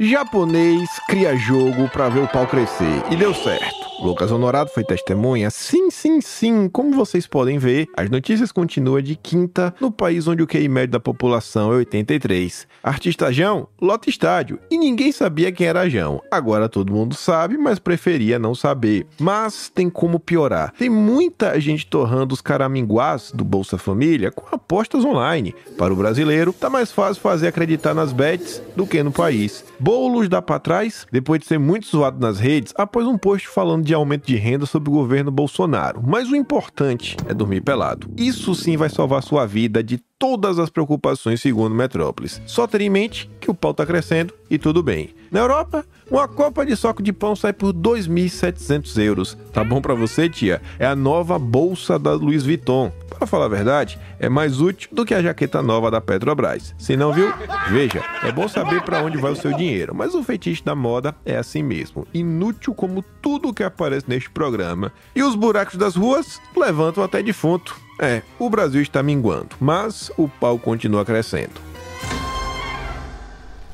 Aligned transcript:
Japonês 0.00 0.88
cria 1.08 1.36
jogo 1.36 1.88
pra 1.88 2.08
ver 2.08 2.20
o 2.20 2.28
pau 2.28 2.46
crescer. 2.46 3.02
E 3.10 3.16
deu 3.16 3.34
certo. 3.34 3.87
Lucas 4.00 4.30
Honorado 4.30 4.68
foi 4.68 4.84
testemunha? 4.84 5.50
Sim, 5.50 5.90
sim, 5.90 6.20
sim. 6.20 6.68
Como 6.68 6.94
vocês 6.94 7.26
podem 7.26 7.58
ver, 7.58 7.88
as 7.96 8.08
notícias 8.08 8.52
continuam 8.52 9.02
de 9.02 9.16
quinta 9.16 9.74
no 9.80 9.90
país 9.90 10.28
onde 10.28 10.40
o 10.40 10.46
QI 10.46 10.68
médio 10.68 10.92
da 10.92 11.00
população 11.00 11.72
é 11.72 11.76
83. 11.76 12.68
Artista 12.80 13.32
Jão 13.32 13.66
lota 13.80 14.08
estádio 14.08 14.60
e 14.70 14.78
ninguém 14.78 15.10
sabia 15.10 15.50
quem 15.50 15.66
era 15.66 15.88
Jão. 15.88 16.22
Agora 16.30 16.68
todo 16.68 16.92
mundo 16.92 17.16
sabe, 17.16 17.58
mas 17.58 17.80
preferia 17.80 18.38
não 18.38 18.54
saber. 18.54 19.04
Mas 19.18 19.68
tem 19.68 19.90
como 19.90 20.20
piorar. 20.20 20.72
Tem 20.78 20.88
muita 20.88 21.60
gente 21.60 21.86
torrando 21.86 22.34
os 22.34 22.40
caraminguás 22.40 23.32
do 23.34 23.44
Bolsa 23.44 23.78
Família 23.78 24.30
com 24.30 24.54
apostas 24.54 25.04
online. 25.04 25.54
Para 25.76 25.92
o 25.92 25.96
brasileiro, 25.96 26.52
tá 26.52 26.70
mais 26.70 26.92
fácil 26.92 27.20
fazer 27.20 27.48
acreditar 27.48 27.94
nas 27.94 28.12
bets 28.12 28.62
do 28.76 28.86
que 28.86 29.02
no 29.02 29.10
país. 29.10 29.64
Boulos 29.80 30.28
dá 30.28 30.40
pra 30.40 30.60
trás, 30.60 31.04
depois 31.10 31.40
de 31.40 31.46
ser 31.46 31.58
muito 31.58 31.88
zoado 31.88 32.20
nas 32.20 32.38
redes, 32.38 32.72
após 32.76 33.04
um 33.04 33.18
post 33.18 33.48
falando 33.48 33.87
de 33.88 33.94
aumento 33.94 34.26
de 34.26 34.36
renda 34.36 34.66
sob 34.66 34.90
o 34.90 34.92
governo 34.92 35.30
Bolsonaro. 35.30 36.02
Mas 36.06 36.30
o 36.30 36.36
importante 36.36 37.16
é 37.26 37.32
dormir 37.32 37.62
pelado. 37.62 38.06
Isso 38.18 38.54
sim 38.54 38.76
vai 38.76 38.90
salvar 38.90 39.22
sua 39.22 39.46
vida 39.46 39.82
de 39.82 39.96
todas 40.18 40.58
as 40.58 40.68
preocupações 40.68 41.40
segundo 41.40 41.74
Metrópolis. 41.74 42.42
Só 42.44 42.66
ter 42.66 42.82
em 42.82 42.90
mente 42.90 43.30
que 43.48 43.52
o 43.52 43.54
pau 43.54 43.72
tá 43.72 43.86
crescendo 43.86 44.34
e 44.50 44.58
tudo 44.58 44.82
bem. 44.82 45.14
Na 45.30 45.40
Europa, 45.40 45.82
uma 46.10 46.28
copa 46.28 46.66
de 46.66 46.76
soco 46.76 47.02
de 47.02 47.14
pão 47.14 47.34
sai 47.34 47.52
por 47.54 47.72
2.700 47.72 49.02
euros. 49.02 49.38
Tá 49.54 49.64
bom 49.64 49.80
para 49.80 49.94
você, 49.94 50.28
tia? 50.28 50.60
É 50.78 50.86
a 50.86 50.94
nova 50.94 51.38
bolsa 51.38 51.98
da 51.98 52.12
Louis 52.12 52.44
Vuitton. 52.44 52.92
Para 53.08 53.26
falar 53.26 53.46
a 53.46 53.48
verdade, 53.48 53.98
é 54.20 54.28
mais 54.28 54.60
útil 54.60 54.90
do 54.92 55.04
que 55.04 55.14
a 55.14 55.22
jaqueta 55.22 55.62
nova 55.62 55.90
da 55.90 55.98
Petrobras. 55.98 56.74
Se 56.78 56.94
não 56.94 57.10
viu, 57.10 57.32
veja, 57.70 58.04
é 58.22 58.30
bom 58.30 58.46
saber 58.46 58.82
para 58.82 59.02
onde 59.02 59.16
vai 59.16 59.32
o 59.32 59.36
seu 59.36 59.54
dinheiro, 59.54 59.94
mas 59.94 60.14
o 60.14 60.22
feitiço 60.22 60.62
da 60.62 60.74
moda 60.74 61.16
é 61.24 61.36
assim 61.36 61.62
mesmo, 61.62 62.06
inútil 62.12 62.74
como 62.74 63.02
tudo 63.22 63.52
que 63.52 63.64
aparece 63.64 64.04
neste 64.08 64.28
programa. 64.30 64.92
E 65.16 65.22
os 65.22 65.34
buracos 65.34 65.76
das 65.76 65.96
ruas 65.96 66.38
levantam 66.54 67.02
até 67.02 67.22
defunto. 67.22 67.74
É, 67.98 68.22
o 68.38 68.48
Brasil 68.48 68.82
está 68.82 69.02
minguando, 69.02 69.56
mas 69.58 70.12
o 70.16 70.28
pau 70.28 70.58
continua 70.58 71.04
crescendo. 71.04 71.67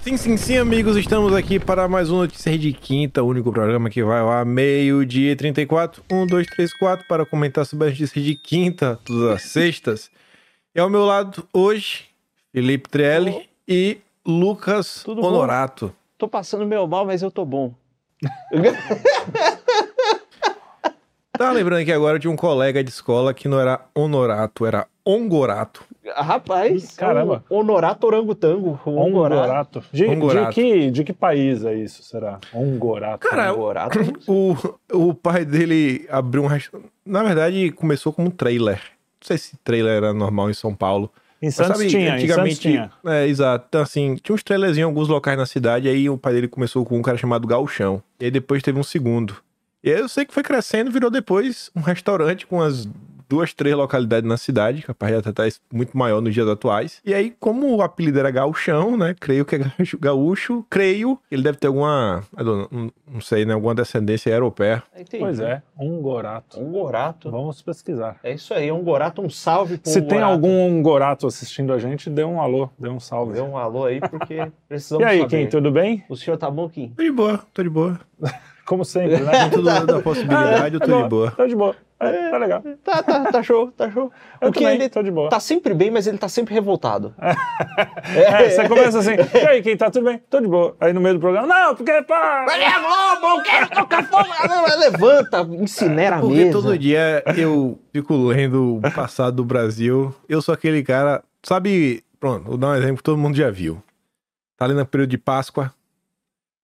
Sim, 0.05 0.19
sim, 0.19 0.37
sim, 0.37 0.59
amigos, 0.59 0.99
estamos 0.99 1.35
aqui 1.35 1.59
para 1.59 1.89
mais 1.89 2.11
um 2.11 2.19
Notícias 2.19 2.61
de 2.61 2.75
Quinta, 2.75 3.23
o 3.23 3.27
único 3.27 3.51
programa 3.51 3.89
que 3.89 4.05
vai 4.05 4.21
ao 4.21 4.45
meio-dia 4.45 5.33
e 5.33 5.35
34. 5.35 6.05
1, 6.13 6.27
2, 6.27 6.47
3, 6.47 6.75
4, 6.75 7.07
para 7.09 7.25
comentar 7.25 7.65
sobre 7.65 7.89
as 7.89 7.99
notícias 7.99 8.23
de 8.23 8.35
quinta, 8.35 9.01
todas 9.03 9.37
as 9.37 9.43
sextas. 9.45 10.11
E 10.75 10.79
ao 10.79 10.91
meu 10.91 11.07
lado, 11.07 11.49
hoje, 11.55 12.05
Felipe 12.53 12.87
Trelli 12.87 13.49
e 13.67 13.97
Lucas 14.27 15.03
Tudo 15.03 15.23
bom? 15.23 15.29
Honorato. 15.29 15.91
Tô 16.19 16.29
passando 16.29 16.67
meio 16.67 16.87
mal, 16.87 17.07
mas 17.07 17.23
eu 17.23 17.31
tô 17.31 17.47
bom. 17.47 17.73
Tá 21.37 21.51
lembrando 21.51 21.85
que 21.85 21.91
agora 21.91 22.17
tinha 22.21 22.31
um 22.31 22.37
colega 22.37 22.85
de 22.85 22.91
escola 22.91 23.35
que 23.35 23.49
não 23.49 23.59
era 23.59 23.85
Honorato, 23.93 24.65
era 24.65 24.87
Ongorato. 25.05 25.85
Rapaz, 26.15 26.97
Caramba. 26.97 27.45
é 27.49 27.55
um 27.55 27.59
Honorato 27.59 28.07
Orangotango. 28.07 28.79
um 28.87 28.99
Ongorato. 28.99 29.41
Ongorato. 29.43 29.85
De, 29.93 30.05
Ongorato. 30.07 30.49
De, 30.51 30.55
que, 30.55 30.91
de 30.91 31.05
que 31.05 31.13
país 31.13 31.65
é 31.65 31.75
isso, 31.75 32.03
será? 32.03 32.39
Ongorato. 32.53 33.27
Cara, 33.29 33.53
Ongorato. 33.55 33.99
O, 34.29 34.57
o 34.93 35.15
pai 35.15 35.45
dele 35.45 36.07
abriu 36.11 36.43
um 36.43 36.47
restaurante. 36.47 36.91
Na 37.05 37.23
verdade, 37.23 37.71
começou 37.73 38.13
como 38.13 38.29
um 38.29 38.31
trailer. 38.31 38.77
Não 38.77 39.27
sei 39.27 39.39
se 39.39 39.57
trailer 39.65 39.97
era 39.97 40.13
normal 40.13 40.51
em 40.51 40.55
São 40.55 40.75
Paulo. 40.75 41.11
em 41.41 41.47
Mas 41.47 41.55
Santos 41.55 41.79
sabe, 41.79 41.89
tinha, 41.89 42.03
em 42.03 42.07
Santos 42.11 42.25
antigamente. 42.25 42.61
tinha. 42.61 42.91
É, 43.07 43.27
exato. 43.27 43.67
Então, 43.69 43.81
assim, 43.83 44.17
tinha 44.17 44.35
uns 44.35 44.43
trailers 44.43 44.77
em 44.77 44.83
alguns 44.83 45.09
locais 45.09 45.39
na 45.39 45.47
cidade, 45.47 45.89
aí 45.89 46.09
o 46.11 46.19
pai 46.19 46.35
dele 46.35 46.49
começou 46.49 46.85
com 46.85 46.99
um 46.99 47.03
cara 47.03 47.17
chamado 47.17 47.47
Galchão. 47.47 48.03
E 48.21 48.27
aí 48.27 48.31
depois 48.31 48.63
teve 48.63 48.79
um 48.79 48.83
segundo. 48.85 49.37
E 49.83 49.91
aí 49.93 49.99
eu 50.01 50.09
sei 50.09 50.25
que 50.25 50.33
foi 50.33 50.43
crescendo, 50.43 50.91
virou 50.91 51.11
depois 51.11 51.71
um 51.77 51.81
restaurante 51.81 52.47
com 52.47 52.61
as 52.63 52.89
duas, 53.29 53.53
três 53.53 53.75
localidades 53.77 54.29
na 54.29 54.37
cidade, 54.37 54.83
capaz 54.83 55.13
de 55.23 55.29
até 55.29 55.47
estar 55.49 55.65
muito 55.73 55.97
maior 55.97 56.21
nos 56.21 56.33
dias 56.35 56.49
atuais. 56.49 57.01
E 57.05 57.13
aí, 57.15 57.35
como 57.39 57.75
o 57.77 57.83
apelido 57.83 58.19
era 58.19 58.31
Gauchão, 58.31 58.97
né? 58.97 59.15
Creio 59.19 59.45
que 59.45 59.57
é 59.57 59.59
gaúcho- 59.59 59.99
gaúcho, 59.99 60.67
creio, 60.71 61.19
ele 61.31 61.43
deve 61.43 61.59
ter 61.59 61.67
alguma, 61.69 62.23
não, 62.41 63.21
sei, 63.21 63.45
né? 63.45 63.55
Alguma 63.55 63.75
descendência 63.75 64.31
europeia. 64.31 64.83
Entendi. 64.97 65.23
Pois 65.23 65.41
é, 65.41 65.63
Ongorato. 65.79 66.61
Ongorato. 66.61 67.31
Vamos 67.31 67.61
pesquisar. 67.63 68.17
É 68.23 68.33
isso 68.35 68.53
aí, 68.55 68.71
Ongorato, 68.71 69.23
um 69.23 69.31
salve 69.31 69.79
pro 69.79 69.91
Se 69.91 70.01
tem 70.01 70.19
Ongorato. 70.19 70.33
algum 70.33 70.79
Ongorato 70.79 71.27
assistindo 71.27 71.73
a 71.73 71.79
gente, 71.79 72.09
dê 72.11 72.25
um 72.25 72.41
alô, 72.41 72.69
dê 72.79 72.89
um 72.89 73.01
salve. 73.01 73.35
Dê 73.35 73.41
um 73.41 73.57
alô 73.57 73.85
aí, 73.87 74.01
porque 74.01 74.51
precisamos 74.69 75.05
E 75.05 75.09
aí, 75.09 75.21
saber. 75.21 75.45
Kim, 75.45 75.49
tudo 75.51 75.71
bem? 75.71 76.05
O 76.09 76.17
senhor 76.17 76.37
tá 76.37 76.51
bom, 76.51 76.69
Kim? 76.69 76.89
Tô 76.97 77.03
de 77.03 77.11
boa, 77.13 77.41
tô 77.53 77.63
de 77.63 77.71
boa. 77.71 77.99
Como 78.65 78.83
sempre, 78.83 79.19
né? 79.23 79.51
Tudo 79.51 79.65
da 79.65 80.01
possibilidade, 80.01 80.75
eu 80.77 80.81
tô 80.81 80.87
Tá 80.87 81.03
de 81.03 81.09
boa. 81.09 81.31
Tô 81.33 81.47
de 81.47 81.55
boa. 81.55 81.77
É, 82.01 82.31
tá 82.31 82.39
legal. 82.39 82.63
Tá, 82.83 83.03
tá, 83.03 83.33
tá 83.33 83.43
show, 83.43 83.71
tá 83.71 83.91
show. 83.91 84.13
Eu 84.41 84.49
o 84.49 84.53
também, 84.53 84.75
ele 84.75 84.89
tô 84.89 85.03
de 85.03 85.11
boa. 85.11 85.31
tá 85.31 85.41
sempre 85.41 85.73
bem, 85.73 85.91
mas 85.91 86.07
ele 86.07 86.19
tá 86.19 86.29
sempre 86.29 86.53
revoltado. 86.55 87.15
É, 88.15 88.51
você 88.51 88.69
começa 88.69 88.99
assim, 88.99 89.13
e 89.35 89.47
aí, 89.47 89.63
Kim, 89.63 89.77
tá 89.77 89.91
tudo 89.91 90.05
bem? 90.05 90.21
Tô 90.31 90.39
de 90.41 90.47
boa. 90.47 90.77
Aí 90.79 90.93
no 90.93 91.01
meio 91.01 91.15
do 91.15 91.21
programa, 91.21 91.47
não, 91.47 91.75
porque, 91.75 92.03
pá... 92.03 92.45
Mas 92.47 92.61
é 92.61 92.71
Globo, 92.79 93.39
eu 93.39 93.43
quero 93.43 93.71
tocar 93.71 94.05
fogo. 94.05 94.29
Não, 94.49 94.65
Levanta, 94.79 95.41
incinera 95.63 96.21
Porque 96.21 96.35
mesa. 96.37 96.53
todo 96.53 96.79
dia 96.79 97.23
eu 97.37 97.79
fico 97.93 98.15
lendo 98.27 98.77
o 98.77 98.93
passado 98.95 99.37
do 99.37 99.45
Brasil. 99.45 100.15
Eu 100.29 100.43
sou 100.43 100.53
aquele 100.53 100.83
cara. 100.83 101.23
Sabe, 101.43 102.05
pronto, 102.21 102.45
vou 102.45 102.57
dar 102.57 102.69
um 102.69 102.75
exemplo 102.75 102.99
que 102.99 103.03
todo 103.03 103.19
mundo 103.19 103.37
já 103.37 103.51
viu. 103.51 103.83
Tá 104.57 104.67
ali 104.67 104.75
no 104.75 104.85
período 104.87 105.11
de 105.11 105.19
Páscoa. 105.19 105.73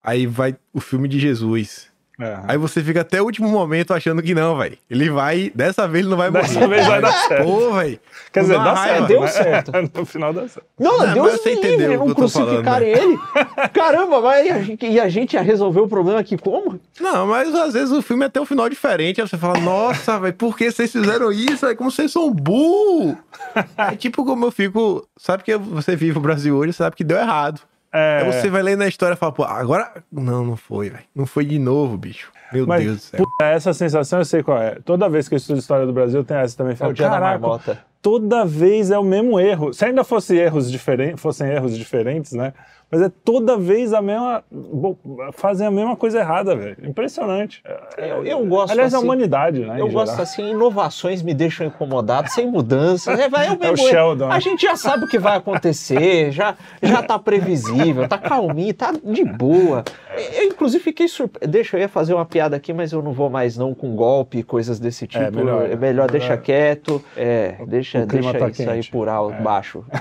Aí 0.02 0.26
vai 0.26 0.56
o 0.72 0.80
filme 0.80 1.08
de 1.08 1.18
Jesus. 1.18 1.89
É. 2.20 2.38
Aí 2.46 2.58
você 2.58 2.82
fica 2.82 3.00
até 3.00 3.20
o 3.22 3.24
último 3.24 3.48
momento 3.48 3.94
achando 3.94 4.22
que 4.22 4.34
não, 4.34 4.56
velho. 4.56 4.76
Ele 4.90 5.08
vai. 5.08 5.50
Dessa 5.54 5.88
vez 5.88 6.04
ele 6.04 6.10
não 6.10 6.18
vai 6.18 6.30
morrer. 6.30 6.42
Dessa 6.42 6.68
vez 6.68 6.86
vai 6.86 7.00
dar 7.00 7.12
certo. 7.12 7.44
Pô, 7.44 7.72
velho. 7.72 7.98
Quer 8.32 8.40
dizer, 8.40 8.54
Dá 8.54 8.72
raiva, 8.74 8.96
certo. 8.98 9.08
deu 9.08 9.20
né? 9.22 9.26
certo. 9.28 9.72
no 9.98 10.04
final 10.06 10.32
dá 10.32 10.48
certo. 10.48 10.66
Não, 10.78 10.98
Não, 10.98 11.14
Deus 11.14 11.44
me 11.44 11.54
livre, 11.54 11.86
o 11.86 11.90
não 11.90 11.98
falando, 11.98 12.14
crucificarem 12.14 12.88
ele. 12.90 13.18
Caramba, 13.72 14.20
mas 14.20 14.46
e 14.46 14.50
a, 14.50 14.62
gente, 14.62 14.86
e 14.86 15.00
a 15.00 15.08
gente 15.08 15.34
ia 15.34 15.42
resolver 15.42 15.80
o 15.80 15.88
problema 15.88 16.20
aqui 16.20 16.36
como? 16.36 16.78
Não, 17.00 17.26
mas 17.26 17.54
às 17.54 17.72
vezes 17.72 17.90
o 17.92 18.02
filme 18.02 18.24
é 18.24 18.26
até 18.26 18.40
um 18.40 18.46
final 18.46 18.68
diferente. 18.68 19.20
Aí 19.20 19.26
você 19.26 19.38
fala, 19.38 19.58
nossa, 19.58 20.18
velho, 20.18 20.34
por 20.34 20.56
que 20.56 20.70
vocês 20.70 20.92
fizeram 20.92 21.32
isso? 21.32 21.66
É 21.66 21.74
como 21.74 21.90
vocês 21.90 22.12
são 22.12 22.30
burros. 22.30 23.16
É 23.76 23.96
tipo 23.96 24.24
como 24.24 24.44
eu 24.44 24.50
fico. 24.52 25.06
Sabe 25.16 25.42
que 25.42 25.56
você 25.56 25.96
vive 25.96 26.18
o 26.18 26.20
Brasil 26.20 26.56
hoje, 26.56 26.72
sabe 26.72 26.94
que 26.94 27.02
deu 27.02 27.16
errado. 27.18 27.60
É, 27.92 28.22
Aí 28.22 28.32
você 28.32 28.48
vai 28.48 28.62
lendo 28.62 28.82
a 28.82 28.88
história 28.88 29.14
e 29.14 29.16
fala, 29.16 29.32
pô, 29.32 29.42
agora. 29.44 29.92
Não, 30.12 30.44
não 30.44 30.56
foi, 30.56 30.90
velho. 30.90 31.04
Não 31.14 31.26
foi 31.26 31.44
de 31.44 31.58
novo, 31.58 31.96
bicho. 31.96 32.30
Meu 32.52 32.66
Mas, 32.66 32.84
Deus 32.84 32.96
do 32.96 33.00
céu. 33.02 33.18
puta, 33.24 33.44
essa 33.46 33.72
sensação 33.72 34.18
eu 34.20 34.24
sei 34.24 34.42
qual 34.42 34.60
é. 34.60 34.76
Toda 34.84 35.08
vez 35.08 35.28
que 35.28 35.34
eu 35.34 35.36
estudo 35.36 35.58
história 35.58 35.86
do 35.86 35.92
Brasil, 35.92 36.22
tem 36.24 36.36
essa 36.36 36.56
também. 36.56 36.72
É 36.72 36.76
Falo, 36.76 36.90
o 36.90 36.94
dia 36.94 37.06
da 37.06 37.12
caraca, 37.14 37.38
marmota. 37.38 37.78
toda 38.02 38.44
vez 38.44 38.90
é 38.90 38.98
o 38.98 39.04
mesmo 39.04 39.38
erro. 39.38 39.72
Se 39.72 39.84
ainda 39.84 40.02
fosse 40.04 40.36
erros 40.36 40.70
diferentes, 40.70 41.20
fossem 41.20 41.48
erros 41.48 41.76
diferentes, 41.76 42.32
né? 42.32 42.52
Mas 42.90 43.02
é 43.02 43.08
toda 43.24 43.56
vez 43.56 43.92
a 43.92 44.02
mesma. 44.02 44.42
bom, 44.50 44.96
Fazem 45.32 45.66
a 45.66 45.70
mesma 45.70 45.94
coisa 45.96 46.18
errada, 46.18 46.56
velho. 46.56 46.76
Impressionante. 46.82 47.62
Eu, 47.96 48.24
eu 48.26 48.44
gosto 48.46 48.72
Aliás, 48.72 48.92
a 48.92 48.96
assim. 48.96 49.04
humanidade, 49.06 49.60
né? 49.60 49.76
Eu 49.80 49.88
gosto 49.88 50.10
geral. 50.10 50.22
assim, 50.24 50.50
inovações 50.50 51.22
me 51.22 51.32
deixam 51.32 51.66
incomodado, 51.68 52.28
sem 52.30 52.46
mudanças. 52.50 53.18
É, 53.18 53.28
vai, 53.28 53.46
é, 53.46 53.50
o 53.50 53.52
É 53.62 53.68
o 53.68 53.70
mesmo- 53.72 53.88
Sheldon, 53.88 54.24
A 54.26 54.34
né? 54.34 54.40
gente 54.40 54.62
já 54.62 54.74
sabe 54.74 55.04
o 55.04 55.08
que 55.08 55.18
vai 55.18 55.36
acontecer, 55.36 56.32
já, 56.32 56.56
já 56.82 57.00
tá 57.02 57.18
previsível, 57.18 58.08
tá 58.08 58.18
calminho, 58.18 58.74
tá 58.74 58.92
de 59.04 59.24
boa. 59.24 59.84
Eu, 60.36 60.44
inclusive, 60.44 60.82
fiquei 60.82 61.06
surpreso. 61.06 61.50
Deixa, 61.50 61.76
eu 61.76 61.80
ia 61.82 61.88
fazer 61.88 62.14
uma 62.14 62.26
piada 62.26 62.56
aqui, 62.56 62.72
mas 62.72 62.90
eu 62.92 63.00
não 63.02 63.12
vou 63.12 63.30
mais 63.30 63.56
não 63.56 63.72
com 63.74 63.94
golpe, 63.94 64.42
coisas 64.42 64.80
desse 64.80 65.06
tipo. 65.06 65.22
É, 65.24 65.30
melhor. 65.30 65.70
É 65.70 65.76
melhor 65.76 66.10
deixa 66.10 66.30
Melhor. 66.30 66.42
quieto. 66.42 67.04
É, 67.16 67.54
deixa, 67.68 68.00
o 68.02 68.06
deixa 68.06 68.32
tá 68.36 68.48
isso 68.48 68.62
aí 68.62 68.76
quente. 68.78 68.90
por 68.90 69.08
alto, 69.08 69.34
É. 69.36 69.40
baixo. 69.42 69.84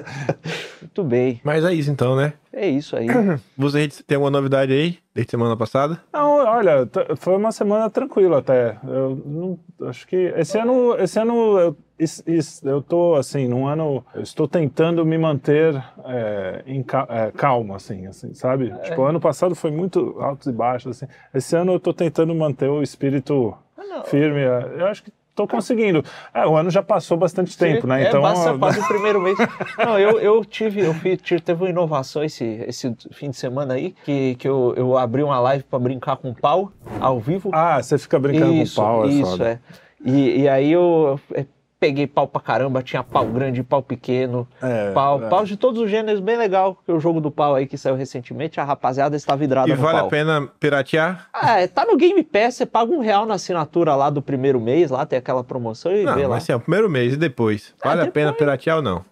Muito 0.80 1.04
bem. 1.04 1.40
Mas 1.44 1.64
é 1.64 1.72
isso 1.74 1.90
então, 1.90 2.16
né? 2.16 2.32
É 2.52 2.68
isso 2.68 2.96
aí. 2.96 3.06
Você 3.56 3.88
tem 4.06 4.16
alguma 4.16 4.30
novidade 4.30 4.72
aí 4.72 4.98
desde 5.14 5.30
semana 5.30 5.56
passada? 5.56 6.00
Não, 6.12 6.44
olha, 6.44 6.88
foi 7.16 7.36
uma 7.36 7.52
semana 7.52 7.88
tranquila 7.90 8.38
até. 8.38 8.76
Eu 8.84 9.22
não, 9.24 9.58
acho 9.88 10.06
que 10.06 10.16
esse 10.36 10.58
ano, 10.58 10.94
esse 10.98 11.18
ano 11.18 11.58
eu, 11.58 11.76
is- 11.98 12.22
is- 12.26 12.62
eu 12.64 12.82
tô 12.82 13.14
assim, 13.14 13.46
num 13.46 13.66
ano, 13.66 14.04
eu 14.14 14.22
estou 14.22 14.48
tentando 14.48 15.04
me 15.04 15.16
manter 15.18 15.74
é, 16.04 16.62
em 16.66 16.80
é, 17.08 17.30
calmo, 17.32 17.74
assim, 17.74 18.06
assim, 18.06 18.34
sabe? 18.34 18.72
Tipo, 18.84 19.02
ano 19.04 19.20
passado 19.20 19.54
foi 19.54 19.70
muito 19.70 20.16
altos 20.20 20.46
e 20.48 20.52
baixos, 20.52 20.96
assim. 21.02 21.12
Esse 21.32 21.54
ano 21.56 21.72
eu 21.74 21.80
tô 21.80 21.92
tentando 21.92 22.34
manter 22.34 22.68
o 22.68 22.82
espírito 22.82 23.56
não. 23.78 24.02
firme. 24.04 24.40
é, 24.40 24.74
Eu 24.80 24.86
acho 24.86 25.04
que 25.04 25.12
tô 25.40 25.46
conseguindo. 25.48 26.04
É, 26.34 26.46
o 26.46 26.56
ano 26.56 26.70
já 26.70 26.82
passou 26.82 27.16
bastante 27.16 27.56
tempo, 27.56 27.86
né? 27.86 28.04
É, 28.04 28.08
Então, 28.08 28.20
passa 28.22 28.52
quase 28.58 28.80
o 28.80 28.86
primeiro 28.88 29.20
mês. 29.20 29.38
Não, 29.78 29.98
eu, 29.98 30.20
eu 30.20 30.44
tive, 30.44 30.80
eu 30.80 30.92
fiz, 30.94 31.20
tive- 31.22 31.40
teve 31.40 31.62
uma 31.62 31.70
inovação 31.70 32.22
esse, 32.22 32.44
esse 32.66 32.94
fim 33.12 33.30
de 33.30 33.36
semana 33.36 33.74
aí, 33.74 33.94
que, 34.04 34.34
que 34.36 34.46
eu, 34.48 34.74
eu 34.76 34.96
abri 34.98 35.22
uma 35.22 35.38
live 35.40 35.64
para 35.64 35.78
brincar 35.78 36.16
com 36.16 36.34
pau 36.34 36.72
ao 37.00 37.18
vivo. 37.18 37.50
ah, 37.52 37.82
você 37.82 37.96
fica 37.96 38.18
brincando 38.18 38.52
isso, 38.54 38.76
com 38.76 38.82
pau, 38.82 39.04
é 39.04 39.08
isso, 39.08 39.30
foda. 39.30 39.48
é. 39.50 39.58
E, 40.04 40.40
e 40.42 40.48
aí 40.48 40.72
eu, 40.72 41.18
é, 41.34 41.44
peguei 41.80 42.06
pau 42.06 42.28
pra 42.28 42.40
caramba, 42.42 42.82
tinha 42.82 43.02
pau 43.02 43.24
grande, 43.24 43.62
pau 43.62 43.82
pequeno, 43.82 44.46
É, 44.62 44.92
pau, 44.92 45.24
é. 45.24 45.28
pau 45.30 45.44
de 45.46 45.56
todos 45.56 45.80
os 45.80 45.90
gêneros, 45.90 46.20
bem 46.20 46.36
legal. 46.36 46.76
Que 46.84 46.92
o 46.92 47.00
jogo 47.00 47.20
do 47.20 47.30
pau 47.30 47.54
aí 47.54 47.66
que 47.66 47.78
saiu 47.78 47.96
recentemente, 47.96 48.60
a 48.60 48.64
rapaziada 48.64 49.16
está 49.16 49.34
vidrada 49.34 49.68
E 49.68 49.74
no 49.74 49.80
vale 49.80 49.98
pau. 49.98 50.06
a 50.06 50.10
pena 50.10 50.48
piratear? 50.60 51.28
Ah, 51.32 51.58
é, 51.60 51.66
tá 51.66 51.86
no 51.86 51.96
Game 51.96 52.22
Pass, 52.22 52.56
você 52.56 52.66
paga 52.66 52.92
um 52.92 53.00
real 53.00 53.24
na 53.24 53.34
assinatura 53.34 53.94
lá 53.96 54.10
do 54.10 54.20
primeiro 54.20 54.60
mês, 54.60 54.90
lá 54.90 55.06
tem 55.06 55.18
aquela 55.18 55.42
promoção 55.42 55.90
e 55.92 56.04
Não, 56.04 56.14
vê 56.14 56.22
lá. 56.24 56.34
mas 56.34 56.42
assim, 56.42 56.52
é 56.52 56.56
o 56.56 56.60
primeiro 56.60 56.88
mês 56.90 57.14
e 57.14 57.16
depois. 57.16 57.74
Vale 57.82 58.02
a 58.02 58.04
depois. 58.04 58.12
pena 58.12 58.32
piratear 58.34 58.76
ou 58.76 58.82
não? 58.82 59.04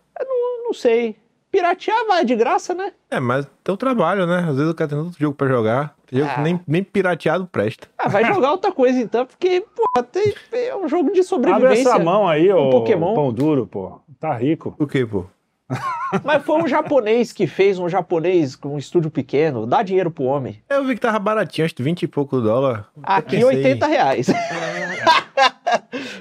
Não 0.64 0.74
sei. 0.74 1.16
Piratear 1.50 2.06
vai 2.06 2.24
de 2.24 2.36
graça, 2.36 2.74
né? 2.74 2.92
É, 3.10 3.18
mas 3.18 3.46
tem 3.64 3.74
o 3.74 3.78
trabalho, 3.78 4.26
né? 4.26 4.40
Às 4.48 4.56
vezes 4.56 4.70
o 4.70 4.74
cara 4.74 4.90
tem 4.90 4.98
outro 4.98 5.18
jogo 5.18 5.34
pra 5.34 5.48
jogar. 5.48 5.94
Tem 6.06 6.18
jogo 6.18 6.30
que 6.34 6.40
Ah. 6.40 6.42
nem, 6.42 6.60
nem 6.66 6.82
pirateado 6.84 7.46
presta. 7.46 7.88
Ah, 7.96 8.08
vai 8.08 8.24
jogar 8.32 8.50
outra 8.52 8.70
coisa 8.70 8.98
então, 9.00 9.24
porque, 9.24 9.64
pô, 9.74 10.02
tem, 10.02 10.34
é 10.52 10.76
um 10.76 10.86
jogo 10.88 11.04
de 11.04 11.20
Abre 11.20 11.22
sobrevivência. 11.24 11.88
essa 11.88 11.98
mão 11.98 12.28
aí, 12.28 12.52
um 12.52 12.68
ô 12.68 12.70
Pokémon. 12.70 13.14
pão 13.14 13.32
duro, 13.32 13.66
pô. 13.66 14.00
Tá 14.20 14.34
rico. 14.34 14.74
O 14.78 14.86
quê, 14.86 15.06
pô? 15.06 15.24
Mas 16.24 16.42
foi 16.42 16.62
um 16.62 16.66
japonês 16.66 17.30
que 17.32 17.46
fez, 17.46 17.78
um 17.78 17.88
japonês 17.88 18.56
com 18.56 18.74
um 18.74 18.78
estúdio 18.78 19.10
pequeno, 19.10 19.66
dá 19.66 19.82
dinheiro 19.82 20.10
pro 20.10 20.24
homem. 20.24 20.62
Eu 20.68 20.84
vi 20.84 20.94
que 20.94 21.00
tava 21.00 21.18
baratinho, 21.18 21.64
acho 21.66 21.74
que 21.74 21.82
20 21.82 22.02
e 22.02 22.06
pouco 22.08 22.40
dólar. 22.40 22.88
Aqui, 23.02 23.32
pensei, 23.36 23.44
80 23.44 23.86
reais. 23.86 24.26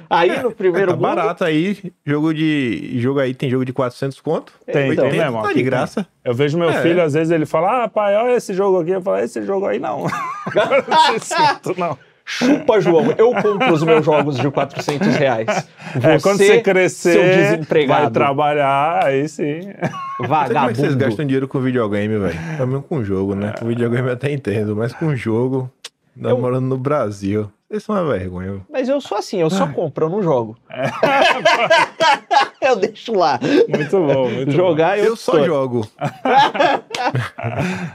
aí 0.10 0.42
no 0.42 0.52
primeiro 0.52 0.88
Tá 0.92 0.96
mundo, 0.96 1.02
barato 1.16 1.44
aí. 1.44 1.92
Jogo 2.06 2.34
de. 2.34 3.00
Jogo 3.00 3.20
aí 3.20 3.34
tem 3.34 3.50
jogo 3.50 3.66
de 3.66 3.74
400 3.74 4.20
conto. 4.22 4.54
Tem, 4.66 4.92
Então, 4.92 5.10
tem 5.10 5.20
mesmo. 5.20 5.42
tá 5.42 5.48
de 5.50 5.54
tem. 5.56 5.64
graça. 5.64 6.08
Eu 6.24 6.34
vejo 6.34 6.58
meu 6.58 6.70
É. 6.70 6.82
filho, 6.82 7.02
às 7.02 7.14
vezes, 7.14 7.32
ele 7.32 7.46
fala, 7.46 7.84
ah, 7.84 7.88
pai, 7.90 8.16
olha 8.16 8.36
esse 8.36 8.54
jogo 8.54 8.80
aqui. 8.82 8.92
Eu 8.92 9.02
falo, 9.02 9.18
esse 9.20 9.42
jogo 9.44 9.66
aí 9.66 9.80
não. 9.80 10.06
Agora 10.46 10.86
não 10.88 11.76
não. 11.78 11.98
chupa, 12.26 12.82
João. 12.82 13.14
Eu 13.18 13.32
compro 13.34 13.74
os 13.74 13.84
meus 13.84 14.04
jogos 14.06 14.38
de 14.38 14.50
400 14.52 15.16
reais. 15.16 15.48
É, 16.04 16.20
quando 16.20 16.38
você 16.40 16.56
seu 16.56 16.62
crescer, 16.64 17.36
desempregado. 17.36 18.02
vai 18.04 18.12
trabalhar, 18.12 19.06
aí 19.06 19.28
sim. 19.30 19.62
Sei 19.62 19.72
como 19.72 19.80
é 19.80 19.80
que 19.80 20.18
vocês 20.18 20.30
Vagabundo. 20.30 20.98
gastam 20.98 21.26
dinheiro 21.26 21.48
com 21.48 21.60
videogame, 21.62 22.18
velho. 22.18 22.40
Também 22.58 22.82
com 22.82 23.04
jogo, 23.04 23.34
né? 23.36 23.54
Com 23.58 23.66
videogame 23.68 24.08
eu 24.10 24.14
até 24.14 24.32
entendo, 24.32 24.76
mas 24.76 24.92
com 24.92 25.16
jogo, 25.16 25.72
ainda 26.18 26.30
Eu- 26.32 26.38
morando 26.40 26.66
no 26.68 26.78
Brasil. 26.78 27.50
Vocês 27.70 27.84
são 27.84 27.96
uma 27.96 28.06
vergonha. 28.14 28.62
Mas 28.72 28.88
eu 28.88 29.02
sou 29.02 29.18
assim, 29.18 29.42
eu 29.42 29.50
só 29.50 29.68
compro, 29.68 30.06
eu 30.06 30.10
não 30.10 30.24
jogo. 30.24 30.56
eu 32.62 32.78
deixo 32.78 33.14
lá. 33.14 33.38
Muito 33.68 34.00
bom, 34.00 34.30
muito 34.30 34.52
Jogar 34.52 34.98
eu, 34.98 35.04
Eu 35.06 35.16
só 35.18 35.34
tô. 35.34 35.44
jogo. 35.44 35.86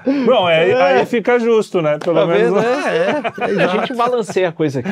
bom. 0.05 0.27
Bom, 0.27 0.47
aí, 0.47 0.73
aí 0.75 1.07
fica 1.07 1.39
justo, 1.39 1.81
né? 1.81 1.99
Pelo 1.99 2.17
Tá 2.17 2.27
menos. 2.27 2.61
vendo? 2.63 2.67
É, 2.67 2.97
é. 2.99 3.63
A 3.65 3.67
gente 3.69 3.95
balanceia 3.95 4.49
a 4.51 4.53
coisa 4.53 4.81
aqui. 4.81 4.91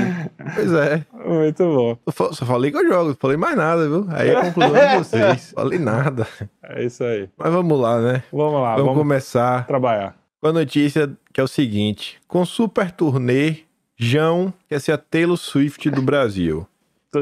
Pois 0.55 0.73
é. 0.73 1.05
Muito 1.27 1.63
bom. 1.65 1.97
Eu 2.07 2.33
só 2.33 2.47
falei 2.47 2.71
que 2.71 2.77
eu 2.79 2.89
jogo, 2.89 3.09
não 3.11 3.17
falei 3.17 3.37
mais 3.37 3.57
nada, 3.57 3.87
viu? 3.87 4.07
Aí 4.11 4.35
a 4.35 4.41
conclusão 4.45 4.77
é 4.77 4.89
de 4.93 4.99
vocês. 4.99 5.53
Falei 5.55 5.79
nada. 5.79 6.27
É 6.65 6.85
isso 6.85 7.05
aí. 7.05 7.29
Mas 7.37 7.53
vamos 7.53 7.79
lá, 7.81 8.01
né? 8.01 8.23
Vamos 8.33 8.55
lá, 8.63 8.71
vamos, 8.77 8.85
vamos, 8.87 8.99
começar 8.99 9.67
trabalhar. 9.67 10.15
com 10.41 10.49
a 10.49 10.53
notícia 10.53 11.11
que 11.33 11.41
é 11.41 11.45
o 11.45 11.49
seguinte: 11.49 12.19
com 12.27 12.45
super 12.45 12.91
turnê, 12.91 13.57
João 14.05 14.53
quer 14.69 14.81
ser 14.81 14.93
a 14.93 14.99
Taylor 14.99 15.37
Swift 15.37 15.91
do 15.91 16.01
Brasil. 16.01 16.67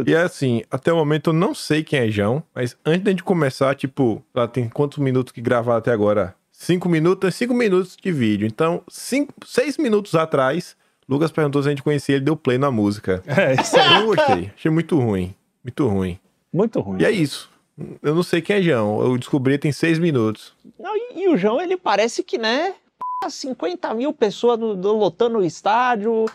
E 0.06 0.14
é 0.14 0.20
assim, 0.22 0.62
até 0.70 0.92
o 0.92 0.96
momento 0.96 1.30
eu 1.30 1.34
não 1.34 1.54
sei 1.54 1.82
quem 1.82 1.98
é 2.00 2.10
João, 2.10 2.42
mas 2.54 2.76
antes 2.84 3.02
da 3.04 3.10
gente 3.10 3.25
começar, 3.25 3.75
tipo, 3.75 4.22
lá 4.34 4.46
tem 4.46 4.69
quantos 4.69 4.98
minutos 4.98 5.32
que 5.32 5.40
gravaram 5.40 5.78
até 5.78 5.90
agora? 5.90 6.34
Cinco 6.52 6.88
minutos, 6.88 7.34
cinco 7.34 7.54
minutos 7.54 7.96
de 7.96 8.12
vídeo. 8.12 8.46
Então, 8.46 8.82
cinco, 8.88 9.32
seis 9.46 9.76
minutos 9.78 10.14
atrás, 10.14 10.76
Lucas 11.08 11.32
perguntou 11.32 11.62
se 11.62 11.69
a 11.69 11.70
gente 11.72 11.82
conhecia, 11.82 12.16
ele 12.16 12.25
deu 12.25 12.36
play 12.36 12.58
na 12.58 12.70
música. 12.70 13.22
É 13.26 13.54
isso 13.60 13.76
aí. 13.78 13.86
Eu 13.86 14.00
não 14.00 14.06
gostei, 14.06 14.52
achei 14.54 14.70
muito 14.70 14.98
ruim, 14.98 15.34
muito 15.64 15.86
ruim. 15.88 16.19
Muito 16.52 16.80
ruim. 16.80 17.00
E 17.00 17.04
é 17.04 17.10
isso. 17.10 17.50
Eu 18.02 18.14
não 18.14 18.22
sei 18.22 18.40
quem 18.42 18.56
é 18.56 18.62
João, 18.62 19.00
eu 19.02 19.16
descobri 19.19 19.56
tem 19.58 19.72
seis 19.72 19.98
minutos. 19.98 20.52
Não, 20.78 20.94
e, 20.96 21.22
e 21.25 21.28
o 21.28 21.36
João, 21.36 21.60
ele 21.60 21.76
parece 21.76 22.22
que, 22.22 22.36
né? 22.38 22.75
p- 23.22 23.30
50 23.30 23.94
mil 23.94 24.12
pessoas 24.12 24.58
no- 24.58 24.76
no- 24.76 24.92
lotando 24.98 25.38
o 25.38 25.44
estádio 25.44 26.26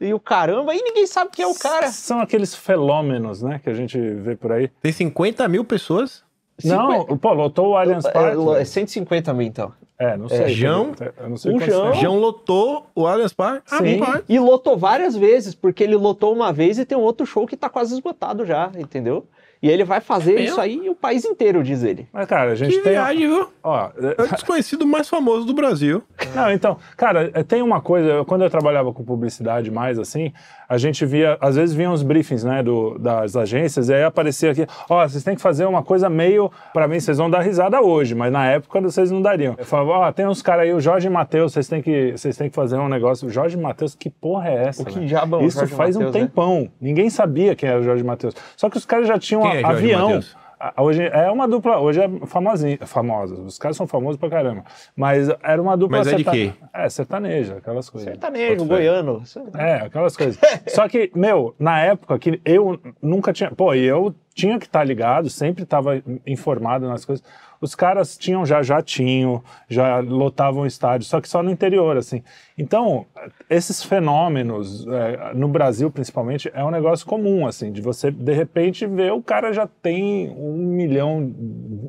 e 0.00 0.14
o 0.14 0.18
caramba, 0.20 0.74
e 0.74 0.82
ninguém 0.82 1.06
sabe 1.06 1.30
quem 1.32 1.44
é 1.44 1.48
o 1.48 1.54
cara. 1.58 1.88
São 1.92 2.20
aqueles 2.20 2.54
fenômenos, 2.54 3.42
né, 3.42 3.60
que 3.62 3.68
a 3.68 3.74
gente 3.74 3.98
vê 3.98 4.34
por 4.36 4.52
aí. 4.52 4.68
Tem 4.82 4.92
50 4.92 5.46
mil 5.48 5.64
pessoas? 5.64 6.22
Não, 6.64 7.04
pô, 7.18 7.32
lotou 7.32 7.70
o 7.70 7.76
Allianz 7.76 8.04
É, 8.04 8.10
Parque. 8.10 8.36
lo- 8.36 8.50
é 8.52 8.54
velho. 8.56 8.66
150 8.66 9.32
mil, 9.32 9.46
então. 9.46 9.72
É, 9.98 10.16
não 10.16 10.28
sei. 10.28 10.48
João? 10.48 10.92
Eu 11.18 11.28
não 11.28 11.36
sei 11.36 11.54
O 11.54 11.58
tem. 11.58 11.68
João 12.00 12.18
lotou 12.18 12.86
o 12.94 13.06
Allianz 13.06 13.32
Parque? 13.32 13.62
Ah, 13.70 13.78
Sim. 13.78 14.00
E 14.28 14.38
lotou 14.38 14.76
várias 14.76 15.14
vezes, 15.16 15.54
porque 15.54 15.82
ele 15.84 15.96
lotou 15.96 16.32
uma 16.34 16.52
vez 16.52 16.78
e 16.78 16.84
tem 16.86 16.96
um 16.96 17.02
outro 17.02 17.24
show 17.26 17.46
que 17.46 17.56
tá 17.56 17.68
quase 17.68 17.92
esgotado 17.94 18.44
já, 18.46 18.70
entendeu? 18.78 19.26
E 19.62 19.68
ele 19.68 19.84
vai 19.84 20.00
fazer 20.00 20.36
É 20.38 20.42
isso 20.42 20.60
aí 20.60 20.88
o 20.88 20.94
país 20.94 21.24
inteiro, 21.24 21.62
diz 21.62 21.82
ele. 21.82 22.08
Mas, 22.12 22.26
cara, 22.26 22.52
a 22.52 22.54
gente 22.54 22.76
Que 22.76 22.82
tem. 22.82 22.92
viagem, 22.92 23.28
viu? 23.28 23.48
Ó, 23.62 23.90
É 24.18 24.22
o 24.22 24.28
desconhecido 24.28 24.86
mais 24.86 25.08
famoso 25.08 25.44
do 25.46 25.52
Brasil. 25.52 26.02
Não, 26.34 26.50
então, 26.50 26.78
cara, 26.96 27.30
é, 27.34 27.42
tem 27.42 27.60
uma 27.60 27.80
coisa, 27.80 28.24
quando 28.24 28.42
eu 28.42 28.50
trabalhava 28.50 28.92
com 28.92 29.04
publicidade 29.04 29.70
mais 29.70 29.98
assim, 29.98 30.32
a 30.68 30.78
gente 30.78 31.04
via, 31.04 31.36
às 31.40 31.56
vezes 31.56 31.74
vinham 31.74 31.92
os 31.92 32.02
briefings, 32.02 32.44
né, 32.44 32.62
do, 32.62 32.96
das 32.98 33.36
agências, 33.36 33.88
e 33.88 33.94
aí 33.94 34.02
aparecia 34.04 34.52
aqui, 34.52 34.66
ó, 34.88 35.06
vocês 35.06 35.22
têm 35.24 35.34
que 35.34 35.42
fazer 35.42 35.64
uma 35.66 35.82
coisa 35.82 36.08
meio, 36.08 36.50
pra 36.72 36.86
mim, 36.88 36.98
vocês 37.00 37.18
vão 37.18 37.28
dar 37.28 37.40
risada 37.40 37.82
hoje, 37.82 38.14
mas 38.14 38.32
na 38.32 38.46
época 38.46 38.80
vocês 38.80 39.10
não 39.10 39.20
dariam. 39.20 39.56
Eu 39.58 39.64
falava, 39.66 39.90
ó, 39.90 40.12
tem 40.12 40.26
uns 40.26 40.40
caras 40.40 40.62
aí, 40.64 40.72
o 40.72 40.80
Jorge 40.80 41.06
e 41.06 41.10
Matheus, 41.10 41.52
vocês 41.52 41.68
têm 41.68 41.82
que, 41.82 42.12
vocês 42.12 42.36
têm 42.36 42.48
que 42.48 42.54
fazer 42.54 42.76
um 42.76 42.88
negócio. 42.88 43.28
Jorge 43.28 43.58
e 43.58 43.60
Matheus, 43.60 43.94
que 43.94 44.08
porra 44.08 44.48
é 44.48 44.64
essa? 44.68 44.82
O 44.82 44.86
que 44.86 44.94
velho? 44.94 45.06
diabo 45.06 45.36
é 45.36 45.38
o 45.40 45.46
Isso 45.46 45.58
Jorge 45.58 45.74
faz 45.74 45.96
um 45.96 46.00
Matheus, 46.00 46.14
né? 46.14 46.20
tempão. 46.28 46.70
Ninguém 46.80 47.10
sabia 47.10 47.54
quem 47.56 47.68
era 47.68 47.80
o 47.80 47.82
Jorge 47.82 48.02
e 48.02 48.06
Matheus. 48.06 48.34
Só 48.56 48.70
que 48.70 48.76
os 48.78 48.86
caras 48.86 49.06
já 49.08 49.18
tinham 49.18 49.49
Quem 49.50 49.58
é 49.58 49.62
Jorge 49.62 49.76
avião. 49.76 50.02
Matheus? 50.08 50.36
Ah, 50.62 50.74
Hoje 50.82 51.02
é 51.02 51.30
uma 51.30 51.48
dupla, 51.48 51.78
hoje 51.78 52.02
é 52.02 52.26
famosinha, 52.26 52.76
famosa. 52.84 53.34
Os 53.34 53.56
caras 53.56 53.78
são 53.78 53.86
famosos 53.86 54.18
pra 54.18 54.28
caramba. 54.28 54.62
Mas 54.94 55.26
era 55.42 55.60
uma 55.60 55.74
dupla 55.74 55.96
Mas 55.98 56.08
é 56.08 56.16
de 56.16 56.24
quê? 56.24 56.52
É, 56.74 56.86
sertaneja, 56.90 57.56
aquelas 57.56 57.88
coisas. 57.88 58.10
Sertanejo, 58.10 58.66
goiano. 58.66 59.22
É, 59.56 59.76
aquelas 59.76 60.14
coisas. 60.14 60.38
Só 60.68 60.86
que, 60.86 61.10
meu, 61.14 61.54
na 61.58 61.80
época 61.80 62.18
que 62.18 62.42
eu 62.44 62.78
nunca 63.00 63.32
tinha. 63.32 63.50
Pô, 63.50 63.72
e 63.72 63.82
eu 63.86 64.14
tinha 64.34 64.58
que 64.58 64.66
estar 64.66 64.84
ligado, 64.84 65.30
sempre 65.30 65.62
estava 65.62 66.02
informado 66.26 66.86
nas 66.86 67.06
coisas. 67.06 67.24
Os 67.60 67.74
caras 67.74 68.16
tinham 68.16 68.46
já 68.46 68.62
jatinho, 68.62 69.44
já 69.68 69.98
lotavam 70.00 70.64
estádio, 70.64 71.06
só 71.06 71.20
que 71.20 71.28
só 71.28 71.42
no 71.42 71.50
interior, 71.50 71.96
assim. 71.96 72.22
Então, 72.56 73.04
esses 73.50 73.82
fenômenos, 73.82 74.86
é, 74.86 75.34
no 75.34 75.46
Brasil 75.46 75.90
principalmente, 75.90 76.50
é 76.54 76.64
um 76.64 76.70
negócio 76.70 77.06
comum, 77.06 77.46
assim, 77.46 77.70
de 77.70 77.82
você, 77.82 78.10
de 78.10 78.32
repente, 78.32 78.86
ver 78.86 79.12
o 79.12 79.22
cara 79.22 79.52
já 79.52 79.66
tem 79.66 80.30
um 80.30 80.56
milhão, 80.56 81.34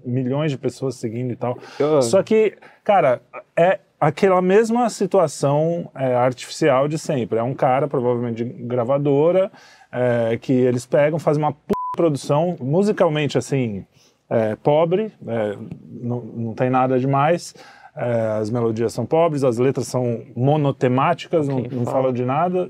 milhões 0.06 0.52
de 0.52 0.58
pessoas 0.58 0.96
seguindo 0.96 1.32
e 1.32 1.36
tal. 1.36 1.58
Eu- 1.80 2.02
Só 2.02 2.22
que, 2.22 2.58
cara, 2.84 3.22
é 3.56 3.80
aquela 4.00 4.42
mesma 4.42 4.90
situação 4.90 5.90
é, 5.96 6.16
artificial 6.16 6.88
de 6.88 6.98
sempre. 6.98 7.40
É 7.40 7.44
um 7.44 7.54
cara, 7.54 7.88
provavelmente 7.88 8.44
de 8.44 8.52
gravadora, 8.64 9.52
é, 9.92 10.38
que 10.42 10.52
eles 10.52 10.86
pegam, 10.86 11.18
fazem 11.20 11.42
uma 11.44 11.54
p... 11.54 11.60
produção, 11.96 12.56
musicalmente 12.60 13.38
assim, 13.38 13.86
é, 14.32 14.56
pobre, 14.56 15.12
é, 15.28 15.58
não, 16.02 16.22
não 16.22 16.54
tem 16.54 16.70
nada 16.70 16.98
demais. 17.00 17.54
é, 17.96 18.38
as 18.40 18.50
melodias 18.50 18.94
são 18.94 19.06
pobres, 19.06 19.44
as 19.44 19.58
letras 19.58 19.88
são 19.88 20.22
monotemáticas, 20.36 21.48
não, 21.48 21.58
Ok, 21.58 21.70
não 21.78 21.84
fala. 21.84 21.98
falam 21.98 22.14
de 22.14 22.24
nada. 22.24 22.68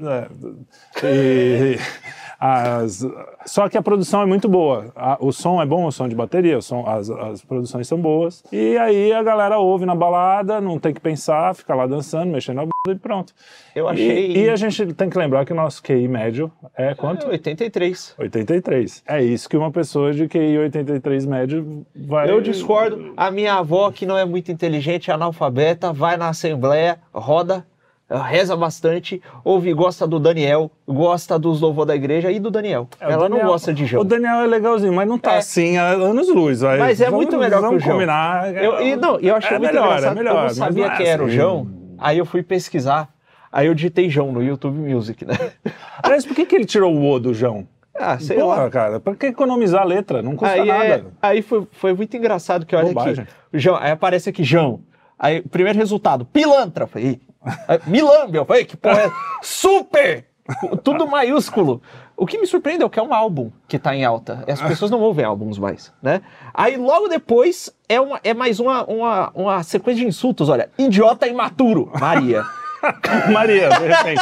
é, 1.03 1.07
e 1.75 1.79
as- 2.43 3.05
só 3.45 3.69
que 3.69 3.77
a 3.77 3.81
produção 3.81 4.21
é 4.21 4.25
muito 4.25 4.49
boa. 4.49 4.91
A- 4.95 5.17
o 5.19 5.31
som 5.31 5.61
é 5.61 5.65
bom, 5.65 5.85
o 5.85 5.91
som 5.91 6.07
de 6.09 6.15
bateria, 6.15 6.57
o 6.57 6.61
som, 6.61 6.83
as, 6.87 7.09
as 7.09 7.43
produções 7.43 7.87
são 7.87 7.99
boas. 7.99 8.43
E 8.51 8.77
aí 8.77 9.13
a 9.13 9.21
galera 9.21 9.59
ouve 9.59 9.85
na 9.85 9.93
balada, 9.93 10.59
não 10.59 10.79
tem 10.79 10.93
que 10.93 10.99
pensar, 10.99 11.53
fica 11.53 11.75
lá 11.75 11.85
dançando, 11.85 12.31
mexendo 12.31 12.55
na 12.57 12.61
bunda 12.63 12.71
e 12.89 12.95
pronto. 12.95 13.31
Eu 13.75 13.85
E- 13.85 13.89
achei. 13.89 14.37
E, 14.37 14.49
a 14.49 14.55
gente 14.55 14.93
tem 14.93 15.09
que 15.09 15.17
lembrar 15.17 15.45
que 15.45 15.53
o 15.53 15.55
nosso 15.55 15.83
QI 15.83 16.07
médio 16.07 16.51
é 16.75 16.95
quanto? 16.95 17.27
É, 17.27 17.29
83. 17.29 18.15
83. 18.17 19.03
É 19.07 19.21
isso 19.23 19.47
que 19.47 19.55
uma 19.55 19.71
pessoa 19.71 20.11
de 20.11 20.27
QI 20.27 20.57
83 20.57 21.25
médio 21.25 21.85
vai. 21.95 22.29
Eu 22.29 22.41
discordo. 22.41 23.13
A 23.15 23.29
minha 23.29 23.53
avó, 23.55 23.91
que 23.91 24.05
não 24.05 24.17
é 24.17 24.25
muito 24.25 24.51
inteligente, 24.51 25.11
é 25.11 25.13
analfabeta, 25.13 25.93
vai 25.93 26.17
na 26.17 26.29
assembleia, 26.29 26.97
roda, 27.13 27.65
reza 28.17 28.55
bastante, 28.55 29.21
ouve, 29.43 29.73
gosta 29.73 30.05
do 30.07 30.19
Daniel, 30.19 30.69
gosta 30.87 31.37
dos 31.39 31.61
louvor 31.61 31.85
da 31.85 31.95
igreja 31.95 32.31
e 32.31 32.39
do 32.39 32.49
Daniel. 32.51 32.87
É, 32.99 33.07
o 33.07 33.11
Ela 33.11 33.23
Daniel- 33.29 33.45
não 33.45 33.51
gosta 33.51 33.73
de 33.73 33.85
João. 33.85 34.01
O 34.01 34.05
Daniel 34.05 34.41
é 34.41 34.47
legalzinho, 34.47 34.93
mas 34.93 35.07
não 35.07 35.17
tá 35.17 35.35
É. 35.35 35.37
assim 35.37 35.77
há 35.77 35.87
anos 35.89 36.27
luz. 36.27 36.61
vai. 36.61 36.77
Mas 36.77 36.99
é 37.01 37.05
Vamos- 37.05 37.17
muito 37.25 37.37
melhor 37.37 37.59
que 37.59 37.65
o 37.65 37.67
vamos 37.69 37.83
João. 37.83 37.93
combinar. 37.95 38.53
Eu, 38.55 38.81
e, 38.81 38.95
não, 38.95 39.19
eu 39.19 39.35
achei 39.35 39.55
É 39.55 39.59
muito 39.59 39.71
melhor, 39.73 39.85
é 39.85 39.87
engraçado, 39.97 40.15
melhor, 40.17 40.35
eu 40.37 40.43
não 40.43 40.49
sabia 40.49 40.87
não 40.87 40.93
é 40.93 40.97
quem 40.97 41.05
era 41.07 41.23
o 41.23 41.25
assim. 41.27 41.35
João, 41.35 41.67
aí 41.97 42.17
eu 42.17 42.25
fui 42.25 42.43
pesquisar, 42.43 43.09
aí 43.51 43.67
eu 43.67 43.73
digitei 43.73 44.09
João 44.09 44.31
no 44.31 44.43
YouTube 44.43 44.77
Music, 44.77 45.23
né? 45.25 45.33
Aliás, 46.03 46.25
por 46.25 46.35
que, 46.35 46.45
que 46.45 46.55
ele 46.55 46.65
tirou 46.65 46.93
o 46.93 47.09
O 47.11 47.19
do 47.19 47.33
João? 47.33 47.67
Ah, 47.93 48.17
sei 48.17 48.37
Porra, 48.37 48.63
lá. 48.63 48.69
cara, 48.69 48.99
pra 49.01 49.13
que 49.15 49.27
economizar 49.27 49.81
a 49.81 49.85
letra? 49.85 50.21
Não 50.21 50.35
custa 50.35 50.53
Aí, 50.55 50.69
é, 50.69 50.87
nada. 50.97 51.05
aí 51.21 51.41
foi, 51.41 51.67
foi 51.73 51.93
muito 51.93 52.15
engraçado 52.15 52.65
que 52.65 52.73
olha 52.75 52.87
Bobagem. 52.87 53.23
aqui. 53.23 53.31
João, 53.53 53.77
aí 53.77 53.91
aparece 53.91 54.29
aqui 54.29 54.43
João. 54.43 54.79
Aí, 55.19 55.41
primeiro 55.41 55.77
resultado, 55.77 56.25
pilantra. 56.25 56.87
Falei, 56.87 57.19
Aí, 57.67 57.79
Milâmbia. 57.87 58.39
Eu 58.39 58.45
Falei, 58.45 58.65
que 58.65 58.77
porra 58.77 59.01
é? 59.01 59.11
Super! 59.41 60.25
Tudo 60.83 61.07
maiúsculo. 61.07 61.81
O 62.17 62.25
que 62.25 62.37
me 62.37 62.45
surpreende 62.45 62.83
é 62.83 62.89
que 62.89 62.99
é 62.99 63.03
um 63.03 63.13
álbum 63.13 63.51
que 63.67 63.79
tá 63.79 63.95
em 63.95 64.03
alta. 64.03 64.43
As 64.47 64.61
pessoas 64.61 64.91
não 64.91 64.99
ouvem 64.99 65.25
álbuns 65.25 65.57
mais, 65.57 65.91
né? 66.01 66.21
Aí 66.53 66.77
logo 66.77 67.07
depois 67.07 67.73
é, 67.89 67.99
uma, 67.99 68.19
é 68.23 68.33
mais 68.33 68.59
uma, 68.59 68.83
uma, 68.85 69.31
uma 69.33 69.63
sequência 69.63 70.03
de 70.03 70.07
insultos, 70.07 70.49
olha. 70.49 70.69
Idiota 70.77 71.27
imaturo, 71.27 71.91
Maria. 71.99 72.43
Maria, 73.31 73.69
de 73.69 73.87
repente. 73.87 74.21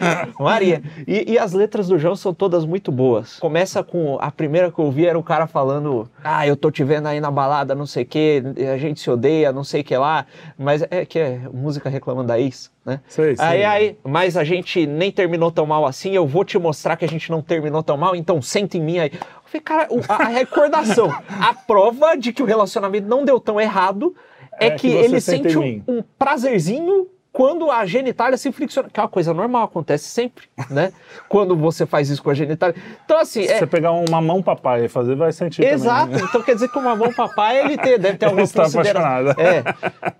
Maria. 0.38 0.82
E, 1.06 1.32
e, 1.32 1.38
as 1.38 1.52
letras 1.52 1.88
do 1.88 1.98
João 1.98 2.16
são 2.16 2.32
todas 2.32 2.64
muito 2.64 2.90
boas. 2.90 3.38
Começa 3.38 3.82
com. 3.82 4.18
A 4.20 4.30
primeira 4.30 4.70
que 4.70 4.78
eu 4.78 4.86
ouvi 4.86 5.06
era 5.06 5.18
o 5.18 5.22
cara 5.22 5.46
falando: 5.46 6.08
Ah, 6.22 6.46
eu 6.46 6.56
tô 6.56 6.70
te 6.70 6.82
vendo 6.82 7.06
aí 7.06 7.20
na 7.20 7.30
balada, 7.30 7.74
não 7.74 7.86
sei 7.86 8.04
o 8.04 8.06
quê, 8.06 8.42
a 8.72 8.76
gente 8.78 9.00
se 9.00 9.10
odeia, 9.10 9.52
não 9.52 9.64
sei 9.64 9.82
o 9.82 9.84
que 9.84 9.96
lá. 9.96 10.26
Mas 10.58 10.82
é 10.90 11.04
que 11.04 11.18
é 11.18 11.40
música 11.52 11.88
reclamando 11.88 12.28
da 12.28 12.38
ex, 12.38 12.70
né? 12.84 13.00
Sei, 13.08 13.36
sei. 13.36 13.44
Aí, 13.44 13.64
aí, 13.64 13.98
mas 14.04 14.36
a 14.36 14.44
gente 14.44 14.86
nem 14.86 15.12
terminou 15.12 15.50
tão 15.50 15.66
mal 15.66 15.86
assim, 15.86 16.12
eu 16.12 16.26
vou 16.26 16.44
te 16.44 16.58
mostrar 16.58 16.96
que 16.96 17.04
a 17.04 17.08
gente 17.08 17.30
não 17.30 17.42
terminou 17.42 17.82
tão 17.82 17.96
mal, 17.96 18.16
então 18.16 18.40
senta 18.40 18.76
em 18.76 18.82
mim 18.82 18.98
aí. 18.98 19.10
Eu 19.12 19.20
falei, 19.44 19.60
cara, 19.62 19.88
a, 20.08 20.22
a 20.22 20.28
recordação, 20.28 21.10
a 21.28 21.54
prova 21.54 22.16
de 22.16 22.32
que 22.32 22.42
o 22.42 22.46
relacionamento 22.46 23.06
não 23.06 23.24
deu 23.24 23.40
tão 23.40 23.60
errado 23.60 24.14
é, 24.58 24.66
é 24.66 24.70
que, 24.70 24.88
que 24.88 24.94
ele 24.94 25.20
sente 25.20 25.58
um, 25.58 25.82
um 25.88 26.02
prazerzinho 26.18 27.08
quando 27.32 27.70
a 27.70 27.86
genitália 27.86 28.36
se 28.36 28.50
fricciona, 28.50 28.88
que 28.88 28.98
é 28.98 29.02
uma 29.02 29.08
coisa 29.08 29.32
normal, 29.32 29.64
acontece 29.64 30.04
sempre, 30.04 30.46
né? 30.68 30.92
quando 31.28 31.56
você 31.56 31.86
faz 31.86 32.10
isso 32.10 32.22
com 32.22 32.30
a 32.30 32.34
genitália. 32.34 32.74
Então, 33.04 33.18
assim. 33.18 33.42
Se 33.44 33.52
é... 33.52 33.58
você 33.58 33.66
pegar 33.66 33.92
um 33.92 34.04
mamão 34.10 34.42
papai 34.42 34.86
e 34.86 34.88
fazer, 34.88 35.14
vai 35.14 35.32
sentir. 35.32 35.64
Exato. 35.64 36.06
Também, 36.06 36.22
né? 36.22 36.28
Então 36.28 36.42
quer 36.42 36.54
dizer 36.54 36.68
que 36.68 36.78
o 36.78 36.82
mamão 36.82 37.12
papai 37.12 37.64
ele 37.64 37.76
ter, 37.76 37.98
deve 37.98 38.18
ter 38.18 38.26
alguma 38.26 38.42
está 38.42 38.66
apaixonado. 38.66 39.30
É. 39.40 39.62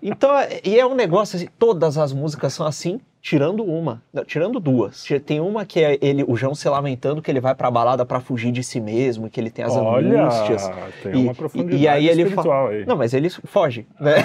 Então, 0.01 0.31
e 0.63 0.79
é 0.79 0.85
um 0.85 0.95
negócio 0.95 1.35
assim, 1.35 1.47
todas 1.59 1.97
as 1.97 2.13
músicas 2.13 2.53
são 2.53 2.65
assim, 2.65 2.99
tirando 3.21 3.63
uma, 3.63 4.01
não, 4.11 4.25
tirando 4.25 4.59
duas. 4.59 5.05
Tem 5.25 5.39
uma 5.39 5.65
que 5.65 5.79
é 5.79 5.97
ele, 6.01 6.23
o 6.27 6.35
João 6.35 6.55
se 6.55 6.67
lamentando 6.67 7.21
que 7.21 7.29
ele 7.29 7.39
vai 7.39 7.53
pra 7.53 7.69
balada 7.69 8.05
para 8.05 8.19
fugir 8.19 8.51
de 8.51 8.63
si 8.63 8.81
mesmo, 8.81 9.29
que 9.29 9.39
ele 9.39 9.51
tem 9.51 9.63
as 9.63 9.75
Olha, 9.75 10.23
angústias. 10.23 10.69
Tem 11.03 11.15
uma 11.15 11.35
profundidade 11.35 11.77
e, 11.77 11.83
e 11.83 11.87
aí 11.87 12.09
ele 12.09 12.23
espiritual 12.23 12.67
aí. 12.67 12.85
Não, 12.85 12.95
mas 12.95 13.13
ele 13.13 13.29
foge, 13.29 13.85
né? 13.99 14.15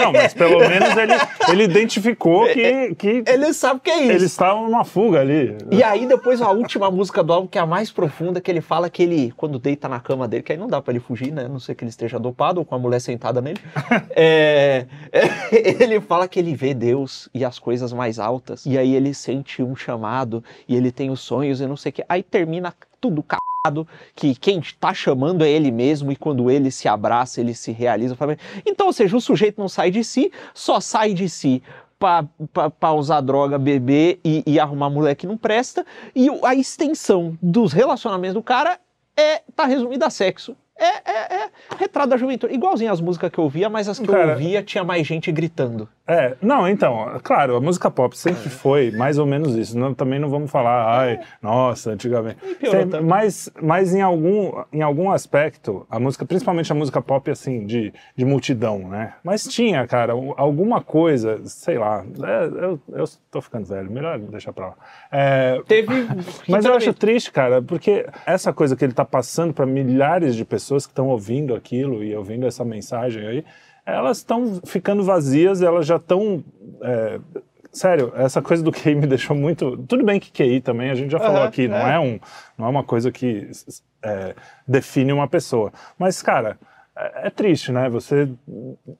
Não, 0.00 0.12
mas 0.12 0.34
pelo 0.34 0.58
menos 0.68 0.96
ele, 0.96 1.12
ele 1.50 1.64
identificou 1.64 2.46
que, 2.46 2.94
que. 2.94 3.24
Ele 3.26 3.52
sabe 3.52 3.80
que 3.80 3.90
é 3.90 4.02
isso. 4.02 4.12
Ele 4.12 4.24
está 4.24 4.54
numa 4.54 4.84
fuga 4.84 5.20
ali. 5.20 5.56
E 5.70 5.82
aí, 5.82 6.06
depois, 6.06 6.40
a 6.40 6.50
última 6.50 6.90
música 6.90 7.22
do 7.22 7.32
álbum, 7.32 7.46
que 7.46 7.58
é 7.58 7.60
a 7.60 7.66
mais 7.66 7.90
profunda, 7.90 8.40
que 8.40 8.50
ele 8.50 8.60
fala 8.60 8.88
que 8.88 9.02
ele, 9.02 9.32
quando 9.36 9.58
deita 9.58 9.88
na 9.88 10.00
cama 10.00 10.26
dele, 10.26 10.42
que 10.42 10.52
aí 10.52 10.58
não 10.58 10.68
dá 10.68 10.80
para 10.80 10.92
ele 10.92 11.00
fugir, 11.00 11.32
né? 11.32 11.44
A 11.44 11.48
não 11.48 11.58
sei 11.58 11.74
que 11.74 11.84
ele 11.84 11.90
esteja 11.90 12.18
dopado 12.18 12.60
ou 12.60 12.64
com 12.64 12.74
a 12.74 12.78
mulher 12.78 13.00
sentada 13.00 13.40
nele. 13.40 13.60
é, 14.14 14.86
ele 15.80 16.00
fala 16.00 16.28
que 16.28 16.38
ele 16.38 16.54
vê 16.54 16.74
Deus 16.74 17.28
e 17.34 17.44
as 17.44 17.58
coisas 17.58 17.92
mais 17.92 18.18
altas. 18.18 18.64
E 18.66 18.78
aí 18.78 18.94
ele 18.94 19.14
sente 19.14 19.62
um 19.62 19.74
chamado 19.74 20.42
e 20.68 20.76
ele 20.76 20.90
tem 20.90 21.10
os 21.10 21.20
sonhos 21.20 21.60
e 21.60 21.66
não 21.66 21.76
sei 21.76 21.90
o 21.90 21.92
que. 21.92 22.04
Aí 22.08 22.22
termina 22.22 22.72
tudo 23.00 23.22
cagado, 23.22 23.47
que 24.14 24.34
quem 24.34 24.60
está 24.60 24.94
chamando 24.94 25.44
é 25.44 25.50
ele 25.50 25.70
mesmo 25.70 26.12
e 26.12 26.16
quando 26.16 26.50
ele 26.50 26.70
se 26.70 26.88
abraça, 26.88 27.40
ele 27.40 27.54
se 27.54 27.72
realiza. 27.72 28.16
Então, 28.64 28.86
ou 28.86 28.92
seja, 28.92 29.16
o 29.16 29.20
sujeito 29.20 29.60
não 29.60 29.68
sai 29.68 29.90
de 29.90 30.04
si, 30.04 30.32
só 30.54 30.80
sai 30.80 31.12
de 31.12 31.28
si 31.28 31.62
para 31.98 32.92
usar 32.92 33.20
droga, 33.20 33.58
beber 33.58 34.20
e, 34.24 34.42
e 34.46 34.60
arrumar 34.60 34.88
mulher 34.90 35.14
que 35.14 35.26
não 35.26 35.36
presta. 35.36 35.84
E 36.14 36.28
a 36.44 36.54
extensão 36.54 37.36
dos 37.42 37.72
relacionamentos 37.72 38.34
do 38.34 38.42
cara 38.42 38.78
é 39.16 39.42
tá 39.54 39.64
resumida 39.64 40.06
a 40.06 40.10
sexo. 40.10 40.56
É, 40.78 41.10
é, 41.10 41.44
é 41.44 41.50
retrato 41.76 42.10
da 42.10 42.16
juventude. 42.16 42.54
Igualzinho 42.54 42.92
as 42.92 43.00
músicas 43.00 43.30
que 43.30 43.38
eu 43.38 43.44
ouvia, 43.44 43.68
mas 43.68 43.88
as 43.88 43.98
que 43.98 44.06
Cara, 44.06 44.24
eu 44.24 44.30
ouvia 44.30 44.62
tinha 44.62 44.84
mais 44.84 45.06
gente 45.06 45.30
gritando. 45.32 45.88
É, 46.06 46.36
não, 46.40 46.66
então, 46.66 47.20
claro, 47.22 47.56
a 47.56 47.60
música 47.60 47.90
pop 47.90 48.16
sempre 48.16 48.48
foi 48.48 48.90
mais 48.90 49.18
ou 49.18 49.26
menos 49.26 49.54
isso. 49.54 49.78
Não, 49.78 49.92
também 49.92 50.18
não 50.18 50.30
vamos 50.30 50.50
falar, 50.50 51.00
ai, 51.00 51.20
nossa, 51.42 51.90
antigamente. 51.90 52.38
Sempre, 52.64 53.00
mas 53.00 53.50
mas 53.60 53.94
em, 53.94 54.00
algum, 54.00 54.52
em 54.72 54.80
algum 54.80 55.10
aspecto, 55.10 55.86
a 55.90 56.00
música, 56.00 56.24
principalmente 56.24 56.72
a 56.72 56.74
música 56.74 57.02
pop, 57.02 57.30
assim, 57.30 57.66
de, 57.66 57.92
de 58.16 58.24
multidão, 58.24 58.88
né? 58.88 59.14
Mas 59.22 59.44
tinha, 59.44 59.86
cara, 59.86 60.14
alguma 60.36 60.80
coisa, 60.80 61.42
sei 61.44 61.76
lá, 61.76 62.02
é, 62.22 62.64
eu, 62.64 62.80
eu 62.88 63.04
tô 63.30 63.42
ficando 63.42 63.66
velho, 63.66 63.90
melhor 63.90 64.18
deixar 64.18 64.52
pra 64.54 64.68
lá. 64.68 64.74
É, 65.12 65.60
Teve. 65.66 65.92
mas 66.48 66.64
eu 66.64 66.72
acho 66.72 66.94
triste, 66.94 67.30
cara, 67.30 67.60
porque 67.60 68.06
essa 68.24 68.50
coisa 68.50 68.74
que 68.74 68.84
ele 68.84 68.94
tá 68.94 69.04
passando 69.04 69.52
para 69.52 69.66
milhares 69.66 70.34
de 70.34 70.44
pessoas 70.44 70.67
que 70.86 70.92
estão 70.92 71.08
ouvindo 71.08 71.54
aquilo 71.54 72.02
e 72.02 72.14
ouvindo 72.14 72.46
essa 72.46 72.64
mensagem 72.64 73.26
aí 73.26 73.44
elas 73.88 74.18
estão 74.18 74.60
ficando 74.66 75.02
vazias, 75.02 75.62
elas 75.62 75.86
já 75.86 75.96
estão. 75.96 76.44
É, 76.82 77.18
sério, 77.72 78.12
essa 78.14 78.42
coisa 78.42 78.62
do 78.62 78.70
QI 78.72 78.94
me 78.94 79.06
deixou 79.06 79.34
muito. 79.34 79.76
Tudo 79.88 80.04
bem 80.04 80.20
que 80.20 80.30
QI 80.30 80.60
também, 80.60 80.90
a 80.90 80.94
gente 80.94 81.10
já 81.10 81.18
falou 81.18 81.42
aqui, 81.42 81.64
é. 81.64 81.68
não 81.68 81.76
é 81.78 81.98
um, 81.98 82.20
não 82.56 82.66
é 82.66 82.68
uma 82.68 82.84
coisa 82.84 83.10
que 83.10 83.48
é, 84.02 84.34
define 84.66 85.12
uma 85.12 85.26
pessoa. 85.26 85.72
Mas, 85.98 86.20
cara, 86.20 86.58
é, 86.98 87.28
é 87.28 87.30
triste, 87.30 87.70
né? 87.70 87.88
Você 87.88 88.28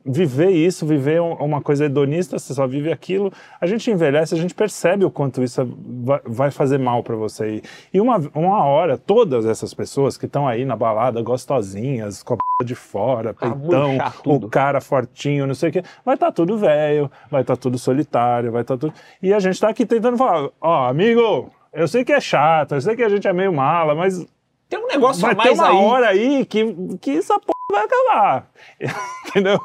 viver 0.06 0.50
isso, 0.50 0.86
viver 0.86 1.20
uma 1.20 1.60
coisa 1.60 1.86
hedonista, 1.86 2.38
você 2.38 2.54
só 2.54 2.66
vive 2.66 2.92
aquilo. 2.92 3.32
A 3.60 3.66
gente 3.66 3.90
envelhece, 3.90 4.34
a 4.34 4.38
gente 4.38 4.54
percebe 4.54 5.04
o 5.04 5.10
quanto 5.10 5.42
isso 5.42 5.66
vai 6.24 6.50
fazer 6.52 6.78
mal 6.78 7.02
para 7.02 7.16
você. 7.16 7.60
E 7.92 8.00
uma, 8.00 8.18
uma 8.34 8.64
hora, 8.64 8.96
todas 8.96 9.44
essas 9.44 9.74
pessoas 9.74 10.16
que 10.16 10.26
estão 10.26 10.46
aí 10.46 10.64
na 10.64 10.76
balada, 10.76 11.20
gostosinhas, 11.20 12.22
com 12.22 12.34
a 12.34 12.36
p... 12.36 12.64
de 12.64 12.76
fora, 12.76 13.34
peitão, 13.34 13.98
o 14.24 14.48
cara 14.48 14.80
fortinho, 14.80 15.46
não 15.46 15.54
sei 15.54 15.70
o 15.70 15.72
quê, 15.72 15.82
vai 16.04 16.14
estar 16.14 16.26
tá 16.26 16.32
tudo 16.32 16.56
velho, 16.56 17.10
vai 17.28 17.40
estar 17.40 17.56
tá 17.56 17.60
tudo 17.60 17.78
solitário, 17.78 18.52
vai 18.52 18.62
estar 18.62 18.76
tá 18.76 18.80
tudo. 18.80 18.94
E 19.20 19.32
a 19.34 19.40
gente 19.40 19.60
tá 19.60 19.68
aqui 19.68 19.84
tentando 19.84 20.16
falar: 20.16 20.50
ó, 20.60 20.86
oh, 20.86 20.88
amigo, 20.88 21.50
eu 21.72 21.88
sei 21.88 22.04
que 22.04 22.12
é 22.12 22.20
chato, 22.20 22.74
eu 22.74 22.80
sei 22.80 22.94
que 22.94 23.02
a 23.02 23.08
gente 23.08 23.26
é 23.26 23.32
meio 23.32 23.52
mala, 23.52 23.94
mas 23.94 24.24
tem 24.68 24.78
um 24.78 24.86
negócio 24.86 25.22
vai 25.22 25.32
a 25.32 25.36
mais 25.36 25.50
ter 25.50 25.54
uma 25.54 25.68
aí. 25.68 25.76
hora 25.76 26.08
aí 26.08 26.44
que, 26.44 26.74
que 27.00 27.18
essa 27.18 27.38
porra 27.40 27.58
vai 27.72 27.84
acabar. 27.84 28.50
Entendeu? 29.28 29.60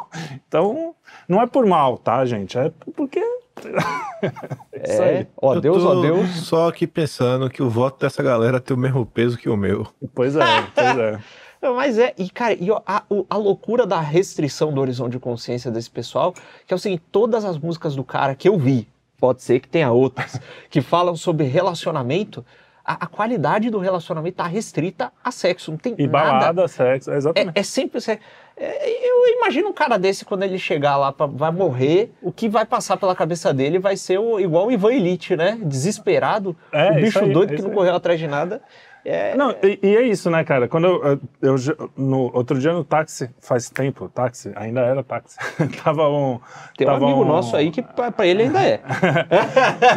Então, 0.48 0.95
não 1.27 1.41
é 1.41 1.48
por 1.48 1.65
mal, 1.65 1.98
tá, 1.98 2.25
gente? 2.25 2.57
É 2.57 2.72
porque. 2.95 3.19
é, 4.74 5.27
ó 5.38 5.60
Deus, 5.60 5.83
ó 5.83 6.01
Deus. 6.01 6.29
Só 6.48 6.69
aqui 6.69 6.88
pensando 6.88 7.50
que 7.50 7.62
o 7.62 7.69
voto 7.69 8.00
dessa 8.00 8.24
galera 8.24 8.60
tem 8.60 8.75
o 8.75 8.79
mesmo 8.79 9.05
peso 9.05 9.38
que 9.38 9.50
o 9.50 9.57
meu. 9.57 9.88
Pois 10.15 10.36
é, 10.36 10.45
pois 10.74 10.98
é. 10.98 11.19
Mas 11.72 11.98
é, 11.98 12.13
e 12.17 12.29
cara, 12.29 12.53
e 12.53 12.69
a, 12.72 13.03
a, 13.29 13.38
loucura 13.38 13.86
da 13.88 14.01
restrição 14.01 14.74
do 14.74 14.81
horizonte 14.81 15.13
de 15.13 15.19
consciência 15.19 15.72
desse 15.72 15.89
pessoal, 15.89 16.33
que 16.67 16.74
é 16.74 16.75
o 16.75 16.79
seguinte: 16.79 17.03
todas 17.12 17.45
as 17.45 17.57
músicas 17.57 17.95
do 17.95 18.03
cara 18.03 18.36
que 18.36 18.50
eu 18.50 18.57
vi, 18.57 18.88
pode 19.17 19.41
ser 19.41 19.62
que 19.62 19.69
tenha 19.69 19.89
outras, 19.91 20.39
que 20.69 20.81
falam 20.81 21.15
sobre 21.15 21.45
relacionamento, 21.45 22.45
a, 22.86 23.06
a, 23.06 23.08
qualidade 23.08 23.70
do 23.70 23.80
relacionamento 23.80 24.34
está 24.34 24.46
restrita 24.46 25.12
a 25.24 25.32
sexo, 25.32 25.72
não 25.72 25.78
tem 25.78 25.96
e 25.98 26.08
nada. 26.08 26.32
balada, 26.32 26.68
sexo, 26.68 27.12
exatamente. 27.12 27.56
É, 27.56 27.60
é 27.60 27.63
sempre 27.63 28.02
sexo. 28.02 28.25
É, 28.56 29.10
eu 29.10 29.38
imagino 29.38 29.70
um 29.70 29.74
cara 29.74 29.98
desse, 29.98 30.25
quando 30.25 30.44
ele 30.44 30.60
chegar 30.60 30.98
lá, 30.98 31.12
pra, 31.12 31.25
vai 31.25 31.52
morrer, 31.52 32.13
o 32.22 32.32
que 32.32 32.48
vai 32.48 32.66
passar 32.66 32.98
pela 32.98 33.16
cabeça 33.16 33.54
dele 33.54 33.80
vai 33.80 33.98
ser 33.98 34.20
o, 34.20 34.40
igual 34.40 34.68
o 34.68 34.72
Ivan 34.72 34.94
Elite, 34.94 35.36
né? 35.36 35.58
Desesperado, 35.62 36.56
é, 36.72 36.92
o 36.92 36.96
bicho 36.96 37.20
aí, 37.20 37.32
doido 37.32 37.56
que 37.56 37.62
não 37.62 37.72
correu 37.72 37.96
atrás 37.96 38.20
de 38.20 38.28
nada. 38.28 38.62
É... 39.05 39.36
Não, 39.36 39.51
e, 39.62 39.79
e, 39.83 39.95
é 39.98 40.01
isso, 40.03 40.29
né, 40.29 40.43
cara? 40.43 40.67
Quando 40.67 40.88
eu, 40.88 41.19
eu, 41.41 41.55
eu, 41.55 41.91
no 41.98 42.33
outro 42.33 42.57
dia 42.57 42.72
no 42.72 42.83
táxi, 42.86 43.29
faz 43.39 43.69
tempo, 43.69 44.07
táxi, 44.07 44.51
ainda 44.55 44.79
era 44.81 45.03
táxi. 45.03 45.38
tava 45.83 46.07
um. 46.10 46.39
Tem 46.77 46.88
tava 46.88 47.03
um 47.03 47.07
amigo 47.07 47.24
um... 47.24 47.27
nosso 47.27 47.55
aí 47.55 47.69
que 47.69 47.81
pra 47.81 48.25
ele 48.25 48.43
ainda 48.43 48.62
é. 48.62 48.79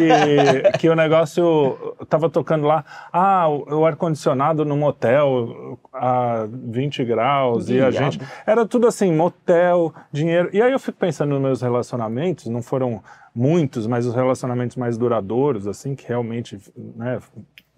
que, 0.72 0.78
que 0.78 0.88
o 0.88 0.96
negócio 0.96 1.96
tava 2.08 2.28
tocando 2.28 2.66
lá, 2.66 2.84
ah, 3.12 3.48
o, 3.48 3.80
o 3.80 3.86
ar-condicionado 3.86 4.64
no 4.64 4.76
motel 4.76 5.78
a 5.92 6.46
20 6.50 7.04
graus 7.04 7.68
e 7.68 7.80
a 7.80 7.90
gente. 7.90 8.20
Era 8.44 8.66
tudo 8.66 8.88
assim, 8.88 9.12
motel, 9.12 9.94
dinheiro. 10.10 10.50
E 10.52 10.60
aí 10.60 10.72
eu 10.72 10.78
fico 10.80 10.98
pensando 10.98 11.30
nos 11.30 11.40
meus 11.40 11.62
relacionamentos, 11.62 12.46
não 12.46 12.62
foram 12.62 13.02
muitos, 13.34 13.86
mas 13.86 14.06
os 14.06 14.14
relacionamentos 14.14 14.76
mais 14.76 14.96
duradouros, 14.96 15.66
assim, 15.66 15.94
que 15.94 16.08
realmente 16.08 16.58
né, 16.96 17.20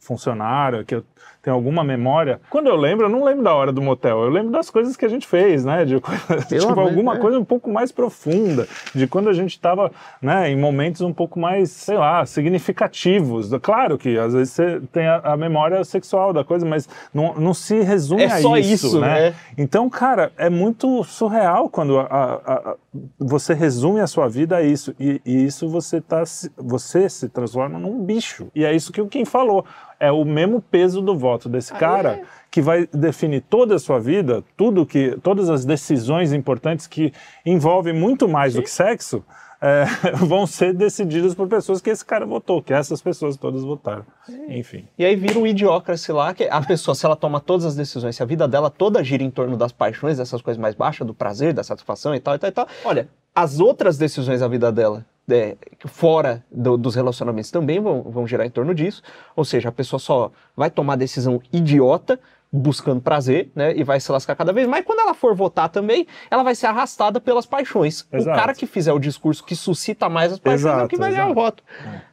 funcionaram, 0.09 0.83
que 0.85 0.95
eu 0.95 1.05
tenho 1.49 1.55
alguma 1.55 1.83
memória. 1.83 2.40
Quando 2.50 2.67
eu 2.67 2.76
lembro, 2.76 3.07
eu 3.07 3.11
não 3.11 3.25
lembro 3.25 3.43
da 3.43 3.55
hora 3.55 3.73
do 3.73 3.81
motel, 3.81 4.23
eu 4.23 4.28
lembro 4.28 4.52
das 4.52 4.69
coisas 4.69 4.97
que 4.97 5.05
a 5.05 5.09
gente 5.09 5.26
fez, 5.26 5.64
né? 5.64 5.85
De, 5.85 5.99
tipo, 6.47 6.78
alguma 6.78 7.17
é. 7.17 7.19
coisa 7.19 7.38
um 7.38 7.45
pouco 7.45 7.71
mais 7.71 7.90
profunda, 7.90 8.69
de 8.95 9.07
quando 9.07 9.31
a 9.31 9.33
gente 9.33 9.52
estava 9.52 9.90
né, 10.21 10.50
em 10.50 10.57
momentos 10.57 11.00
um 11.00 11.12
pouco 11.12 11.38
mais, 11.38 11.71
sei 11.71 11.97
lá, 11.97 12.25
significativos. 12.26 13.50
Claro 13.62 13.97
que 13.97 14.19
às 14.19 14.35
vezes 14.35 14.52
você 14.52 14.81
tem 14.93 15.07
a, 15.07 15.17
a 15.19 15.37
memória 15.37 15.83
sexual 15.85 16.33
da 16.33 16.45
coisa, 16.45 16.67
mas 16.67 16.88
não, 17.14 17.35
não 17.35 17.55
se 17.55 17.81
resume 17.81 18.25
é 18.25 18.26
a 18.26 18.40
só 18.40 18.57
isso, 18.57 18.87
isso 18.88 19.00
né? 19.00 19.31
né? 19.31 19.35
Então, 19.57 19.88
cara, 19.88 20.31
é 20.37 20.50
muito 20.50 21.02
surreal 21.05 21.71
quando 21.71 21.99
a, 21.99 22.05
a, 22.05 22.76
você 23.19 23.55
resume 23.55 24.00
a 24.00 24.07
sua 24.07 24.28
vida 24.28 24.57
a 24.57 24.62
isso. 24.62 24.95
E, 25.00 25.21
e 25.25 25.47
isso 25.47 25.69
você, 25.69 26.00
tá, 26.00 26.23
você 26.57 27.09
se 27.09 27.28
transforma 27.28 27.78
num 27.78 28.05
bicho. 28.05 28.49
E 28.55 28.64
é 28.64 28.75
isso 28.75 28.93
que 28.93 29.00
o 29.00 29.09
Kim 29.09 29.25
falou 29.25 29.64
é 30.00 30.12
o 30.12 30.25
mesmo 30.25 30.62
peso 30.62 31.02
do 31.02 31.17
voto 31.17 31.38
desse 31.47 31.75
cara 31.75 32.12
é. 32.12 32.23
que 32.50 32.62
vai 32.62 32.87
definir 32.87 33.42
toda 33.42 33.75
a 33.75 33.78
sua 33.78 34.00
vida, 34.00 34.42
tudo 34.57 34.87
que, 34.87 35.18
todas 35.23 35.50
as 35.50 35.66
decisões 35.66 36.33
importantes 36.33 36.87
que 36.87 37.12
envolvem 37.45 37.92
muito 37.92 38.26
mais 38.26 38.54
Sim. 38.54 38.61
do 38.61 38.62
que 38.62 38.71
sexo, 38.71 39.23
é, 39.61 39.85
vão 40.25 40.47
ser 40.47 40.73
decididos 40.73 41.35
por 41.35 41.49
pessoas 41.49 41.80
que 41.80 41.90
esse 41.90 42.04
cara 42.04 42.25
votou, 42.25 42.62
que 42.62 42.73
essas 42.73 43.02
pessoas 43.02 43.37
todas 43.37 43.62
votaram. 43.62 44.07
Enfim. 44.49 44.87
E 44.99 45.04
aí 45.04 45.16
vira 45.16 45.38
um 45.38 45.47
idiocracy 45.47 46.12
lá, 46.12 46.33
que 46.33 46.45
a 46.45 46.61
pessoa, 46.61 46.95
se 46.95 47.04
ela 47.04 47.16
toma 47.16 47.40
todas 47.40 47.66
as 47.66 47.75
decisões, 47.75 48.16
se 48.16 48.23
a 48.23 48.26
vida 48.26 48.47
dela 48.47 48.71
toda 48.71 49.02
gira 49.02 49.23
em 49.23 49.30
torno 49.30 49.57
das 49.57 49.73
paixões, 49.73 50.18
dessas 50.18 50.40
coisas 50.40 50.61
mais 50.61 50.75
baixas, 50.75 51.07
do 51.07 51.14
prazer, 51.14 51.52
da 51.52 51.64
satisfação 51.64 52.14
e 52.14 52.21
tal, 52.21 52.35
e 52.35 52.38
tal, 52.38 52.49
e 52.49 52.52
tal. 52.52 52.68
Olha, 52.85 53.09
as 53.35 53.61
outras 53.61 53.99
decisões 53.99 54.40
da 54.40 54.49
vida 54.49 54.71
dela, 54.73 55.04
é, 55.30 55.56
fora 55.87 56.44
do- 56.50 56.76
dos 56.76 56.94
relacionamentos, 56.94 57.50
também 57.50 57.80
vão, 57.80 58.02
vão 58.02 58.26
girar 58.26 58.47
em 58.47 58.50
torno 58.50 58.75
disso. 58.75 59.02
Ou 59.37 59.44
seja, 59.44 59.68
a 59.68 59.73
pessoa 59.73 59.99
só 60.00 60.30
vai 60.56 60.70
tomar 60.70 60.97
decisão 60.97 61.40
idiota, 61.52 62.18
buscando 62.50 62.99
prazer, 63.02 63.50
né? 63.54 63.75
E 63.76 63.85
vai 63.85 64.00
se 64.00 64.11
lascar 64.11 64.35
cada 64.35 64.54
vez 64.54 64.66
mais. 64.66 64.82
Quando 64.82 65.00
ela 65.00 65.12
for 65.12 65.35
votar 65.35 65.68
também, 65.68 66.06
ela 66.30 66.42
vai 66.42 66.54
ser 66.54 66.66
arrastada 66.66 67.20
pelas 67.20 67.44
paixões. 67.44 68.08
Exato. 68.11 68.35
O 68.35 68.40
cara 68.40 68.54
que 68.54 68.66
fizer 68.66 68.90
o 68.90 68.99
discurso 68.99 69.44
que 69.44 69.54
suscita 69.54 70.08
mais 70.08 70.32
as 70.32 70.38
paixões 70.38 70.64
é 70.64 70.68
o 70.68 70.73
Exato, 70.76 70.88
que 70.88 70.97
vai 70.97 71.11
ganhar 71.11 71.25
o 71.26 71.32
exato. 71.32 71.40
voto. 71.42 71.62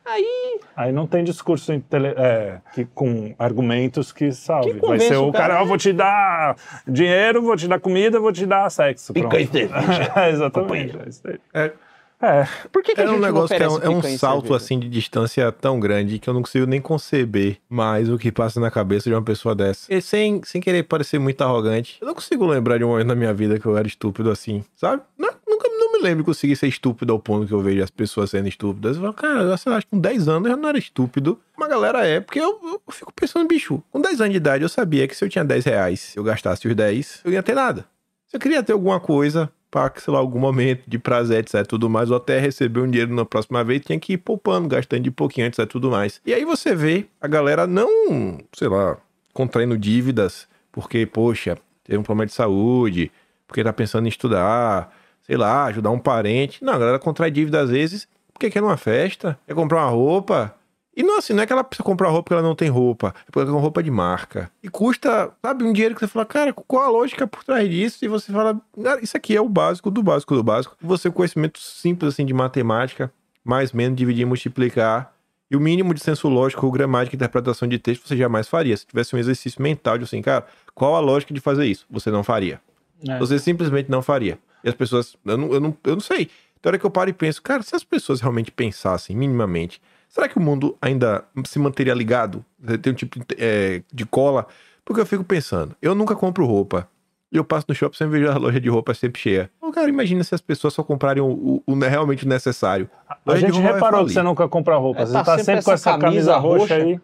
Aí 0.04 0.60
Aí 0.76 0.92
não 0.92 1.08
tem 1.08 1.24
discurso 1.24 1.72
intele- 1.72 2.14
é, 2.18 2.60
que, 2.74 2.84
com 2.84 3.34
argumentos 3.40 4.12
que 4.12 4.30
salve. 4.34 4.74
Que 4.74 4.86
Vai 4.86 5.00
ser 5.00 5.16
o 5.16 5.30
o 5.30 5.32
cara, 5.32 5.48
cara. 5.54 5.60
"Ah, 5.62 5.64
vou 5.64 5.78
te 5.78 5.94
dar 5.94 6.58
dinheiro, 6.86 7.42
vou 7.42 7.56
te 7.56 7.68
dar 7.70 7.80
comida, 7.80 8.20
vou 8.20 8.34
te 8.34 8.46
dar 8.46 8.70
sexo. 8.70 9.14
Pica 9.14 9.40
e 9.40 9.48
cerveja. 9.48 10.12
É, 10.20 10.30
Exatamente. 10.32 10.98
É. 11.54 11.72
É, 12.22 12.48
Por 12.72 12.82
que, 12.82 12.96
que 12.96 13.02
É 13.02 13.10
um 13.10 13.20
negócio 13.20 13.56
que 13.56 13.62
é 13.62 13.70
um, 13.70 13.78
é 13.78 13.90
um 13.90 14.02
salto 14.18 14.54
assim 14.54 14.80
de 14.80 14.88
distância 14.90 15.52
tão 15.52 15.80
grande 15.80 16.18
que 16.20 16.30
eu 16.30 16.34
não 16.34 16.42
consigo 16.42 16.66
nem 16.66 16.80
conceber 16.82 17.58
mais 17.70 18.10
o 18.10 18.18
que 18.18 18.32
passa 18.32 18.60
na 18.60 18.72
cabeça 18.72 19.10
de 19.10 19.16
uma 19.16 19.22
pessoa 19.22 19.54
dessa. 19.54 19.94
E 19.94 20.02
sem, 20.02 20.42
sem 20.44 20.62
querer 20.62 20.84
parecer 20.84 21.20
muito 21.20 21.42
arrogante, 21.42 21.98
eu 22.02 22.08
não 22.08 22.16
consigo 22.16 22.46
lembrar 22.46 22.78
de 22.78 22.84
um 22.84 22.90
momento 22.90 23.08
na 23.08 23.16
minha 23.16 23.34
vida 23.34 23.60
que 23.60 23.66
eu 23.66 23.78
era 23.78 23.88
estúpido 23.88 24.32
assim, 24.32 24.64
sabe? 24.76 25.02
Não, 25.18 25.30
nunca 25.48 25.68
não 25.68 25.94
me 25.94 26.00
lembro 26.00 26.24
de 26.24 26.26
conseguir 26.26 26.56
ser 26.56 26.68
estúpido 26.68 27.12
ao 27.12 27.20
ponto 27.20 27.48
que 27.48 27.54
eu 27.54 27.60
vejo 27.60 27.84
as 27.84 27.90
pessoas 27.90 28.30
sendo 28.30 28.48
estúpidas. 28.48 28.96
Eu 28.96 29.02
falo, 29.02 29.14
cara, 29.14 29.42
eu 29.42 29.58
sei 29.58 29.72
lá, 29.72 29.78
acho 29.78 29.86
que 29.88 29.92
com 29.92 30.00
10 30.00 30.28
anos 30.28 30.46
eu 30.46 30.56
já 30.56 30.62
não 30.62 30.70
era 30.70 30.78
estúpido. 30.78 31.40
Uma 31.58 31.68
galera 31.68 32.06
é, 32.06 32.20
porque 32.20 32.40
eu, 32.40 32.60
eu 32.64 32.82
fico 32.92 33.14
pensando, 33.14 33.48
bicho, 33.48 33.84
com 33.92 34.02
10 34.02 34.22
anos 34.22 34.32
de 34.32 34.38
idade 34.38 34.64
eu 34.64 34.70
sabia 34.70 35.08
que 35.08 35.16
se 35.16 35.24
eu 35.24 35.30
tinha 35.30 35.44
10 35.44 35.66
reais, 35.66 36.00
se 36.00 36.20
eu 36.20 36.24
gastasse 36.24 36.68
os 36.68 36.76
10, 36.76 37.22
eu 37.26 37.32
ia 37.32 37.44
ter 37.44 37.56
nada. 37.56 37.86
Se 38.28 38.36
eu 38.36 38.40
queria 38.40 38.64
ter 38.64 38.74
alguma 38.74 39.00
coisa 39.00 39.52
para, 39.76 39.92
sei 40.00 40.14
lá, 40.14 40.20
algum 40.20 40.40
momento 40.40 40.84
de 40.88 40.98
prazer, 40.98 41.40
etc, 41.40 41.68
tudo 41.68 41.90
mais, 41.90 42.10
ou 42.10 42.16
até 42.16 42.40
receber 42.40 42.80
um 42.80 42.90
dinheiro 42.90 43.14
na 43.14 43.26
próxima 43.26 43.62
vez, 43.62 43.82
tinha 43.82 44.00
que 44.00 44.14
ir 44.14 44.18
poupando, 44.18 44.70
gastando 44.70 45.04
de 45.04 45.12
pouquinho, 45.12 45.48
etc, 45.48 45.68
tudo 45.68 45.92
mais. 45.92 46.22
E 46.26 46.34
aí 46.34 46.46
você 46.46 46.74
vê 46.74 47.08
a 47.20 47.28
galera 47.28 47.68
não, 47.68 48.40
sei 48.54 48.70
lá, 48.70 48.96
contraindo 49.34 49.78
dívidas 49.78 50.48
porque, 50.72 51.06
poxa, 51.06 51.58
teve 51.84 51.98
um 51.98 52.04
problema 52.04 52.26
de 52.26 52.32
saúde, 52.32 53.12
porque 53.46 53.62
tá 53.66 53.74
pensando 53.74 54.06
em 54.06 54.08
estudar, 54.08 54.96
sei 55.24 55.36
lá, 55.36 55.66
ajudar 55.66 55.92
um 55.92 56.00
parente. 56.00 56.64
Não, 56.64 56.72
a 56.72 56.78
galera 56.78 56.98
contrai 56.98 57.30
dívida 57.30 57.60
às 57.60 57.70
vezes 57.70 58.08
porque 58.32 58.50
quer 58.50 58.62
numa 58.62 58.78
festa, 58.78 59.38
quer 59.46 59.56
comprar 59.56 59.80
uma 59.80 59.90
roupa, 59.90 60.56
e 60.96 61.04
não 61.04 61.18
assim, 61.18 61.34
não 61.34 61.44
é 61.44 61.46
que 61.46 61.52
ela 61.52 61.64
precisa 61.64 61.84
comprar 61.84 62.10
roupa 62.10 62.24
porque 62.24 62.34
ela 62.34 62.42
não 62.42 62.56
tem 62.56 62.70
roupa, 62.70 63.10
é 63.10 63.26
porque 63.26 63.40
ela 63.40 63.52
tem 63.52 63.60
roupa 63.60 63.84
de 63.84 63.92
marca. 63.92 64.50
E 64.64 64.70
custa, 64.70 65.32
sabe, 65.42 65.64
um 65.64 65.74
dinheiro 65.74 65.94
que 65.94 66.00
você 66.00 66.08
fala, 66.08 66.26
cara, 66.26 66.54
qual 66.54 66.84
a 66.84 66.90
lógica 66.90 67.28
por 67.28 67.44
trás 67.44 67.70
disso? 67.70 68.06
E 68.06 68.08
você 68.08 68.32
fala, 68.32 68.60
cara, 68.82 69.02
isso 69.02 69.18
aqui 69.18 69.36
é 69.36 69.42
o 69.42 69.50
básico 69.50 69.92
do 69.92 70.02
básico 70.02 70.36
do 70.36 70.44
básico. 70.44 70.78
Você 70.80 71.12
conhecimento 71.12 71.60
simples 71.60 72.14
assim 72.14 72.26
de 72.26 72.34
matemática, 72.34 73.12
mais 73.44 73.74
menos 73.74 73.98
dividir 73.98 74.22
e 74.22 74.26
multiplicar. 74.26 75.14
E 75.52 75.56
o 75.56 75.60
mínimo 75.60 75.94
de 75.94 76.00
senso 76.00 76.28
lógico, 76.30 76.70
gramática 76.72 77.16
e 77.16 77.18
interpretação 77.18 77.68
de 77.68 77.78
texto 77.78 78.08
você 78.08 78.16
jamais 78.16 78.48
faria. 78.48 78.76
Se 78.76 78.88
tivesse 78.88 79.16
um 79.16 79.20
exercício 79.20 79.62
mental 79.62 79.98
de 79.98 80.06
assim, 80.06 80.22
cara, 80.22 80.46
qual 80.74 80.96
a 80.96 81.00
lógica 81.00 81.34
de 81.34 81.42
fazer 81.42 81.66
isso? 81.66 81.86
Você 81.90 82.10
não 82.10 82.24
faria. 82.24 82.60
É. 83.08 83.20
Você 83.20 83.38
simplesmente 83.38 83.92
não 83.92 84.02
faria. 84.02 84.40
E 84.64 84.70
as 84.70 84.74
pessoas, 84.74 85.16
eu 85.26 85.38
não, 85.38 85.54
eu 85.54 85.60
não, 85.60 85.78
eu 85.84 85.94
não 85.94 86.02
sei. 86.02 86.26
Tem 86.62 86.70
hora 86.70 86.80
que 86.80 86.86
eu 86.86 86.90
paro 86.90 87.10
e 87.10 87.14
penso, 87.14 87.42
cara, 87.44 87.62
se 87.62 87.76
as 87.76 87.84
pessoas 87.84 88.22
realmente 88.22 88.52
pensassem 88.52 89.16
minimamente, 89.16 89.80
será 90.16 90.30
que 90.30 90.38
o 90.38 90.42
mundo 90.42 90.78
ainda 90.82 91.26
se 91.46 91.60
manteria 91.60 91.94
ligado? 91.94 92.44
Tem 92.82 92.94
um 92.94 92.96
tipo 92.96 93.20
de, 93.20 93.26
é, 93.38 93.82
de 93.94 94.06
cola? 94.06 94.48
Porque 94.86 95.02
eu 95.02 95.06
fico 95.06 95.24
pensando, 95.26 95.76
eu 95.82 95.94
nunca 95.94 96.16
compro 96.16 96.46
roupa. 96.46 96.88
E 97.32 97.38
eu 97.38 97.44
passo 97.44 97.66
no 97.68 97.76
shopping 97.76 97.98
sempre 97.98 98.20
vejo 98.20 98.32
a 98.32 98.38
loja 98.38 98.62
de 98.62 98.70
roupa 98.70 98.94
sempre 98.94 99.20
cheia. 99.20 99.50
Então, 99.58 99.70
cara, 99.72 99.90
imagina 99.90 100.24
se 100.24 100.34
as 100.34 100.40
pessoas 100.40 100.74
só 100.74 100.84
comprarem 100.84 101.22
o, 101.22 101.28
o- 101.28 101.64
o 101.68 101.76
realmente 101.80 102.24
o 102.26 102.30
necessário. 102.30 102.90
A 103.10 103.34
de 103.34 103.40
gente 103.42 103.54
vai 103.62 103.74
reparou 103.74 104.06
que 104.06 104.14
você 104.14 104.22
nunca 104.22 104.48
compra 104.48 104.78
roupa. 104.78 105.02
É, 105.02 105.06
você 105.06 105.14
tá 105.14 105.24
tá, 105.24 105.32
sempre 105.40 105.44
sempre 105.46 105.66
com 105.66 105.72
essa 105.74 105.98
camisa, 105.98 106.32
camisa 106.32 106.38
roxa 106.38 106.76
roxa. 106.76 106.76
aí. 106.76 107.00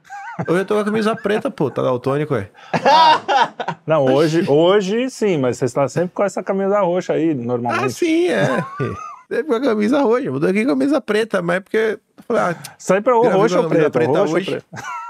Eu 0.48 0.58
já 0.58 0.64
tô 0.64 0.76
com 0.76 0.80
a 0.80 0.86
camisa 0.86 1.16
preta, 1.16 1.52
pô, 1.52 1.70
tá 1.70 1.82
daltônico, 1.82 2.34
é. 2.36 2.50
Não, 3.86 4.06
hoje, 4.06 4.46
hoje 4.48 5.10
sim, 5.10 5.38
mas 5.38 5.58
você 5.58 5.66
está 5.66 5.88
sempre 5.90 6.12
com 6.14 6.24
essa 6.24 6.42
camisa 6.42 6.80
roxa 6.80 7.14
aí, 7.14 7.32
Ah, 7.32 7.36
normalmente. 7.36 7.94
sim, 7.94 8.28
é. 8.30 8.46
Sempre 9.32 9.46
com 9.46 9.54
a 9.56 9.62
camisa 9.62 10.02
roxa. 10.02 10.26
Eu 10.26 10.40
tô 10.40 10.46
aqui 10.46 10.66
com 10.66 10.72
a 10.72 10.74
camisa 10.74 11.00
preta, 11.02 11.42
mas 11.42 11.58
é 11.58 11.60
porque. 11.62 12.00
falei, 12.28 12.44
ah, 12.44 12.56
Sempre 12.78 13.14
ou 13.14 13.22
Gravei 13.22 13.40
roxo 13.40 13.56
com 13.56 13.62
a 13.62 13.64
ou 13.64 13.70
preta 13.70 14.00
roxo 14.06 14.20
ou 14.34 14.38
hoje. 14.38 14.52
preto. 14.52 14.66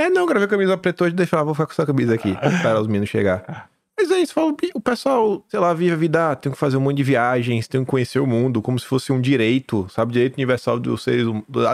É, 0.00 0.08
não, 0.08 0.26
gravei 0.26 0.46
camisa 0.46 0.76
preta 0.76 1.02
hoje, 1.02 1.12
deixa 1.16 1.26
eu 1.26 1.30
falar, 1.30 1.42
vou 1.42 1.54
ficar 1.54 1.66
com 1.66 1.72
essa 1.72 1.84
camisa 1.84 2.14
aqui, 2.14 2.30
esperar 2.30 2.80
os 2.80 2.86
meninos 2.86 3.08
chegar. 3.08 3.68
Mas 3.98 4.12
é 4.12 4.20
isso, 4.20 4.32
falo, 4.32 4.56
o 4.72 4.80
pessoal, 4.80 5.44
sei 5.48 5.58
lá, 5.58 5.74
vive 5.74 5.92
a 5.92 5.96
vida, 5.96 6.30
ah, 6.30 6.36
tem 6.36 6.52
que 6.52 6.56
fazer 6.58 6.76
um 6.76 6.80
monte 6.80 6.98
de 6.98 7.02
viagens, 7.02 7.66
tem 7.66 7.80
que 7.84 7.90
conhecer 7.90 8.20
o 8.20 8.26
mundo, 8.26 8.62
como 8.62 8.78
se 8.78 8.86
fosse 8.86 9.10
um 9.12 9.20
direito, 9.20 9.88
sabe? 9.90 10.12
Direito 10.12 10.34
universal 10.36 10.78
dos 10.78 11.02
seres, 11.02 11.26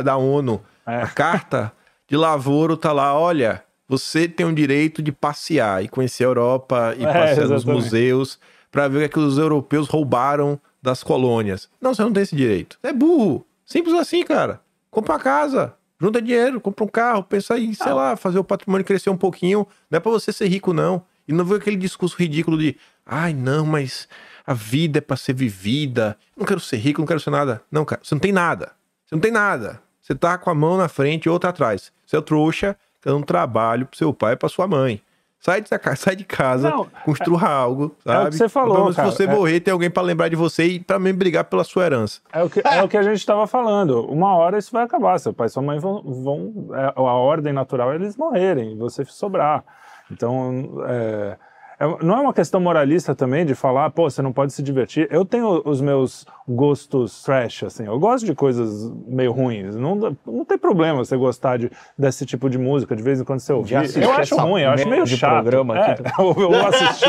da 0.03 0.17
ONU. 0.17 0.59
É. 0.87 1.03
A 1.03 1.07
carta 1.07 1.71
de 2.09 2.17
lavoro 2.17 2.79
tá 2.79 2.93
lá, 2.95 3.13
olha, 3.15 3.63
você 3.87 4.27
tem 4.27 4.47
o 4.47 4.55
direito 4.55 5.03
de 5.03 5.13
passear 5.13 5.85
e 5.85 5.89
conhecer 5.89 6.25
a 6.25 6.29
Europa 6.29 6.95
e 6.97 7.05
É, 7.05 7.07
passear 7.07 7.43
nos 7.47 7.51
exatamente. 7.57 7.85
museus 7.85 8.39
pra 8.73 8.89
ver 8.89 8.97
o 8.97 9.01
que, 9.01 9.05
é 9.05 9.09
que 9.11 9.19
os 9.19 9.37
europeus 9.37 9.87
roubaram 9.87 10.59
das 10.85 11.03
colônias. 11.03 11.71
Não, 11.81 11.95
você 11.95 12.03
não 12.03 12.13
tem 12.13 12.23
esse 12.23 12.37
direito. 12.37 12.79
É 12.83 12.93
burro. 12.93 13.47
Simples 13.65 13.95
assim, 13.95 14.23
cara. 14.23 14.61
Compra 14.91 15.15
uma 15.15 15.19
casa, 15.19 15.75
junta 15.99 16.21
dinheiro, 16.21 16.61
compra 16.61 16.85
um 16.85 16.89
carro, 16.89 17.25
pensa 17.25 17.59
em, 17.59 17.73
sei 17.73 17.93
lá, 17.93 18.15
fazer 18.17 18.39
o 18.39 18.45
patrimônio 18.45 18.85
crescer 18.85 19.09
um 19.09 19.17
pouquinho. 19.17 19.67
Não 19.91 19.97
é 19.97 20.01
pra 20.01 20.13
você 20.13 20.31
ser 20.31 20.47
rico, 20.47 20.75
não. 20.75 21.03
E 21.27 21.33
não 21.33 21.43
ver 21.43 21.57
aquele 21.57 21.77
discurso 21.77 22.17
ridículo 22.19 22.59
de, 22.59 22.77
ai, 23.07 23.33
não, 23.33 23.65
mas 23.65 24.07
a 24.47 24.53
vida 24.53 24.99
é 24.99 25.01
pra 25.01 25.17
ser 25.17 25.33
vivida. 25.33 26.19
Não 26.37 26.45
quero 26.45 26.61
ser 26.61 26.77
rico, 26.77 27.01
não 27.01 27.07
quero 27.07 27.19
ser 27.19 27.31
nada. 27.31 27.63
Não, 27.73 27.83
cara, 27.87 28.03
você 28.05 28.15
não 28.15 28.21
tem 28.21 28.33
nada. 28.33 28.73
Você 29.07 29.15
não 29.15 29.23
tem 29.23 29.33
nada. 29.33 29.81
Você 30.03 30.15
tá 30.15 30.37
com 30.37 30.51
a 30.51 30.55
mão 30.55 30.77
na 30.77 30.87
frente 30.87 31.25
e 31.25 31.31
outra 31.31 31.49
atrás. 31.49 31.91
Você 32.05 32.19
é 32.19 32.21
trouxa, 32.21 32.77
dando 33.03 33.21
um 33.21 33.23
trabalho 33.23 33.87
pro 33.87 33.97
seu 33.97 34.13
pai 34.13 34.35
e 34.35 34.37
pra 34.37 34.51
sua 34.51 34.67
mãe. 34.67 35.01
Sai 35.45 35.61
de, 35.61 35.69
sai 35.97 36.17
de 36.17 36.25
casa, 36.25 36.71
Não, 36.71 36.87
construa 37.05 37.47
algo, 37.47 37.95
é 38.07 38.11
o 38.11 38.13
sabe? 38.15 38.31
que 38.31 38.37
você 38.39 38.49
falou, 38.49 38.71
Pelo 38.73 38.81
menos 38.85 38.97
cara, 38.97 39.11
se 39.11 39.17
você 39.19 39.25
é- 39.25 39.27
morrer, 39.27 39.61
tem 39.61 39.73
alguém 39.73 39.91
pra 39.91 40.03
lembrar 40.03 40.31
de 40.31 40.37
você 40.37 40.65
e 40.67 40.85
me 40.99 41.13
brigar 41.13 41.45
pela 41.45 41.63
sua 41.65 41.85
herança. 41.85 42.21
É 42.33 42.43
o, 42.43 42.49
que, 42.49 42.63
é 42.67 42.83
o 42.83 42.89
que 42.89 42.97
a 42.97 43.03
gente 43.03 43.19
estava 43.19 43.47
falando. 43.47 44.07
Uma 44.11 44.35
hora 44.37 44.57
isso 44.57 44.73
vai 44.73 44.85
acabar. 44.85 45.19
Seu 45.21 45.35
pai 45.35 45.49
e 45.49 45.51
sua 45.51 45.63
mãe 45.63 45.79
vão. 45.79 46.03
vão 46.03 46.69
é, 46.73 46.95
a 46.97 47.03
ordem 47.03 47.53
natural 47.53 47.93
é 47.93 47.97
eles 47.97 48.17
morrerem 48.17 48.73
e 48.73 48.77
você 48.79 49.05
sobrar. 49.05 49.63
Então, 50.11 50.83
é, 50.87 51.37
é- 51.79 52.05
não 52.05 52.17
é 52.17 52.21
uma 52.23 52.33
questão 52.33 52.59
moralista 52.59 53.15
também 53.15 53.45
de 53.45 53.55
falar, 53.55 53.91
pô, 53.91 54.09
você 54.09 54.23
não 54.23 54.33
pode 54.33 54.55
se 54.55 54.63
divertir. 54.63 55.07
Eu 55.11 55.27
tenho 55.27 55.61
os 55.67 55.79
meus 55.83 56.25
gostos 56.47 57.23
trash, 57.23 57.65
assim. 57.65 57.87
Eu 57.87 57.99
gosto 57.99 58.27
de 58.27 58.35
coisas 58.35 58.93
meio 59.07 59.33
ruins. 59.33 59.75
Não, 59.77 59.95
não 60.27 60.45
tem 60.45 60.59
problema 60.59 61.05
você 61.05 61.17
gostar 61.17 61.57
de, 61.59 61.71
desse 61.99 62.27
tipo 62.27 62.51
de 62.51 62.59
música. 62.59 62.95
De 62.95 63.03
vez 63.03 63.21
em 63.21 63.25
quando 63.25 63.41
você 63.41 63.53
ouvir. 63.53 63.75
Eu 63.75 64.13
acho 64.13 64.37
ruim, 64.37 64.63
eu 64.63 64.71
acho 64.71 64.89
meio 64.89 65.05
de 65.05 65.17
chato. 65.17 65.33
programa 65.43 65.79
é, 65.79 65.97
eu, 66.19 66.67
assisti, 66.67 67.05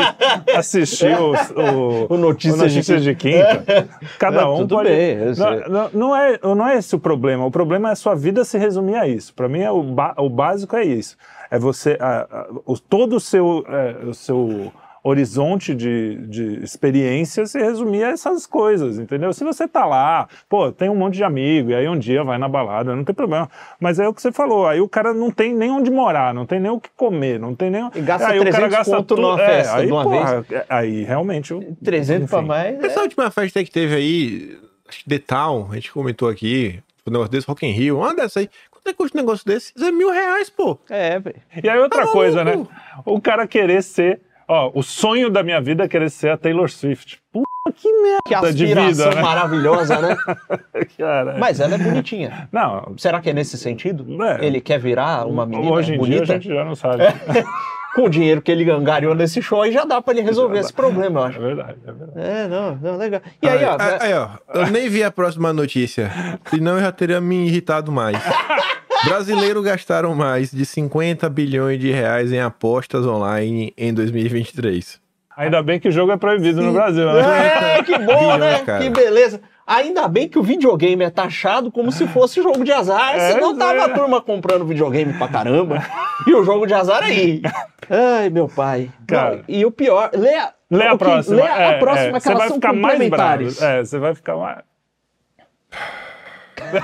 assisti 0.56 1.06
o, 1.06 1.32
o, 1.60 2.14
O 2.14 2.16
Notícias 2.16 2.60
o 2.60 2.64
Notícias 2.64 3.02
de 3.02 3.14
Quinta. 3.14 3.88
Cada 4.18 4.50
um 4.50 4.58
tudo 4.58 4.76
pode. 4.76 4.88
bem, 4.88 5.16
não, 5.36 5.68
não, 5.68 5.90
não 5.92 6.16
é, 6.16 6.38
não 6.42 6.66
é 6.68 6.76
esse 6.78 6.94
o 6.94 6.98
problema. 6.98 7.44
O 7.44 7.50
problema 7.50 7.90
é 7.90 7.92
a 7.92 7.96
sua 7.96 8.14
vida 8.14 8.44
se 8.44 8.56
resumir 8.58 8.96
a 8.96 9.06
isso. 9.06 9.34
Para 9.34 9.48
mim, 9.48 9.60
é 9.60 9.70
o, 9.70 9.82
ba- 9.82 10.14
o 10.18 10.28
básico 10.30 10.76
é 10.76 10.84
isso. 10.84 11.16
É 11.50 11.58
você. 11.58 11.96
a- 12.00 12.26
a- 12.30 12.46
o- 12.64 12.78
todo 12.78 13.16
o 13.16 13.20
seu, 13.20 13.64
é, 13.68 14.04
o 14.06 14.14
seu 14.14 14.72
horizonte 15.08 15.74
de, 15.74 16.16
de 16.26 16.62
experiência 16.64 17.46
se 17.46 17.58
resumir 17.58 18.04
a 18.04 18.08
essas 18.10 18.46
coisas, 18.46 18.98
entendeu? 18.98 19.32
Se 19.32 19.44
você 19.44 19.68
tá 19.68 19.84
lá, 19.84 20.28
pô, 20.48 20.72
tem 20.72 20.88
um 20.88 20.96
monte 20.96 21.14
de 21.14 21.24
amigo, 21.24 21.70
e 21.70 21.74
aí 21.74 21.88
um 21.88 21.98
dia 21.98 22.24
vai 22.24 22.38
na 22.38 22.48
balada, 22.48 22.94
não 22.96 23.04
tem 23.04 23.14
problema. 23.14 23.48
Mas 23.80 23.98
é 23.98 24.08
o 24.08 24.12
que 24.14 24.20
você 24.20 24.32
falou, 24.32 24.66
aí 24.66 24.80
o 24.80 24.88
cara 24.88 25.12
não 25.14 25.30
tem 25.30 25.54
nem 25.54 25.70
onde 25.70 25.90
morar, 25.90 26.34
não 26.34 26.44
tem 26.46 26.58
nem 26.60 26.70
o 26.70 26.80
que 26.80 26.90
comer, 26.96 27.38
não 27.38 27.54
tem 27.54 27.70
nem... 27.70 27.88
E 27.94 28.00
gasta 28.00 28.28
aí 28.28 28.40
o 28.40 28.44
cara 28.50 28.68
300 28.68 28.86
conto 28.88 29.04
tudo- 29.06 29.22
numa 29.22 29.40
é, 29.42 29.46
festa 29.46 29.76
aí, 29.76 29.86
de 29.86 29.92
uma 29.92 30.02
porra, 30.02 30.46
é, 30.50 30.66
Aí 30.68 31.02
realmente... 31.04 31.54
o- 31.54 31.76
300 31.84 32.28
pra 32.30 32.38
enfim. 32.40 32.48
mais. 32.48 32.82
Essa 32.84 33.00
última 33.02 33.30
festa 33.30 33.62
que 33.62 33.70
teve 33.70 33.94
aí, 33.94 34.58
acho 34.88 35.04
que 35.04 35.08
The 35.08 35.18
Town, 35.18 35.68
a 35.70 35.74
gente 35.76 35.92
comentou 35.92 36.28
aqui, 36.28 36.80
um 37.06 37.10
negócio 37.12 37.30
desse, 37.30 37.46
Rock 37.46 37.64
in 37.66 37.70
Rio, 37.70 37.98
uma 37.98 38.14
dessa 38.14 38.40
aí. 38.40 38.48
Quanto 38.70 38.88
é 38.88 38.90
que 38.92 38.96
custa 38.98 39.16
um 39.16 39.20
negócio 39.20 39.46
desse? 39.46 39.72
É 39.80 39.92
mil 39.92 40.10
reais, 40.10 40.50
pô. 40.50 40.78
É, 40.90 41.18
velho. 41.18 41.36
E 41.62 41.68
aí 41.68 41.78
outra 41.78 42.04
Tá 42.06 42.12
coisa, 42.12 42.42
né? 42.44 42.66
O 43.04 43.20
cara 43.20 43.46
querer 43.46 43.82
ser. 43.82 44.20
Ó, 44.48 44.70
o 44.74 44.82
sonho 44.82 45.28
da 45.28 45.42
minha 45.42 45.60
vida 45.60 45.84
é 45.84 45.88
querer 45.88 46.08
ser 46.10 46.30
a 46.30 46.36
Taylor 46.36 46.70
Swift. 46.70 47.18
Puta 47.32 47.46
que 47.74 47.92
merda 48.00 48.20
Que 48.24 48.52
de 48.54 48.64
aspiração 48.64 48.90
vida, 49.10 49.14
né? 49.16 49.22
maravilhosa, 49.22 50.00
né? 50.00 50.16
Cara. 50.96 51.36
Mas 51.38 51.58
ela 51.60 51.74
é 51.74 51.78
bonitinha. 51.78 52.48
Não, 52.52 52.94
Será 52.96 53.20
que 53.20 53.30
é 53.30 53.32
nesse 53.32 53.58
sentido? 53.58 54.06
É. 54.22 54.44
Ele 54.46 54.60
quer 54.60 54.78
virar 54.78 55.26
uma 55.26 55.44
menina 55.44 55.70
hoje 55.72 55.94
em 55.94 55.98
bonita? 55.98 56.24
dia 56.24 56.34
a 56.36 56.38
gente 56.38 56.48
já 56.54 56.64
não 56.64 56.76
sabe. 56.76 57.02
com 57.96 58.02
o 58.02 58.08
dinheiro 58.10 58.42
que 58.42 58.52
ele 58.52 58.70
angariou 58.70 59.14
nesse 59.14 59.40
show, 59.40 59.62
aí 59.62 59.72
já 59.72 59.84
dá 59.86 60.02
pra 60.02 60.12
ele 60.12 60.22
resolver 60.22 60.58
esse 60.58 60.72
problema, 60.72 61.20
eu 61.20 61.24
É 61.24 61.28
acho. 61.30 61.40
verdade, 61.40 61.76
é 61.86 61.92
verdade. 61.92 62.12
É, 62.14 62.46
não, 62.46 62.76
não, 62.76 62.96
legal. 62.98 63.22
E 63.42 63.48
aí, 63.48 63.64
ó, 63.64 63.76
aí, 63.80 63.98
aí, 64.00 64.14
ó, 64.14 64.28
eu 64.52 64.66
nem 64.70 64.86
vi 64.90 65.02
a 65.02 65.10
próxima 65.10 65.50
notícia, 65.50 66.12
senão 66.50 66.74
eu 66.74 66.80
já 66.82 66.92
teria 66.92 67.22
me 67.22 67.46
irritado 67.46 67.90
mais. 67.90 68.18
Brasileiros 69.04 69.64
gastaram 69.64 70.14
mais 70.14 70.50
de 70.50 70.64
50 70.64 71.28
bilhões 71.28 71.78
de 71.78 71.90
reais 71.90 72.32
em 72.32 72.40
apostas 72.40 73.06
online 73.06 73.72
em 73.76 73.92
2023. 73.92 75.00
Ainda 75.36 75.62
bem 75.62 75.78
que 75.78 75.88
o 75.88 75.92
jogo 75.92 76.12
é 76.12 76.16
proibido 76.16 76.62
no 76.62 76.72
Brasil, 76.72 77.12
né? 77.12 77.78
É, 77.78 77.82
que 77.84 77.98
bom, 77.98 78.18
Bilhões, 78.18 78.40
né? 78.40 78.58
cara. 78.64 78.82
Que 78.82 78.88
beleza. 78.90 79.40
Ainda 79.66 80.08
bem 80.08 80.28
que 80.28 80.38
o 80.38 80.42
videogame 80.42 81.04
é 81.04 81.10
taxado 81.10 81.70
como 81.70 81.92
se 81.92 82.06
fosse 82.06 82.40
jogo 82.42 82.64
de 82.64 82.72
azar, 82.72 83.16
É, 83.16 83.32
senão 83.32 83.56
tava 83.56 83.78
é. 83.78 83.80
a 83.82 83.88
turma 83.90 84.20
comprando 84.20 84.64
videogame 84.64 85.12
pra 85.14 85.28
caramba. 85.28 85.84
e 86.26 86.34
o 86.34 86.42
jogo 86.44 86.66
de 86.66 86.72
azar 86.72 87.02
aí. 87.02 87.42
Ai, 87.90 88.30
meu 88.30 88.48
pai. 88.48 88.90
Cara. 89.06 89.36
Não, 89.36 89.44
e 89.48 89.64
o 89.66 89.70
pior, 89.70 90.10
lê 90.14 90.34
a, 90.36 90.52
Lê 90.70 90.86
a 90.86 90.96
próxima. 90.96 91.36
Lê 91.36 91.42
a, 91.42 91.54
a 91.54 91.62
é, 91.72 91.78
próxima, 91.78 92.08
é. 92.08 92.12
que 92.12 92.20
Você 92.20 92.28
elas 92.28 92.38
vai 92.38 92.48
são 92.48 92.56
ficar 92.56 92.72
mais 92.72 92.82
bravo. 92.98 93.10
complementares. 93.10 93.62
É, 93.62 93.84
você 93.84 93.98
vai 93.98 94.14
ficar 94.14 94.36
mais... 94.36 94.58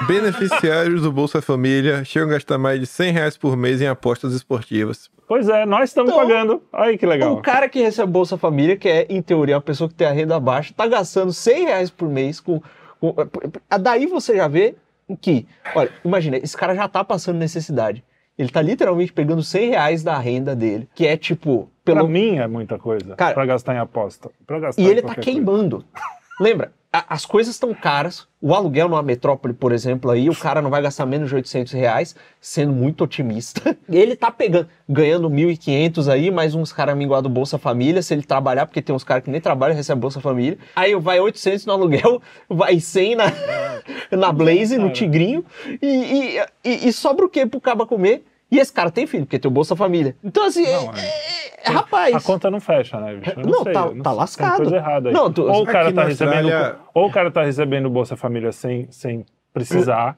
Beneficiários 0.07 1.03
do 1.03 1.13
Bolsa 1.13 1.41
Família 1.43 2.05
chegam 2.05 2.29
a 2.29 2.33
gastar 2.33 2.59
mais 2.59 2.81
de 2.81 2.87
100 2.87 3.13
reais 3.13 3.37
por 3.37 3.57
mês 3.57 3.81
em 3.81 3.87
apostas 3.87 4.33
esportivas. 4.35 5.11
Pois 5.27 5.49
é, 5.49 5.65
nós 5.65 5.91
estamos 5.91 6.13
Então, 6.13 6.27
pagando. 6.27 6.63
Olha 6.73 6.97
que 6.99 7.07
legal. 7.07 7.35
O 7.35 7.43
cara 7.43 7.69
que 7.69 7.81
recebe 7.81 8.11
Bolsa 8.13 8.37
Família, 8.37 8.77
que 8.77 8.89
é, 8.89 9.07
em 9.09 9.23
teoria, 9.23 9.57
uma 9.57 9.63
pessoa 9.63 9.89
que 9.89 9.95
tem 9.95 10.07
a 10.07 10.13
renda 10.13 10.39
baixa, 10.39 10.75
tá 10.77 10.87
gastando 10.87 11.33
100 11.33 11.65
reais 11.65 11.91
por 11.91 12.09
mês 12.09 12.39
com. 12.41 12.61
com- 13.01 13.15
daí 13.81 14.07
você 14.07 14.37
já 14.37 14.47
vê 14.49 14.75
que, 15.21 15.47
olha, 15.75 15.91
imagina, 16.05 16.37
esse 16.37 16.57
cara 16.57 16.75
já 16.75 16.87
tá 16.89 17.03
passando 17.03 17.39
necessidade. 17.39 18.05
Ele 18.39 18.49
tá 18.49 18.63
literalmente 18.63 19.13
pegando 19.13 19.43
100 19.43 19.71
reais 19.71 20.03
da 20.03 20.19
renda 20.19 20.55
dele, 20.57 20.89
que 20.95 21.07
é 21.07 21.17
tipo. 21.17 21.71
Pra 21.85 21.97
Pelo... 21.97 22.09
mim 22.09 22.37
é 22.39 22.47
muita 22.47 22.79
coisa. 22.79 23.17
Cara, 23.17 23.35
pra 23.35 23.45
gastar 23.45 23.75
em 23.75 23.79
aposta. 23.79 24.31
Pra 24.47 24.59
gastar 24.61 24.81
E 24.81 24.87
ele 24.87 25.03
tá 25.03 25.15
queimando. 25.17 25.85
Lembra? 26.41 26.73
A- 26.93 27.05
as 27.09 27.25
coisas 27.25 27.55
estão 27.55 27.73
caras. 27.75 28.27
O 28.41 28.55
aluguel 28.55 28.89
numa 28.89 29.03
metrópole, 29.03 29.55
por 29.55 29.71
exemplo, 29.73 30.11
aí, 30.11 30.29
o 30.29 30.35
cara 30.35 30.61
não 30.61 30.69
vai 30.69 30.83
gastar 30.83 31.07
menos 31.07 31.29
de 31.29 31.35
800 31.37 31.73
reais, 31.73 32.15
sendo 32.41 32.73
muito 32.73 33.05
otimista. 33.05 33.77
E 33.89 33.97
ele 33.97 34.17
tá 34.17 34.31
pegando, 34.31 34.69
ganhando 34.89 35.31
1.500 35.31 36.09
aí, 36.09 36.31
mais 36.31 36.55
uns 36.55 36.73
caras 36.73 36.97
minguados 36.97 37.31
do 37.31 37.33
Bolsa 37.33 37.57
Família, 37.57 38.03
se 38.03 38.13
ele 38.13 38.23
trabalhar, 38.25 38.67
porque 38.67 38.83
tem 38.83 38.95
uns 38.95 39.05
caras 39.05 39.23
que 39.25 39.31
nem 39.31 39.41
trabalham 39.41 39.75
e 39.75 39.77
recebem 39.77 40.01
Bolsa 40.01 40.21
Família. 40.21 40.59
Aí 40.75 40.95
vai 40.97 41.21
800 41.21 41.65
no 41.67 41.73
aluguel, 41.73 42.21
vai 42.51 42.81
100 42.81 43.15
na, 43.15 43.25
na 44.11 44.33
Blaze, 44.33 44.77
no. 44.77 44.93
Tigrinho, 44.93 45.45
e, 45.81 45.87
e, 45.87 46.39
e- 46.65 46.89
e 46.89 46.93
sobra 46.93 47.25
o 47.25 47.29
quê 47.29 47.47
pro 47.47 47.61
caba 47.61 47.87
comer? 47.87 48.25
E 48.53 48.59
esse 48.59 48.71
cara 48.73 48.91
tem 48.91 49.07
filho, 49.07 49.25
porque 49.25 49.39
tem 49.39 49.49
o 49.51 49.53
Bolsa 49.53 49.75
Família. 49.75 50.15
Então, 50.23 50.45
assim, 50.45 50.63
Não, 50.71 50.93
é- 50.95 51.01
é- 51.01 51.61
é- 51.65 51.73
rapaz... 51.73 52.15
A 52.15 52.21
conta 52.21 52.51
não 52.51 52.61
fecha, 52.61 53.01
né, 53.01 53.15
bicho? 53.17 53.33
Eu 53.41 53.47
Não, 53.47 53.63
sei, 53.65 53.73
tá- 53.73 53.81
eu 53.81 53.87
tá 53.87 53.93
sei. 53.95 54.03
Tem 54.03 54.13
lascado. 54.13 54.57
coisa 54.59 54.77
errada 54.77 55.09
aí. 55.09 55.15
Não, 55.15 55.33
tu- 55.33 55.43
ou 55.51 55.63
o 55.63 55.67
cara 55.67 55.87
tá 55.87 56.03
na 56.03 56.05
recebendo, 56.09 56.45
Austrália- 56.53 56.77
ou 56.93 57.07
o 57.07 57.11
cara 57.11 57.31
tá 57.31 57.43
recebendo 57.43 57.89
Bolsa 57.89 58.15
Família 58.15 58.53
sem, 58.53 58.87
sem 58.91 59.25
precisar, 59.55 60.17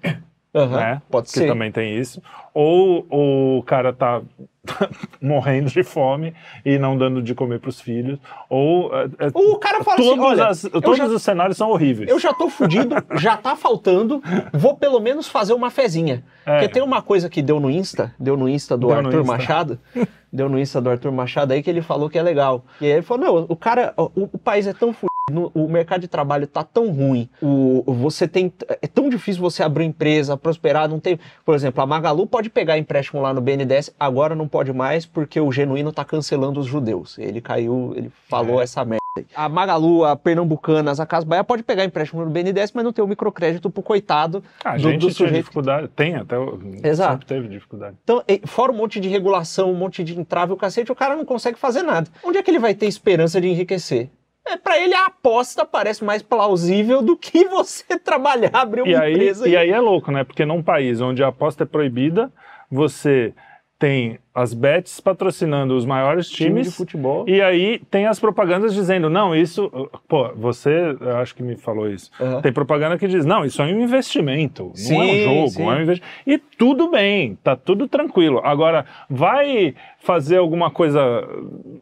Aham, 0.55 0.77
né? 0.77 1.03
Pode 1.11 1.27
que 1.27 1.39
ser. 1.39 1.47
também 1.49 1.73
tem 1.73 1.99
isso. 1.99 2.23
Ou, 2.55 3.05
ou 3.11 3.59
o 3.59 3.63
cara 3.65 3.93
tá 3.93 4.23
morrendo 5.21 5.69
de 5.71 5.83
fome 5.83 6.33
e 6.65 6.79
não 6.79 6.97
dando 6.97 7.23
de 7.23 7.35
comer 7.35 7.59
pros 7.61 7.81
filhos. 7.81 8.19
Ou 8.49 8.95
é, 8.95 9.05
é, 9.19 9.31
O 9.35 9.57
cara 9.59 9.83
fala 9.83 9.99
assim, 9.99 10.09
todos, 10.09 10.25
olha, 10.25 10.47
as- 10.47 10.65
eu 10.65 10.81
todos 10.81 10.97
já- 10.99 11.07
os 11.07 11.23
cenários 11.23 11.57
são 11.57 11.71
horríveis. 11.71 12.09
Eu 12.09 12.19
já 12.19 12.33
tô 12.33 12.49
fudido, 12.49 12.95
já 13.19 13.37
tá 13.37 13.57
faltando, 13.57 14.23
vou 14.53 14.77
pelo 14.77 15.01
menos 15.01 15.27
fazer 15.29 15.53
uma 15.55 15.71
fezinha. 15.71 16.25
É. 16.47 16.53
Porque 16.61 16.69
tem 16.75 16.83
uma 16.83 17.03
coisa 17.03 17.29
que 17.29 17.43
deu 17.43 17.59
no 17.59 17.71
Insta, 17.71 18.15
deu 18.19 18.37
no 18.37 18.49
Insta 18.49 18.77
do 18.77 18.89
Deu 18.89 18.97
Arthur 18.97 19.21
Insta. 19.21 19.33
Machado, 19.33 19.79
deu 20.33 20.49
no 20.49 20.59
Insta 20.59 20.81
do 20.81 20.91
Arthur 20.91 21.13
Machado 21.13 21.53
aí 21.53 21.63
que 21.63 21.71
ele 21.71 21.83
falou 21.83 22.09
que 22.09 22.19
é 22.19 22.23
legal. 22.23 22.65
E 22.81 22.87
aí 22.87 22.93
ele 22.93 23.03
falou, 23.03 23.25
não, 23.25 23.47
o 23.49 23.57
cara, 23.57 23.93
o, 23.97 24.11
o 24.33 24.39
país 24.39 24.67
é 24.67 24.73
tão 24.73 24.93
fudido, 24.93 25.14
no- 25.31 25.51
o 25.55 25.67
mercado 25.69 26.03
de 26.03 26.09
trabalho 26.09 26.47
tá 26.47 26.63
tão 26.63 26.91
ruim, 26.91 27.29
o, 27.41 27.83
você 27.87 28.29
tem, 28.29 28.53
é 28.83 28.87
tão 28.87 29.09
difícil 29.09 29.41
você 29.41 29.63
abrir 29.63 29.85
empresa, 29.87 30.37
prosperar, 30.37 30.89
não 30.89 31.01
tem, 31.01 31.19
por 31.45 31.55
exemplo, 31.55 31.83
a 31.83 31.87
Magalu 31.87 32.27
pode 32.27 32.51
pegar 32.51 32.77
empréstimo 32.79 33.23
lá 33.23 33.33
no 33.33 33.41
BNDES, 33.41 33.95
agora 33.99 34.35
não 34.35 34.47
pode 34.47 34.73
mais 34.73 35.07
porque 35.07 35.41
o 35.41 35.51
Genuíno 35.51 35.93
tá 35.93 36.05
cancelando 36.05 36.61
os 36.61 36.67
judeus. 36.67 37.19
Ele 37.19 37.41
caiu, 37.41 37.95
ele 37.97 38.13
falou 38.29 38.61
É. 38.61 38.65
essa 38.65 38.85
merda. 38.85 39.03
A 39.35 39.49
Magalu, 39.49 40.05
a 40.05 40.17
Pernambucanas, 40.17 40.99
a 40.99 41.07
Casa 41.07 41.25
Bahia 41.25 41.45
pode 41.45 41.63
pegar 41.63 41.85
empréstimo 41.85 42.25
no 42.25 42.31
BNDES, 42.31 42.73
mas 42.75 42.85
não 42.85 42.93
tem 42.93 43.03
o 43.03 43.07
microcrédito 43.09 43.71
pro 43.71 43.81
coitado 43.83 44.43
a 44.65 44.73
do, 44.73 44.79
gente 44.81 44.95
do 44.95 44.99
tinha 45.07 45.13
sujeito. 45.13 45.37
dificuldade, 45.45 45.89
tem 45.89 46.17
até, 46.17 46.37
o- 46.37 46.59
Exato. 46.83 47.13
sempre 47.13 47.27
teve 47.27 47.49
dificuldade. 47.49 47.97
Então, 48.03 48.23
fora 48.45 48.73
um 48.73 48.77
monte 48.77 48.99
de 49.01 49.09
regulação, 49.09 49.71
um 49.71 49.75
monte 49.75 50.03
de 50.05 50.19
entrave, 50.19 50.53
o 50.53 50.57
cacete, 50.57 50.91
o 50.93 50.97
cara 50.97 51.17
não 51.17 51.25
consegue 51.25 51.57
fazer 51.59 51.83
nada. 51.83 52.09
Onde 52.25 52.39
é 52.39 52.43
que 52.43 52.51
ele 52.51 52.59
vai 52.59 52.75
ter 52.75 52.87
esperança 52.87 53.41
de 53.41 53.49
enriquecer? 53.49 54.11
É, 54.47 54.57
para 54.57 54.79
ele 54.79 54.95
a 54.95 55.07
aposta 55.07 55.65
parece 55.65 56.05
mais 56.05 56.23
plausível 56.23 57.01
do 57.01 57.17
que 57.17 57.45
você 57.49 57.99
trabalhar, 57.99 58.51
abrir 58.53 58.83
uma 58.83 58.91
E 58.91 58.95
aí, 58.95 59.13
empresa. 59.15 59.49
e 59.49 59.57
aí 59.57 59.71
é 59.71 59.81
louco, 59.81 60.11
né? 60.13 60.23
Porque 60.25 60.45
num 60.45 60.63
país 60.63 61.01
onde 61.01 61.23
a 61.25 61.29
aposta 61.29 61.63
é 61.63 61.67
proibida, 61.67 62.31
você 62.71 63.33
tem 63.79 64.19
as 64.35 64.53
bets 64.53 64.99
patrocinando 64.99 65.77
os 65.77 65.87
maiores 65.87 66.29
time 66.29 66.49
times. 66.51 66.67
de 66.71 66.73
futebol. 66.77 67.25
E 67.29 67.41
aí 67.41 67.79
tem 67.91 68.07
as 68.07 68.19
propagandas 68.19 68.75
dizendo, 68.75 69.09
não, 69.09 69.35
isso. 69.35 69.71
Pô, 70.09 70.29
você, 70.35 70.97
acho 71.21 71.35
que 71.37 71.43
me 71.43 71.57
falou 71.57 71.89
isso. 71.89 72.11
Aham. 72.21 72.41
Tem 72.43 72.53
propaganda 72.53 72.99
que 72.99 73.07
diz, 73.07 73.25
não, 73.25 73.45
isso 73.45 73.63
é 73.63 73.67
um 73.67 73.81
investimento, 73.81 74.65
não 74.65 74.73
é 74.73 74.77
Sim, 74.77 75.21
um 75.21 75.25
jogo, 75.37 75.49
sim. 75.51 75.63
é 75.63 75.67
um 75.67 75.81
investimento. 75.83 76.15
E 76.27 76.37
tudo 76.39 76.91
bem, 76.91 77.39
tá 77.45 77.55
tudo 77.55 77.87
tranquilo. 77.87 78.41
Agora, 78.43 78.85
vai 79.09 79.75
fazer 80.01 80.37
alguma 80.37 80.71
coisa, 80.71 81.01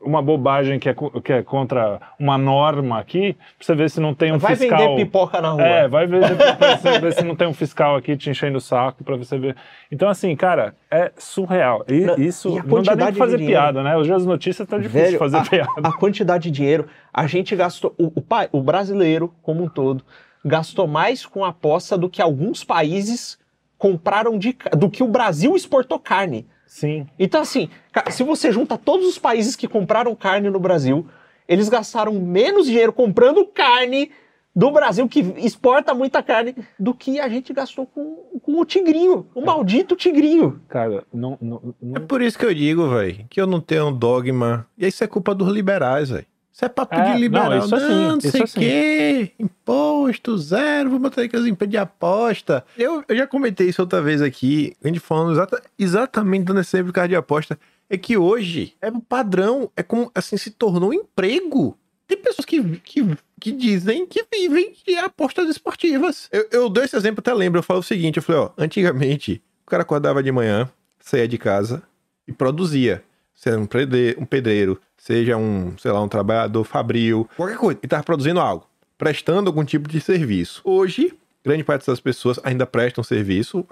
uma 0.00 0.22
bobagem 0.22 0.78
que 0.78 0.88
é, 0.88 0.94
que 1.24 1.32
é 1.32 1.42
contra 1.42 2.00
uma 2.18 2.38
norma 2.38 2.98
aqui, 2.98 3.32
pra 3.32 3.66
você 3.66 3.74
ver 3.74 3.90
se 3.90 4.00
não 4.00 4.14
tem 4.14 4.30
um 4.32 4.38
vai 4.38 4.54
fiscal. 4.54 4.78
vender 4.78 5.04
pipoca 5.06 5.40
na 5.40 5.50
rua. 5.50 5.62
É, 5.62 5.88
vai 5.88 6.06
ver, 6.06 6.20
ver 7.00 7.12
se 7.14 7.24
não 7.24 7.34
tem 7.34 7.48
um 7.48 7.54
fiscal 7.54 7.96
aqui 7.96 8.16
te 8.16 8.30
enchendo 8.30 8.58
o 8.58 8.60
saco 8.60 9.02
pra 9.02 9.16
você 9.16 9.36
ver. 9.38 9.56
Então, 9.90 10.08
assim, 10.08 10.36
cara, 10.36 10.74
é 10.90 11.10
surreal. 11.16 11.84
E 11.88 12.00
Não, 12.02 12.18
isso 12.48 12.58
a 12.58 12.62
não 12.62 12.82
dá 12.82 12.96
nem 12.96 13.06
pra 13.06 13.14
fazer 13.14 13.38
piada, 13.38 13.82
né? 13.82 13.96
Hoje 13.96 14.12
as 14.12 14.26
notícias 14.26 14.66
tá 14.66 14.76
difícil 14.78 15.00
Velho, 15.00 15.12
de 15.12 15.18
fazer 15.18 15.36
a, 15.36 15.44
piada. 15.44 15.72
a 15.82 15.92
quantidade 15.92 16.44
de 16.44 16.50
dinheiro, 16.50 16.86
a 17.12 17.26
gente 17.26 17.54
gastou, 17.54 17.94
o, 17.98 18.06
o, 18.06 18.24
o 18.52 18.62
brasileiro 18.62 19.34
como 19.42 19.64
um 19.64 19.68
todo, 19.68 20.04
gastou 20.44 20.86
mais 20.86 21.24
com 21.24 21.44
aposta 21.44 21.96
do 21.96 22.10
que 22.10 22.20
alguns 22.20 22.64
países 22.64 23.38
compraram 23.78 24.38
de, 24.38 24.56
do 24.76 24.88
que 24.88 25.02
o 25.02 25.08
Brasil 25.08 25.56
exportou 25.56 25.98
carne. 25.98 26.46
Sim. 26.66 27.06
Então, 27.18 27.42
assim, 27.42 27.68
se 28.10 28.22
você 28.22 28.50
junta 28.50 28.78
todos 28.78 29.06
os 29.06 29.18
países 29.18 29.56
que 29.56 29.68
compraram 29.68 30.14
carne 30.14 30.48
no 30.48 30.60
Brasil, 30.60 31.06
eles 31.48 31.68
gastaram 31.68 32.14
menos 32.14 32.66
dinheiro 32.66 32.92
comprando 32.92 33.44
carne 33.46 34.10
do 34.54 34.70
Brasil, 34.70 35.08
que 35.08 35.20
exporta 35.38 35.94
muita 35.94 36.22
carne, 36.22 36.54
do 36.78 36.92
que 36.92 37.18
a 37.18 37.28
gente 37.28 37.52
gastou 37.52 37.86
com, 37.86 38.38
com 38.42 38.60
o 38.60 38.64
tigrinho, 38.64 39.26
o 39.34 39.40
maldito 39.44 39.96
tigrinho. 39.96 40.60
Cara, 40.68 41.04
não. 41.12 41.38
não, 41.40 41.74
não- 41.80 41.96
É 41.96 42.00
por 42.00 42.20
isso 42.20 42.38
que 42.38 42.44
eu 42.44 42.54
digo, 42.54 42.88
velho, 42.90 43.24
que 43.30 43.40
eu 43.40 43.46
não 43.46 43.60
tenho 43.60 43.88
um 43.88 43.92
dogma. 43.96 44.66
E 44.76 44.86
isso 44.86 45.02
é 45.02 45.06
culpa 45.06 45.34
dos 45.34 45.48
liberais, 45.48 46.10
velho. 46.10 46.26
Isso 46.52 46.66
é 46.66 46.68
papo 46.68 46.94
É, 46.94 47.12
de 47.14 47.18
liberal. 47.18 47.48
não, 47.48 47.56
Não, 47.58 47.64
isso 47.64 47.74
assim, 47.74 47.88
não 47.94 48.18
isso 48.18 48.30
sei 48.30 48.40
o 48.42 48.44
assim. 48.44 48.60
quê. 48.60 49.32
Imposto 49.38 50.36
zero, 50.36 50.90
vou 50.90 50.98
botar 50.98 51.22
aqui 51.22 51.34
as 51.34 51.46
empresas 51.46 51.70
de 51.70 51.78
aposta. 51.78 52.62
Eu, 52.76 53.02
eu 53.08 53.16
já 53.16 53.26
comentei 53.26 53.68
isso 53.70 53.80
outra 53.80 54.02
vez 54.02 54.20
aqui, 54.20 54.76
a 54.84 54.88
gente 54.88 55.00
falando 55.00 55.32
exata- 55.32 55.62
exatamente 55.78 56.44
dando 56.44 56.60
esse 56.60 56.76
exemplo 56.76 56.88
de 56.88 56.94
carro 56.94 57.08
de 57.08 57.16
aposta. 57.16 57.58
É 57.88 57.96
que 57.96 58.16
hoje 58.18 58.74
é 58.82 58.90
um 58.90 59.00
padrão, 59.00 59.70
é 59.76 59.82
como 59.82 60.10
assim, 60.14 60.36
se 60.36 60.50
tornou 60.50 60.90
um 60.90 60.94
emprego. 60.94 61.76
Tem 62.06 62.18
pessoas 62.18 62.44
que, 62.44 62.62
que, 62.80 63.16
que 63.40 63.52
dizem 63.52 64.06
que 64.06 64.24
vivem 64.32 64.74
de 64.86 64.96
apostas 64.96 65.48
esportivas. 65.48 66.28
Eu, 66.32 66.48
eu 66.50 66.68
dou 66.68 66.82
esse 66.82 66.96
exemplo, 66.96 67.20
até 67.20 67.32
lembro. 67.32 67.58
Eu 67.58 67.62
falo 67.62 67.80
o 67.80 67.82
seguinte: 67.82 68.16
eu 68.16 68.22
falei, 68.22 68.42
ó, 68.42 68.50
antigamente, 68.56 69.42
o 69.66 69.70
cara 69.70 69.82
acordava 69.82 70.22
de 70.22 70.30
manhã, 70.30 70.68
saía 71.00 71.28
de 71.28 71.38
casa 71.38 71.82
e 72.26 72.32
produzia. 72.32 73.02
Seja 73.34 73.58
um 73.58 73.66
pedreiro, 73.66 74.20
um 74.20 74.24
pedreiro, 74.24 74.80
seja 74.96 75.36
um, 75.36 75.76
sei 75.78 75.90
lá, 75.90 76.00
um 76.00 76.08
trabalhador 76.08 76.62
fabril, 76.64 77.28
qualquer 77.36 77.56
coisa. 77.56 77.78
Ele 77.80 77.86
estava 77.86 78.02
produzindo 78.04 78.38
algo, 78.38 78.66
prestando 78.96 79.48
algum 79.48 79.64
tipo 79.64 79.88
de 79.88 80.00
serviço. 80.00 80.60
Hoje, 80.62 81.12
grande 81.44 81.64
parte 81.64 81.80
dessas 81.80 81.98
pessoas 81.98 82.38
ainda 82.44 82.66
prestam 82.66 83.02
serviço, 83.02 83.66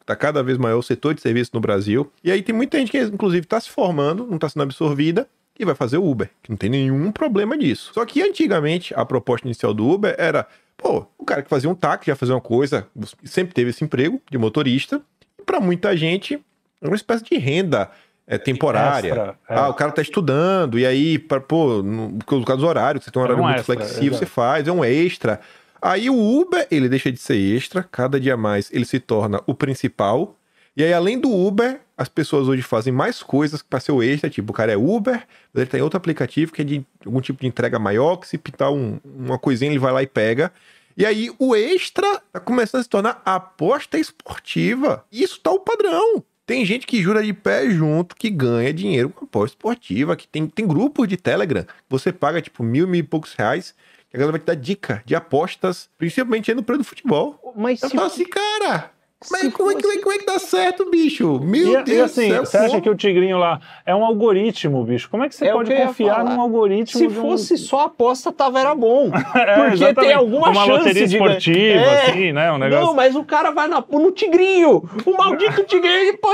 está 0.00 0.14
cada 0.14 0.42
vez 0.42 0.56
maior 0.56 0.78
o 0.78 0.82
setor 0.82 1.14
de 1.14 1.20
serviço 1.20 1.50
no 1.54 1.60
Brasil. 1.60 2.10
E 2.22 2.30
aí 2.30 2.42
tem 2.42 2.54
muita 2.54 2.78
gente 2.78 2.92
que, 2.92 3.00
inclusive, 3.00 3.44
está 3.44 3.58
se 3.60 3.70
formando, 3.70 4.24
não 4.24 4.36
está 4.36 4.48
sendo 4.48 4.62
absorvida, 4.62 5.28
e 5.58 5.64
vai 5.64 5.74
fazer 5.74 5.98
o 5.98 6.08
Uber, 6.08 6.30
que 6.42 6.50
não 6.50 6.56
tem 6.56 6.70
nenhum 6.70 7.10
problema 7.10 7.56
disso. 7.58 7.90
Só 7.94 8.04
que 8.04 8.22
antigamente 8.22 8.94
a 8.94 9.04
proposta 9.04 9.46
inicial 9.46 9.74
do 9.74 9.88
Uber 9.88 10.14
era, 10.16 10.46
pô, 10.76 11.06
o 11.18 11.24
cara 11.24 11.42
que 11.42 11.48
fazia 11.50 11.68
um 11.68 11.74
táxi 11.74 12.06
já 12.06 12.16
fazia 12.16 12.34
uma 12.34 12.40
coisa, 12.40 12.86
sempre 13.24 13.54
teve 13.54 13.70
esse 13.70 13.82
emprego 13.84 14.20
de 14.30 14.38
motorista, 14.38 15.02
e 15.38 15.42
para 15.42 15.60
muita 15.60 15.96
gente 15.96 16.40
é 16.80 16.86
uma 16.86 16.96
espécie 16.96 17.24
de 17.24 17.36
renda 17.36 17.90
é, 18.26 18.38
temporária. 18.38 19.08
Extra, 19.08 19.38
é. 19.48 19.54
Ah, 19.54 19.68
o 19.68 19.74
cara 19.74 19.90
tá 19.90 20.02
estudando, 20.02 20.78
e 20.78 20.86
aí, 20.86 21.18
pra, 21.18 21.40
pô, 21.40 21.82
no, 21.82 22.18
por 22.18 22.44
causa 22.44 22.60
dos 22.60 22.68
horários, 22.68 23.04
você 23.04 23.10
tem 23.10 23.20
um 23.20 23.24
É 23.24 23.28
horário 23.28 23.42
um 23.42 23.46
muito 23.46 23.58
extra, 23.58 23.74
flexível, 23.74 24.08
exato. 24.08 24.18
você 24.18 24.26
faz, 24.26 24.68
é 24.68 24.72
um 24.72 24.84
extra. 24.84 25.40
Aí 25.80 26.10
o 26.10 26.40
Uber, 26.40 26.66
ele 26.70 26.88
deixa 26.88 27.10
de 27.10 27.18
ser 27.18 27.36
extra, 27.36 27.82
cada 27.82 28.18
dia 28.20 28.36
mais 28.36 28.70
ele 28.72 28.84
se 28.84 28.98
torna 29.00 29.40
o 29.46 29.54
principal, 29.54 30.36
E 30.76 30.84
aí, 30.84 30.92
além 30.92 31.18
do 31.18 31.28
Uber, 31.34 31.80
as 31.98 32.08
pessoas 32.08 32.46
hoje 32.48 32.62
fazem 32.62 32.92
mais 32.92 33.22
coisas 33.22 33.60
para 33.60 33.80
ser 33.80 33.90
o 33.92 34.02
extra. 34.02 34.30
Tipo, 34.30 34.52
o 34.52 34.54
cara 34.54 34.72
é 34.72 34.76
Uber, 34.76 35.16
mas 35.52 35.60
ele 35.62 35.66
tem 35.66 35.82
outro 35.82 35.96
aplicativo 35.96 36.52
que 36.52 36.62
é 36.62 36.64
de 36.64 36.86
algum 37.04 37.20
tipo 37.20 37.40
de 37.40 37.46
entrega 37.48 37.78
maior, 37.78 38.16
que 38.16 38.28
se 38.28 38.38
pintar 38.38 38.72
um- 38.72 39.00
uma 39.04 39.38
coisinha, 39.38 39.70
ele 39.70 39.78
vai 39.80 39.92
lá 39.92 40.02
e 40.02 40.06
pega. 40.06 40.52
E 40.96 41.04
aí, 41.04 41.30
o 41.38 41.54
extra 41.54 42.20
tá 42.32 42.40
começando 42.40 42.80
a 42.80 42.82
se 42.84 42.88
tornar 42.88 43.20
aposta 43.24 43.98
esportiva. 43.98 45.04
Isso 45.12 45.40
tá 45.40 45.50
o 45.50 45.60
padrão. 45.60 46.22
Tem 46.46 46.64
gente 46.64 46.86
que 46.86 47.02
jura 47.02 47.22
de 47.22 47.32
pé 47.34 47.68
junto 47.70 48.16
que 48.16 48.30
ganha 48.30 48.72
dinheiro 48.72 49.10
com 49.10 49.24
aposta 49.24 49.54
esportiva, 49.56 50.16
que 50.16 50.26
tem, 50.26 50.46
tem 50.46 50.66
grupos 50.66 51.06
de 51.06 51.16
Telegram. 51.16 51.66
Você 51.90 52.10
paga, 52.12 52.40
tipo, 52.40 52.62
mil, 52.62 52.88
mil 52.88 53.00
e 53.00 53.02
poucos 53.02 53.34
reais, 53.34 53.74
que 54.10 54.16
a 54.16 54.18
galera 54.18 54.32
vai 54.32 54.40
te 54.40 54.46
dar 54.46 54.54
dica 54.54 55.02
de 55.04 55.14
apostas, 55.14 55.90
principalmente 55.98 56.50
aí 56.50 56.54
no 56.54 56.62
preço 56.62 56.78
do 56.78 56.84
futebol. 56.84 57.52
Mas 57.54 57.82
Eu 57.82 57.90
se 57.90 57.94
falo 57.96 58.06
assim, 58.06 58.24
cara, 58.24 58.90
como 59.20 59.36
é, 59.36 59.50
como, 59.50 59.70
é, 59.70 59.74
que- 59.74 59.80
como, 59.82 59.92
é, 59.92 59.96
fosse- 59.96 59.98
como 60.02 60.14
é 60.14 60.18
que 60.18 60.26
dá 60.26 60.38
certo, 60.38 60.90
bicho? 60.90 61.40
Meu 61.40 61.80
E, 61.80 61.82
Deus 61.82 61.88
e 61.88 62.00
assim, 62.00 62.28
do 62.28 62.34
céu. 62.34 62.46
você 62.46 62.56
acha 62.58 62.80
que 62.80 62.88
o 62.88 62.94
tigrinho 62.94 63.36
lá 63.38 63.60
é 63.84 63.94
um 63.94 64.04
algoritmo, 64.04 64.84
bicho? 64.84 65.10
Como 65.10 65.24
é 65.24 65.28
que 65.28 65.34
você 65.34 65.46
É 65.48 65.52
pode 65.52 65.70
que 65.70 65.76
confiar 65.76 66.24
num 66.24 66.40
algoritmo? 66.40 66.86
se 66.98 67.06
de 67.08 67.18
um- 67.18 67.22
fosse 67.22 67.56
só 67.58 67.86
aposta, 67.86 68.30
tava 68.32 68.60
era 68.60 68.74
bom. 68.74 69.10
É, 69.34 69.70
Porque 69.70 69.94
tem 69.94 70.12
alguma 70.12 70.50
Uma 70.50 70.64
chance 70.64 70.70
loteria 70.70 71.06
de 71.08 71.16
esportiva, 71.16 71.80
É. 71.80 72.06
assim, 72.10 72.32
né? 72.32 72.52
Um 72.52 72.58
negócio. 72.58 72.86
Não, 72.86 72.94
mas 72.94 73.16
o 73.16 73.24
cara 73.24 73.50
vai 73.50 73.66
na, 73.66 73.82
no 73.90 74.10
tigrinho. 74.12 74.88
O 75.04 75.16
maldito 75.16 75.64
tigrinho, 75.64 76.16
pô. 76.18 76.28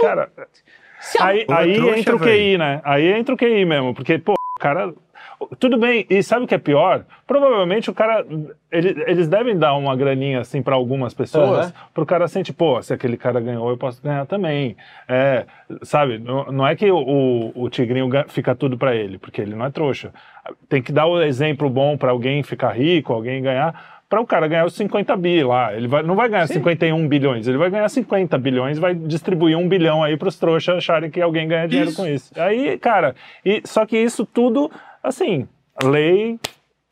Cara, 0.00 0.30
Se 1.00 1.20
a- 1.22 1.26
aí, 1.26 1.44
é 1.48 1.52
aí 1.52 1.74
trouxa, 1.74 1.98
entra 1.98 2.16
o 2.16 2.18
velho. 2.18 2.32
QI, 2.32 2.58
né? 2.58 2.80
Aí 2.84 3.06
entra 3.12 3.34
o 3.34 3.38
QI 3.38 3.64
mesmo, 3.64 3.94
porque, 3.94 4.18
pô, 4.18 4.32
o 4.32 4.60
cara. 4.60 4.92
Tudo 5.58 5.78
bem, 5.78 6.04
e 6.10 6.22
sabe 6.22 6.44
o 6.44 6.48
que 6.48 6.54
é 6.54 6.58
pior? 6.58 7.04
Provavelmente 7.26 7.88
o 7.90 7.94
cara. 7.94 8.26
ele- 8.70 9.02
eles 9.06 9.28
devem 9.28 9.56
dar 9.56 9.74
uma 9.74 9.94
graninha 9.96 10.40
assim 10.40 10.60
pra 10.62 10.74
algumas 10.74 11.14
pessoas, 11.14 11.66
Aham. 11.66 11.72
pro 11.94 12.04
cara 12.04 12.26
sentir, 12.28 12.52
pô, 12.52 12.82
se 12.82 12.92
aquele 12.92 13.16
cara 13.16 13.40
ganhou, 13.40 13.70
eu 13.70 13.76
posso 13.78 14.02
ganhar 14.02 14.26
também. 14.26 14.76
É, 15.08 15.46
sabe? 15.82 16.18
Não, 16.18 16.44
não 16.52 16.66
é 16.66 16.74
que 16.76 16.90
o, 16.90 17.52
o, 17.54 17.70
tigrinho 17.70 18.10
fica 18.28 18.54
tudo 18.54 18.76
pra 18.76 18.94
ele, 18.94 19.16
porque 19.16 19.40
ele 19.40 19.54
não 19.54 19.64
é 19.64 19.70
trouxa. 19.70 20.12
Tem 20.68 20.82
que 20.82 20.92
dar 20.92 21.06
o 21.06 21.22
exemplo 21.22 21.70
bom 21.70 21.96
pra 21.96 22.10
alguém 22.10 22.42
ficar 22.42 22.72
rico, 22.72 23.12
alguém 23.12 23.40
ganhar. 23.40 23.98
Para 24.08 24.20
o 24.22 24.26
cara 24.26 24.48
ganhar 24.48 24.64
os 24.64 24.74
50 24.74 25.14
bi 25.16 25.42
lá. 25.44 25.74
Ele 25.74 25.86
vai, 25.86 26.02
não 26.02 26.14
vai 26.16 26.28
ganhar 26.30 26.46
51 26.46 27.06
bilhões, 27.06 27.46
ele 27.46 27.58
vai 27.58 27.68
ganhar 27.70 27.88
50 27.90 28.38
bilhões 28.38 28.78
vai 28.78 28.94
distribuir 28.94 29.56
um 29.56 29.68
bilhão 29.68 30.02
aí 30.02 30.16
para 30.16 30.28
os 30.28 30.38
trouxas 30.38 30.78
acharem 30.78 31.10
que 31.10 31.20
alguém 31.20 31.46
ganha 31.46 31.68
dinheiro 31.68 31.90
Isso. 31.90 32.00
com 32.02 32.08
isso. 32.08 32.32
Aí, 32.40 32.78
cara, 32.78 33.14
e, 33.44 33.60
só 33.66 33.84
que 33.84 33.98
isso 33.98 34.24
tudo, 34.24 34.70
assim, 35.02 35.48
lei, 35.82 36.38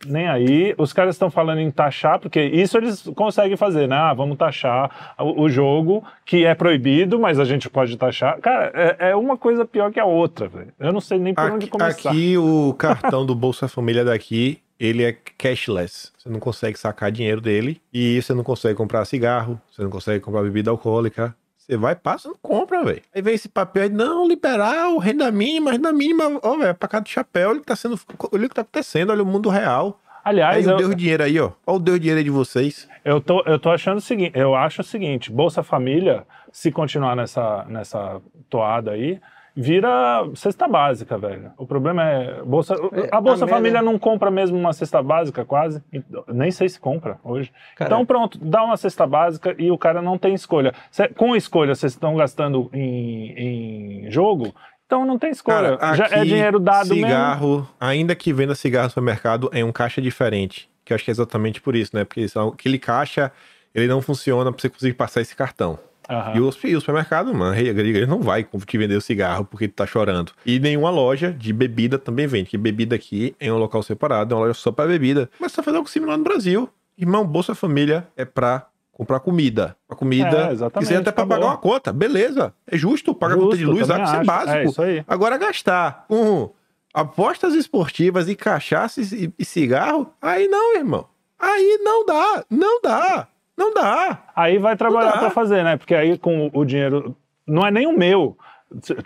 nem 0.04 0.28
aí. 0.28 0.74
Os 0.78 0.92
caras 0.92 1.14
estão 1.14 1.30
falando 1.30 1.60
em 1.60 1.70
taxar, 1.70 2.18
porque 2.18 2.42
isso 2.42 2.76
eles 2.76 3.02
conseguem 3.14 3.56
fazer, 3.56 3.88
né? 3.88 3.96
Ah, 3.96 4.14
vamos 4.14 4.36
taxar 4.36 5.14
o, 5.18 5.42
o 5.42 5.48
jogo, 5.48 6.04
que 6.24 6.44
é 6.44 6.54
proibido, 6.54 7.18
mas 7.18 7.40
a 7.40 7.44
gente 7.44 7.68
pode 7.68 7.96
taxar. 7.96 8.38
Cara, 8.40 8.70
é, 8.74 9.10
é 9.10 9.16
uma 9.16 9.36
coisa 9.36 9.64
pior 9.64 9.92
que 9.92 10.00
a 10.00 10.04
outra, 10.04 10.48
velho. 10.48 10.72
Eu 10.78 10.92
não 10.92 11.00
sei 11.00 11.18
nem 11.18 11.34
por 11.34 11.44
onde 11.44 11.64
Aqui, 11.64 11.68
começar. 11.68 12.10
aqui 12.10 12.36
o 12.38 12.74
cartão 12.74 13.24
do 13.24 13.34
Bolsa 13.34 13.68
Família 13.68 14.04
daqui, 14.04 14.60
ele 14.78 15.02
é 15.02 15.16
cashless. 15.38 16.12
Você 16.18 16.28
não 16.28 16.38
consegue 16.38 16.78
sacar 16.78 17.10
dinheiro 17.10 17.40
dele 17.40 17.80
e 17.92 18.20
você 18.20 18.34
não 18.34 18.44
consegue 18.44 18.74
comprar 18.74 19.04
cigarro, 19.04 19.60
você 19.70 19.82
não 19.82 19.90
consegue 19.90 20.20
comprar 20.20 20.42
bebida 20.42 20.70
alcoólica. 20.70 21.34
Você 21.66 21.76
vai, 21.76 21.96
passa, 21.96 22.28
não 22.28 22.36
compra, 22.40 22.84
velho. 22.84 23.02
Aí 23.12 23.20
vem 23.20 23.34
esse 23.34 23.48
papel 23.48 23.84
aí, 23.84 23.88
não, 23.88 24.26
liberar 24.26 24.88
o 24.90 24.98
renda 24.98 25.28
mínima, 25.32 25.72
renda 25.72 25.92
mínima, 25.92 26.38
ó, 26.40 26.56
velho, 26.56 26.70
é 26.70 26.72
pra 26.72 26.88
cá 26.88 27.00
do 27.00 27.08
chapéu, 27.08 27.50
olha 27.50 27.58
o 27.58 27.60
que 27.60 27.66
tá 27.66 27.74
sendo, 27.74 27.98
olha 28.32 28.46
o 28.46 28.48
que 28.48 28.54
tá 28.54 28.62
acontecendo, 28.62 29.10
olha 29.10 29.22
o 29.22 29.26
mundo 29.26 29.48
real. 29.48 30.00
Aí 30.24 30.30
Aliás, 30.30 30.66
o 30.66 30.70
eu, 30.70 30.76
Deus 30.76 30.96
dinheiro 30.96 31.24
aí, 31.24 31.40
ó. 31.40 31.50
Olha 31.66 31.76
o 31.76 31.80
Deus 31.80 31.98
dinheiro 31.98 32.18
aí 32.18 32.24
de 32.24 32.30
vocês. 32.30 32.88
Eu 33.04 33.20
tô, 33.20 33.42
eu 33.46 33.58
tô 33.58 33.70
achando 33.70 33.98
o 33.98 34.00
seguinte, 34.00 34.32
eu 34.38 34.54
acho 34.54 34.80
o 34.80 34.84
seguinte, 34.84 35.30
Bolsa 35.30 35.64
Família, 35.64 36.24
se 36.52 36.70
continuar 36.70 37.16
nessa, 37.16 37.64
nessa 37.68 38.20
toada 38.48 38.92
aí, 38.92 39.20
vira 39.56 40.28
cesta 40.34 40.68
básica, 40.68 41.16
velho. 41.16 41.50
O 41.56 41.66
problema 41.66 42.02
é, 42.04 42.42
Bolsa, 42.42 42.74
É, 42.92 43.08
a 43.10 43.20
Bolsa 43.20 43.46
a 43.46 43.48
Família 43.48 43.80
não 43.80 43.98
compra 43.98 44.30
mesmo 44.30 44.58
uma 44.58 44.72
cesta 44.72 45.02
básica 45.02 45.44
quase, 45.44 45.82
nem 46.28 46.50
sei 46.50 46.68
se 46.68 46.78
compra 46.78 47.18
hoje. 47.24 47.50
Cara, 47.74 47.88
então 47.88 48.04
pronto, 48.04 48.38
dá 48.40 48.62
uma 48.62 48.76
cesta 48.76 49.06
básica 49.06 49.54
e 49.58 49.70
o 49.70 49.78
cara 49.78 50.02
não 50.02 50.18
tem 50.18 50.34
escolha. 50.34 50.72
Cê- 50.90 51.08
com 51.08 51.34
escolha, 51.34 51.74
vocês 51.74 51.92
estão 51.92 52.14
gastando 52.16 52.68
em, 52.72 54.04
em 54.06 54.10
jogo, 54.10 54.54
então 54.84 55.06
não 55.06 55.18
tem 55.18 55.30
escolha. 55.30 55.76
Cara, 55.78 55.94
Já 55.94 56.06
é 56.10 56.22
dinheiro 56.24 56.60
dado 56.60 56.88
mesmo. 56.90 57.06
cigarro, 57.06 57.68
ainda 57.80 58.14
que 58.14 58.32
venda 58.32 58.54
cigarro 58.54 58.84
no 58.84 58.90
supermercado, 58.90 59.50
é 59.52 59.64
um 59.64 59.72
caixa 59.72 60.02
diferente. 60.02 60.68
Que 60.84 60.92
eu 60.92 60.94
acho 60.94 61.04
que 61.04 61.10
é 61.10 61.12
exatamente 61.12 61.60
por 61.60 61.74
isso, 61.74 61.96
né? 61.96 62.04
Porque 62.04 62.28
são- 62.28 62.48
aquele 62.48 62.78
caixa, 62.78 63.32
ele 63.74 63.88
não 63.88 64.00
funciona 64.02 64.52
pra 64.52 64.60
você 64.60 64.68
conseguir 64.68 64.94
passar 64.94 65.20
esse 65.22 65.34
cartão. 65.34 65.78
Aham. 66.08 66.36
E 66.36 66.40
o, 66.40 66.50
e 66.64 66.76
o 66.76 66.80
supermercado, 66.80 67.34
mano, 67.34 67.54
ele 67.58 68.06
não 68.06 68.20
vai 68.20 68.44
te 68.44 68.78
vender 68.78 68.94
o 68.96 69.00
cigarro 69.00 69.44
porque 69.44 69.66
tu 69.68 69.74
tá 69.74 69.86
chorando. 69.86 70.32
E 70.44 70.58
nenhuma 70.60 70.90
loja 70.90 71.32
de 71.32 71.52
bebida 71.52 71.98
também 71.98 72.26
vende, 72.26 72.50
que 72.50 72.58
bebida 72.58 72.94
aqui 72.94 73.34
é 73.40 73.52
um 73.52 73.58
local 73.58 73.82
separado, 73.82 74.32
é 74.32 74.36
uma 74.36 74.46
loja 74.46 74.54
só 74.54 74.70
pra 74.70 74.86
bebida. 74.86 75.28
Mas 75.40 75.52
você 75.52 75.56
vai 75.56 75.64
fazer 75.64 75.76
algo 75.78 75.88
similar 75.90 76.16
no 76.16 76.24
Brasil. 76.24 76.68
Irmão, 76.96 77.26
Bolsa 77.26 77.54
Família 77.54 78.06
é 78.16 78.24
pra 78.24 78.66
comprar 78.92 79.20
comida. 79.20 79.76
A 79.88 79.94
comida, 79.94 80.48
É, 80.48 80.52
exatamente, 80.52 80.88
seja 80.88 81.00
até 81.00 81.12
pra 81.12 81.26
pagar 81.26 81.44
uma 81.46 81.58
conta, 81.58 81.92
beleza. 81.92 82.54
É 82.66 82.78
justo, 82.78 83.14
paga 83.14 83.34
a 83.34 83.36
conta 83.38 83.56
de 83.56 83.62
Justo, 83.64 83.76
luz, 83.78 83.90
água, 83.90 84.04
isso 84.04 84.14
é 84.14 84.18
acho. 84.18 84.26
básico. 84.26 84.56
É 84.56 84.64
isso 84.64 84.82
aí. 84.82 85.04
Agora 85.06 85.36
gastar 85.36 86.06
com 86.08 86.50
apostas 86.94 87.52
esportivas 87.54 88.26
e 88.28 88.34
cachaças 88.34 89.12
e, 89.12 89.30
e 89.38 89.44
cigarro, 89.44 90.10
aí 90.22 90.48
não, 90.48 90.76
irmão. 90.76 91.06
Aí 91.38 91.78
não 91.82 92.06
dá, 92.06 92.44
não 92.48 92.80
dá, 92.80 93.28
não 93.56 93.72
dá. 93.72 94.22
Aí 94.34 94.58
vai 94.58 94.76
trabalhar 94.76 95.18
para 95.18 95.30
fazer, 95.30 95.62
né? 95.64 95.76
Porque 95.76 95.94
aí 95.94 96.18
com 96.18 96.50
o 96.52 96.64
dinheiro. 96.64 97.16
Não 97.46 97.66
é 97.66 97.70
nem 97.70 97.86
o 97.86 97.96
meu. 97.96 98.36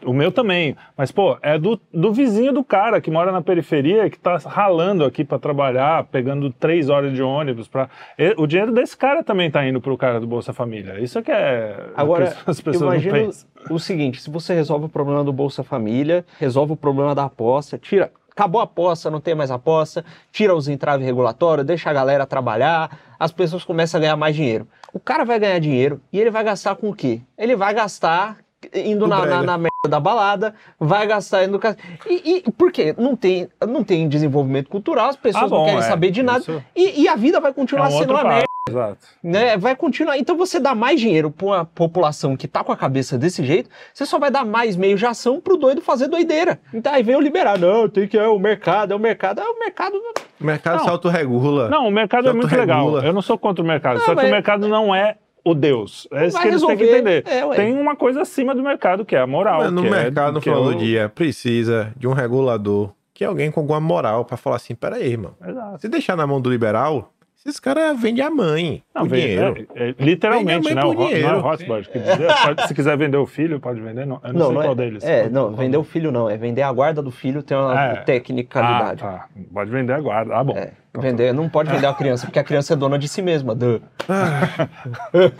O 0.06 0.14
meu 0.14 0.32
também. 0.32 0.74
Mas, 0.96 1.12
pô, 1.12 1.36
é 1.42 1.58
do, 1.58 1.78
do 1.92 2.10
vizinho 2.14 2.50
do 2.50 2.64
cara 2.64 2.98
que 2.98 3.10
mora 3.10 3.30
na 3.30 3.42
periferia, 3.42 4.08
que 4.08 4.18
tá 4.18 4.38
ralando 4.38 5.04
aqui 5.04 5.22
para 5.22 5.38
trabalhar, 5.38 6.04
pegando 6.04 6.50
três 6.50 6.88
horas 6.88 7.12
de 7.12 7.22
ônibus. 7.22 7.68
Pra... 7.68 7.88
E- 8.18 8.34
O 8.38 8.46
dinheiro 8.46 8.72
desse 8.72 8.96
cara 8.96 9.22
também 9.22 9.50
tá 9.50 9.64
indo 9.66 9.78
pro 9.80 9.98
cara 9.98 10.18
do 10.18 10.26
Bolsa 10.26 10.54
Família. 10.54 10.98
Isso 10.98 11.18
é 11.18 11.22
que 11.22 11.30
é. 11.30 11.90
Agora, 11.94 12.28
que 12.28 12.50
as 12.50 12.58
pessoas 12.60 12.80
não 12.80 12.92
imagina 12.94 13.18
pensam. 13.18 13.48
o 13.70 13.78
seguinte: 13.78 14.22
se 14.22 14.30
você 14.30 14.54
resolve 14.54 14.86
o 14.86 14.88
problema 14.88 15.22
do 15.22 15.32
Bolsa 15.32 15.62
Família, 15.62 16.24
resolve 16.38 16.72
o 16.72 16.76
problema 16.76 17.14
da 17.14 17.24
aposta, 17.24 17.76
tira. 17.76 18.10
Acabou 18.32 18.62
a 18.62 18.64
aposta, 18.64 19.10
não 19.10 19.20
tem 19.20 19.34
mais 19.34 19.50
aposta, 19.50 20.02
tira 20.32 20.54
os 20.54 20.66
entraves 20.68 21.04
regulatórios, 21.04 21.66
deixa 21.66 21.90
a 21.90 21.92
galera 21.92 22.24
trabalhar, 22.24 22.88
as 23.20 23.30
pessoas 23.30 23.62
começam 23.62 23.98
a 23.98 24.00
ganhar 24.00 24.16
mais 24.16 24.34
dinheiro. 24.34 24.66
O 24.94 24.98
cara 24.98 25.26
vai 25.26 25.38
ganhar 25.38 25.58
dinheiro 25.58 26.00
e 26.10 26.18
ele 26.18 26.30
vai 26.30 26.42
gastar 26.42 26.74
com 26.76 26.88
o 26.88 26.94
quê? 26.94 27.20
Ele 27.36 27.54
vai 27.54 27.74
gastar 27.74 28.38
indo 28.74 29.06
na, 29.06 29.24
na, 29.24 29.42
na 29.42 29.58
merda 29.58 29.70
da 29.88 29.98
balada, 29.98 30.54
vai 30.78 31.06
gastar 31.06 31.44
indo. 31.44 31.58
no 31.58 32.10
E, 32.10 32.42
e 32.46 32.52
por 32.52 32.70
quê? 32.70 32.94
Não 32.98 33.16
tem, 33.16 33.48
não 33.66 33.82
tem 33.82 34.08
desenvolvimento 34.08 34.68
cultural, 34.68 35.08
as 35.08 35.16
pessoas 35.16 35.44
Ah, 35.44 35.48
bom, 35.48 35.58
não 35.58 35.64
querem 35.64 35.80
é. 35.80 35.82
saber 35.82 36.10
de 36.10 36.22
nada. 36.22 36.40
Isso 36.40 36.62
E, 36.76 37.02
e 37.02 37.08
a 37.08 37.16
vida 37.16 37.40
vai 37.40 37.50
É 37.50 37.54
continuar 37.54 37.88
um 37.88 37.98
sendo 37.98 38.12
uma 38.12 38.24
merda. 38.24 38.44
Exato. 38.68 38.98
né, 39.22 39.56
vai 39.56 39.74
continuar. 39.74 40.18
Então 40.18 40.36
você 40.36 40.60
dá 40.60 40.74
mais 40.74 41.00
dinheiro 41.00 41.30
para 41.30 41.46
uma 41.46 41.64
população 41.64 42.36
que 42.36 42.46
tá 42.46 42.62
com 42.62 42.70
a 42.70 42.76
cabeça 42.76 43.18
desse 43.18 43.42
jeito, 43.42 43.68
você 43.92 44.04
só 44.06 44.18
vai 44.18 44.30
dar 44.30 44.44
mais 44.44 44.76
meio 44.76 44.96
de 44.96 45.04
ação 45.06 45.40
pro 45.40 45.56
doido 45.56 45.80
fazer 45.80 46.06
doideira. 46.06 46.60
Então 46.72 46.92
aí 46.92 47.02
vem 47.02 47.16
o 47.16 47.20
liberar, 47.20 47.58
não, 47.58 47.88
tem 47.88 48.06
que 48.06 48.16
é 48.18 48.28
o 48.28 48.38
mercado, 48.38 48.92
é 48.92 48.96
o 48.96 48.98
mercado, 48.98 49.40
é 49.40 49.44
o 49.44 49.58
mercado. 49.58 49.96
O 50.40 50.44
mercado 50.44 50.76
Não. 50.76 50.84
se 50.84 50.90
autorregula. 50.90 51.68
Não, 51.68 51.88
o 51.88 51.90
mercado 51.90 52.28
é 52.28 52.32
muito 52.32 52.54
legal. 52.54 52.98
Eu 53.02 53.12
não 53.12 53.22
sou 53.22 53.36
contra 53.38 53.64
o 53.64 53.66
mercado. 53.66 53.98
Não, 53.98 54.04
só 54.04 54.10
que 54.12 54.16
mas- 54.16 54.28
o 54.28 54.30
mercado 54.30 54.68
não 54.68 54.94
é 54.94 55.16
o 55.44 55.54
Deus. 55.54 56.06
É 56.12 56.26
isso 56.26 56.40
que 56.40 56.48
eles 56.48 56.62
têm 56.62 56.76
que 56.76 56.84
entender. 56.84 57.24
É. 57.26 57.48
Tem 57.54 57.72
uma 57.78 57.96
coisa 57.96 58.22
acima 58.22 58.54
do 58.54 58.62
mercado, 58.62 59.04
que 59.04 59.14
é 59.16 59.20
a 59.20 59.26
moral. 59.26 59.60
Mas 59.60 59.72
no 59.72 59.82
que 59.82 59.88
é- 59.88 59.90
mercado, 59.90 60.32
no 60.34 60.38
é 60.38 60.42
final 60.42 60.62
o- 60.62 60.72
do 60.72 60.74
dia, 60.76 61.08
precisa 61.08 61.92
de 61.96 62.06
um 62.08 62.12
regulador, 62.12 62.90
que 63.14 63.24
é 63.24 63.26
alguém 63.26 63.50
com 63.50 63.60
alguma 63.60 63.80
moral 63.80 64.24
pra 64.24 64.36
falar 64.36 64.56
assim, 64.56 64.74
pera 64.74 64.96
aí, 64.96 65.10
irmão. 65.12 65.32
Exato. 65.46 65.80
Se 65.80 65.88
deixar 65.88 66.16
na 66.16 66.26
mão 66.26 66.40
do 66.40 66.50
liberal, 66.50 67.12
esses 67.46 67.58
caras 67.60 68.00
vendem 68.00 68.24
a 68.24 68.30
mãe 68.30 68.82
Não, 68.94 69.02
o 69.02 69.06
vem- 69.08 69.20
dinheiro. 69.20 69.66
é- 69.74 69.88
é, 69.90 69.94
literalmente, 69.98 70.68
Vende 70.68 70.72
a 70.72 70.74
né? 70.74 70.82
mãe 70.82 70.90
O, 70.90 70.94
por 70.96 71.02
Ro- 71.02 71.10
não 71.10 71.10
é 71.10 71.56
dinheiro. 71.56 71.80
o 71.80 71.82
que 71.90 71.98
dizia. 71.98 72.34
Pode- 72.44 72.68
se 72.68 72.74
quiser 72.74 72.96
vender 72.98 73.16
o 73.16 73.26
filho, 73.26 73.58
pode 73.60 73.80
vender. 73.80 74.06
Não, 74.06 74.20
eu 74.24 74.32
não, 74.32 74.48
sei 74.48 74.58
é, 74.58 74.62
qual 74.62 74.74
deles. 74.74 75.04
é, 75.04 75.28
não, 75.28 75.42
qual 75.44 75.54
vender 75.56 75.76
o 75.76 75.84
filho 75.84 76.12
não, 76.12 76.28
é 76.28 76.36
vender 76.36 76.62
a 76.62 76.72
guarda 76.72 77.00
do 77.02 77.10
filho, 77.10 77.42
tem 77.42 77.56
uma 77.56 77.82
É. 77.92 77.96
tecnicalidade. 78.02 79.02
Ah, 79.04 79.06
tá. 79.06 79.26
Pode 79.52 79.70
vender 79.70 79.92
a 79.94 80.00
guarda. 80.00 80.34
Ah, 80.36 80.44
bom. 80.44 80.56
É, 80.56 80.72
vender, 80.98 81.32
não 81.32 81.48
pode 81.48 81.70
vender 81.70 81.86
a 81.86 81.94
criança, 81.94 82.26
porque 82.26 82.38
a 82.38 82.44
criança 82.44 82.72
é 82.74 82.76
dona 82.76 82.98
de 82.98 83.08
si 83.08 83.22
mesma. 83.22 83.54
Duh. 83.54 83.80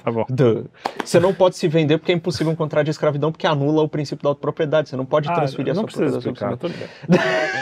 Tá 0.04 0.10
bom. 0.10 0.24
Duh. 0.30 0.64
Você 1.04 1.18
não 1.20 1.34
pode 1.34 1.56
se 1.56 1.68
vender 1.68 1.98
porque 1.98 2.12
é 2.12 2.14
impossível 2.14 2.52
encontrar 2.52 2.82
de 2.82 2.90
escravidão, 2.90 3.30
porque 3.32 3.46
anula 3.46 3.82
o 3.82 3.88
princípio 3.88 4.22
da 4.22 4.30
autopropriedade. 4.30 4.88
Você 4.88 4.96
não 4.96 5.04
pode 5.04 5.28
Ah, 5.28 5.34
transferir 5.34 5.72
a 5.72 5.74
não 5.74 5.86
sua 5.88 6.02
propriedade. 6.20 6.84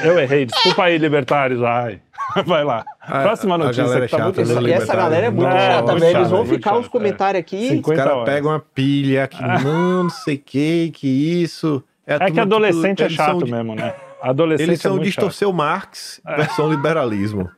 Eu 0.05 0.18
errei. 0.18 0.46
Desculpa 0.46 0.85
aí, 0.85 0.98
libertários. 0.98 1.62
Ai. 1.62 2.01
Vai 2.47 2.64
lá. 2.64 2.85
A- 3.01 3.23
Próxima 3.23 3.55
a 3.55 3.59
notícia 3.59 3.85
galera 3.85 4.05
que 4.07 4.11
tá 4.11 4.19
chata 4.19 4.43
muito 4.45 4.69
E 4.69 4.73
essa 4.73 4.95
galera 4.97 5.27
é 5.27 5.31
muito 5.31 5.49
É, 5.49 5.71
chata, 5.73 5.83
muito 5.93 6.01
velho. 6.01 6.05
Eles 6.17 6.29
chato, 6.29 6.31
vão 6.37 6.47
ficar 6.47 6.71
chato, 6.71 6.81
os 6.81 6.87
é. 6.87 6.91
comentários 6.91 7.41
aqui. 7.41 7.57
Os 7.64 7.69
50 7.69 8.05
caras 8.05 8.25
pegam 8.25 8.51
uma 8.51 8.61
pilha 8.61 9.27
que 9.27 9.43
não, 9.43 10.03
não 10.05 10.11
sei 10.11 10.35
o 10.37 10.38
que, 10.38 10.91
que 10.91 11.09
isso. 11.43 11.83
É 12.07 12.19
que 12.19 12.27
turma 12.27 12.43
adolescente 12.43 13.03
é 13.03 13.07
eles 13.07 13.17
são 13.17 13.27
chato 13.27 13.45
de- 13.45 13.51
mesmo, 13.53 13.75
né? 13.75 13.95
Adolescente 14.21 14.67
Eles 14.69 14.81
é 14.81 14.83
são 14.83 14.97
chato. 14.97 15.05
distorceu 15.05 15.53
Marx 15.53 16.21
versão 16.37 16.69
liberalismo. 16.69 17.49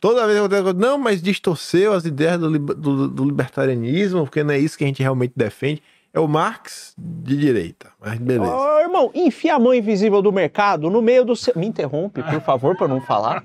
Toda 0.00 0.26
vez 0.26 0.40
que 0.48 0.54
eu 0.54 0.72
não, 0.72 0.96
mas 0.96 1.20
distorceu 1.22 1.92
as 1.92 2.06
ideias 2.06 2.40
do, 2.40 2.58
do- 2.58 3.08
do 3.08 3.24
libertarianismo, 3.26 4.24
porque 4.24 4.42
não 4.42 4.54
é 4.54 4.58
isso 4.58 4.78
que 4.78 4.84
a 4.84 4.86
gente 4.86 5.02
realmente 5.02 5.32
defende. 5.36 5.82
É 6.14 6.20
o 6.20 6.28
Marx 6.28 6.94
de 6.98 7.36
direita. 7.38 7.90
Mas 7.98 8.18
beleza. 8.18 8.54
Ô, 8.54 8.80
irmão, 8.80 9.10
enfia 9.14 9.54
a 9.54 9.58
mão 9.58 9.72
invisível 9.72 10.20
do 10.20 10.30
mercado 10.30 10.90
no 10.90 11.00
meio 11.00 11.24
do 11.24 11.34
seu. 11.34 11.54
Me 11.56 11.66
interrompe, 11.66 12.22
por 12.22 12.40
favor, 12.42 12.76
pra 12.76 12.84
eu 12.84 12.88
não 12.90 13.00
falar. 13.00 13.42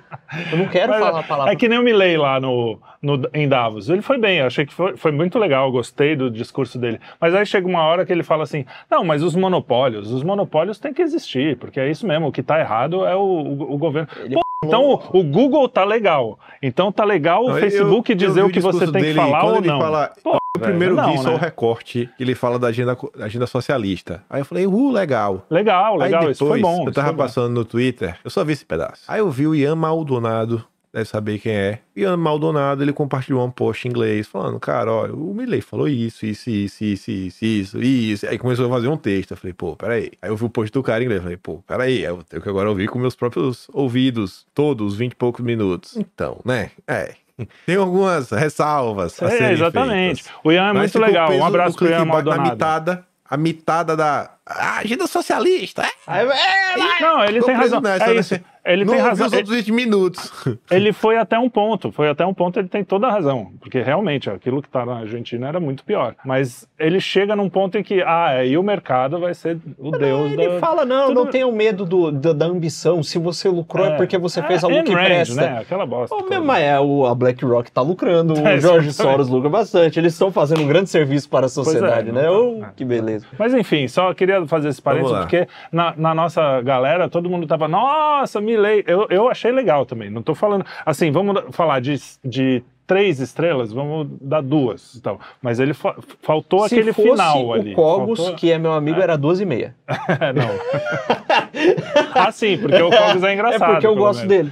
Eu 0.52 0.58
não 0.58 0.68
quero 0.68 0.92
Mas 0.92 1.00
falar 1.00 1.20
a 1.22 1.24
palavra. 1.24 1.54
É 1.54 1.56
que 1.56 1.70
nem 1.70 1.80
o 1.80 1.82
Milley 1.82 2.18
lá 2.18 2.42
no, 2.42 2.78
no, 3.02 3.22
em 3.34 3.48
Davos. 3.48 3.90
Ele 3.90 4.02
foi 4.02 4.18
bem, 4.18 4.40
eu 4.40 4.48
achei 4.48 4.66
que 4.66 4.74
foi, 4.74 4.98
foi 4.98 5.14
muito 5.14 5.40
legal, 5.40 5.72
gostei 5.72 6.14
do 6.14 6.30
discurso 6.30 6.78
dele. 6.78 7.00
Mas 7.22 7.34
aí 7.34 7.46
chega 7.46 7.66
uma 7.66 7.84
hora 7.84 8.06
que 8.06 8.12
ele 8.12 8.24
fala 8.24 8.44
assim: 8.44 8.66
não, 8.92 9.04
mas 9.06 9.24
os 9.24 9.34
monopólios, 9.34 10.12
os 10.12 10.22
monopólios 10.22 10.78
têm 10.78 10.94
que 10.94 11.02
existir, 11.02 11.58
porque 11.58 11.80
é 11.80 11.90
isso 11.90 12.06
mesmo, 12.06 12.28
o 12.28 12.32
que 12.34 12.44
tá 12.44 12.60
errado 12.60 13.06
é 13.06 13.16
o, 13.16 13.22
o, 13.22 13.76
o 13.76 13.78
governo. 13.78 14.10
Ele 14.18 14.36
Pô, 14.36 14.42
então 14.66 15.00
o, 15.14 15.24
Google 15.24 15.70
tá 15.70 15.84
legal. 15.86 16.40
Então 16.62 16.92
tá 16.92 17.04
legal 17.04 17.44
o 17.44 17.50
Não, 17.50 17.56
eu- 17.58 17.62
Facebook 17.62 18.12
eu 18.12 18.18
dizer 18.18 18.42
vi 18.42 18.48
o 18.48 18.50
que 18.50 18.60
você 18.60 18.92
tem 18.92 19.04
que 19.04 19.14
falar 19.14 19.44
ou 19.46 19.62
não. 19.62 19.80
fala- 19.80 20.12
Pô, 20.24 20.38
Eu 20.56 20.62
primeiro 20.62 20.96
velho, 20.96 21.08
vi 21.10 21.16
não, 21.18 21.24
só 21.24 21.30
o 21.30 21.34
né? 21.34 21.38
recorte 21.40 22.10
que 22.18 22.24
ele 22.24 22.34
fala 22.34 22.58
da 22.58 22.68
agenda, 22.68 22.98
da 23.16 23.26
agenda 23.26 23.46
socialista. 23.46 24.24
Aí 24.28 24.42
eu 24.42 24.46
falei, 24.46 24.66
uh, 24.66 24.92
legal. 24.92 25.46
Legal, 25.52 25.96
legal, 25.98 26.24
Aí 26.24 26.32
isso 26.32 26.46
foi 26.48 26.58
depois, 26.58 26.78
bom. 26.78 26.88
eu 26.88 26.92
tava 26.94 27.08
foi 27.10 27.16
bom. 27.16 27.24
passando 27.24 27.54
no 27.54 27.64
Twitter, 27.64 28.18
eu 28.24 28.32
só 28.32 28.44
vi 28.44 28.54
esse 28.54 28.66
pedaço. 28.66 29.04
Aí 29.08 29.20
eu 29.20 29.30
vi 29.30 29.46
o 29.46 29.54
Ian 29.54 29.76
Maldonado, 29.76 30.66
deve 30.94 31.06
saber 31.06 31.40
quem 31.40 31.54
é. 31.54 31.80
Ian 31.96 32.18
Maldonado, 32.18 32.84
ele 32.84 32.94
compartilhou 32.94 33.46
um 33.46 33.52
post 33.52 33.88
em 33.88 33.92
inglês, 33.92 34.28
falando, 34.28 34.60
cara, 34.60 34.92
ó, 34.92 35.06
o 35.08 35.34
Milley 35.34 35.62
falou 35.62 35.88
isso, 35.88 36.26
isso, 36.26 36.50
isso, 36.50 36.84
isso, 36.84 37.12
isso, 37.12 37.46
isso, 37.46 37.82
isso. 37.82 38.28
Aí 38.28 38.38
começou 38.38 38.66
a 38.68 38.70
fazer 38.70 38.88
um 38.88 38.98
texto, 38.98 39.32
eu 39.32 39.38
falei, 39.38 39.54
pô, 39.54 39.76
peraí. 39.76 40.12
Aí 40.22 40.30
eu 40.30 40.38
vi 40.38 40.46
o 40.46 40.50
post 40.50 40.72
do 40.72 40.84
cara 40.84 41.02
em 41.02 41.06
inglês, 41.06 41.20
eu 41.20 41.24
falei, 41.24 41.38
pô, 41.38 41.58
peraí, 41.68 42.04
eu 42.04 42.24
tenho 42.24 42.42
que 42.42 42.50
agora 42.50 42.70
ouvir 42.70 42.88
com 42.88 43.00
meus 43.00 43.16
próprios 43.16 43.68
ouvidos, 43.74 44.46
todos, 44.54 44.94
os 44.94 44.98
20 44.98 45.12
e 45.12 45.16
poucos 45.16 45.44
minutos. 45.44 45.98
Então, 45.98 46.40
né, 46.46 46.72
é... 46.88 47.14
Tem 47.68 47.76
algumas 47.76 48.32
ressalvas 48.32 49.22
a 49.22 49.32
É, 49.32 49.54
exatamente. 49.54 50.24
feitas. 50.24 50.42
O 50.44 50.52
Ian 50.52 50.70
é 50.70 50.74
Mas 50.74 50.94
muito 50.94 51.06
legal. 51.06 51.32
Um 51.32 51.46
abraço 51.46 51.78
pro 51.78 51.88
Ian 51.88 52.06
Maldonado. 52.06 52.50
mitada, 52.50 53.06
a 53.30 53.38
mitada 53.38 53.96
da 53.96 54.32
a 54.44 54.78
agenda 54.80 55.06
socialista. 55.08 55.84
É? 56.08 56.22
É. 56.22 57.02
Não, 57.02 57.24
ele 57.24 57.42
tem 57.42 57.54
razão. 57.54 57.82
nessa, 57.82 58.06
é 58.06 58.38
né? 58.38 58.44
Ele 58.74 58.86
Não 58.86 58.94
tem 58.94 59.02
razão. 59.02 59.28
os 59.28 59.34
outros 59.34 59.56
20 59.56 59.72
minutos. 59.72 60.32
Ele 60.70 60.92
foi 60.94 61.18
até 61.18 61.38
um 61.40 61.50
ponto, 61.50 61.92
foi 61.92 62.10
até 62.10 62.26
um 62.26 62.34
ponto, 62.34 62.60
ele 62.60 62.68
tem 62.68 62.84
toda 62.84 63.08
a 63.08 63.12
razão, 63.12 63.52
porque 63.60 63.82
realmente 63.82 64.30
aquilo 64.30 64.62
que 64.62 64.68
está 64.68 64.86
na 64.86 64.98
Argentina 65.00 65.48
era 65.48 65.60
muito 65.60 65.84
pior. 65.84 66.16
Mas 66.26 66.68
ele 66.78 67.00
chega 67.00 67.36
num 67.36 67.50
ponto 67.50 67.78
em 67.78 67.84
que, 67.84 68.02
ah, 68.02 68.28
aí 68.28 68.58
o 68.58 68.64
mercado 68.64 69.20
vai 69.20 69.34
ser 69.34 69.58
o 69.78 69.92
deus 69.92 70.32
Ele 70.34 70.48
da... 70.50 70.60
fala, 70.60 70.86
não, 70.86 71.08
Tudo- 71.08 71.16
não 71.24 71.32
tenham 71.32 71.52
medo 71.52 71.86
do, 71.86 72.12
da, 72.12 72.34
da 72.34 72.46
ambição. 72.46 73.02
Se 73.02 73.18
você 73.18 73.48
lucrou 73.50 73.86
é, 73.86 73.96
porque 73.98 74.18
você 74.18 74.42
fez 74.44 74.64
algo 74.64 74.76
Ayn 74.76 74.84
que 74.84 74.94
Rand, 74.94 75.06
presta. 75.06 75.36
né? 75.36 75.60
Aquela 75.62 75.86
bosta. 75.86 76.16
O 76.16 76.28
mesmo 76.30 76.52
é, 76.52 76.80
o, 76.80 77.06
a 77.06 77.16
BlackRock 77.16 77.72
tá 77.72 77.82
lucrando, 77.82 78.34
o 78.40 78.48
É, 78.48 78.60
Jorge 78.60 78.90
exatamente. 78.90 78.94
Soros 79.16 79.30
lucra 79.30 79.50
bastante. 79.50 80.00
Eles 80.00 80.14
estão 80.14 80.32
fazendo 80.32 80.62
um 80.62 80.68
grande 80.68 80.90
serviço 80.90 81.30
para 81.30 81.46
a 81.46 81.50
sociedade, 81.50 82.12
não 82.12 82.16
né? 82.22 82.24
tá- 82.24 82.32
Oh, 82.32 82.64
é. 82.64 82.70
que 82.76 82.84
beleza. 82.86 83.26
Mas 83.40 83.54
enfim, 83.54 83.88
só 83.88 84.14
queria 84.14 84.46
fazer 84.48 84.70
esse 84.70 84.82
parênteses, 84.82 85.18
porque 85.20 85.48
na, 85.72 85.94
na 85.98 86.14
nossa 86.14 86.62
galera, 86.62 87.10
todo 87.10 87.30
mundo 87.30 87.48
tava, 87.48 87.68
nossa, 87.68 88.40
Milley. 88.58 88.84
Eu, 88.88 89.08
eu 89.10 89.30
achei 89.30 89.52
legal 89.52 89.86
também, 89.86 90.10
não 90.10 90.22
tô 90.22 90.34
falando. 90.36 90.66
Assim, 90.86 91.12
vamos 91.12 91.42
falar 91.52 91.80
de, 91.80 91.96
de 92.24 92.64
três 92.86 93.20
estrelas, 93.20 93.72
vamos 93.72 94.08
dar 94.22 94.42
duas. 94.42 94.96
Então. 94.96 95.20
Mas 95.42 95.60
ele 95.60 95.74
fa- 95.74 95.96
faltou 96.22 96.68
Se 96.68 96.76
aquele 96.76 96.94
fosse 96.94 97.10
final 97.10 97.46
o 97.46 97.54
ali. 97.54 97.74
Cogos, 97.74 98.18
Faltou- 98.20 98.36
que 98.36 98.52
é 98.52 98.58
meu 98.58 98.74
amigo, 98.74 99.00
era 99.02 99.18
12 99.18 99.44
e 99.44 99.46
meia. 99.46 99.76
É, 100.20 100.32
não. 100.34 100.48
ah, 102.16 102.32
sim, 102.32 102.58
porque 102.58 102.82
o 102.82 102.90
Cogos 102.90 103.24
é 103.24 103.30
É 103.30 103.34
engraçado. 103.34 103.72
porque 103.72 103.88
eu 103.88 103.96
gosto 103.96 104.26
menos. 104.26 104.52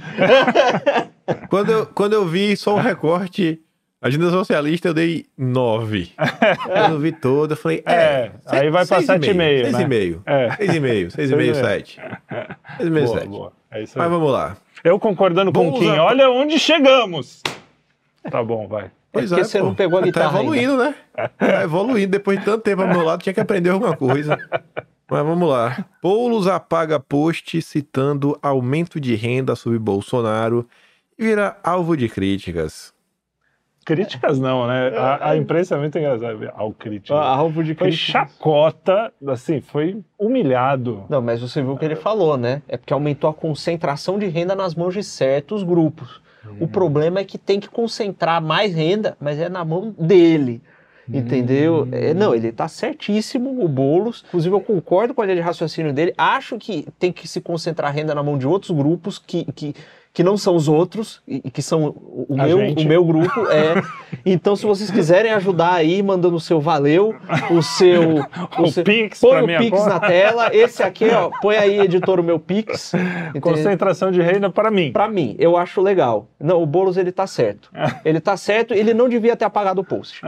quando, 1.48 1.70
eu, 1.70 1.86
quando 1.86 2.12
eu 2.12 2.24
vi 2.26 2.56
só 2.56 2.74
o 2.74 2.78
recorte, 2.78 3.60
agenda 4.00 4.30
socialista, 4.30 4.88
eu 4.88 4.94
dei 4.94 5.26
9. 5.36 6.12
quando 6.64 6.92
eu 6.94 6.98
vi 6.98 7.12
todo, 7.12 7.52
eu 7.52 7.56
falei, 7.56 7.82
é. 7.86 7.92
É, 7.94 8.32
aí 8.46 8.70
vai 8.70 8.86
pra 8.86 8.98
7,5, 9.00 9.34
né? 9.34 9.70
6,5. 9.70 10.22
É. 10.26 10.48
6,5, 10.66 11.06
6,5, 11.16 11.54
7. 11.54 12.00
6,5, 12.80 13.04
Boa, 13.04 13.18
7. 13.18 13.28
boa. 13.28 13.52
É 13.70 13.82
isso 13.82 13.98
aí. 13.98 14.02
Mas 14.02 14.10
vamos 14.10 14.32
lá. 14.32 14.56
Eu 14.84 14.98
concordando 15.00 15.52
com 15.52 15.68
o 15.68 15.72
Kim, 15.78 15.90
usar- 15.90 16.02
olha 16.02 16.30
onde 16.30 16.58
chegamos. 16.58 17.42
Tá 18.30 18.42
bom, 18.42 18.66
vai. 18.68 18.90
Pois 19.12 19.30
porque 19.30 19.44
você 19.44 19.60
não 19.60 19.74
pegou 19.74 19.98
a 19.98 20.02
guitarra 20.02 20.30
Tá 20.32 20.40
evoluindo, 20.40 20.76
né? 20.76 20.94
Tá 21.38 21.62
evoluindo. 21.62 22.10
Depois 22.10 22.38
de 22.38 22.44
tanto 22.44 22.62
tempo 22.62 22.82
ao 22.82 22.88
meu 22.88 23.02
lado, 23.02 23.22
tinha 23.22 23.32
que 23.32 23.40
aprender 23.40 23.70
alguma 23.70 23.96
coisa. 23.96 24.36
Mas 25.10 25.24
vamos 25.24 25.48
lá. 25.48 25.84
Boulos 26.02 26.46
apaga 26.46 27.00
post 27.00 27.62
citando 27.62 28.38
aumento 28.42 29.00
de 29.00 29.14
renda 29.14 29.56
sob 29.56 29.78
Bolsonaro 29.78 30.68
e 31.18 31.24
vira 31.24 31.56
alvo 31.64 31.96
de 31.96 32.08
críticas. 32.08 32.92
Críticas 33.86 34.40
não, 34.40 34.66
né? 34.66 34.88
A, 34.98 35.30
a 35.30 35.36
imprensa 35.36 35.76
é 35.76 35.78
muito 35.78 35.96
engraçada. 35.96 36.52
Ao 36.56 36.72
crítica. 36.72 37.14
Ah, 37.14 37.36
Alvo 37.36 37.62
de 37.62 37.72
Foi 37.72 37.92
chacota, 37.92 39.12
assim, 39.28 39.60
foi 39.60 40.02
humilhado. 40.18 41.04
Não, 41.08 41.22
mas 41.22 41.40
você 41.40 41.62
viu 41.62 41.74
o 41.74 41.78
que 41.78 41.84
ele 41.84 41.94
falou, 41.94 42.36
né? 42.36 42.62
É 42.66 42.76
porque 42.76 42.92
aumentou 42.92 43.30
a 43.30 43.34
concentração 43.34 44.18
de 44.18 44.26
renda 44.26 44.56
nas 44.56 44.74
mãos 44.74 44.92
de 44.92 45.04
certos 45.04 45.62
grupos. 45.62 46.20
O 46.60 46.66
problema 46.66 47.20
é 47.20 47.24
que 47.24 47.38
tem 47.38 47.60
que 47.60 47.68
concentrar 47.68 48.42
mais 48.42 48.74
renda, 48.74 49.16
mas 49.20 49.38
é 49.38 49.48
na 49.48 49.64
mão 49.64 49.94
dele. 49.96 50.60
Entendeu? 51.08 51.86
É, 51.92 52.12
não, 52.12 52.34
ele 52.34 52.50
tá 52.50 52.66
certíssimo, 52.66 53.64
o 53.64 53.68
Boulos. 53.68 54.24
Inclusive, 54.26 54.54
eu 54.54 54.60
concordo 54.60 55.14
com 55.14 55.22
a 55.22 55.24
linha 55.24 55.36
de 55.36 55.42
raciocínio 55.42 55.92
dele. 55.92 56.12
Acho 56.18 56.58
que 56.58 56.86
tem 56.98 57.12
que 57.12 57.28
se 57.28 57.40
concentrar 57.40 57.94
renda 57.94 58.14
na 58.14 58.22
mão 58.22 58.36
de 58.36 58.46
outros 58.46 58.72
grupos 58.72 59.18
que, 59.18 59.44
que, 59.52 59.74
que 60.16 60.24
não 60.24 60.38
são 60.38 60.56
os 60.56 60.66
outros, 60.66 61.20
e 61.28 61.50
que 61.50 61.60
são 61.60 61.88
o, 61.88 62.24
o 62.30 62.36
meu, 62.38 62.58
gente. 62.58 62.86
o 62.86 62.88
meu 62.88 63.04
grupo. 63.04 63.46
É. 63.50 63.74
Então, 64.24 64.56
se 64.56 64.64
vocês 64.64 64.90
quiserem 64.90 65.30
ajudar 65.32 65.74
aí, 65.74 66.02
mandando 66.02 66.36
o 66.36 66.40
seu 66.40 66.58
valeu, 66.60 67.14
o 67.50 67.60
seu. 67.62 68.24
O 68.58 68.66
seu- 68.68 68.82
Pix 68.82 69.20
Põe 69.20 69.42
o 69.42 69.58
Pix 69.58 69.70
conta. 69.78 69.88
na 69.90 70.00
tela. 70.00 70.48
Esse 70.56 70.82
aqui, 70.82 71.06
ó, 71.10 71.30
põe 71.42 71.56
aí, 71.56 71.78
editor, 71.80 72.18
o 72.18 72.22
meu 72.22 72.38
Pix. 72.38 72.94
Entendeu? 72.94 73.42
Concentração 73.42 74.10
de 74.10 74.22
renda 74.22 74.48
para 74.48 74.70
mim. 74.70 74.90
Pra 74.92 75.06
mim, 75.08 75.36
eu 75.38 75.56
acho 75.56 75.82
legal. 75.82 76.28
Não, 76.40 76.62
o 76.62 76.66
Boulos, 76.66 76.96
ele 76.96 77.12
tá 77.12 77.26
certo. 77.26 77.70
Ele 78.04 78.20
tá 78.20 78.36
certo, 78.36 78.72
ele 78.72 78.94
não 78.94 79.08
devia 79.08 79.36
ter 79.36 79.44
apagado 79.44 79.80
o 79.82 79.84
post. 79.84 80.20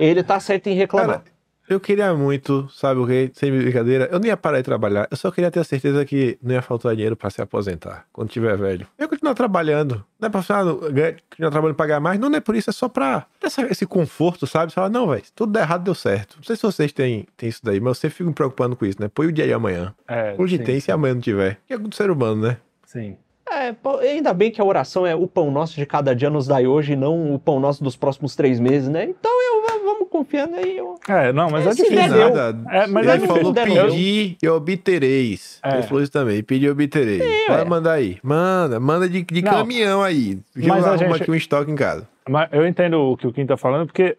Ele 0.00 0.22
tá 0.22 0.40
certo 0.40 0.68
em 0.68 0.74
reclamar. 0.74 1.18
Cara, 1.18 1.22
eu 1.68 1.80
queria 1.80 2.12
muito, 2.14 2.68
sabe 2.70 3.00
o 3.00 3.06
que? 3.06 3.30
Sem 3.34 3.50
brincadeira, 3.50 4.08
eu 4.12 4.18
não 4.18 4.26
ia 4.26 4.36
parar 4.36 4.58
de 4.58 4.64
trabalhar. 4.64 5.08
Eu 5.10 5.16
só 5.16 5.30
queria 5.30 5.50
ter 5.50 5.60
a 5.60 5.64
certeza 5.64 6.04
que 6.04 6.38
não 6.42 6.54
ia 6.54 6.62
faltar 6.62 6.94
dinheiro 6.94 7.16
pra 7.16 7.30
se 7.30 7.40
aposentar 7.40 8.04
quando 8.12 8.28
tiver 8.28 8.56
velho. 8.56 8.86
Eu 8.98 9.04
ia 9.04 9.08
continuar 9.08 9.34
trabalhando. 9.34 10.04
Não 10.20 10.26
é 10.26 10.30
pra 10.30 10.42
falar, 10.42 10.74
ganhar- 10.90 11.16
continuar 11.30 11.50
trabalhando 11.50 11.74
e 11.74 11.78
pagar 11.78 12.00
mais. 12.00 12.18
Não, 12.20 12.28
não 12.28 12.36
é 12.36 12.40
por 12.40 12.54
isso, 12.54 12.70
é 12.70 12.72
só 12.72 12.88
pra 12.88 13.26
ter 13.40 13.70
esse 13.70 13.86
conforto, 13.86 14.46
sabe? 14.46 14.70
Você 14.72 14.74
fala, 14.74 14.88
não, 14.88 15.08
velho, 15.08 15.24
se 15.24 15.32
tudo 15.32 15.52
der 15.52 15.60
errado, 15.60 15.84
deu 15.84 15.94
certo. 15.94 16.36
Não 16.36 16.44
sei 16.44 16.56
se 16.56 16.62
vocês 16.62 16.92
têm, 16.92 17.26
têm 17.36 17.48
isso 17.48 17.60
daí, 17.62 17.80
mas 17.80 17.90
eu 17.90 17.94
sempre 17.94 18.16
fico 18.16 18.28
me 18.28 18.34
preocupando 18.34 18.76
com 18.76 18.84
isso, 18.84 19.00
né? 19.00 19.08
Põe 19.12 19.26
o 19.28 19.32
dia 19.32 19.46
de 19.46 19.52
amanhã. 19.52 19.94
É, 20.08 20.34
Hoje 20.38 20.58
sim, 20.58 20.64
tem, 20.64 20.80
se 20.80 20.92
amanhã 20.92 21.14
não 21.14 21.20
tiver. 21.20 21.58
Que 21.66 21.74
é 21.74 21.78
do 21.78 21.94
ser 21.94 22.10
humano, 22.10 22.42
né? 22.42 22.56
Sim. 22.86 23.16
É, 23.50 23.74
ainda 24.10 24.32
bem 24.32 24.50
que 24.50 24.60
a 24.60 24.64
oração 24.64 25.06
é 25.06 25.14
o 25.14 25.26
pão 25.28 25.50
nosso 25.50 25.76
de 25.76 25.84
cada 25.86 26.14
dia 26.14 26.30
nos 26.30 26.46
dai 26.46 26.66
hoje 26.66 26.94
e 26.94 26.96
não 26.96 27.34
o 27.34 27.38
pão 27.38 27.60
nosso 27.60 27.84
dos 27.84 27.94
próximos 27.94 28.34
três 28.34 28.58
meses, 28.58 28.88
né? 28.88 29.04
Então 29.04 29.30
eu 29.30 29.73
confiando 30.14 30.54
aí. 30.56 30.76
Eu... 30.78 30.98
É, 31.08 31.32
não, 31.32 31.50
mas 31.50 31.66
é, 31.66 31.70
Esse 31.70 31.82
difícil. 31.82 32.30
Nada. 32.34 32.56
É, 32.70 32.86
mas 32.86 33.02
ele 33.04 33.12
é 33.12 33.18
difícil. 33.18 33.36
falou 33.36 33.52
pedir 33.54 34.36
e 34.40 34.48
obtereis. 34.48 35.58
É. 35.62 35.74
Ele 35.74 35.82
falou 35.82 36.02
isso 36.02 36.12
também, 36.12 36.42
pedir 36.42 36.66
e 36.66 36.70
obtereis. 36.70 37.46
Pode 37.46 37.58
ué. 37.60 37.64
mandar 37.64 37.92
aí. 37.94 38.18
Manda, 38.22 38.78
manda 38.78 39.08
de, 39.08 39.22
de 39.22 39.42
caminhão 39.42 40.02
aí. 40.02 40.38
Que 40.54 40.66
Mas 40.68 40.84
eu 40.84 40.90
a 40.90 40.94
arrumo 40.94 41.12
gente- 41.14 41.22
aqui 41.22 41.30
um 41.30 41.34
estoque 41.34 41.70
em 41.70 41.74
casa. 41.76 42.06
Mas 42.28 42.48
eu 42.52 42.66
entendo 42.66 43.00
o 43.00 43.16
que 43.16 43.26
o 43.26 43.32
Kim 43.32 43.44
tá 43.44 43.56
falando, 43.56 43.86
porque 43.86 44.16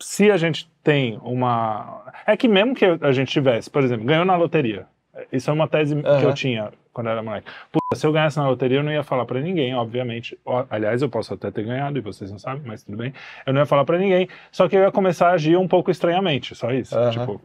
se 0.00 0.30
a 0.30 0.36
gente 0.36 0.68
tem 0.82 1.18
uma. 1.22 2.02
É 2.26 2.36
que 2.36 2.48
mesmo 2.48 2.74
que 2.74 2.84
a 2.84 3.12
gente 3.12 3.30
tivesse, 3.30 3.68
por 3.70 3.82
exemplo, 3.84 4.06
ganhou 4.06 4.24
na 4.24 4.36
loteria. 4.36 4.86
Isso 5.32 5.50
é 5.50 5.52
uma 5.52 5.68
tese 5.68 5.94
que 5.96 6.06
Aham. 6.08 6.22
eu 6.22 6.34
tinha 6.34 6.70
quando 6.98 7.10
era 7.10 7.22
moleque. 7.22 7.46
Puta, 7.70 7.94
se 7.94 8.04
eu 8.04 8.12
ganhasse 8.12 8.36
na 8.38 8.48
loteria, 8.48 8.78
eu 8.78 8.82
não 8.82 8.90
ia 8.90 9.04
falar 9.04 9.24
pra 9.24 9.40
ninguém, 9.40 9.72
obviamente. 9.72 10.36
Aliás, 10.68 11.00
eu 11.00 11.08
posso 11.08 11.32
até 11.32 11.48
ter 11.48 11.62
ganhado 11.64 11.96
e 11.96 12.00
vocês 12.00 12.28
não 12.28 12.38
sabem, 12.40 12.62
mas 12.66 12.82
tudo 12.82 12.98
bem. 12.98 13.14
Eu 13.46 13.52
não 13.52 13.60
ia 13.60 13.66
falar 13.66 13.84
pra 13.84 13.96
ninguém, 13.96 14.28
só 14.50 14.68
que 14.68 14.76
eu 14.76 14.80
ia 14.82 14.90
começar 14.90 15.28
a 15.28 15.32
agir 15.34 15.56
um 15.56 15.68
pouco 15.68 15.88
estranhamente, 15.92 16.56
só 16.56 16.72
isso. 16.72 16.98
Aham. 16.98 17.10
Tipo, 17.12 17.40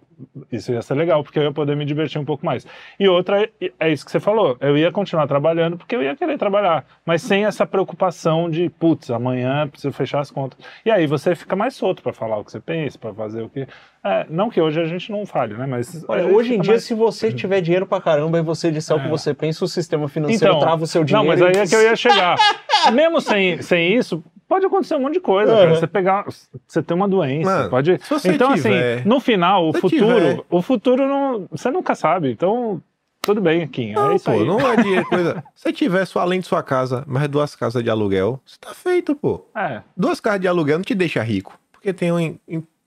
isso 0.51 0.71
ia 0.71 0.81
ser 0.81 0.95
legal, 0.95 1.23
porque 1.23 1.37
eu 1.37 1.43
ia 1.43 1.51
poder 1.51 1.75
me 1.75 1.85
divertir 1.85 2.19
um 2.19 2.25
pouco 2.25 2.43
mais. 2.43 2.65
E 2.99 3.07
outra, 3.07 3.47
é- 3.79 3.91
isso 3.91 4.03
que 4.03 4.11
você 4.11 4.19
falou, 4.19 4.57
eu 4.59 4.75
ia 4.75 4.91
continuar 4.91 5.27
trabalhando 5.27 5.77
porque 5.77 5.95
eu 5.95 6.01
ia 6.01 6.15
querer 6.15 6.37
trabalhar, 6.39 6.83
mas 7.05 7.21
sem 7.21 7.45
essa 7.45 7.63
preocupação 7.67 8.49
de, 8.49 8.69
putz, 8.71 9.11
amanhã 9.11 9.67
preciso 9.67 9.93
fechar 9.93 10.19
as 10.19 10.31
contas. 10.31 10.57
E 10.83 10.89
aí 10.89 11.05
você 11.05 11.35
fica 11.35 11.55
mais 11.55 11.75
solto 11.75 12.01
pra 12.01 12.11
falar 12.11 12.37
o 12.37 12.43
que 12.43 12.51
você 12.51 12.59
pensa, 12.59 12.97
pra 12.97 13.13
fazer 13.13 13.43
o 13.43 13.49
que. 13.49 13.67
É, 14.05 14.25
não 14.29 14.49
que 14.49 14.59
hoje 14.59 14.81
a 14.81 14.85
gente 14.85 15.11
não 15.11 15.25
fale, 15.25 15.53
né? 15.53 15.65
Mas. 15.65 16.03
Olha, 16.09 16.25
hoje 16.25 16.53
em 16.55 16.59
dia, 16.59 16.73
mais- 16.73 16.83
se 16.83 16.93
você 16.93 17.31
tiver 17.31 17.61
dinheiro 17.61 17.85
pra 17.85 18.01
caramba 18.01 18.37
e 18.37 18.41
você 18.41 18.69
disser 18.69 18.95
o 18.95 18.99
que 18.99 19.05
É. 19.07 19.09
você 19.09 19.33
pensa, 19.33 19.63
o 19.63 19.67
sistema 19.67 20.09
financeiro 20.09 20.45
Então, 20.45 20.59
trava 20.59 20.83
o 20.83 20.87
seu 20.87 21.03
dinheiro. 21.05 21.25
Não, 21.27 21.33
mas 21.33 21.41
aí 21.41 21.61
é 21.63 21.65
que 21.67 21.73
eu 21.75 21.81
ia 21.81 21.95
chegar. 21.95 22.35
Mesmo 22.93 23.21
sem, 23.21 23.61
sem 23.61 23.95
isso, 23.95 24.21
pode 24.47 24.65
acontecer 24.65 24.95
um 24.95 24.99
monte 24.99 25.13
de 25.13 25.19
coisa, 25.21 25.53
Uhum. 25.53 25.57
cara. 25.57 25.69
Você 25.75 25.87
pegar, 25.87 26.25
você 26.67 26.83
tem 26.83 26.97
uma 26.97 27.07
doença, 27.07 27.49
Mano, 27.49 27.69
pode. 27.69 27.91
então 28.25 28.53
tiver- 28.55 28.97
assim, 28.97 29.07
no 29.07 29.19
final, 29.21 29.69
o 29.69 29.73
futuro, 29.73 29.91
tiver- 30.19 30.41
o 30.49 30.61
futuro 30.61 31.07
não, 31.07 31.47
você 31.49 31.71
nunca 31.71 31.95
sabe. 31.95 32.29
Então 32.31 32.81
tudo 33.21 33.39
bem, 33.39 33.65
Kim. 33.69 33.91
É 33.91 33.93
Não, 33.93 34.13
isso 34.13 34.25
pô, 34.25 34.31
aí. 34.31 34.45
não 34.45 34.59
é 34.59 34.75
dinheiro 34.75 35.05
coisa. 35.07 35.41
Se 35.55 35.71
tiver 35.71 36.03
só 36.05 36.19
além 36.19 36.41
de 36.41 36.45
sua 36.45 36.61
casa, 36.61 37.05
mais 37.07 37.29
duas 37.29 37.55
casas 37.55 37.81
de 37.81 37.89
aluguel, 37.89 38.37
você 38.45 38.57
tá 38.59 38.73
feito, 38.73 39.15
pô. 39.15 39.45
É. 39.55 39.81
Duas 39.95 40.19
casas 40.19 40.41
de 40.41 40.47
aluguel 40.49 40.77
não 40.79 40.83
te 40.83 40.93
deixa 40.93 41.23
rico. 41.23 41.57
Porque 41.71 41.93
tem 41.93 42.11
um 42.11 42.37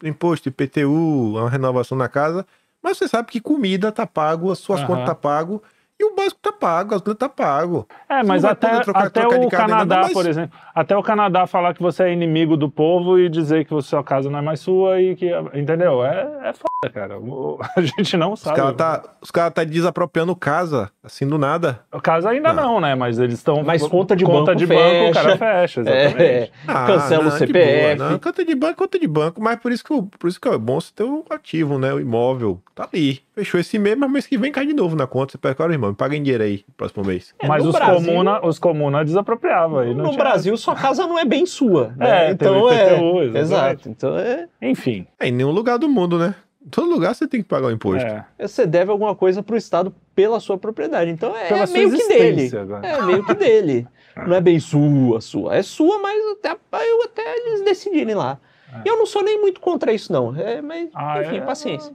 imposto, 0.03 0.49
IPTU, 0.49 1.37
uma 1.37 1.51
renovação 1.51 1.97
na 1.97 2.09
casa. 2.09 2.47
Mas 2.83 2.99
você 2.99 3.09
sabe 3.09 3.31
que 3.31 3.41
comida 3.41 3.91
tá 3.91 4.07
pago, 4.07 4.51
as 4.51 4.59
suas 4.59 4.81
Aham. 4.81 4.87
contas 4.89 5.07
tá 5.07 5.15
pago. 5.15 5.63
E 5.99 6.05
o 6.05 6.15
básico 6.15 6.39
tá 6.43 6.53
pago, 6.53 6.95
as 6.95 7.01
coisas 7.01 7.19
tá 7.19 7.27
pago. 7.27 7.89
É, 8.07 8.23
mas 8.23 8.45
até, 8.45 8.81
trocar- 8.81 9.07
até 9.07 9.21
trocar 9.23 9.37
o 9.39 9.41
nada, 9.41 9.57
Canadá, 9.87 10.01
mas- 10.03 10.13
por 10.13 10.27
exemplo, 10.27 10.59
até 10.75 10.95
o 10.95 11.03
Canadá 11.03 11.47
falar 11.47 11.73
que 11.73 11.81
você 11.83 12.03
é 12.05 12.13
inimigo 12.13 12.55
do 12.55 12.69
povo 12.71 13.19
e 13.19 13.31
dizer 13.31 13.65
que 13.65 13.81
sua 13.81 14.05
casa 14.05 14.29
não 14.29 14.39
é 14.39 14.43
mais 14.43 14.61
sua 14.61 15.01
e 15.01 15.17
que, 15.17 15.31
entendeu? 15.55 16.05
É, 16.05 16.51
é 16.51 16.53
foda, 16.53 16.93
cara. 16.93 17.19
O- 17.19 17.59
A 17.75 17.81
gente 17.81 18.15
não 18.15 18.35
Os 18.35 18.41
sabe. 18.41 18.57
caras 18.57 18.77
tá, 18.77 19.03
os 19.23 19.31
cara 19.31 19.51
tá 19.51 19.65
desapropriando 19.65 20.37
casa, 20.37 20.91
assim 21.03 21.27
do 21.27 21.39
nada. 21.39 21.81
Casa 22.03 22.29
ainda 22.29 22.53
Não. 22.53 22.75
não, 22.75 22.81
né? 22.83 22.95
Mas 22.95 23.19
eles 23.19 23.37
estão. 23.37 23.63
Mas 23.65 23.87
conta 23.87 24.15
de 24.15 24.25
conta 24.27 24.53
banco 24.53 24.57
de 24.59 24.67
banco, 24.67 25.09
o 25.09 25.13
cara 25.15 25.31
fecha. 25.31 25.39
fecha, 25.39 25.81
exatamente. 25.81 26.23
É, 26.23 26.51
Ah, 26.69 26.85
cancela 26.87 27.23
não, 27.25 27.29
o 27.31 27.39
CPF. 27.39 27.97
boa. 27.99 28.19
Conta 28.19 28.45
de 28.45 28.55
banco, 28.55 28.77
conta 28.77 28.99
de 28.99 29.09
banco, 29.09 29.43
mas 29.43 29.57
por 29.59 29.73
isso 29.73 29.83
que, 29.83 29.95
o- 29.95 30.03
por 30.03 30.29
isso 30.29 30.39
que 30.39 30.47
é 30.47 30.59
bom 30.59 30.79
você 30.79 30.93
ter 30.95 31.05
o 31.05 31.25
ativo, 31.31 31.79
né? 31.79 31.91
O 31.95 31.99
imóvel. 32.01 32.61
Tá 32.75 32.87
ali. 32.93 33.25
Fechou 33.37 33.61
esse 33.61 33.79
mês, 33.79 33.99
mas 33.99 34.11
mês 34.11 34.27
que 34.27 34.39
vem 34.39 34.51
cai 34.51 34.65
de 34.65 34.73
novo 34.73 34.97
na 34.97 35.07
conta. 35.07 35.33
Você 35.33 35.37
pega, 35.39 35.63
olha, 35.63 35.73
irmão, 35.75 35.91
me 35.91 35.95
paga 35.97 36.17
em 36.17 36.23
dinheiro 36.23 36.43
aí, 36.43 36.65
no 36.67 36.73
próximo 36.75 37.05
mês. 37.05 37.35
É, 37.39 37.47
Mas 37.47 37.67
os, 37.67 37.73
Brasil- 37.75 37.95
comuna, 38.07 38.47
os 38.47 38.59
comuna 38.59 39.05
desapropriavam. 39.05 39.81
aí 39.81 39.95
no 39.95 40.05
tinha- 40.05 40.17
Brasil, 40.17 40.57
sua 40.57 40.75
casa 40.75 41.07
não 41.07 41.19
é 41.19 41.25
bem 41.27 41.45
sua. 41.45 41.93
Né? 41.99 42.29
É, 42.29 42.31
então 42.31 42.55
tem 42.55 42.63
o 42.63 42.71
é. 42.73 42.93
IPTU, 42.95 43.23
exatamente. 43.23 43.39
Exato. 43.39 43.89
Então 43.91 44.17
é. 44.19 44.49
Enfim. 44.63 45.07
É, 45.21 45.29
em 45.29 45.33
nenhum 45.33 45.51
lugar 45.51 45.79
do 45.79 45.87
mundo, 45.87 46.19
né? 46.19 46.35
Em 46.65 46.71
todo 46.71 46.89
lugar 46.89 47.15
você 47.15 47.29
tem 47.29 47.43
que 47.43 47.49
pagar 47.49 47.67
o 47.67 47.71
imposto. 47.71 48.07
É. 48.07 48.25
Você 48.41 48.67
deve 48.67 48.91
alguma 48.91 49.15
coisa 49.15 49.43
pro 49.43 49.55
Estado 49.55 49.95
pela 50.15 50.41
sua 50.41 50.57
propriedade. 50.57 51.11
Então 51.11 51.37
é 51.37 51.49
Pela 51.49 51.67
sua 51.67 51.77
meio 51.77 51.91
que 51.93 52.09
dele. 52.09 52.51
É 52.83 53.03
meio 53.03 53.23
que 53.23 53.35
dele. 53.35 53.87
Não 54.27 54.35
é 54.35 54.41
bem 54.41 54.59
sua, 54.59 55.21
sua. 55.21 55.55
É 55.55 55.63
sua, 55.63 55.99
mas 56.01 56.19
até, 56.39 56.57
eu 56.89 57.03
até 57.03 57.23
eles 57.37 57.63
decidirem 57.63 58.15
lá. 58.15 58.39
É. 58.73 58.89
Eu 58.89 58.99
não 58.99 59.07
sou 59.07 59.23
nem 59.23 59.41
muito 59.41 59.61
contra 59.61 59.93
isso, 59.93 60.13
não. 60.13 60.35
É, 60.37 60.61
mas, 60.61 60.91
Ah, 60.95 61.23
enfim, 61.23 61.37
é? 61.39 61.41
paciência. 61.41 61.93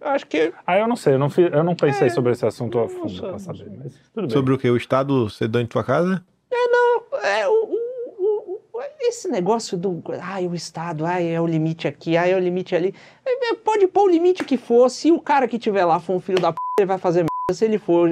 Eu 0.00 0.08
acho 0.08 0.26
que 0.26 0.52
Ah, 0.66 0.78
eu 0.78 0.88
não 0.88 0.96
sei, 0.96 1.14
eu 1.14 1.18
não, 1.18 1.28
fi- 1.30 1.50
eu 1.52 1.62
não 1.62 1.74
pensei 1.74 2.06
É, 2.08 2.10
sobre 2.10 2.32
esse 2.32 2.44
assunto 2.46 2.78
a 2.78 2.82
não 2.82 2.88
fundo 2.88 3.22
não 3.32 3.38
saber, 3.38 3.58
sei. 3.64 3.72
mas 3.82 3.92
tudo 4.14 4.26
bem. 4.26 4.30
Sobre 4.30 4.54
o 4.54 4.58
que? 4.58 4.70
O 4.70 4.76
Estado 4.76 5.28
ser 5.30 5.48
dono 5.48 5.64
de 5.64 5.70
tua 5.70 5.84
casa? 5.84 6.24
é, 7.22 7.48
o, 7.48 7.52
o- 7.52 8.14
o- 8.18 8.60
o- 8.78 8.80
esse 9.00 9.28
negócio 9.28 9.76
do. 9.76 10.02
Ai, 10.20 10.46
o 10.46 10.54
Estado, 10.54 11.04
ai, 11.04 11.26
é 11.34 11.40
o 11.40 11.46
limite 11.46 11.88
aqui, 11.88 12.16
ai, 12.16 12.32
é 12.32 12.36
o 12.36 12.40
limite 12.40 12.74
ali. 12.74 12.94
É, 13.24 13.50
é, 13.50 13.54
pode 13.54 13.86
pôr 13.86 14.04
o 14.04 14.08
limite 14.10 14.44
que 14.44 14.56
for. 14.56 14.88
Se 14.90 15.10
o 15.10 15.20
cara 15.20 15.48
que 15.48 15.58
tiver 15.58 15.84
lá 15.84 15.98
for 16.00 16.14
um 16.14 16.20
filho 16.20 16.40
da 16.40 16.52
p, 16.52 16.56
ele 16.78 16.86
vai 16.86 16.98
fazer 16.98 17.20
merda. 17.20 17.30
Se 17.52 17.64
ele 17.64 17.78
for, 17.78 18.08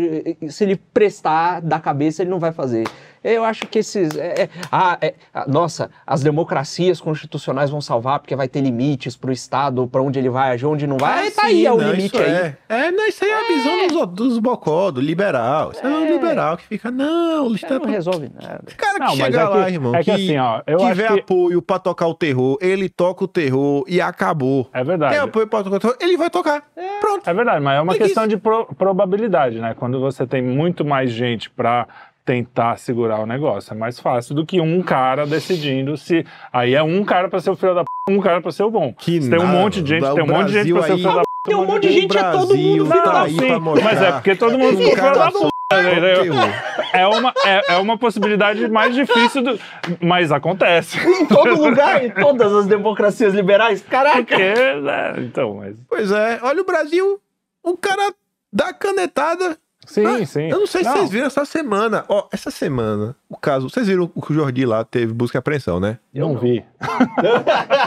se 0.48 0.64
ele 0.64 0.76
prestar 0.76 1.60
da 1.60 1.80
cabeça, 1.80 2.22
ele 2.22 2.30
não 2.30 2.38
vai 2.38 2.52
fazer. 2.52 2.84
Eu 3.24 3.42
acho 3.44 3.66
que 3.66 3.78
esses. 3.78 4.14
é, 4.16 4.42
é, 4.42 4.48
ah, 4.70 4.98
é, 5.00 5.14
nossa, 5.48 5.90
as 6.06 6.22
democracias 6.22 7.00
constitucionais 7.00 7.70
vão 7.70 7.80
salvar 7.80 8.20
porque 8.20 8.36
vai 8.36 8.46
ter 8.46 8.60
limites 8.60 9.16
pro 9.16 9.32
Estado, 9.32 9.86
pra 9.88 10.02
onde 10.02 10.18
ele 10.18 10.28
vai 10.28 10.50
agir, 10.50 10.66
onde 10.66 10.86
não 10.86 10.98
vai. 10.98 11.12
Ah, 11.12 11.20
Aí 11.22 11.30
tá 11.30 11.46
aí, 11.46 11.64
é 11.66 11.72
o 11.72 11.78
não, 11.78 11.90
limite 11.90 12.14
isso 12.14 12.22
aí. 12.22 12.30
É. 12.30 12.56
é, 12.68 12.90
não, 12.90 13.06
isso 13.06 13.24
aí 13.24 13.30
é 13.30 13.34
a 13.34 13.48
visão 13.48 13.86
dos, 14.04 14.14
dos 14.14 14.38
bocó, 14.38 14.90
do 14.90 15.00
liberal. 15.00 15.72
Isso 15.72 15.86
é, 15.86 15.88
o 15.90 16.04
É. 16.04 16.10
liberal 16.12 16.56
que 16.58 16.64
fica, 16.64 16.90
não, 16.90 17.48
o 17.48 17.52
É, 17.52 17.56
Estado 17.56 17.80
não 17.86 17.90
resolve 17.90 18.30
nada. 18.34 18.62
O 18.70 18.76
cara 18.76 18.92
que 18.94 19.00
Não, 19.00 19.06
mas 19.06 19.16
chega 19.16 19.40
é 19.40 19.44
lá, 19.44 19.64
que- 19.64 19.72
irmão, 19.72 19.94
é 19.94 20.04
que 20.04 20.10
assim, 20.10 20.36
ó, 20.36 20.60
eu 20.66 20.78
tiver 20.78 21.04
acho 21.06 21.14
que- 21.14 21.20
apoio 21.20 21.62
pra 21.62 21.78
tocar 21.78 22.06
o 22.06 22.14
terror, 22.14 22.58
ele 22.60 22.88
toca 22.90 23.24
o 23.24 23.28
terror 23.28 23.84
e 23.88 24.00
acabou. 24.02 24.68
É 24.72 24.84
verdade. 24.84 25.14
Tem 25.14 25.22
apoio 25.22 25.46
pra 25.46 25.62
tocar 25.64 25.76
o 25.76 25.80
terror, 25.80 25.96
ele 25.98 26.16
vai 26.18 26.28
tocar. 26.28 26.62
Pronto. 27.00 27.28
É 27.28 27.32
verdade, 27.32 27.60
mas 27.62 27.78
é 27.78 27.80
uma 27.80 27.92
Tem 27.94 28.02
que 28.02 28.06
questão 28.08 28.26
de 28.26 28.36
pro- 28.36 28.66
probabilidade, 28.76 29.58
né? 29.58 29.74
Quando 29.78 29.98
você 29.98 30.26
tem 30.26 30.42
muito 30.42 30.84
mais 30.84 31.10
gente 31.10 31.48
pra 31.48 31.86
tentar 32.24 32.78
segurar 32.78 33.20
o 33.20 33.26
negócio, 33.26 33.72
é 33.72 33.76
mais 33.76 34.00
fácil 34.00 34.34
do 34.34 34.46
que 34.46 34.60
um 34.60 34.82
cara 34.82 35.26
decidindo 35.26 35.96
se. 35.96 36.24
Aí 36.52 36.74
é 36.74 36.82
um 36.82 37.04
cara 37.04 37.28
pra 37.28 37.38
ser 37.40 37.50
o 37.50 37.56
filho 37.56 37.74
da 37.74 37.82
p, 37.82 37.88
um 38.10 38.20
cara 38.20 38.40
pra 38.40 38.50
ser 38.50 38.62
o 38.62 38.70
bom. 38.70 38.92
Que 38.92 39.20
Se 39.20 39.30
tem 39.30 39.38
um 39.38 39.46
monte 39.46 39.82
de 39.82 39.90
gente, 39.90 40.14
tem 40.14 40.22
um 40.22 40.26
monte 40.26 40.46
de 40.48 40.52
gente 40.54 40.72
pra 40.72 40.82
ser 40.82 40.92
o 40.94 40.96
filho 40.96 41.14
da 41.14 41.20
p. 41.20 41.24
Tem 41.44 41.56
um 41.56 41.66
monte 41.66 41.82
de 41.86 41.92
gente, 41.92 42.16
é 42.16 42.30
todo 42.30 42.56
mundo 42.56 42.86
filho 42.86 42.88
tá 42.88 43.12
da 43.12 43.60
mostrar. 43.60 43.84
mas 43.84 44.02
é 44.02 44.12
porque 44.12 44.34
todo 44.34 44.58
mundo 44.58 44.78
cara 44.96 45.12
filho 45.12 45.18
da 45.18 45.30
só 45.30 45.48
p, 45.68 45.76
terror. 46.00 46.48
É 46.94 47.06
uma, 47.06 47.34
é, 47.44 47.74
é 47.74 47.76
uma 47.76 47.98
possibilidade 47.98 48.66
mais 48.68 48.94
difícil, 48.94 49.42
do, 49.42 49.60
mas 50.00 50.32
acontece. 50.32 50.98
Em 50.98 51.26
todo 51.26 51.60
lugar, 51.60 52.02
em 52.04 52.10
todas 52.10 52.52
as 52.52 52.66
democracias 52.66 53.34
liberais. 53.34 53.82
Caraca! 53.82 54.24
Porque, 54.24 54.54
né, 54.80 55.14
então, 55.18 55.56
mas. 55.56 55.76
Pois 55.88 56.10
é, 56.10 56.38
olha 56.42 56.62
o 56.62 56.64
Brasil, 56.64 57.20
o 57.62 57.76
cara 57.76 58.14
dá 58.52 58.72
canetada. 58.72 59.58
Sim, 59.86 60.06
Ah, 60.06 60.24
sim. 60.26 60.48
Eu 60.50 60.60
não 60.60 60.66
sei 60.66 60.82
se 60.84 60.90
vocês 60.90 61.10
viram 61.10 61.26
essa 61.26 61.44
semana. 61.44 62.04
Ó, 62.08 62.26
essa 62.32 62.50
semana, 62.50 63.14
o 63.28 63.36
caso. 63.36 63.68
Vocês 63.68 63.86
viram 63.86 64.10
o 64.14 64.22
que 64.22 64.32
o 64.32 64.34
Jordi 64.34 64.64
lá 64.66 64.84
teve 64.84 65.12
busca 65.12 65.36
e 65.36 65.40
apreensão, 65.40 65.78
né? 65.80 65.98
Não, 66.12 66.28
Eu 66.28 66.34
não. 66.34 66.40
vi. 66.40 66.64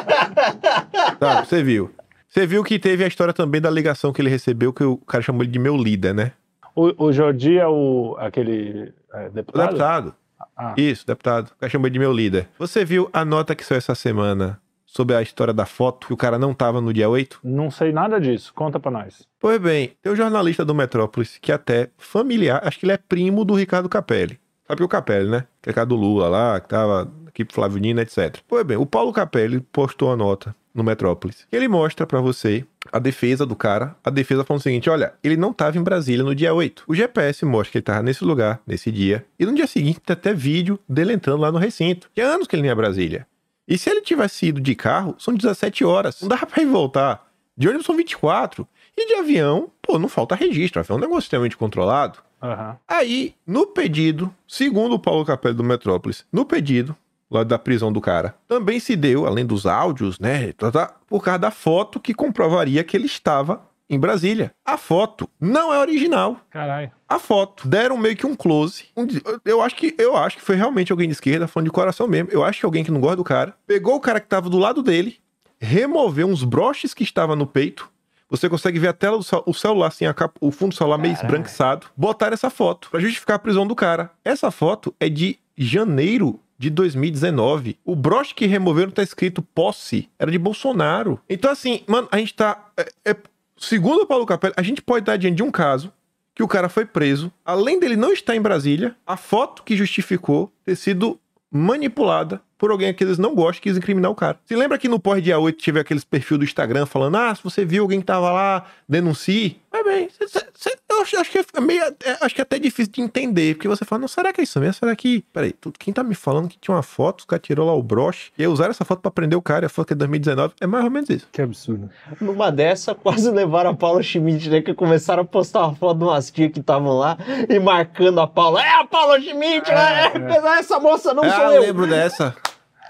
Tá, 1.20 1.44
você 1.44 1.64
viu. 1.64 1.92
Você 2.28 2.46
viu 2.46 2.64
que 2.64 2.78
teve 2.78 3.04
a 3.04 3.08
história 3.08 3.34
também 3.34 3.60
da 3.62 3.70
ligação 3.70 4.12
que 4.14 4.22
ele 4.22 4.30
recebeu, 4.30 4.72
que 4.74 4.84
o 4.84 4.98
cara 4.98 5.24
chamou 5.24 5.44
ele 5.44 5.52
de 5.52 5.60
meu 5.60 5.76
líder, 5.76 6.14
né? 6.14 6.34
O, 6.76 7.06
o 7.08 7.12
Jordi 7.12 7.58
é 7.58 7.68
o, 7.68 8.16
aquele 8.20 8.94
é, 9.14 9.28
O 9.28 9.32
deputado? 9.32 9.68
deputado. 9.70 10.16
Ah. 10.56 10.74
Isso, 10.78 11.06
deputado. 11.08 11.48
O 11.48 11.56
cara 11.60 11.70
chamou 11.70 11.88
ele 11.88 11.94
de 11.94 12.00
meu 12.00 12.14
líder. 12.14 12.48
Você 12.60 12.86
viu 12.86 13.10
a 13.12 13.26
nota 13.26 13.56
que 13.56 13.66
saiu 13.66 13.80
essa 13.80 13.96
semana 13.96 14.60
sobre 14.98 15.16
a 15.16 15.22
história 15.22 15.54
da 15.54 15.68
foto, 15.68 16.08
que 16.08 16.14
o 16.14 16.18
cara 16.18 16.40
não 16.40 16.56
tava 16.56 16.82
no 16.82 16.92
dia 16.92 17.08
8? 17.08 17.42
Não 17.44 17.70
sei 17.70 17.92
nada 17.92 18.20
disso. 18.20 18.52
Conta 18.56 18.80
pra 18.80 18.90
nós. 18.90 19.28
Pois 19.40 19.60
bem, 19.60 19.92
tem 20.02 20.12
um 20.12 20.16
jornalista 20.16 20.66
do 20.66 20.74
Metrópolis 20.74 21.38
que 21.40 21.52
até 21.52 21.92
familiar, 22.00 22.62
acho 22.64 22.80
que 22.80 22.86
ele 22.86 22.94
é 22.94 22.98
primo 22.98 23.46
do 23.46 23.54
Ricardo 23.54 23.88
Capelli. 23.88 24.40
Sabe 24.68 24.84
o 24.84 24.88
Capelli, 24.88 25.30
né? 25.30 25.46
Que 25.62 25.70
é 25.70 25.74
cara 25.74 25.86
do 25.86 25.96
Lula 25.96 26.28
lá, 26.28 26.60
que 26.60 26.68
tava 26.68 27.12
aqui 27.28 27.46
pro 27.46 27.54
Flávio 27.54 27.80
Nino, 27.80 28.02
etc. 28.02 28.38
Pois 28.48 28.66
bem, 28.66 28.76
o 28.76 28.88
Paulo 28.88 29.14
Capelli 29.14 29.62
postou 29.62 30.12
a 30.12 30.18
nota 30.18 30.56
no 30.74 30.84
Metrópolis. 30.84 31.48
Ele 31.52 31.68
mostra 31.68 32.08
pra 32.08 32.20
você 32.20 32.66
a 32.92 32.98
defesa 32.98 33.46
do 33.46 33.56
cara. 33.56 33.96
A 34.04 34.10
defesa 34.10 34.44
falando 34.44 34.62
o 34.62 34.64
seguinte: 34.64 34.90
olha, 34.90 35.14
ele 35.24 35.38
não 35.38 35.54
tava 35.54 35.78
em 35.78 35.84
Brasília 35.84 36.24
no 36.24 36.34
dia 36.34 36.54
8. 36.54 36.84
O 36.88 36.96
GPS 36.96 37.46
mostra 37.46 37.72
que 37.72 37.78
ele 37.78 37.84
tava 37.84 38.02
nesse 38.02 38.26
lugar, 38.26 38.60
nesse 38.66 38.92
dia. 38.92 39.24
E 39.40 39.46
no 39.46 39.54
dia 39.54 39.68
seguinte 39.68 40.00
tem 40.00 40.14
até 40.14 40.34
vídeo 40.34 40.80
dele 40.90 41.14
entrando 41.14 41.42
lá 41.42 41.52
no 41.52 41.60
recinto. 41.60 42.10
Que 42.16 42.22
há 42.22 42.28
anos 42.28 42.48
que 42.48 42.56
ele 42.56 42.64
nem 42.64 42.72
é 42.72 42.76
Brasília. 42.76 43.28
E 43.68 43.78
se 43.78 43.90
ele 43.90 44.02
tivesse 44.02 44.48
ido 44.48 44.62
de 44.62 44.74
carro, 44.76 45.16
são 45.20 45.34
17 45.34 45.84
horas. 45.84 46.22
Não 46.22 46.30
dá 46.30 46.38
pra 46.38 46.64
ir 46.64 46.68
voltar. 46.68 47.28
De 47.56 47.68
ônibus 47.68 47.86
são 47.86 47.96
24. 47.96 48.68
E 48.96 49.08
de 49.08 49.16
avião, 49.16 49.70
pô, 49.82 50.00
não 50.00 50.08
falta 50.08 50.36
registro. 50.36 50.80
Avião 50.80 50.96
é 50.96 50.98
um 51.00 51.02
negócio 51.02 51.26
extremamente 51.26 51.58
controlado. 51.58 52.20
Aham. 52.42 52.78
Aí, 52.88 53.36
no 53.46 53.68
pedido, 53.68 54.34
segundo 54.48 54.94
o 54.94 55.00
Paulo 55.00 55.26
Capelli 55.26 55.56
do 55.56 55.64
Metrópolis, 55.64 56.26
no 56.32 56.46
pedido 56.46 56.96
lá 57.30 57.44
da 57.44 57.60
prisão 57.60 57.92
do 57.92 58.00
cara, 58.00 58.36
também 58.48 58.80
se 58.80 58.96
deu, 58.96 59.26
além 59.26 59.46
dos 59.46 59.66
áudios, 59.66 60.18
né, 60.18 60.54
tá, 60.54 60.72
tá, 60.72 60.96
por 61.08 61.22
causa 61.22 61.40
da 61.40 61.52
foto 61.52 62.00
que 62.00 62.14
comprovaria 62.14 62.84
que 62.84 62.96
ele 62.96 63.06
estava 63.06 63.62
em 63.90 64.00
Brasília. 64.00 64.54
A 64.66 64.78
foto 64.78 65.30
não 65.40 65.74
é 65.74 65.80
original. 65.80 66.40
Caralho. 66.50 66.92
A 67.08 67.18
foto 67.20 67.68
deram 67.68 67.98
meio 67.98 68.16
que 68.18 68.26
um 68.26 68.36
close. 68.36 68.86
Um 68.96 69.08
eu 69.46 69.62
acho 69.62 69.76
que 69.76 69.96
eu 69.98 70.16
acho 70.18 70.38
que 70.38 70.44
foi 70.44 70.56
realmente 70.56 70.92
alguém 70.92 71.08
de 71.08 71.14
esquerda, 71.14 71.48
falando 71.48 71.68
de 71.68 71.72
coração 71.72 72.08
mesmo. 72.08 72.30
Eu 72.32 72.44
acho 72.44 72.60
que 72.60 72.66
alguém 72.66 72.84
que 72.84 72.92
não 72.92 73.00
gosta 73.00 73.16
do 73.18 73.24
cara 73.24 73.56
pegou 73.66 73.96
o 73.96 74.00
cara 74.02 74.20
que 74.20 74.28
tava 74.28 74.50
do 74.50 74.58
lado 74.58 74.84
dele, 74.84 75.18
removeu 75.60 76.28
uns 76.28 76.44
broches 76.44 76.94
que 76.94 77.04
estava 77.04 77.36
no 77.36 77.48
peito. 77.48 77.90
Você 78.30 78.50
consegue 78.50 78.78
ver 78.78 78.90
a 78.90 78.94
tela 78.94 79.18
do 79.18 79.26
o 79.46 79.54
celular 79.54 79.88
assim, 79.88 80.06
a 80.06 80.14
capa- 80.14 80.36
o 80.42 80.52
fundo 80.52 80.72
do 80.72 80.76
celular 80.76 80.98
meio 80.98 81.14
Caralho. 81.16 81.28
esbranquiçado. 81.32 81.88
Botaram 81.96 82.34
essa 82.34 82.50
foto 82.50 82.90
pra 82.92 83.00
justificar 83.00 83.38
a 83.38 83.40
prisão 83.40 83.66
do 83.66 83.74
cara. 83.74 84.12
Essa 84.24 84.52
foto 84.52 84.94
é 85.00 85.08
de 85.08 85.40
janeiro 85.58 86.38
de 86.60 86.70
2019. 86.70 87.80
O 87.86 87.96
broche 87.96 88.36
que 88.36 88.46
removeram 88.46 88.92
tá 88.92 89.02
escrito 89.02 89.42
posse. 89.42 90.10
Era 90.20 90.30
de 90.30 90.38
Bolsonaro. 90.38 91.22
Então, 91.30 91.50
assim, 91.50 91.84
mano, 91.88 92.10
a 92.12 92.18
gente 92.18 92.34
tá. 92.34 92.66
é- 92.76 93.12
é- 93.12 93.16
segundo 93.58 94.02
o 94.02 94.06
Paulo 94.06 94.26
Capelli, 94.26 94.54
a 94.58 94.62
gente 94.62 94.82
pode 94.82 95.04
estar 95.04 95.18
diante 95.18 95.36
de 95.38 95.44
um 95.44 95.52
caso 95.52 95.92
que 96.34 96.44
o 96.44 96.48
cara 96.48 96.70
foi 96.70 96.86
preso. 96.86 97.32
Além 97.44 97.80
dele 97.80 97.96
não 97.96 98.14
estar 98.14 98.36
em 98.36 98.42
Brasília, 98.42 98.96
a 99.06 99.18
foto 99.18 99.64
que 99.64 99.76
justificou 99.76 100.52
ter 100.64 100.76
sido 100.76 101.20
manipulada 101.52 102.42
por 102.58 102.72
alguém 102.72 102.94
que 102.94 103.04
eles 103.04 103.18
não 103.18 103.36
gostam 103.36 103.62
que 103.62 103.70
quis 103.70 103.78
incriminar 103.78 104.12
o 104.12 104.16
cara. 104.16 104.38
Se 104.46 104.56
lembra 104.56 104.78
que 104.78 104.88
no 104.88 105.00
pós-dia 105.00 105.38
8 105.40 105.58
tive 105.58 105.80
aqueles 105.80 106.04
perfil 106.04 106.38
do 106.38 106.44
Instagram 106.44 106.86
falando: 106.86 107.16
ah, 107.18 107.34
se 107.36 107.44
você 107.44 107.64
viu 107.66 107.84
alguém 107.84 108.00
que 108.00 108.06
tava 108.06 108.32
lá, 108.32 108.66
denuncie. 108.88 109.60
Mas 109.72 109.86
bem, 109.86 110.10
cê- 110.10 110.28
cê- 110.28 110.48
cê- 110.56 110.78
eu 110.90 111.02
acho, 111.02 111.18
acho 111.20 111.30
que 111.32 111.38
é 111.56 111.62
meio. 111.62 111.82
é- 111.84 112.18
acho 112.22 112.34
que 112.34 112.42
é 112.42 112.44
até 112.44 112.58
difícil 112.58 112.92
de 112.92 113.02
entender, 113.02 113.56
porque 113.56 113.68
você 113.68 113.86
fala: 113.86 114.02
não, 114.02 114.08
será 114.08 114.34
que 114.34 114.42
é 114.42 114.44
isso 114.44 114.60
mesmo? 114.60 114.74
Será 114.74 114.96
que. 114.96 115.24
Peraí, 115.32 115.52
tu- 115.54 115.72
quem 115.78 115.94
tá 115.94 116.04
me 116.04 116.16
falando 116.16 116.48
que 116.48 116.58
tinha 116.60 116.74
uma 116.76 116.82
foto, 116.82 117.20
os 117.20 117.26
caras 117.26 117.46
tirou 117.46 117.68
lá 117.68 117.74
o 117.74 117.84
broche, 117.84 118.32
e 118.38 118.42
aí 118.42 118.48
usaram 118.48 118.72
essa 118.72 118.84
foto 118.86 119.02
pra 119.02 119.12
prender 119.12 119.38
o 119.38 119.42
cara, 119.42 119.66
e 119.66 119.68
a 119.68 119.70
foto 119.70 119.88
que 119.88 119.94
é 119.94 119.96
2019? 119.96 120.54
É 120.60 120.66
mais 120.66 120.84
ou 120.84 120.90
menos 120.92 121.10
isso. 121.10 121.28
Que 121.32 121.42
absurdo. 121.42 121.90
Numa 122.20 122.52
dessa, 122.52 122.96
quase 122.96 123.30
levaram 123.30 123.70
a 123.72 123.76
Paula 123.76 124.02
Schmidt, 124.02 124.50
né? 124.50 124.62
Que 124.62 124.74
começaram 124.74 125.22
a 125.22 125.26
postar 125.26 125.68
uma 125.68 125.76
foto 125.76 125.98
de 126.00 126.04
umas 126.06 126.32
tias 126.32 126.52
que 126.52 126.60
estavam 126.60 126.98
lá 126.98 127.18
e 127.48 127.60
marcando 127.60 128.20
a 128.20 128.26
Paula. 128.28 128.62
É 128.64 128.80
a 128.82 128.86
Paula 128.86 129.20
Schmidt, 129.22 129.70
né? 129.70 130.06
Apesar 130.08 130.60
essa 130.60 130.80
moça 130.80 131.14
não 131.14 131.24
ah, 131.24 131.30
sou 131.32 131.52
eu. 131.52 131.62
lembro 131.62 131.86
dessa. 131.86 132.36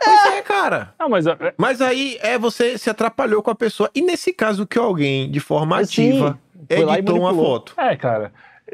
Pois 0.04 0.26
é, 0.34 0.42
cara. 0.42 0.94
Não, 1.00 1.10
mas 1.10 1.26
é, 1.28 1.36
Mas 1.58 1.82
aí 1.82 2.18
é 2.22 2.38
você 2.38 2.78
se 2.78 2.90
atrapalhou 2.90 3.42
com 3.42 3.52
a 3.52 3.56
pessoa. 3.56 3.90
E 3.94 4.02
nesse 4.02 4.34
caso 4.34 4.66
que 4.68 4.78
alguém, 4.78 5.30
de 5.30 5.40
forma 5.40 5.84
Sim, 5.86 6.10
ativa, 6.12 6.40
foi 6.70 6.86
lá 6.86 6.96
e 6.96 7.00
editou 7.00 7.20
uma 7.20 7.34
foto. 7.34 7.74
é, 7.78 7.96
cara. 7.96 8.32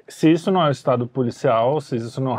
Se 0.08 0.32
isso 0.32 0.52
não 0.52 0.66
é 0.66 0.72
estado 0.72 1.06
policial, 1.08 1.80
se 1.80 1.96
isso 1.96 2.20
não 2.20 2.38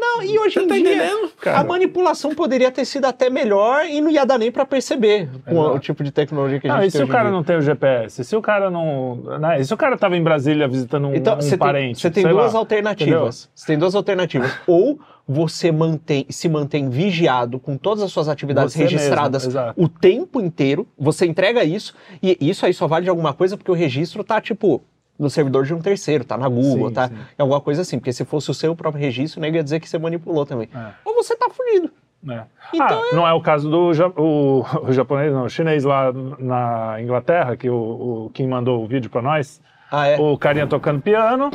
Não, 0.00 0.22
e 0.22 0.38
hoje 0.38 0.58
em 0.58 0.68
tá 0.68 0.74
dia, 0.74 0.82
entendendo? 0.82 1.23
Cara. 1.44 1.58
a 1.60 1.64
manipulação 1.64 2.34
poderia 2.34 2.70
ter 2.70 2.84
sido 2.84 3.04
até 3.04 3.28
melhor 3.30 3.84
e 3.86 4.00
não 4.00 4.10
ia 4.10 4.24
dar 4.24 4.38
nem 4.38 4.50
pra 4.50 4.64
perceber 4.64 5.28
com 5.44 5.52
Exato. 5.60 5.76
o 5.76 5.78
tipo 5.78 6.02
de 6.02 6.10
tecnologia 6.10 6.58
que 6.58 6.66
a 6.68 6.74
Não, 6.74 6.80
gente 6.82 6.88
e 6.88 6.90
se 6.92 6.96
tem 6.98 7.02
o 7.02 7.04
hoje 7.04 7.10
em 7.10 7.12
cara 7.12 7.24
dia. 7.28 7.32
não 7.36 7.44
tem 7.44 7.56
o 7.56 7.62
GPS? 7.62 8.24
Se 8.24 8.36
o 8.36 8.42
cara 8.42 8.70
não. 8.70 9.16
Né? 9.38 9.60
E 9.60 9.64
se 9.64 9.72
o 9.74 9.76
cara 9.76 9.96
tava 9.96 10.16
em 10.16 10.22
Brasília 10.22 10.66
visitando 10.66 11.08
um, 11.08 11.14
Então, 11.14 11.36
um 11.36 11.40
você 11.40 11.56
parente? 11.56 12.00
você 12.00 12.10
tem 12.10 12.26
duas 12.26 12.52
lá, 12.52 12.58
alternativas. 12.58 13.50
Você 13.54 13.66
tem 13.66 13.78
duas 13.78 13.94
alternativas. 13.94 14.50
Ou 14.66 14.98
você 15.26 15.72
mantém, 15.72 16.26
se 16.28 16.48
mantém 16.50 16.90
vigiado 16.90 17.58
com 17.58 17.78
todas 17.78 18.02
as 18.04 18.12
suas 18.12 18.28
atividades 18.28 18.74
Você 18.74 18.80
mesmo, 18.80 18.98
registradas 18.98 19.46
exato. 19.46 19.82
o 19.82 19.88
tempo 19.88 20.38
inteiro, 20.40 20.86
você 20.98 21.24
entrega 21.24 21.64
isso, 21.64 21.94
e 22.22 22.36
isso 22.40 22.66
aí 22.66 22.74
só 22.74 22.86
vale 22.86 23.04
de 23.04 23.10
alguma 23.10 23.32
coisa 23.32 23.56
porque 23.56 23.70
o 23.70 23.74
registro 23.74 24.22
tá, 24.22 24.38
tipo, 24.38 24.82
no 25.18 25.30
servidor 25.30 25.64
de 25.64 25.72
um 25.74 25.80
terceiro, 25.80 26.24
tá 26.24 26.36
na 26.36 26.48
Google, 26.48 26.88
Sim, 26.88 26.94
tá 26.94 27.08
sim. 27.08 27.14
em 27.14 27.42
alguma 27.42 27.60
coisa 27.60 27.82
assim. 27.82 27.98
Porque 27.98 28.12
se 28.12 28.24
fosse 28.24 28.50
o 28.50 28.54
seu 28.54 28.74
próprio 28.74 29.00
registro, 29.02 29.40
nem 29.40 29.54
ia 29.54 29.62
dizer 29.62 29.80
que 29.80 29.88
você 29.88 29.98
manipulou 29.98 30.44
também. 30.44 30.68
É. 30.74 30.90
Ou 31.04 31.14
você 31.14 31.36
tá 31.36 31.48
fugido. 31.50 31.90
É. 32.28 32.42
Então 32.72 33.02
ah, 33.02 33.14
não 33.14 33.28
é 33.28 33.32
o 33.34 33.40
caso 33.40 33.68
do 33.70 33.90
o, 34.16 34.64
o 34.88 34.92
japonês, 34.92 35.32
não, 35.32 35.44
o 35.44 35.48
chinês 35.50 35.84
lá 35.84 36.10
na 36.38 36.96
Inglaterra, 37.00 37.56
que 37.56 37.68
o, 37.68 38.26
o 38.26 38.30
Kim 38.32 38.46
mandou 38.48 38.82
o 38.82 38.86
vídeo 38.86 39.10
pra 39.10 39.20
nós, 39.20 39.60
Ah, 39.90 40.06
é? 40.08 40.18
o 40.18 40.36
carinha 40.38 40.66
tocando 40.66 41.02
piano, 41.02 41.50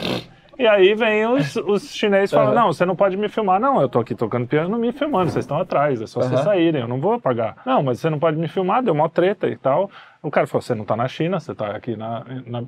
e 0.60 0.68
aí 0.68 0.94
vem 0.94 1.26
os, 1.26 1.56
os 1.66 1.96
chineses 1.96 2.32
falam, 2.32 2.52
Aham. 2.52 2.60
não, 2.62 2.68
você 2.74 2.86
não 2.86 2.96
pode 2.96 3.16
me 3.18 3.30
filmar. 3.30 3.60
Não, 3.60 3.82
eu 3.82 3.88
tô 3.90 4.00
aqui 4.00 4.14
tocando 4.14 4.46
piano 4.46 4.78
me 4.78 4.92
filmando, 4.92 5.32
vocês 5.32 5.46
estão 5.46 5.58
atrás, 5.60 6.02
é 6.02 6.06
só 6.06 6.20
vocês 6.20 6.34
Aham. 6.34 6.44
saírem, 6.44 6.82
eu 6.82 6.88
não 6.88 7.00
vou 7.00 7.14
apagar. 7.14 7.56
Não, 7.66 7.82
mas 7.82 8.00
você 8.00 8.10
não 8.10 8.20
pode 8.20 8.38
me 8.38 8.48
filmar, 8.48 8.84
deu 8.84 8.94
uma 8.94 9.10
treta 9.10 9.48
e 9.48 9.56
tal. 9.58 9.90
O 10.22 10.30
cara 10.30 10.46
falou, 10.46 10.62
você 10.62 10.76
não 10.76 10.84
tá 10.84 10.98
na 10.98 11.08
China, 11.08 11.40
você 11.40 11.56
tá 11.56 11.68
aqui 11.72 11.96
na, 11.96 12.26
na, 12.46 12.64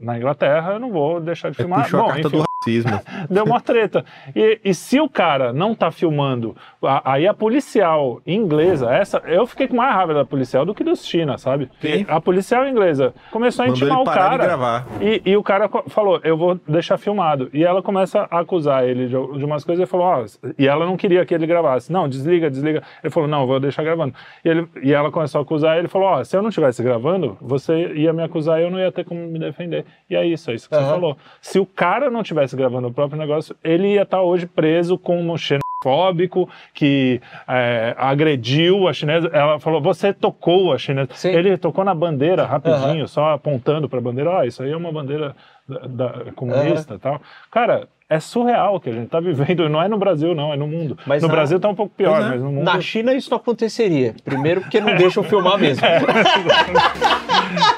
na 0.00 0.16
Inglaterra, 0.16 0.72
eu 0.72 0.80
não 0.80 0.90
vou 0.90 1.20
deixar 1.20 1.50
de 1.50 1.56
filmar. 1.58 1.82
puxou 1.82 2.00
a 2.00 2.02
Bom, 2.02 2.08
carta 2.08 2.28
enfim, 2.28 2.38
do 2.38 2.44
racismo. 2.64 3.00
Deu 3.28 3.44
uma 3.44 3.60
treta. 3.60 4.06
E, 4.34 4.58
e 4.64 4.72
se 4.72 4.98
o 4.98 5.06
cara 5.06 5.52
não 5.52 5.74
tá 5.74 5.90
filmando, 5.90 6.56
a- 6.77 6.77
aí 6.82 7.26
a 7.26 7.34
policial 7.34 8.20
inglesa, 8.26 8.92
essa, 8.92 9.22
eu 9.26 9.46
fiquei 9.46 9.66
com 9.66 9.76
mais 9.76 9.94
raiva 9.94 10.14
da 10.14 10.24
policial 10.24 10.66
do 10.66 10.74
que 10.74 10.84
dos 10.84 11.06
China, 11.06 11.38
sabe? 11.38 11.70
Sim. 11.80 12.04
A 12.08 12.20
policial 12.20 12.68
inglesa 12.68 13.14
começou 13.30 13.64
a 13.64 13.68
intimar 13.68 14.00
o 14.00 14.04
cara. 14.04 14.84
E, 15.00 15.22
e 15.24 15.36
o 15.36 15.42
cara 15.42 15.68
falou, 15.88 16.20
eu 16.22 16.36
vou 16.36 16.60
deixar 16.68 16.98
filmado. 16.98 17.48
E 17.52 17.64
ela 17.64 17.82
começa 17.82 18.28
a 18.30 18.40
acusar 18.40 18.84
ele 18.84 19.06
de, 19.06 19.38
de 19.38 19.44
umas 19.44 19.64
coisas 19.64 19.82
e 19.82 19.90
falou, 19.90 20.06
ó, 20.06 20.24
e 20.58 20.66
ela 20.66 20.84
não 20.84 20.96
queria 20.96 21.24
que 21.24 21.34
ele 21.34 21.46
gravasse. 21.46 21.92
Não, 21.92 22.08
desliga, 22.08 22.50
desliga. 22.50 22.82
Ele 23.02 23.10
falou, 23.10 23.28
não, 23.28 23.46
vou 23.46 23.58
deixar 23.58 23.82
gravando. 23.82 24.14
E, 24.44 24.48
ele, 24.48 24.68
e 24.82 24.92
ela 24.92 25.10
começou 25.10 25.40
a 25.40 25.42
acusar 25.42 25.78
ele 25.78 25.88
falou, 25.88 26.08
ó, 26.08 26.24
se 26.24 26.36
eu 26.36 26.42
não 26.42 26.48
estivesse 26.48 26.82
gravando, 26.82 27.36
você 27.40 27.92
ia 27.94 28.12
me 28.12 28.22
acusar 28.22 28.60
e 28.60 28.64
eu 28.64 28.70
não 28.70 28.78
ia 28.78 28.92
ter 28.92 29.04
como 29.04 29.20
me 29.26 29.38
defender. 29.38 29.84
E 30.08 30.16
é 30.16 30.26
isso, 30.26 30.50
é 30.50 30.54
isso 30.54 30.68
que 30.68 30.74
você 30.74 30.82
Aham. 30.82 30.92
falou. 30.92 31.16
Se 31.40 31.58
o 31.58 31.66
cara 31.66 32.10
não 32.10 32.22
tivesse 32.22 32.56
gravando 32.56 32.88
o 32.88 32.92
próprio 32.92 33.18
negócio, 33.18 33.56
ele 33.62 33.94
ia 33.94 34.02
estar 34.02 34.22
hoje 34.22 34.46
preso 34.46 34.98
como 34.98 35.36
xenofóbico, 35.82 36.48
que 36.74 37.20
é, 37.46 37.94
agrediu 37.96 38.88
a 38.88 38.92
chinesa. 38.92 39.28
Ela 39.32 39.58
falou, 39.60 39.80
você 39.80 40.12
tocou 40.12 40.72
a 40.72 40.78
chinesa. 40.78 41.08
Sim. 41.14 41.30
Ele 41.30 41.56
tocou 41.56 41.84
na 41.84 41.94
bandeira 41.94 42.44
rapidinho, 42.44 43.06
só 43.08 43.32
apontando 43.32 43.88
para 43.88 43.98
a 43.98 44.02
bandeira. 44.02 44.38
Ah, 44.40 44.46
isso 44.46 44.62
aí 44.62 44.70
é 44.72 44.76
uma 44.76 44.92
bandeira 44.92 45.34
da, 45.68 45.78
da- 46.12 46.32
comunista 46.34 46.94
e 46.94 46.98
tal. 46.98 47.20
Cara, 47.50 47.88
é 48.10 48.18
surreal 48.20 48.76
o 48.76 48.80
que 48.80 48.88
a 48.88 48.92
gente 48.92 49.08
tá 49.08 49.20
vivendo. 49.20 49.68
Não 49.68 49.82
é 49.82 49.88
no 49.88 49.98
Brasil, 49.98 50.34
não, 50.34 50.52
é 50.52 50.56
no 50.56 50.66
mundo. 50.66 50.98
Mas 51.06 51.22
no 51.22 51.28
na- 51.28 51.34
Brasil 51.34 51.60
tá 51.60 51.68
um 51.68 51.74
pouco 51.74 51.94
pior, 51.94 52.12
Pois 52.16 52.24
é. 52.26 52.28
mas 52.30 52.42
no 52.42 52.52
mundo... 52.52 52.64
Na 52.64 52.80
China 52.80 53.12
isso 53.14 53.30
não 53.30 53.36
aconteceria. 53.36 54.14
Primeiro 54.24 54.62
porque 54.62 54.80
não 54.80 54.96
deixam 54.96 55.22
filmar 55.22 55.58
mesmo. 55.58 55.82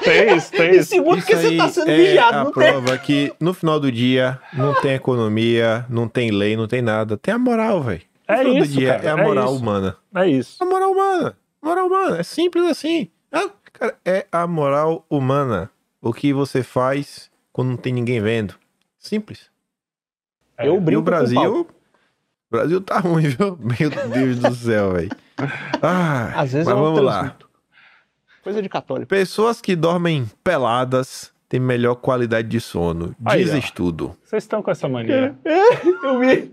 Tem 0.03 0.35
isso, 0.35 0.51
tem 0.51 0.71
E 0.71 0.77
isso. 0.77 0.89
segundo 0.89 1.17
porque 1.19 1.35
você 1.35 1.47
aí 1.47 1.57
tá 1.57 1.69
sendo 1.69 1.91
é 1.91 1.95
vigiado. 1.95 2.37
a 2.37 2.43
Não 2.45 2.51
tem. 2.51 2.71
prova 2.71 2.97
que 2.97 3.33
no 3.39 3.53
final 3.53 3.79
do 3.79 3.91
dia 3.91 4.39
não 4.53 4.73
tem 4.81 4.93
economia, 4.93 5.85
não 5.89 6.07
tem 6.07 6.31
lei, 6.31 6.57
não 6.57 6.67
tem 6.67 6.81
nada. 6.81 7.17
Tem 7.17 7.33
a 7.33 7.37
moral, 7.39 7.81
velho. 7.81 8.01
No 8.27 8.35
É 8.35 8.37
final 8.39 8.53
isso, 8.57 8.73
do 8.73 8.77
dia 8.79 8.93
cara, 8.95 9.03
é 9.05 9.09
a 9.09 9.17
é 9.19 9.23
moral 9.23 9.45
isso. 9.53 9.61
humana. 9.61 9.95
É 10.15 10.27
isso. 10.27 10.63
A 10.63 10.65
moral 10.65 10.91
humana. 10.91 11.37
Moral 11.61 11.87
humana. 11.87 12.17
É 12.19 12.23
simples 12.23 12.65
assim. 12.65 13.09
Ah, 13.31 13.49
cara, 13.71 13.95
é 14.03 14.25
a 14.31 14.45
moral 14.47 15.05
humana. 15.09 15.69
O 16.01 16.11
que 16.11 16.33
você 16.33 16.63
faz 16.63 17.29
quando 17.53 17.69
não 17.69 17.77
tem 17.77 17.93
ninguém 17.93 18.19
vendo. 18.19 18.55
Simples. 18.97 19.49
É. 20.61 20.67
Eu 20.67 20.75
E 20.75 20.79
brinco 20.79 21.01
o 21.01 21.03
Brasil. 21.03 21.41
com 21.41 21.47
o. 21.47 21.61
O 21.61 21.67
Brasil 22.51 22.81
tá 22.81 22.99
ruim, 22.99 23.23
viu? 23.29 23.57
Meu 23.61 23.89
Deus 24.09 24.39
do 24.39 24.53
céu, 24.55 24.91
velho. 24.93 25.09
Ah, 25.81 26.33
Às 26.41 26.51
vezes 26.51 26.67
mas 26.67 26.75
é 26.75 26.79
um 26.79 26.83
vamos 26.83 27.01
lá. 27.01 27.35
Coisa 28.43 28.61
de 28.61 28.67
católico. 28.69 29.07
Pessoas 29.07 29.61
que 29.61 29.75
dormem 29.75 30.29
peladas 30.43 31.31
têm 31.47 31.59
melhor 31.59 31.95
qualidade 31.95 32.47
de 32.47 32.59
sono. 32.59 33.15
Aí, 33.23 33.43
Diz 33.43 33.53
ó. 33.53 33.57
estudo. 33.57 34.17
Vocês 34.23 34.43
estão 34.43 34.61
com 34.61 34.71
essa 34.71 34.89
mania. 34.89 35.35
Eu 36.03 36.19
vi. 36.19 36.51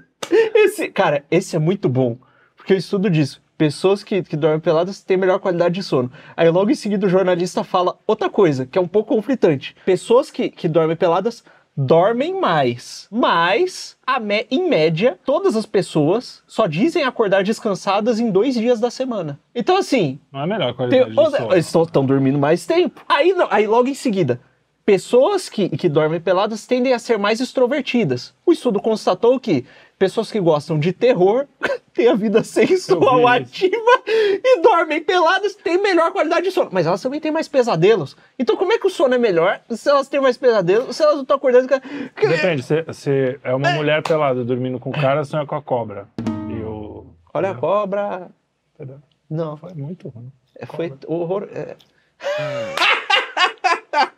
Esse, 0.55 0.89
cara, 0.89 1.25
esse 1.31 1.57
é 1.57 1.59
muito 1.59 1.89
bom. 1.89 2.19
Porque 2.57 2.75
eu 2.75 2.77
estudo 2.77 3.09
disso. 3.09 3.41
Pessoas 3.57 4.05
que, 4.05 4.23
que 4.23 4.37
dormem 4.37 4.61
peladas 4.61 5.03
têm 5.03 5.17
melhor 5.17 5.39
qualidade 5.39 5.77
de 5.77 5.83
sono. 5.83 6.13
Aí 6.37 6.49
logo 6.51 6.71
em 6.71 6.75
seguida 6.75 7.07
o 7.07 7.11
jornalista 7.11 7.65
fala 7.65 7.99
outra 8.07 8.29
coisa, 8.29 8.67
que 8.67 8.77
é 8.79 8.81
um 8.81 8.87
pouco 8.87 9.15
conflitante. 9.15 9.75
Pessoas 9.87 10.31
que, 10.31 10.51
que 10.51 10.69
dormem 10.69 10.97
peladas 10.97 11.43
dormem 11.81 12.35
mais. 12.41 13.07
Mas, 13.09 13.97
a 14.05 14.19
me- 14.19 14.47
em 14.51 14.69
média, 14.69 15.17
todas 15.25 15.55
as 15.55 15.65
pessoas 15.65 16.43
só 16.49 16.67
dizem 16.67 17.05
acordar 17.05 17.45
descansadas 17.45 18.19
em 18.19 18.33
dois 18.33 18.55
dias 18.55 18.81
da 18.81 18.91
semana. 18.91 19.39
Então, 19.55 19.77
assim, 19.77 20.19
Não 20.33 20.41
é 20.41 20.47
melhor 20.47 20.75
tem- 20.91 21.05
de 21.05 21.15
estão 21.87 22.05
dormindo 22.05 22.37
mais 22.39 22.67
tempo. 22.67 23.01
Aí, 23.09 23.33
não- 23.33 23.47
aí 23.49 23.67
logo 23.69 23.87
em 23.89 23.95
seguida, 23.95 24.41
pessoas 24.85 25.49
que, 25.49 25.69
que 25.69 25.89
dormem 25.89 26.21
peladas 26.21 26.67
tendem 26.67 26.93
a 26.93 26.99
ser 26.99 27.17
mais 27.17 27.39
extrovertidas. 27.41 28.35
O 28.45 28.53
estudo 28.53 28.81
constatou 28.81 29.39
que 29.39 29.65
pessoas 29.97 30.33
que 30.33 30.41
gostam 30.41 30.81
de 30.81 30.93
terror 30.93 31.47
têm 31.99 32.09
a 32.09 32.15
vida 32.15 32.45
sexual 32.45 33.27
ativa 33.27 34.03
e 34.07 34.61
dormem 34.61 35.03
peladas 35.03 35.55
têm 35.57 35.79
melhor 35.83 36.13
qualidade 36.13 36.45
de 36.47 36.53
sono. 36.53 36.71
Mas 36.73 36.87
elas 36.87 37.03
também 37.03 37.19
têm 37.21 37.33
mais 37.33 37.49
pesadelos. 37.49 38.17
Então 38.39 38.57
como 38.57 38.73
é 38.73 38.79
que 38.79 38.87
o 38.87 38.91
sono 38.91 39.15
é 39.15 39.19
melhor 39.19 39.61
se 39.71 39.89
elas 39.91 40.09
têm 40.09 40.21
mais 40.21 40.37
pesadelos, 40.37 40.95
se 40.97 41.03
elas 41.03 41.17
não 41.17 41.23
estão 41.23 41.37
acordando... 41.37 41.67
com- 41.69 42.29
Depende, 42.29 42.63
se, 42.63 42.85
se 42.93 43.39
é 43.43 43.53
uma 43.55 43.71
mulher 43.73 44.01
pelada 44.03 44.45
dormindo 44.45 44.79
com 44.79 44.91
o 44.91 44.93
cara, 44.93 45.25
sonha 45.25 45.45
com 45.45 45.57
a 45.57 45.63
cobra. 45.63 46.07
E 46.49 46.63
o. 46.63 47.07
Olha 47.35 47.51
a 47.51 47.55
cobra... 47.55 48.29
Não, 49.29 49.57
Foi 49.57 49.75
muito 49.75 50.09
ruim. 50.09 50.31
é- 50.57 50.65
foi 50.67 50.95
horror... 51.07 51.49
é. 51.53 51.75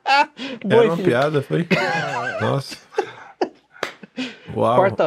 Era 0.05 0.29
Boa, 0.65 0.85
uma 0.85 0.97
piada, 0.97 1.43
foi? 1.43 1.67
Nossa. 2.41 2.77
Uau. 4.57 4.77
Corta 4.77 5.05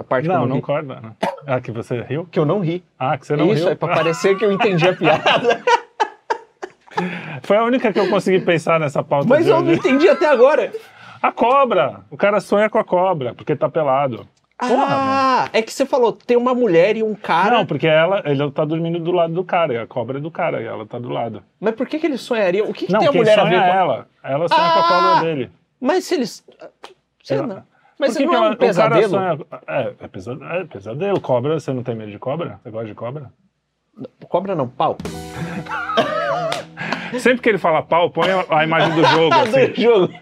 a 0.00 0.04
parte 0.04 0.24
que 0.26 0.30
eu 0.30 0.34
Não, 0.34 0.40
não, 0.46 0.54
não 0.56 0.60
corta. 0.60 1.00
né? 1.00 1.12
Ah, 1.46 1.60
que 1.60 1.70
você 1.70 2.00
riu? 2.02 2.26
Que 2.30 2.38
eu 2.38 2.44
não 2.46 2.60
ri. 2.60 2.82
Ah, 2.98 3.16
que 3.18 3.26
você 3.26 3.36
não 3.36 3.52
Isso, 3.52 3.64
riu. 3.64 3.72
é 3.72 3.74
pra 3.74 3.94
parecer 3.94 4.36
que 4.38 4.44
eu 4.44 4.52
entendi 4.52 4.86
a 4.88 4.92
piada. 4.96 5.62
Foi 7.42 7.56
a 7.56 7.64
única 7.64 7.92
que 7.92 7.98
eu 7.98 8.08
consegui 8.08 8.40
pensar 8.44 8.78
nessa 8.78 9.02
pauta 9.02 9.26
Mas 9.28 9.44
de 9.44 9.50
eu 9.50 9.60
não 9.60 9.68
hoje. 9.68 9.78
entendi 9.80 10.08
até 10.08 10.28
agora. 10.28 10.72
A 11.20 11.32
cobra! 11.32 12.00
O 12.10 12.16
cara 12.16 12.40
sonha 12.40 12.70
com 12.70 12.78
a 12.78 12.84
cobra, 12.84 13.34
porque 13.34 13.56
tá 13.56 13.68
pelado. 13.68 14.28
ah, 14.60 15.48
é 15.52 15.60
que 15.60 15.72
você 15.72 15.84
falou, 15.84 16.12
tem 16.12 16.36
uma 16.36 16.54
mulher 16.54 16.96
e 16.96 17.02
um 17.02 17.14
cara. 17.14 17.56
Não, 17.56 17.66
porque 17.66 17.86
ela, 17.88 18.22
ele 18.24 18.48
tá 18.52 18.64
dormindo 18.64 18.98
do 19.00 19.10
lado 19.10 19.32
do 19.34 19.42
cara, 19.42 19.74
e 19.74 19.78
a 19.78 19.86
cobra 19.86 20.18
é 20.18 20.20
do 20.20 20.30
cara, 20.30 20.62
e 20.62 20.66
ela 20.66 20.86
tá 20.86 20.98
do 20.98 21.08
lado. 21.08 21.42
Mas 21.58 21.74
por 21.74 21.86
que, 21.88 21.98
que 21.98 22.06
eles 22.06 22.20
sonhariam? 22.20 22.68
O 22.68 22.72
que, 22.72 22.86
que 22.86 22.92
não, 22.92 23.00
tem 23.00 23.08
a 23.08 23.12
mulher 23.12 23.38
a 23.38 23.42
sonha 23.42 23.50
ver 23.60 23.66
é 23.66 23.72
com. 23.72 23.78
ela. 23.78 24.06
Ela 24.22 24.48
sonha 24.48 24.60
com 24.72 24.78
a 24.78 24.82
Ah! 24.84 24.88
cobra 25.14 25.20
dele. 25.26 25.50
Mas 25.80 26.04
se 26.04 26.14
eles. 26.14 26.44
Sei 27.22 27.38
Ela- 27.38 27.46
não. 27.48 27.62
Mas 27.98 28.16
que 28.16 28.24
não 28.24 28.30
que 28.32 28.36
é 28.36 28.40
um 28.50 28.56
pesadelo? 28.56 29.08
sonha- 29.10 29.38
É, 29.66 29.92
é, 30.00 30.08
pesa- 30.08 30.38
é 30.50 30.64
pesadelo. 30.64 31.20
Cobra, 31.20 31.58
você 31.60 31.72
não 31.72 31.82
tem 31.82 31.94
medo 31.94 32.10
de 32.10 32.18
cobra? 32.18 32.58
Você 32.62 32.70
gosta 32.70 32.86
de 32.88 32.94
cobra? 32.94 33.30
Cobra 34.28 34.54
não, 34.54 34.68
pau. 34.68 34.96
Sempre 37.20 37.42
que 37.42 37.48
ele 37.48 37.58
fala 37.58 37.82
pau, 37.82 38.10
põe 38.10 38.28
a, 38.30 38.44
a 38.50 38.64
imagem 38.64 38.94
do 38.94 39.04
jogo, 39.04 39.34
Ah, 39.38 39.42
assim. 39.42 39.68
do 39.72 39.80
jogo. 39.80 40.12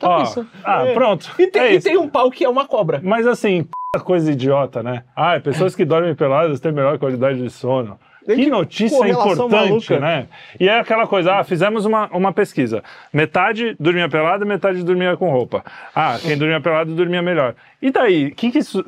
Ó, 0.00 0.22
isso. 0.22 0.46
ah, 0.64 0.84
pronto. 0.94 1.30
E 1.38 1.46
tem, 1.46 1.62
é 1.62 1.74
e 1.74 1.80
tem 1.80 1.96
um 1.96 2.08
pau 2.08 2.30
que 2.30 2.44
é 2.44 2.48
uma 2.48 2.66
cobra. 2.66 3.00
Mas 3.02 3.26
assim, 3.26 3.66
coisa 4.04 4.30
idiota, 4.30 4.82
né? 4.82 5.04
Ah, 5.16 5.38
pessoas 5.40 5.74
que 5.74 5.84
dormem 5.84 6.14
peladas 6.14 6.60
têm 6.60 6.72
melhor 6.72 6.98
qualidade 6.98 7.42
de 7.42 7.50
sono. 7.50 7.98
Que 8.26 8.36
Que 8.36 8.46
notícia 8.50 9.06
importante, 9.08 9.50
maluca. 9.52 10.00
né? 10.00 10.26
E 10.58 10.68
é 10.68 10.78
aquela 10.78 11.06
coisa, 11.06 11.34
ah, 11.34 11.44
fizemos 11.44 11.84
uma, 11.84 12.08
uma 12.08 12.32
pesquisa. 12.32 12.82
Metade 13.12 13.76
dormia 13.78 14.08
pelada, 14.08 14.44
metade 14.44 14.82
dormia 14.82 15.16
com 15.16 15.30
roupa. 15.30 15.62
Ah, 15.94 16.18
quem 16.20 16.36
dormia 16.36 16.60
pelado 16.60 16.94
dormia 16.94 17.20
melhor. 17.20 17.54
E 17.82 17.90
daí? 17.90 18.30
Que 18.30 18.50
que 18.50 18.58
isso 18.60 18.82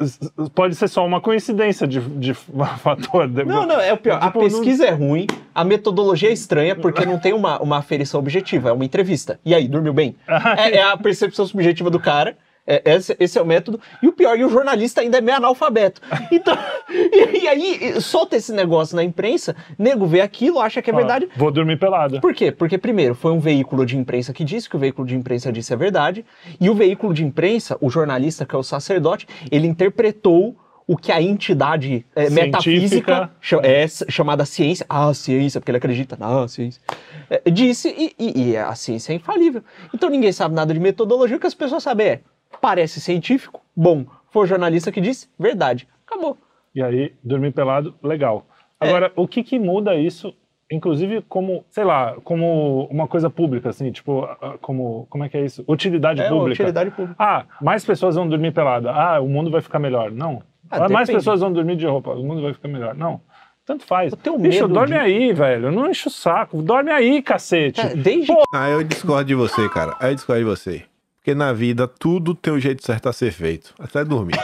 pode 0.54 0.74
ser 0.74 0.88
só 0.88 1.04
uma 1.04 1.20
coincidência 1.20 1.86
de, 1.86 2.00
de 2.00 2.32
fator? 2.82 3.28
Não, 3.44 3.66
não, 3.66 3.78
é 3.80 3.92
o 3.92 3.96
pior. 3.98 4.16
A 4.22 4.26
Tipo, 4.28 4.38
não- 4.40 4.48
pesquisa 4.48 4.86
é 4.86 4.90
ruim, 4.90 5.26
a 5.54 5.62
metodologia 5.64 6.30
é 6.30 6.32
estranha, 6.32 6.74
porque 6.74 7.04
não 7.04 7.18
tem 7.18 7.32
uma, 7.34 7.60
uma 7.60 7.76
aferição 7.78 8.18
objetiva, 8.20 8.70
é 8.70 8.72
uma 8.72 8.84
entrevista. 8.84 9.38
E 9.44 9.54
aí, 9.54 9.68
dormiu 9.68 9.92
bem? 9.92 10.16
é, 10.56 10.76
é 10.78 10.82
a 10.82 10.96
percepção 10.96 11.46
subjetiva 11.46 11.90
do 11.90 12.00
cara. 12.00 12.36
É, 12.66 12.82
esse, 12.84 13.16
esse 13.20 13.38
é 13.38 13.42
o 13.42 13.46
método. 13.46 13.80
E 14.02 14.08
o 14.08 14.12
pior, 14.12 14.38
e 14.38 14.44
o 14.44 14.48
jornalista 14.48 15.00
ainda 15.00 15.18
é 15.18 15.20
meio 15.20 15.36
analfabeto. 15.36 16.00
Então, 16.32 16.56
e, 16.90 17.44
e 17.44 17.48
aí 17.48 18.00
solta 18.00 18.36
esse 18.36 18.52
negócio 18.52 18.96
na 18.96 19.04
imprensa, 19.04 19.54
nego 19.78 20.06
vê 20.06 20.20
aquilo, 20.20 20.60
acha 20.60 20.82
que 20.82 20.90
é 20.90 20.94
Ó, 20.94 20.96
verdade. 20.96 21.28
Vou 21.36 21.50
dormir 21.50 21.78
pelado. 21.78 22.20
Por 22.20 22.34
quê? 22.34 22.50
Porque, 22.50 22.76
primeiro, 22.76 23.14
foi 23.14 23.30
um 23.32 23.38
veículo 23.40 23.86
de 23.86 23.96
imprensa 23.96 24.32
que 24.32 24.44
disse 24.44 24.68
que 24.68 24.76
o 24.76 24.78
veículo 24.78 25.06
de 25.06 25.14
imprensa 25.14 25.52
disse 25.52 25.72
a 25.72 25.76
verdade, 25.76 26.24
e 26.60 26.68
o 26.68 26.74
veículo 26.74 27.14
de 27.14 27.24
imprensa, 27.24 27.76
o 27.80 27.88
jornalista, 27.88 28.44
que 28.44 28.54
é 28.54 28.58
o 28.58 28.62
sacerdote, 28.62 29.26
ele 29.50 29.66
interpretou 29.66 30.56
o 30.88 30.96
que 30.96 31.10
a 31.10 31.20
entidade 31.20 32.06
é, 32.14 32.30
metafísica, 32.30 33.30
é, 33.62 33.86
chamada 34.08 34.44
ciência, 34.44 34.86
ah, 34.88 35.12
ciência, 35.12 35.60
porque 35.60 35.70
ele 35.72 35.78
acredita 35.78 36.16
na 36.16 36.46
ciência, 36.46 36.80
é, 37.28 37.50
disse, 37.50 37.88
e, 37.88 38.14
e- 38.16 38.50
e 38.50 38.56
a 38.56 38.72
ciência 38.76 39.12
é 39.12 39.16
infalível. 39.16 39.64
Então 39.92 40.08
ninguém 40.08 40.30
sabe 40.30 40.54
nada 40.54 40.72
de 40.72 40.78
metodologia, 40.78 41.36
o 41.36 41.40
que 41.40 41.46
as 41.46 41.54
pessoas 41.54 41.82
sabem 41.82 42.06
é, 42.06 42.20
parece 42.60 43.00
científico, 43.00 43.60
bom, 43.76 44.04
foi 44.30 44.44
o 44.44 44.46
jornalista 44.46 44.90
que 44.92 45.00
disse, 45.00 45.28
verdade, 45.38 45.86
acabou. 46.06 46.36
E 46.74 46.82
aí, 46.82 47.12
dormir 47.24 47.52
pelado, 47.52 47.94
legal. 48.02 48.46
É. 48.80 48.88
Agora, 48.88 49.10
o 49.16 49.26
que 49.26 49.42
que 49.42 49.58
muda 49.58 49.94
isso, 49.94 50.34
inclusive 50.70 51.22
como, 51.22 51.64
sei 51.70 51.84
lá, 51.84 52.16
como 52.22 52.84
uma 52.90 53.06
coisa 53.08 53.30
pública, 53.30 53.70
assim, 53.70 53.90
tipo, 53.90 54.28
como, 54.60 55.06
como 55.08 55.24
é 55.24 55.28
que 55.28 55.36
é 55.38 55.44
isso? 55.44 55.64
Utilidade 55.66 56.20
É 56.20 56.28
pública. 56.28 56.62
utilidade 56.62 56.90
pública. 56.90 57.16
Ah, 57.18 57.44
mais 57.62 57.84
pessoas 57.84 58.14
vão 58.16 58.28
dormir 58.28 58.52
pelada. 58.52 58.90
Ah, 58.92 59.20
o 59.20 59.28
mundo 59.28 59.50
vai 59.50 59.60
ficar 59.62 59.78
melhor. 59.78 60.10
Não. 60.10 60.42
Ah, 60.70 60.84
Ah, 60.84 60.88
mais 60.88 61.08
pessoas 61.10 61.40
vão 61.40 61.52
dormir 61.52 61.76
de 61.76 61.86
roupa. 61.86 62.10
O 62.12 62.22
mundo 62.24 62.42
vai 62.42 62.52
ficar 62.52 62.68
melhor. 62.68 62.94
Não. 62.94 63.20
Tanto 63.64 63.84
faz. 63.84 64.12
Eu 64.12 64.18
tenho 64.18 64.38
Bicho, 64.38 64.62
medo 64.62 64.74
dorme 64.74 64.94
de- 64.94 65.00
aí, 65.00 65.32
velho. 65.32 65.72
Não 65.72 65.88
enche 65.90 66.06
o 66.08 66.10
saco. 66.10 66.60
Dorme 66.62 66.90
aí, 66.90 67.22
cacete. 67.22 67.80
É, 67.80 67.94
desde 67.96 68.32
Ah, 68.52 68.68
eu 68.68 68.84
discordo 68.84 69.24
de 69.24 69.34
você, 69.34 69.68
cara. 69.70 69.96
Aí 69.98 70.10
eu 70.10 70.14
discordo 70.14 70.40
de 70.42 70.48
você. 70.48 70.84
Porque 71.26 71.34
na 71.34 71.52
vida, 71.52 71.88
tudo 71.88 72.36
tem 72.36 72.52
o 72.52 72.60
jeito 72.60 72.84
certo 72.86 73.08
a 73.08 73.12
ser 73.12 73.32
feito. 73.32 73.74
Até 73.80 74.04
dormir. 74.04 74.36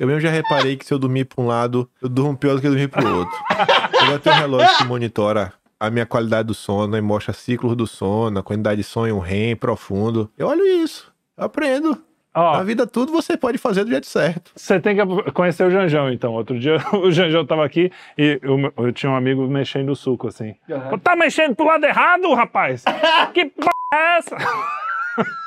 Eu 0.00 0.08
mesmo 0.08 0.20
já 0.20 0.28
reparei 0.28 0.76
que 0.76 0.84
se 0.84 0.92
eu 0.92 0.98
dormir 0.98 1.24
pra 1.24 1.40
um 1.40 1.46
lado, 1.46 1.88
eu 2.02 2.08
durmo 2.08 2.36
pior 2.36 2.56
do 2.56 2.60
que 2.60 2.66
dormir 2.66 2.88
pro 2.88 3.18
outro. 3.18 3.38
Eu 4.00 4.06
já 4.08 4.18
tenho 4.18 4.34
um 4.34 4.38
relógio 4.40 4.76
que 4.76 4.84
monitora 4.86 5.52
a 5.78 5.88
minha 5.88 6.04
qualidade 6.04 6.48
do 6.48 6.52
sono 6.54 6.96
e 6.96 7.00
mostra 7.00 7.32
ciclos 7.32 7.76
do 7.76 7.86
sono, 7.86 8.40
a 8.40 8.42
quantidade 8.42 8.78
de 8.78 8.82
sonho 8.82 9.20
REM 9.20 9.54
profundo. 9.54 10.28
Eu 10.36 10.48
olho 10.48 10.66
isso. 10.66 11.12
Eu 11.38 11.44
aprendo. 11.44 11.96
Ó, 12.34 12.56
Na 12.56 12.64
vida, 12.64 12.88
tudo 12.88 13.12
você 13.12 13.36
pode 13.36 13.56
fazer 13.56 13.84
do 13.84 13.90
jeito 13.90 14.08
certo. 14.08 14.50
Você 14.56 14.80
tem 14.80 14.96
que 14.96 15.30
conhecer 15.30 15.64
o 15.64 15.70
Janjão, 15.70 16.10
então. 16.10 16.32
Outro 16.32 16.58
dia 16.58 16.78
o 17.04 17.12
Janjão 17.12 17.46
tava 17.46 17.64
aqui 17.64 17.88
e 18.18 18.40
eu, 18.42 18.72
eu 18.78 18.92
tinha 18.92 19.12
um 19.12 19.16
amigo 19.16 19.46
mexendo 19.46 19.90
o 19.90 19.94
suco, 19.96 20.26
assim. 20.26 20.56
Pô, 20.90 20.98
Tá 20.98 21.14
mexendo 21.14 21.54
pro 21.54 21.66
lado 21.66 21.84
errado, 21.86 22.34
rapaz? 22.34 22.82
que 23.32 23.44
p 23.44 23.68
é 23.94 24.18
essa? 24.18 24.36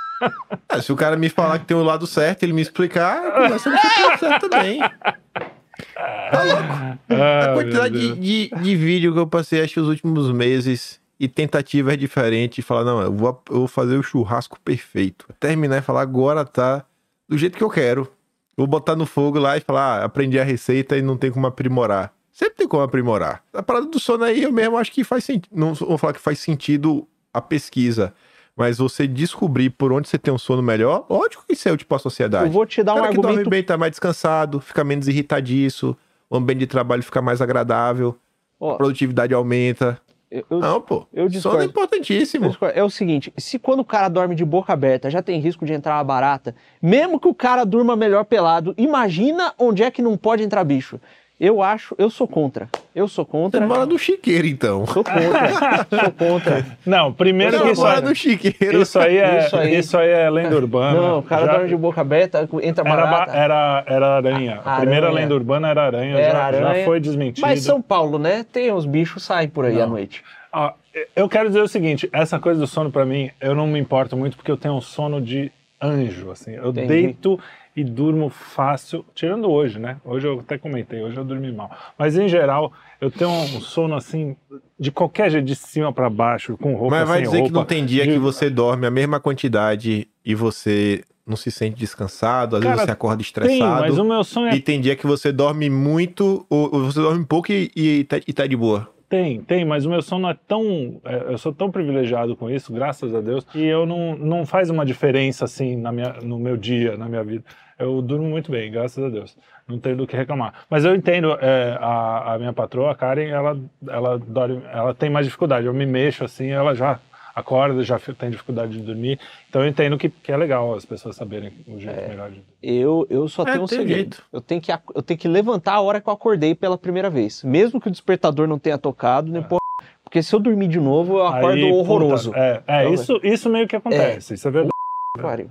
Ah, 0.67 0.81
se 0.81 0.91
o 0.91 0.95
cara 0.95 1.15
me 1.15 1.29
falar 1.29 1.59
que 1.59 1.65
tem 1.65 1.77
o 1.77 1.83
lado 1.83 2.05
certo, 2.07 2.43
ele 2.43 2.53
me 2.53 2.61
explicar, 2.61 3.23
eu 3.23 3.31
começo 3.31 3.69
a 3.69 3.71
lado 3.71 4.19
certo 4.19 4.49
também. 4.49 4.79
Tá 4.79 6.43
louco. 6.43 6.99
Ah, 7.09 7.45
A 7.45 7.53
quantidade 7.53 8.15
de, 8.15 8.49
de, 8.49 8.61
de 8.61 8.75
vídeo 8.75 9.13
que 9.13 9.19
eu 9.19 9.27
passei, 9.27 9.63
acho 9.63 9.81
os 9.81 9.87
últimos 9.87 10.31
meses, 10.31 10.99
e 11.19 11.27
tentativas 11.27 11.97
diferentes, 11.97 12.63
falar, 12.65 12.85
não, 12.85 13.01
eu 13.01 13.11
vou, 13.11 13.43
eu 13.49 13.57
vou 13.59 13.67
fazer 13.67 13.97
o 13.97 14.03
churrasco 14.03 14.59
perfeito. 14.61 15.25
Terminar 15.39 15.77
e 15.79 15.81
falar, 15.81 16.01
agora 16.01 16.45
tá 16.45 16.85
do 17.27 17.37
jeito 17.37 17.57
que 17.57 17.63
eu 17.63 17.69
quero. 17.69 18.09
Vou 18.55 18.65
botar 18.67 18.95
no 18.95 19.05
fogo 19.05 19.37
lá 19.39 19.57
e 19.57 19.61
falar, 19.61 20.01
ah, 20.01 20.05
aprendi 20.05 20.39
a 20.39 20.43
receita 20.43 20.97
e 20.97 21.01
não 21.01 21.17
tem 21.17 21.31
como 21.31 21.45
aprimorar. 21.47 22.13
Sempre 22.31 22.55
tem 22.55 22.67
como 22.67 22.83
aprimorar. 22.83 23.43
A 23.53 23.61
parada 23.61 23.85
do 23.87 23.99
sono 23.99 24.23
aí, 24.23 24.43
eu 24.43 24.51
mesmo 24.51 24.77
acho 24.77 24.91
que 24.91 25.03
faz 25.03 25.25
sentido. 25.25 25.49
Não 25.53 25.73
vou 25.73 25.97
falar 25.97 26.13
que 26.13 26.21
faz 26.21 26.39
sentido 26.39 27.05
a 27.33 27.41
pesquisa. 27.41 28.13
Mas 28.59 28.77
você 28.77 29.07
descobrir 29.07 29.69
por 29.69 29.93
onde 29.93 30.09
você 30.09 30.17
tem 30.17 30.33
um 30.33 30.37
sono 30.37 30.61
melhor, 30.61 31.05
lógico 31.09 31.45
que 31.47 31.53
isso 31.53 31.69
é 31.69 31.71
útil 31.71 31.87
pra 31.87 31.97
sociedade. 31.97 32.45
eu 32.47 32.51
vou 32.51 32.65
te 32.65 32.83
dar 32.83 32.93
O 32.93 32.97
um 32.97 32.99
cara 32.99 33.09
que 33.11 33.15
dorme 33.15 33.29
argumento 33.29 33.49
bem 33.49 33.63
tá 33.63 33.77
mais 33.77 33.91
descansado, 33.91 34.59
fica 34.59 34.83
menos 34.83 35.07
irritadiço, 35.07 35.95
o 36.29 36.35
ambiente 36.35 36.59
de 36.59 36.67
trabalho 36.67 37.01
fica 37.01 37.21
mais 37.21 37.41
agradável, 37.41 38.17
a 38.61 38.73
produtividade 38.75 39.33
aumenta. 39.33 39.97
eu- 40.29 40.43
Não, 40.59 40.81
pô. 40.81 41.07
eu 41.13 41.31
sono 41.31 41.61
é 41.61 41.65
importantíssimo. 41.65 42.55
É 42.75 42.83
o 42.83 42.89
seguinte, 42.89 43.33
se 43.37 43.57
quando 43.57 43.79
o 43.79 43.85
cara 43.85 44.09
dorme 44.09 44.35
de 44.35 44.43
boca 44.43 44.73
aberta 44.73 45.09
já 45.09 45.21
tem 45.23 45.39
risco 45.39 45.65
de 45.65 45.71
entrar 45.73 45.95
uma 45.95 46.03
barata, 46.03 46.53
mesmo 46.81 47.17
que 47.19 47.27
o 47.29 47.33
cara 47.33 47.63
durma 47.63 47.95
melhor 47.95 48.25
pelado, 48.25 48.75
imagina 48.77 49.53
onde 49.57 49.83
é 49.83 49.89
que 49.89 50.01
não 50.01 50.17
pode 50.17 50.43
entrar 50.43 50.63
bicho. 50.65 50.99
Eu 51.39 51.61
acho, 51.63 51.95
eu 51.97 52.09
sou 52.09 52.27
contra. 52.27 52.67
Eu 52.93 53.07
sou 53.07 53.23
Você 53.23 53.31
contra. 53.31 53.65
mora 53.65 53.85
no 53.85 53.97
chiqueiro, 53.97 54.45
então. 54.45 54.85
Sou 54.87 55.03
contra. 55.05 55.87
sou 55.89 56.11
contra. 56.11 56.65
Não, 56.85 57.13
primeiro 57.13 57.57
Você 57.57 57.63
que 57.63 57.71
isso, 57.71 57.81
mora 57.81 58.01
no 58.01 58.13
chiqueiro. 58.13 58.81
isso 58.81 58.99
aí 58.99 59.17
é, 59.17 59.45
Isso 59.45 59.55
aí. 59.55 59.75
isso 59.77 59.97
aí 59.97 60.09
é 60.09 60.29
lenda 60.29 60.55
urbana. 60.57 60.99
Não, 60.99 61.19
o 61.19 61.23
cara 61.23 61.45
Já- 61.45 61.51
dorme 61.53 61.69
de 61.69 61.77
boca 61.77 62.01
aberta, 62.01 62.49
entra 62.61 62.83
era, 62.89 63.05
ba- 63.05 63.09
barata. 63.11 63.31
era, 63.37 63.83
era 63.87 64.07
aranha. 64.17 64.55
A 64.65 64.71
Aranha. 64.71 64.79
primeira 64.81 65.09
lenda 65.11 65.33
urbana 65.33 65.69
era 65.69 65.85
aranha. 65.85 66.17
Era 66.19 66.31
já, 66.31 66.51
já 66.51 66.67
aranha. 66.67 66.85
foi 66.85 66.99
desmentido. 66.99 67.47
Mas 67.47 67.61
São 67.63 67.81
Paulo, 67.81 68.19
né? 68.19 68.45
Tem 68.51 68.73
os 68.73 68.85
bichos 68.85 69.23
saem 69.23 69.47
por 69.47 69.63
aí 69.63 69.81
à 69.81 69.87
noite. 69.87 70.21
Ó, 70.51 70.73
eu 71.15 71.29
quero 71.29 71.47
dizer 71.47 71.61
o 71.61 71.67
seguinte, 71.69 72.09
essa 72.11 72.37
coisa 72.37 72.59
do 72.59 72.67
sono 72.67 72.91
pra 72.91 73.05
mim, 73.05 73.29
eu 73.39 73.55
não 73.55 73.65
me 73.65 73.79
importo 73.79 74.17
muito 74.17 74.35
porque 74.35 74.51
eu 74.51 74.57
tenho 74.57 74.73
um 74.73 74.81
sono 74.81 75.21
de 75.21 75.49
anjo, 75.81 76.31
assim. 76.31 76.51
Eu 76.55 76.71
Entendi. 76.71 76.87
deito 76.87 77.39
e 77.79 77.83
durmo 77.83 78.29
fácil, 78.29 79.05
tirando 79.15 79.49
hoje, 79.49 79.79
né? 79.79 79.97
Hoje 80.03 80.27
eu 80.27 80.39
até 80.39 80.57
comentei, 80.57 81.01
hoje 81.01 81.15
eu 81.17 81.23
dormi 81.23 81.51
mal. 81.51 81.71
Mas 81.97 82.17
em 82.17 82.27
geral, 82.27 82.73
eu 82.99 83.09
tenho 83.09 83.29
um 83.29 83.61
sono 83.61 83.95
assim 83.95 84.35
de 84.79 84.91
qualquer 84.91 85.29
jeito, 85.31 85.45
de 85.45 85.55
cima 85.55 85.93
pra 85.93 86.09
baixo, 86.09 86.57
com 86.57 86.73
roupa 86.75 86.97
Mas 86.99 87.07
vai 87.07 87.21
dizer 87.21 87.37
roupa. 87.37 87.49
que 87.49 87.53
não 87.55 87.65
tem 87.65 87.85
dia 87.85 88.05
de- 88.05 88.13
que 88.13 88.19
você 88.19 88.49
dorme 88.49 88.85
a 88.85 88.91
mesma 88.91 89.19
quantidade 89.19 90.07
e 90.25 90.35
você 90.35 91.03
não 91.25 91.35
se 91.37 91.51
sente 91.51 91.77
descansado, 91.77 92.55
às 92.57 92.61
Cara, 92.63 92.73
vezes 92.75 92.85
você 92.87 92.91
acorda 92.91 93.17
Tem, 93.17 93.25
estressado. 93.25 93.81
mas 93.81 93.97
o 93.97 94.03
meu 94.03 94.23
sonho 94.23 94.47
é 94.47 94.55
E 94.55 94.59
tem 94.59 94.81
dia 94.81 94.95
que 94.95 95.05
você 95.07 95.31
dorme 95.31 95.69
muito, 95.69 96.45
ou, 96.49 96.73
ou 96.75 96.85
você 96.85 96.99
dorme 96.99 97.23
pouco 97.25 97.51
e, 97.51 97.71
e, 97.75 98.03
tá, 98.03 98.17
e 98.27 98.33
tá 98.33 98.45
de 98.47 98.55
boa. 98.57 98.89
Tem, 99.07 99.41
tem, 99.41 99.65
mas 99.65 99.85
o 99.87 99.89
meu 99.89 100.03
sono 100.03 100.29
é 100.29 100.35
tão. 100.47 101.01
é, 101.03 101.33
eu 101.33 101.37
sou 101.39 101.51
tão 101.51 101.71
privilegiado 101.71 102.35
com 102.35 102.47
isso, 102.47 102.71
graças 102.71 103.13
a 103.15 103.21
Deus, 103.21 103.43
que 103.43 103.59
eu 103.63 103.83
não, 103.85 104.15
não 104.15 104.45
faz 104.45 104.69
uma 104.69 104.85
diferença 104.85 105.45
assim 105.45 105.75
na 105.75 105.91
minha, 105.91 106.13
no 106.21 106.37
meu 106.37 106.55
dia, 106.55 106.95
na 106.95 107.07
minha 107.09 107.23
vida. 107.23 107.43
Eu 107.79 108.01
durmo 108.01 108.27
muito 108.27 108.51
bem, 108.51 108.69
graças 108.69 109.01
a 109.01 109.07
Deus. 109.09 109.37
Não 109.65 109.79
tenho 109.79 109.95
do 109.95 110.05
que 110.05 110.15
reclamar. 110.15 110.53
Mas 110.69 110.83
eu 110.83 110.93
entendo, 110.93 111.31
é, 111.39 111.77
a, 111.79 112.33
a 112.33 112.37
minha 112.37 112.51
patroa, 112.51 112.91
a 112.91 112.95
Karen, 112.95 113.29
ela, 113.29 113.57
ela, 113.87 114.19
dorme, 114.19 114.61
ela 114.71 114.93
tem 114.93 115.09
mais 115.09 115.25
dificuldade. 115.25 115.65
Eu 115.65 115.73
me 115.73 115.85
mexo 115.85 116.25
assim, 116.25 116.49
ela 116.49 116.75
já 116.75 116.99
acorda, 117.33 117.81
já 117.83 117.97
tem 117.97 118.29
dificuldade 118.31 118.73
de 118.73 118.79
dormir. 118.79 119.17
Então 119.49 119.61
eu 119.61 119.67
entendo 119.69 119.97
que, 119.97 120.09
que 120.09 120.29
é 120.29 120.35
legal 120.35 120.75
as 120.75 120.83
pessoas 120.85 121.15
saberem 121.15 121.53
o 121.67 121.79
jeito 121.79 122.01
melhor 122.09 122.29
de 122.29 122.35
dormir. 122.41 122.45
Eu, 122.61 123.07
eu 123.09 123.29
só 123.29 123.43
É, 123.43 123.51
tenho 123.53 123.63
um 123.63 123.67
segredo. 123.67 123.93
jeito. 123.95 124.23
Eu 124.33 124.41
tenho, 124.41 124.59
que, 124.59 124.71
eu 124.73 125.01
tenho 125.01 125.17
que 125.17 125.27
levantar 125.29 125.75
a 125.75 125.81
hora 125.81 126.01
que 126.01 126.09
eu 126.09 126.13
acordei 126.13 126.53
pela 126.53 126.77
primeira 126.77 127.09
vez. 127.09 127.41
Mesmo 127.45 127.79
que 127.79 127.87
o 127.87 127.91
despertador 127.91 128.45
não 128.45 128.59
tenha 128.59 128.77
tocado, 128.77 129.31
nem 129.31 129.41
porra. 129.41 129.59
Porque 130.03 130.21
se 130.21 130.35
eu 130.35 130.39
dormir 130.39 130.67
de 130.67 130.79
novo, 130.79 131.19
eu 131.19 131.27
acordo 131.27 131.57
Aí, 131.63 131.71
horroroso. 131.71 132.31
puta, 132.31 132.41
é, 132.41 132.61
é 132.67 132.81
Então, 132.81 132.93
isso, 132.93 133.19
isso 133.23 133.49
meio 133.49 133.67
que 133.67 133.75
acontece, 133.75 134.33
isso 134.33 134.47
é 134.47 134.51
verdade. 134.51 134.73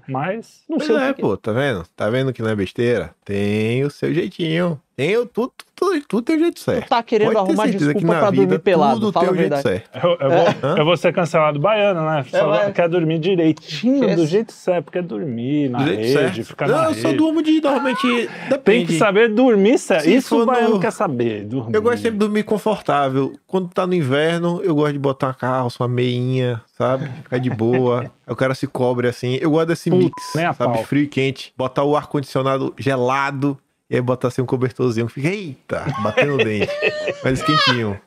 Mas 0.08 0.62
Não 0.68 0.78
Pois 0.78 0.86
sei 0.86 0.96
o 0.96 1.00
é, 1.00 1.12
que- 1.14 1.20
pô, 1.20 1.36
tá 1.36 1.52
vendo? 1.52 1.84
Tá 1.96 2.08
vendo 2.08 2.32
que 2.32 2.42
não 2.42 2.48
é 2.50 2.56
besteira? 2.56 3.14
Tem 3.24 3.84
o 3.84 3.90
seu 3.90 4.12
jeitinho. 4.14 4.80
Tem 4.98 5.14
tudo, 5.28 5.52
tudo, 5.76 6.02
tudo 6.08 6.22
tem 6.24 6.34
o 6.34 6.38
jeito 6.40 6.58
certo. 6.58 6.86
Tu 6.86 6.88
tá 6.88 7.00
querendo 7.04 7.32
Pode 7.32 7.38
arrumar 7.38 7.64
que 7.68 7.76
desculpa 7.76 8.06
na 8.08 8.18
pra 8.18 8.30
vida 8.32 8.42
dormir 8.46 8.58
pelado, 8.58 8.98
Tudo 8.98 9.12
fala 9.12 9.26
tem 9.26 9.34
o 9.34 9.38
jeito 9.38 9.56
certo. 9.62 9.90
Eu, 9.94 10.10
eu 10.20 10.28
vou, 10.28 10.48
Hã? 10.70 10.74
eu 10.76 10.84
vou 10.84 10.96
ser 10.96 11.12
cancelado 11.14 11.60
baiano, 11.60 12.00
né? 12.04 12.24
Só 12.28 12.48
vai. 12.48 12.72
quer 12.72 12.88
dormir 12.88 13.20
direitinho, 13.20 14.16
do 14.16 14.26
jeito 14.26 14.52
certo, 14.52 14.86
porque 14.86 14.98
é 14.98 15.02
dormir 15.02 15.68
na 15.70 15.78
Do 15.78 15.84
jeito 15.84 16.00
rede, 16.00 16.12
certo. 16.12 16.44
ficar 16.46 16.66
não, 16.66 16.78
na 16.78 16.84
eu 16.86 16.88
rede. 16.90 17.00
só 17.02 17.12
durmo 17.12 17.40
de 17.42 17.60
normalmente. 17.60 18.28
Depende. 18.48 18.58
Tem 18.64 18.86
que 18.86 18.98
saber 18.98 19.28
dormir 19.32 19.78
certo. 19.78 20.02
Se 20.02 20.16
Isso 20.16 20.42
o 20.42 20.44
baiano 20.44 20.70
no- 20.74 20.80
quer 20.80 20.90
saber, 20.90 21.44
dormir. 21.44 21.76
Eu 21.76 21.80
gosto 21.82 21.98
sempre 21.98 22.12
de 22.12 22.18
dormir 22.18 22.42
confortável. 22.42 23.34
Quando 23.46 23.68
tá 23.68 23.86
no 23.86 23.94
inverno, 23.94 24.60
eu 24.64 24.74
gosto 24.74 24.94
de 24.94 24.98
botar 24.98 25.28
uma 25.28 25.34
calça, 25.34 25.80
uma 25.80 25.88
meinha, 25.88 26.60
sabe? 26.76 27.08
Ficar 27.22 27.38
de 27.38 27.50
boa. 27.50 28.00
Aí 28.00 28.10
o 28.32 28.34
cara 28.34 28.52
se 28.52 28.66
cobre 28.66 29.06
assim. 29.06 29.38
Eu 29.40 29.52
gosto 29.52 29.68
desse 29.68 29.90
Putz, 29.90 30.02
mix, 30.04 30.32
sabe? 30.32 30.56
pau. 30.58 30.82
Frio 30.82 31.04
e 31.04 31.06
quente. 31.06 31.52
Botar 31.56 31.84
o 31.84 31.96
ar-condicionado 31.96 32.74
gelado 32.76 33.56
e 33.90 33.96
aí 33.96 34.00
botar 34.02 34.28
assim 34.28 34.42
um 34.42 34.46
cobertorzinho 34.46 35.06
que 35.06 35.12
fica, 35.14 35.28
eita, 35.28 35.84
batendo 36.02 36.34
o 36.34 36.38
dente. 36.38 36.68
Mas 37.24 37.42
quentinho, 37.42 37.98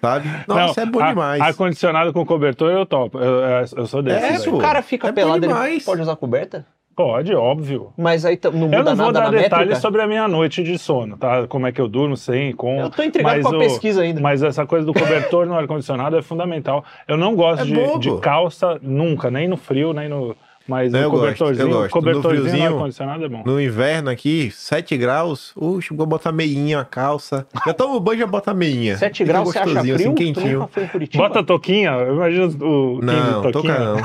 sabe? 0.00 0.28
Nossa, 0.48 0.80
é 0.82 0.86
bom 0.86 1.00
a- 1.00 1.08
demais. 1.10 1.40
Ar-condicionado 1.40 2.12
com 2.12 2.24
cobertor 2.24 2.70
eu 2.70 2.86
topo. 2.86 3.18
Eu, 3.18 3.34
eu, 3.42 3.64
eu 3.76 3.86
sou 3.86 4.02
desse. 4.02 4.24
É. 4.26 4.38
Se 4.38 4.48
o 4.48 4.58
cara 4.58 4.82
fica 4.82 5.08
é 5.08 5.12
pelado, 5.12 5.38
ele 5.38 5.48
demais. 5.48 5.84
pode 5.84 6.02
usar 6.02 6.16
coberta? 6.16 6.66
Pode, 6.96 7.34
óbvio. 7.34 7.92
Mas 7.94 8.24
aí 8.24 8.38
t- 8.38 8.48
não 8.48 8.60
muda 8.60 8.76
Eu 8.78 8.82
não 8.84 8.96
vou 8.96 9.06
nada 9.12 9.20
dar 9.20 9.24
na 9.30 9.30
detalhes 9.38 9.66
métrica? 9.66 9.80
sobre 9.82 10.00
a 10.00 10.06
minha 10.06 10.26
noite 10.26 10.62
de 10.62 10.78
sono, 10.78 11.18
tá? 11.18 11.46
Como 11.46 11.66
é 11.66 11.70
que 11.72 11.78
eu 11.78 11.86
durmo, 11.88 12.16
sem, 12.16 12.54
com. 12.54 12.80
Eu 12.80 12.88
tô 12.88 13.02
intrigado 13.02 13.36
mas 13.36 13.46
com 13.46 13.52
a 13.54 13.58
o- 13.58 13.60
pesquisa 13.60 14.00
ainda. 14.00 14.18
Mas 14.22 14.42
essa 14.42 14.64
coisa 14.64 14.86
do 14.86 14.94
cobertor 14.94 15.44
no 15.44 15.54
ar-condicionado 15.54 16.16
é 16.16 16.22
fundamental. 16.22 16.82
Eu 17.06 17.18
não 17.18 17.36
gosto 17.36 17.60
É 17.64 17.64
de, 17.66 17.98
de 17.98 18.18
calça 18.20 18.78
nunca, 18.80 19.30
nem 19.30 19.46
no 19.46 19.58
frio, 19.58 19.92
nem 19.92 20.08
no. 20.08 20.34
Mas 20.68 20.92
Eu 20.92 21.08
o 21.08 21.10
gosto, 21.10 21.20
cobertorzinho, 21.20 21.66
eu 21.68 21.70
gosto. 21.72 21.84
No 21.84 21.90
cobertorzinho 21.90 22.34
no 22.42 22.48
friozinho, 22.50 22.74
ar-condicionado 22.74 23.24
é 23.24 23.28
bom. 23.28 23.42
No 23.46 23.60
inverno 23.60 24.10
aqui, 24.10 24.50
7 24.50 24.96
graus, 24.96 25.52
uxa, 25.56 25.94
vou 25.94 26.06
botar 26.06 26.32
meinha, 26.32 26.84
calça. 26.84 27.46
Já 27.66 27.72
tomo 27.72 28.00
banho 28.00 28.16
e 28.16 28.20
já 28.20 28.26
bota 28.26 28.52
meinha. 28.52 28.96
7 28.96 29.18
Fica 29.18 29.32
graus 29.32 29.48
você 29.48 29.58
acha 29.58 29.66
gostosinho, 29.66 29.96
frio? 29.96 30.06
Assim, 30.12 30.14
quentinho. 30.32 30.68
Bota 31.16 31.44
touquinha, 31.44 31.90
eu 31.90 32.14
imagino 32.14 32.46
o 32.64 33.00
Não, 33.02 33.50
toca 33.52 33.78
não. 33.78 34.02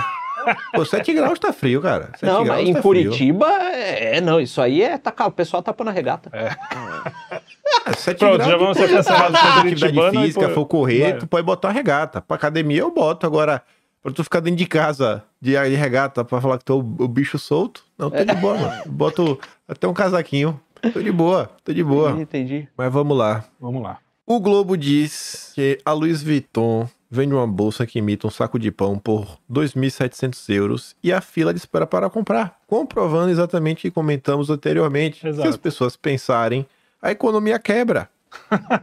Pô, 0.73 0.83
7 0.83 1.13
graus 1.13 1.37
tá 1.37 1.53
frio, 1.53 1.81
cara. 1.81 2.09
7 2.17 2.25
Não, 2.25 2.43
graus 2.43 2.59
mas 2.61 2.69
em 2.69 2.73
tá 2.73 2.81
Curitiba, 2.81 3.47
é, 3.47 4.19
não, 4.21 4.39
isso 4.41 4.59
aí 4.59 4.81
é 4.81 4.97
tacar, 4.97 5.27
o 5.27 5.31
pessoal 5.31 5.61
tapando 5.61 5.89
a 5.91 5.93
regata. 5.93 6.29
Frio. 6.31 7.41
É, 7.85 7.93
7 7.93 8.17
Pronto, 8.19 8.33
graus 8.37 8.51
já 8.51 8.57
vamos 8.57 8.77
ser 8.77 8.89
cancelados 8.89 9.39
se 9.39 9.45
atividade 9.45 10.17
física, 10.17 10.47
pô- 10.49 10.53
for 10.55 10.65
correr, 10.65 10.99
vai. 11.11 11.17
tu 11.17 11.27
pode 11.27 11.45
botar 11.45 11.67
uma 11.69 11.73
regata. 11.73 12.21
Pra 12.21 12.35
academia 12.35 12.79
eu 12.81 12.91
boto. 12.91 13.25
Agora, 13.25 13.61
pra 14.01 14.11
tu 14.11 14.23
ficar 14.23 14.39
dentro 14.39 14.57
de 14.57 14.65
casa 14.65 15.23
de, 15.39 15.51
de 15.51 15.75
regata 15.75 16.23
pra 16.23 16.41
falar 16.41 16.57
que 16.57 16.65
tu 16.65 16.73
é 16.73 16.75
o, 16.75 17.05
o 17.05 17.07
bicho 17.07 17.37
solto, 17.37 17.83
não, 17.97 18.09
tô 18.09 18.23
de 18.23 18.35
boa, 18.35 18.57
mano. 18.57 18.83
Boto 18.87 19.39
até 19.67 19.87
um 19.87 19.93
casaquinho. 19.93 20.59
Tô 20.93 21.01
de 21.01 21.11
boa, 21.11 21.51
tô 21.63 21.71
de 21.71 21.83
boa. 21.83 22.11
Entendi. 22.19 22.67
Mas 22.75 22.91
vamos 22.91 23.15
lá. 23.15 23.45
Vamos 23.59 23.83
lá. 23.83 23.99
O 24.25 24.39
Globo 24.39 24.75
diz 24.75 25.51
que 25.53 25.79
a 25.85 25.91
Louis 25.91 26.23
Vuitton 26.23 26.87
vende 27.09 27.33
uma 27.33 27.45
bolsa 27.45 27.85
que 27.85 27.99
imita 27.99 28.25
um 28.25 28.29
saco 28.31 28.57
de 28.57 28.71
pão 28.71 28.97
por 28.97 29.37
2.700 29.51 30.49
euros 30.55 30.95
e 31.03 31.11
a 31.11 31.19
fila 31.19 31.53
de 31.53 31.59
espera 31.59 31.85
para 31.85 32.09
comprar, 32.09 32.57
comprovando 32.65 33.29
exatamente 33.29 33.79
o 33.79 33.81
que 33.81 33.91
comentamos 33.91 34.49
anteriormente. 34.49 35.27
Exato. 35.27 35.43
Se 35.43 35.49
as 35.49 35.57
pessoas 35.57 35.97
pensarem, 35.97 36.65
a 37.01 37.11
economia 37.11 37.59
quebra. 37.59 38.09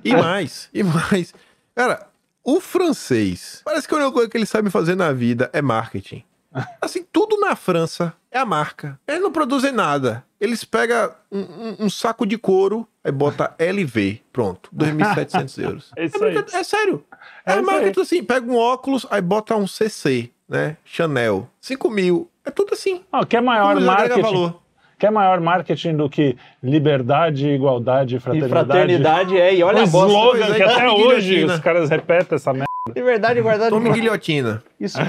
E 0.05 0.13
mais, 0.15 0.69
e 0.75 0.83
mais. 0.83 1.33
Cara, 1.75 2.08
o 2.57 2.61
francês, 2.61 3.61
parece 3.65 3.87
que 3.87 3.95
a 3.95 3.99
única 3.99 4.13
coisa 4.13 4.29
que 4.31 4.37
ele 4.37 4.47
sabe 4.47 4.71
fazer 4.71 4.95
na 4.97 5.13
vida 5.13 5.51
é 5.53 5.61
marketing. 5.61 6.25
Assim, 6.81 7.05
tudo 7.13 7.39
na 7.39 7.55
França 7.55 8.15
é 8.31 8.39
a 8.39 8.45
marca. 8.47 8.99
Eles 9.07 9.21
não 9.21 9.31
produzem 9.31 9.71
nada. 9.71 10.25
Eles 10.41 10.65
pegam 10.65 11.13
um, 11.31 11.41
um- 11.41 11.77
um 11.81 11.91
saco 11.91 12.25
de 12.27 12.39
couro, 12.39 12.89
aí 13.05 13.13
bota 13.13 13.55
LV. 13.59 14.23
Pronto, 14.33 14.71
2.700 14.75 15.63
euros. 15.63 15.91
É 15.97 16.07
isso 16.07 16.25
aí. 16.25 16.35
brinca- 16.35 16.57
é 16.57 16.65
sério. 16.65 17.05
É, 17.45 17.53
É 17.55 17.61
marca 17.61 17.83
aí. 17.83 17.89
é 17.89 17.93
tudo 17.93 18.03
assim, 18.05 18.23
pega 18.25 18.51
um 18.51 18.57
óculos, 18.57 19.07
aí 19.11 19.21
bota 19.21 19.55
um 19.57 19.67
CC, 19.67 20.31
né? 20.49 20.77
Chanel, 20.85 21.49
5 21.61 21.91
mil. 21.91 22.31
É 22.45 22.51
tudo 22.51 22.73
assim. 22.73 23.03
Ó, 23.13 23.25
quer 23.27 23.43
maior 23.43 23.75
Como 23.75 23.81
ele 23.81 23.91
agrega 23.91 24.15
marketing? 24.17 24.35
valor. 24.35 24.63
Quer 24.99 25.11
maior 25.11 25.41
marketing 25.41 25.97
do 25.97 26.11
que 26.11 26.37
liberdade, 26.63 27.49
igualdade 27.49 28.15
e 28.15 28.19
E 28.19 28.21
fraternidade? 28.21 28.67
fraternidade 28.67 29.37
é, 29.41 29.55
e 29.55 29.63
olha 29.63 29.81
um 29.81 29.85
a 29.85 29.87
bosta. 29.87 30.09
slogan 30.09 30.53
é, 30.53 30.57
que 30.57 30.63
até 30.63 30.91
hoje 30.91 31.45
os 31.45 31.59
caras 31.61 31.89
repetem 31.89 32.35
essa 32.37 32.53
merda. 32.53 32.67
Liberdade, 32.97 33.41
guardada. 33.41 33.71
Tome 33.71 33.93
guilhotina. 33.93 34.63
Isso. 34.81 34.99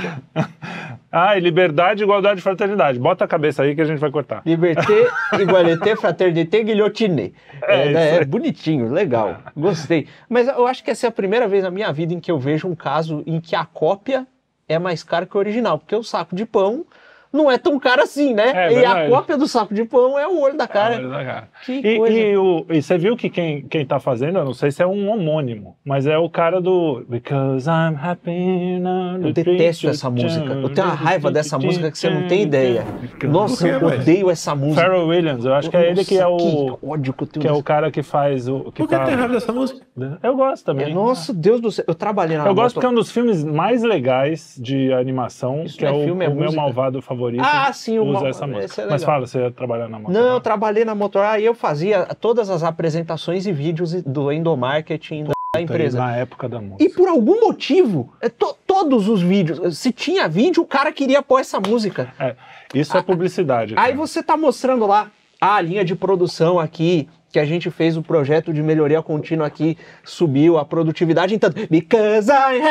Ah, 1.12 1.36
e 1.36 1.40
liberdade, 1.40 2.04
igualdade 2.04 2.40
e 2.40 2.44
fraternidade. 2.44 3.00
Bota 3.00 3.26
a 3.26 3.28
cabeça 3.28 3.64
aí 3.64 3.74
que 3.74 3.82
a 3.82 3.86
gente 3.86 3.98
vai 3.98 4.12
cortar. 4.12 4.44
Liberté, 4.46 5.08
igualité, 5.40 5.96
fraternité, 5.96 6.62
guilhotiné. 6.62 7.32
É, 7.64 7.88
É, 7.88 7.92
né, 7.92 8.16
é 8.18 8.26
bonitinho, 8.26 8.92
legal. 8.92 9.38
Gostei. 9.58 10.08
Mas 10.30 10.48
eu 10.48 10.68
acho 10.68 10.84
que 10.84 10.92
essa 10.92 11.08
é 11.08 11.10
a 11.10 11.12
primeira 11.12 11.48
vez 11.48 11.64
na 11.64 11.72
minha 11.72 11.92
vida 11.92 12.14
em 12.14 12.20
que 12.20 12.30
eu 12.32 12.38
vejo 12.38 12.68
um 12.68 12.76
caso 12.76 13.24
em 13.26 13.42
que 13.42 13.56
a 13.56 13.66
cópia 13.66 14.28
é 14.68 14.78
mais 14.78 15.02
cara 15.02 15.26
que 15.26 15.36
o 15.36 15.40
original. 15.40 15.80
Porque 15.80 15.96
o 15.96 16.04
saco 16.04 16.36
de 16.36 16.46
pão 16.46 16.86
não 17.32 17.50
é 17.52 17.58
tão 17.58 17.80
caro 17.80 18.02
assim, 18.02 18.34
né? 18.34 18.52
É 18.70 18.74
e 18.74 18.86
a 18.86 19.08
cópia 19.10 19.38
do 19.38 19.48
saco 19.48 19.74
de 19.74 19.84
pão 19.86 20.18
é 20.18 20.28
o 20.28 20.40
olho 20.42 20.58
da 20.58 20.68
cara. 20.68 20.96
Ah, 20.98 21.24
cara. 21.26 21.50
Que 21.66 21.74
E, 21.74 21.98
coisa. 21.98 22.18
e 22.20 22.38
o- 22.38 22.66
e 22.70 22.82
você 22.82 22.98
viu 22.98 23.16
que 23.16 23.30
quem, 23.30 23.62
quem 23.64 23.86
tá 23.86 24.00
fazendo, 24.00 24.40
eu 24.40 24.46
não 24.46 24.54
sei 24.54 24.72
se 24.72 24.82
é 24.82 24.88
um 24.88 25.10
homônimo, 25.10 25.76
mas 25.86 26.08
é 26.08 26.18
o 26.18 26.30
cara 26.30 26.60
do 26.60 27.04
Because 27.08 27.68
I'm 27.70 27.96
happy 28.02 28.80
now. 28.80 29.18
Eu 29.22 29.34
detesto 29.34 29.88
essa 29.90 30.10
música. 30.10 30.54
Eu 30.54 30.70
tenho 30.70 30.88
uma 30.88 30.96
raiva 30.96 31.32
dessa 31.32 31.58
música 31.60 31.92
que 31.92 31.98
você 31.98 32.10
não 32.10 32.28
tem 32.28 32.42
ideia. 32.44 32.84
Nossa, 33.24 33.68
eu 33.68 33.86
odeio 33.86 34.30
essa 34.30 34.56
música. 34.56 34.82
Pharrell 34.82 35.08
Williams, 35.08 35.46
eu 35.46 35.54
acho 35.54 35.70
que 35.70 35.78
é 35.78 35.90
ele 35.92 36.04
que 36.06 36.18
é 36.18 36.26
o 36.28 36.38
Que 36.38 36.86
ódio 36.88 37.14
que 37.14 37.24
eu 37.24 37.28
tenho 37.28 37.42
que 37.42 37.48
é 37.48 37.52
o 37.52 37.62
cara 37.64 37.92
que 37.92 38.02
faz 38.02 38.48
o 38.48 38.72
que 38.72 38.84
Por 38.84 38.88
que 38.90 38.96
tá- 38.96 39.06
tem 39.06 39.16
raiva 39.16 39.34
dessa 39.34 39.52
música? 39.54 39.82
Eu 40.24 40.36
gosto 40.36 40.64
também. 40.66 40.94
Nossa, 40.94 41.34
Deus 41.34 41.60
do 41.62 41.72
céu. 41.72 41.86
Eu 41.88 41.96
trabalhei 41.96 42.38
na 42.38 42.46
Eu 42.46 42.56
gosto 42.56 42.60
moto- 42.60 42.74
porque 42.76 42.86
é 42.86 42.90
um 42.90 42.94
dos 42.96 43.12
filmes 43.12 43.44
mais 43.44 43.84
legais 43.84 44.58
de 44.62 44.92
animação, 44.94 45.64
Isso 45.64 45.78
que 45.78 45.86
é 45.86 45.90
é 45.90 45.92
o, 45.92 46.04
filme, 46.04 46.26
é 46.26 46.30
o 46.30 46.36
meu 46.36 46.52
malvado 46.54 47.02
favorito. 47.02 47.19
Ah, 47.42 47.72
sim, 47.74 48.00
o 48.00 48.04
usa 48.04 48.14
mal- 48.20 48.28
essa 48.28 48.48
música. 48.48 48.82
é 48.82 48.86
Mas 48.90 49.04
fala, 49.04 49.26
você 49.28 49.40
ia 49.40 49.52
trabalhar 49.52 49.88
na 49.90 50.00
moto. 50.00 50.12
Não, 50.12 50.34
eu 50.34 50.40
trabalhei 50.40 50.86
na 50.86 50.96
Motor. 50.96 51.24
Aí 51.26 51.46
eu 51.46 51.54
fazia 51.54 52.06
todas 52.20 52.50
as 52.50 52.64
apresentações 52.64 53.46
e 53.46 53.52
vídeos 53.52 54.02
do 54.04 54.32
endomarketing 54.32 55.26
da 55.26 55.34
Puta, 55.54 55.62
empresa. 55.62 55.98
Na 55.98 56.16
época 56.16 56.48
da 56.48 56.60
música. 56.62 56.84
E 56.84 56.90
por 56.90 57.08
algum 57.10 57.42
motivo, 57.42 58.14
é, 58.22 58.30
to- 58.30 58.56
todos 58.68 59.08
os 59.10 59.22
vídeos, 59.22 59.78
se 59.78 59.92
tinha 59.92 60.28
vídeo, 60.28 60.62
o 60.64 60.66
cara 60.68 60.92
queria 60.92 61.22
pôr 61.22 61.40
essa 61.40 61.60
música. 61.60 62.14
É, 62.20 62.36
isso 62.74 62.96
é 62.98 63.02
publicidade. 63.02 63.74
Aí 63.76 63.86
cara. 63.94 63.96
você 63.96 64.22
tá 64.22 64.38
mostrando 64.38 64.86
lá 64.86 65.08
ah, 65.08 65.19
a 65.40 65.60
linha 65.62 65.86
de 65.86 65.96
produção 65.96 66.60
aqui, 66.60 67.08
que 67.32 67.40
a 67.40 67.46
gente 67.46 67.70
fez 67.70 67.96
o 67.96 68.02
projeto 68.02 68.52
de 68.52 68.62
melhoria 68.64 69.02
contínua 69.04 69.46
aqui, 69.46 69.78
subiu 70.04 70.58
a 70.58 70.66
produtividade 70.66 71.36
em 71.36 71.40
tanto. 71.40 71.56
Because 71.70 72.30
I. 72.32 72.62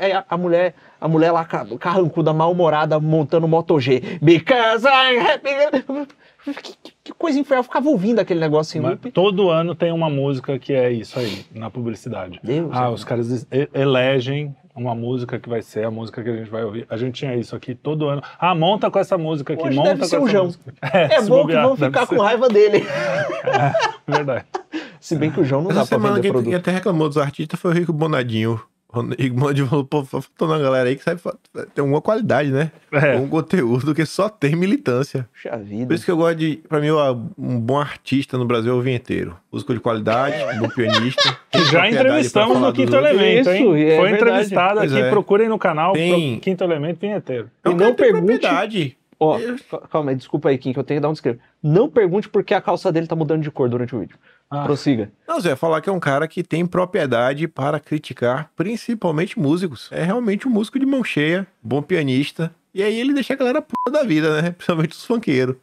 Aí 0.00 0.12
a, 0.12 0.24
a 0.28 0.36
mulher, 0.36 0.74
a 1.00 1.06
mulher 1.06 1.30
lá 1.30 1.44
ca- 1.44 1.64
carrancuda, 1.78 2.32
mal-humorada, 2.32 2.98
montando 2.98 3.46
Moto 3.46 3.78
G. 3.78 4.18
Because 4.20 4.84
I 4.86 5.18
happy 5.18 5.94
que, 6.44 6.52
que- 6.52 6.92
que 7.04 7.12
coisa 7.12 7.38
infernal. 7.38 7.60
Eu 7.60 7.64
ficava 7.64 7.88
ouvindo 7.88 8.18
aquele 8.18 8.40
negócio 8.40 8.76
em 8.78 8.80
loop. 8.80 9.10
todo 9.12 9.48
ano 9.48 9.74
tem 9.74 9.92
uma 9.92 10.10
música 10.10 10.58
que 10.58 10.72
é 10.72 10.90
isso 10.90 11.18
aí, 11.18 11.44
na 11.54 11.70
publicidade. 11.70 12.40
Deus 12.42 12.70
ah, 12.72 12.78
amado. 12.80 12.94
os 12.94 13.04
caras 13.04 13.46
elegem 13.72 14.54
uma 14.74 14.94
música 14.94 15.38
que 15.38 15.48
vai 15.48 15.62
ser 15.62 15.84
a 15.84 15.90
música 15.90 16.22
que 16.22 16.28
a 16.28 16.36
gente 16.36 16.50
vai 16.50 16.64
ouvir. 16.64 16.86
A 16.88 16.96
gente 16.96 17.14
tinha 17.16 17.34
isso 17.34 17.54
aqui 17.56 17.74
todo 17.74 18.08
ano. 18.08 18.22
Ah, 18.38 18.54
monta 18.54 18.90
com 18.90 18.98
essa 18.98 19.18
música 19.18 19.52
aqui, 19.54 19.62
Hoje 19.66 19.76
monta 19.76 19.88
deve 19.90 20.00
com 20.00 20.06
ser 20.06 20.16
essa 20.16 20.24
o 20.24 20.28
João. 20.28 20.44
música. 20.46 20.72
É 20.92 21.20
se 21.20 21.28
bom 21.28 21.36
que 21.36 21.42
bobear, 21.42 21.62
vão 21.66 21.76
deve 21.76 21.86
ficar 21.86 22.06
ser. 22.06 22.16
com 22.16 22.22
raiva 22.22 22.48
dele. 22.48 22.84
É, 23.42 24.10
verdade. 24.12 24.44
Se 25.00 25.16
bem 25.16 25.30
que 25.30 25.40
o 25.40 25.44
João 25.44 25.62
não 25.62 25.70
Essa 25.70 25.80
dá 25.80 25.86
pra 25.86 25.96
semana 25.96 26.14
vender 26.16 26.22
quem, 26.22 26.30
produto. 26.32 26.48
quem 26.50 26.54
até 26.58 26.70
reclamou 26.70 27.08
dos 27.08 27.16
artistas 27.18 27.58
foi 27.58 27.70
o 27.70 27.74
Rico 27.74 27.92
Bonadinho. 27.92 28.60
Bonadinho 28.92 29.66
falou, 29.68 29.84
pô, 29.84 30.04
faltou 30.04 30.48
uma 30.48 30.58
galera 30.58 30.88
aí 30.88 30.96
que 30.96 31.02
sabe, 31.04 31.20
tem 31.74 31.82
alguma 31.82 32.00
qualidade, 32.00 32.50
né? 32.50 32.72
É. 32.92 33.16
Um 33.16 33.28
conteúdo 33.28 33.94
que 33.94 34.04
só 34.04 34.28
tem 34.28 34.56
militância. 34.56 35.28
Puxa 35.32 35.50
Por 35.50 35.64
vida. 35.64 35.94
isso 35.94 36.04
que 36.04 36.10
eu 36.10 36.16
gosto 36.16 36.36
de, 36.38 36.56
pra 36.68 36.80
mim, 36.80 36.90
ó, 36.90 37.12
um 37.38 37.60
bom 37.60 37.78
artista 37.78 38.36
no 38.36 38.44
Brasil 38.44 38.72
é 38.72 38.74
o 38.74 38.80
vinheteiro. 38.82 39.36
Músico 39.52 39.72
de 39.74 39.80
qualidade, 39.80 40.36
um 40.56 40.58
bom 40.60 40.68
pianista. 40.68 41.36
Já 41.70 41.88
entrevistamos 41.88 42.58
no 42.60 42.72
Quinto 42.72 42.94
outros. 42.96 43.10
Elemento, 43.14 43.50
Isso, 43.50 43.76
hein? 43.76 43.84
é 43.84 43.96
Foi 43.96 44.08
verdade. 44.10 44.14
entrevistado 44.14 44.78
Pois 44.80 44.92
aqui, 44.92 45.02
é. 45.02 45.10
procurem 45.10 45.48
no 45.48 45.58
canal 45.58 45.92
Tem- 45.92 46.32
pro 46.32 46.40
Quinto 46.40 46.64
Elemento 46.64 46.98
Vinheteiro. 47.00 47.50
É 47.64 47.68
um 47.68 47.72
E 47.72 47.74
não 47.76 47.94
pergunte- 47.94 48.38
propriedade. 48.38 48.96
Ó, 49.22 49.38
ca- 49.70 49.78
calma 49.90 50.10
aí, 50.12 50.16
desculpa 50.16 50.48
aí, 50.48 50.56
Kim, 50.56 50.72
que 50.72 50.78
eu 50.78 50.82
tenho 50.84 50.98
que 50.98 51.02
dar 51.02 51.10
um 51.10 51.12
descrevo. 51.12 51.38
Não 51.62 51.88
pergunte 51.90 52.26
por 52.28 52.42
que 52.42 52.54
a 52.54 52.60
calça 52.60 52.90
dele 52.90 53.06
tá 53.06 53.14
mudando 53.14 53.42
de 53.42 53.50
cor 53.50 53.68
durante 53.68 53.94
o 53.94 54.00
vídeo. 54.00 54.16
Ah. 54.50 54.64
Prossiga. 54.64 55.12
Não, 55.28 55.40
Zé, 55.40 55.54
falar 55.54 55.80
que 55.80 55.88
é 55.88 55.92
um 55.92 56.00
cara 56.00 56.26
que 56.26 56.42
tem 56.42 56.66
propriedade 56.66 57.46
para 57.46 57.78
criticar 57.78 58.50
principalmente 58.56 59.38
músicos. 59.38 59.88
É 59.92 60.02
realmente 60.02 60.48
um 60.48 60.50
músico 60.50 60.78
de 60.78 60.84
mão 60.84 61.04
cheia, 61.04 61.46
bom 61.62 61.80
pianista. 61.80 62.52
E 62.74 62.82
aí 62.82 62.98
ele 62.98 63.14
deixa 63.14 63.34
a 63.34 63.36
galera 63.36 63.62
puta 63.62 63.90
da 63.90 64.02
vida, 64.02 64.42
né? 64.42 64.50
Principalmente 64.58 64.92
os 64.92 65.04
funkeiros. 65.04 65.56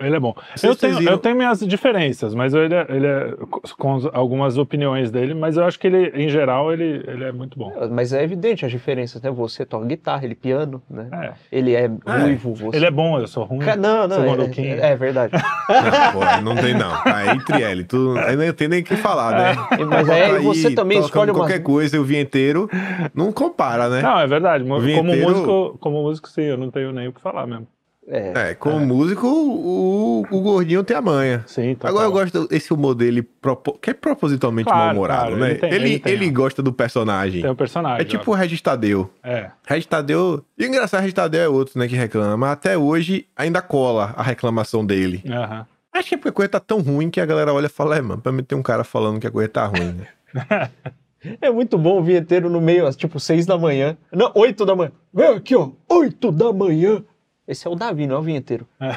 Ele 0.00 0.16
é 0.16 0.20
bom. 0.20 0.34
Vocês 0.54 0.70
Eu 0.72 0.76
tenho, 0.76 0.98
viram- 0.98 1.12
eu 1.12 1.18
tenho 1.18 1.36
minhas 1.36 1.60
diferenças, 1.60 2.34
mas 2.34 2.54
ele 2.54 2.74
é, 2.74 2.86
ele 2.88 3.06
é 3.06 3.34
com 3.78 3.94
as- 3.96 4.06
algumas 4.12 4.56
opiniões 4.58 5.10
dele, 5.10 5.34
mas 5.34 5.56
eu 5.56 5.64
acho 5.64 5.78
que 5.78 5.86
ele, 5.86 6.10
em 6.14 6.28
geral, 6.28 6.72
ele, 6.72 7.02
ele 7.06 7.24
é 7.24 7.32
muito 7.32 7.58
bom. 7.58 7.72
Mas 7.90 8.12
é 8.12 8.22
evidente 8.22 8.64
as 8.64 8.70
diferenças, 8.70 9.20
né? 9.22 9.30
Você 9.30 9.64
toca 9.64 9.86
guitarra, 9.86 10.24
ele 10.24 10.34
piano, 10.34 10.82
né? 10.88 11.08
É. 11.12 11.32
Ele 11.50 11.74
é 11.74 11.86
ruivo, 12.06 12.54
você... 12.54 12.76
Ele 12.76 12.86
é 12.86 12.90
bom, 12.90 13.18
eu 13.18 13.26
sou 13.26 13.44
ruim. 13.44 13.64
Não, 13.78 14.06
não, 14.08 14.16
é, 14.24 14.30
o 14.36 14.60
é, 14.60 14.90
é 14.92 14.96
verdade. 14.96 15.32
Não, 15.68 16.12
pô, 16.12 16.40
não 16.42 16.54
tem 16.56 16.74
não. 16.74 16.92
Aí 17.06 17.30
entre 17.30 17.62
ele, 17.62 17.84
tu, 17.84 18.14
aí 18.18 18.36
não 18.36 18.52
tem 18.52 18.68
nem 18.68 18.80
o 18.80 18.84
que 18.84 18.96
falar, 18.96 19.32
né? 19.32 19.84
Mas 19.88 20.08
aí 20.10 20.38
você 20.42 20.70
também 20.72 20.98
escolhe 21.00 21.30
uma... 21.30 21.40
qualquer 21.40 21.60
coisa, 21.62 21.96
eu 21.96 22.04
vim 22.04 22.18
inteiro, 22.18 22.68
não 23.14 23.32
compara, 23.32 23.88
né? 23.88 24.02
Não, 24.02 24.18
é 24.20 24.26
verdade. 24.26 24.64
Como, 24.64 24.80
vinheteiro- 24.80 25.30
músico, 25.30 25.78
como 25.80 26.02
músico, 26.02 26.28
sim, 26.28 26.42
eu 26.42 26.56
não 26.58 26.70
tenho 26.70 26.92
nem 26.92 27.08
o 27.08 27.12
que 27.12 27.20
falar 27.20 27.46
mesmo. 27.46 27.66
É, 28.06 28.50
É, 28.50 28.54
como 28.54 28.78
músico, 28.80 29.26
o, 29.26 30.26
o 30.30 30.40
gordinho 30.40 30.84
tem 30.84 30.96
a 30.96 31.00
manha. 31.00 31.42
Sim, 31.46 31.74
total. 31.74 31.90
Agora 31.90 32.06
eu 32.06 32.12
gosto 32.12 32.48
desse 32.48 32.72
humor 32.72 32.94
dele, 32.94 33.22
propo- 33.22 33.78
que 33.78 33.90
é 33.90 33.94
propositalmente 33.94 34.66
Claro, 34.66 34.84
mal-humorado, 34.86 35.20
claro, 35.30 35.36
né? 35.36 35.50
ele 35.52 35.58
tem- 35.58 35.72
ele, 35.72 35.84
ele 35.90 35.98
tem, 35.98 36.12
ele 36.12 36.30
gosta 36.30 36.62
do 36.62 36.72
personagem. 36.72 37.40
Tem 37.42 37.50
um 37.50 37.54
personagem. 37.54 38.00
É 38.02 38.04
tipo 38.04 38.30
o 38.30 38.34
Regis 38.34 38.60
Tadeu. 38.60 39.10
ó. 39.24 39.28
É. 39.28 39.50
Regis 39.66 39.86
Tadeu... 39.86 40.44
E 40.58 40.64
o 40.64 40.68
engraçado, 40.68 41.00
Regis 41.00 41.14
Tadeu 41.14 41.40
é 41.40 41.48
outro, 41.48 41.78
né, 41.78 41.88
que 41.88 41.96
reclama. 41.96 42.36
Mas 42.36 42.50
até 42.50 42.76
hoje 42.76 43.26
ainda 43.36 43.62
cola 43.62 44.12
a 44.16 44.22
reclamação 44.22 44.84
dele. 44.84 45.22
aham. 45.30 45.66
Acho 45.92 46.08
que 46.08 46.14
é 46.16 46.18
porque 46.18 46.28
a 46.30 46.32
coisa 46.32 46.48
tá 46.48 46.60
tão 46.60 46.80
ruim 46.80 47.08
que 47.08 47.20
a 47.20 47.24
galera 47.26 47.54
olha 47.54 47.66
e 47.66 47.70
fala, 47.70 47.96
é, 47.96 48.00
mano, 48.02 48.20
pra 48.20 48.32
mim 48.32 48.42
ter 48.42 48.56
um 48.56 48.62
cara 48.62 48.82
falando 48.82 49.20
que 49.20 49.28
a 49.28 49.30
coisa 49.30 49.48
tá 49.48 49.64
ruim, 49.64 49.94
né? 49.94 50.08
é 51.40 51.50
muito 51.50 51.78
bom 51.78 52.00
o 52.00 52.02
vinheteiro 52.02 52.50
no 52.50 52.60
meio, 52.60 52.90
tipo, 52.92 53.18
seis 53.20 53.46
da 53.46 53.56
manhã. 53.56 53.96
Não, 54.12 54.30
oito 54.34 54.66
da 54.66 54.74
manhã. 54.74 54.90
Vem 55.12 55.28
aqui, 55.28 55.54
ó, 55.54 55.70
oito 55.88 56.30
da 56.32 56.52
manhã. 56.52 57.02
Esse 57.46 57.66
é 57.66 57.70
o 57.70 57.74
Davi, 57.74 58.06
não 58.06 58.16
é 58.16 58.18
o 58.18 58.22
vinheteiro. 58.22 58.66
É, 58.80 58.96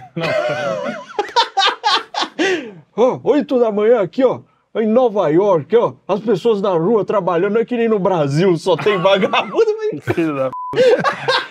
não, 2.95 3.21
oito 3.25 3.59
da 3.59 3.71
manhã 3.71 4.01
aqui, 4.01 4.23
ó. 4.23 4.39
Em 4.75 4.85
Nova 4.85 5.27
York, 5.29 5.75
ó, 5.75 5.93
as 6.07 6.19
pessoas 6.19 6.61
na 6.61 6.69
rua 6.69 7.03
trabalhando, 7.03 7.53
não 7.55 7.61
é 7.61 7.65
que 7.65 7.75
nem 7.75 7.89
no 7.89 7.97
Brasil, 7.97 8.55
só 8.57 8.77
tem 8.77 8.95
vagabundo. 9.01 9.65
Mas... 9.91 10.15
filho 10.15 10.35
da 10.35 10.49
p. 10.51 10.55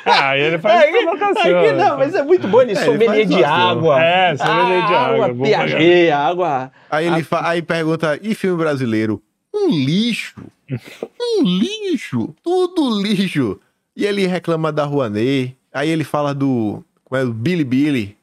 Ah, 0.04 0.28
aí 0.30 0.42
ele 0.42 0.58
faz 0.58 0.82
Aqui, 0.82 0.92
provocação. 1.02 1.42
aqui 1.42 1.52
né? 1.52 1.72
não, 1.72 1.96
mas 1.98 2.14
é 2.14 2.22
muito 2.22 2.46
bom, 2.46 2.62
ele 2.62 2.70
ele 2.72 2.80
sommelier 2.84 3.26
de 3.26 3.34
zoação. 3.34 3.52
água. 3.70 4.00
É, 4.04 4.36
sommelier 4.36 4.86
de 4.86 4.94
água, 4.94 5.34
Piaget, 5.34 6.10
água... 6.12 6.72
Aí 6.88 7.06
ele 7.08 7.22
fa- 7.24 7.48
aí 7.48 7.62
pergunta, 7.62 8.16
e 8.22 8.32
filme 8.34 8.56
brasileiro? 8.58 9.20
Um 9.52 9.68
lixo. 9.70 10.40
Um 11.38 11.42
lixo. 11.42 12.34
Tudo 12.42 13.00
lixo. 13.02 13.58
E 13.96 14.04
ele 14.06 14.26
reclama 14.26 14.70
da 14.72 14.84
Rouanet. 14.84 15.55
Aí 15.76 15.90
ele 15.90 16.04
fala 16.04 16.34
do. 16.34 16.82
Como 17.04 17.20
é? 17.20 17.24
Do 17.24 17.32
Billy 17.32 17.64
Billy, 17.64 18.16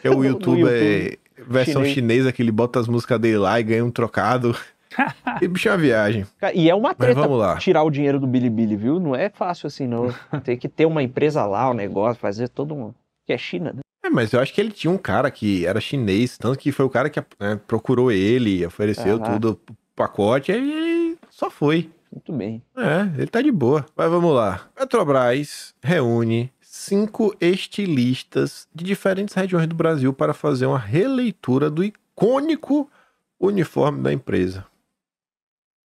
que 0.00 0.06
é 0.06 0.10
o 0.10 0.16
Do 0.22 0.24
youtuber 0.24 0.72
YouTube 0.72 1.20
versão 1.48 1.82
chinês. 1.82 1.94
chinesa, 1.94 2.32
que 2.32 2.42
ele 2.42 2.52
bota 2.52 2.78
as 2.78 2.86
músicas 2.86 3.18
dele 3.18 3.38
lá 3.38 3.58
e 3.58 3.62
ganha 3.64 3.84
um 3.84 3.90
trocado. 3.90 4.56
e 5.42 5.48
bicho 5.48 5.68
é 5.68 5.72
uma 5.72 5.78
viagem. 5.78 6.26
E 6.54 6.70
é 6.70 6.74
uma 6.74 6.94
treta 6.94 7.22
tirar 7.58 7.82
o 7.82 7.90
dinheiro 7.90 8.20
do 8.20 8.26
Bilibili, 8.26 8.76
viu? 8.76 9.00
Não 9.00 9.14
é 9.14 9.28
fácil 9.28 9.66
assim, 9.66 9.86
não. 9.86 10.14
Tem 10.44 10.56
que 10.56 10.68
ter 10.68 10.86
uma 10.86 11.02
empresa 11.02 11.44
lá, 11.44 11.70
um 11.70 11.74
negócio, 11.74 12.20
fazer 12.20 12.48
todo 12.48 12.74
um. 12.74 12.94
Que 13.26 13.32
é 13.32 13.38
China, 13.38 13.72
né? 13.72 13.80
É, 14.04 14.08
mas 14.08 14.32
eu 14.32 14.40
acho 14.40 14.54
que 14.54 14.60
ele 14.60 14.70
tinha 14.70 14.90
um 14.90 14.98
cara 14.98 15.30
que 15.30 15.66
era 15.66 15.80
chinês, 15.80 16.38
tanto 16.38 16.58
que 16.58 16.72
foi 16.72 16.86
o 16.86 16.90
cara 16.90 17.10
que 17.10 17.20
né, 17.38 17.60
procurou 17.66 18.10
ele, 18.10 18.64
ofereceu 18.64 19.16
Aham. 19.16 19.32
tudo, 19.32 19.60
o 19.68 19.74
pacote, 19.94 20.52
aí 20.52 20.58
ele 20.58 21.18
só 21.28 21.50
foi. 21.50 21.90
Muito 22.10 22.32
bem. 22.32 22.62
É, 22.76 23.18
ele 23.18 23.26
tá 23.26 23.40
de 23.42 23.52
boa. 23.52 23.84
Mas 23.94 24.10
vamos 24.10 24.34
lá. 24.34 24.68
Petrobras 24.74 25.74
reúne 25.82 26.50
cinco 26.80 27.34
estilistas 27.40 28.66
de 28.74 28.84
diferentes 28.84 29.34
regiões 29.34 29.66
do 29.66 29.74
Brasil 29.74 30.12
para 30.12 30.32
fazer 30.32 30.66
uma 30.66 30.78
releitura 30.78 31.70
do 31.70 31.84
icônico 31.84 32.90
uniforme 33.38 34.02
da 34.02 34.12
empresa. 34.12 34.66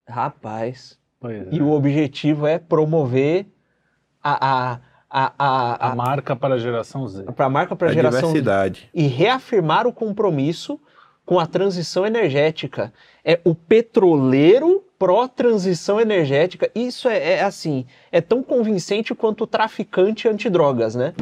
Rapaz. 0.07 0.97
Pois 1.19 1.47
é. 1.47 1.49
E 1.51 1.61
o 1.61 1.71
objetivo 1.71 2.45
é 2.45 2.59
promover 2.59 3.47
a, 4.21 4.33
a, 4.47 4.79
a, 5.09 5.33
a, 5.37 5.87
A 5.87 5.91
a, 5.91 5.95
marca 5.95 6.35
para 6.35 6.55
a 6.55 6.57
geração 6.59 7.07
Z. 7.07 7.23
pra 7.35 7.49
marca 7.49 7.75
para 7.75 7.87
a 7.87 7.91
a 7.91 7.93
geração 7.93 8.33
diversidade. 8.33 8.89
e 8.93 9.07
reafirmar 9.07 9.87
o 9.87 9.93
compromisso 9.93 10.79
com 11.25 11.39
a 11.39 11.47
transição 11.47 12.05
energética. 12.05 12.93
É 13.23 13.39
o 13.43 13.55
petroleiro 13.55 14.83
pró-transição 15.03 15.99
energética. 15.99 16.71
Isso 16.73 17.09
é, 17.09 17.33
é 17.33 17.43
assim, 17.43 17.85
é 18.09 18.21
tão 18.21 18.41
convincente 18.41 19.13
quanto 19.13 19.43
o 19.43 19.47
traficante 19.47 20.29
antidrogas, 20.29 20.95
né? 20.95 21.13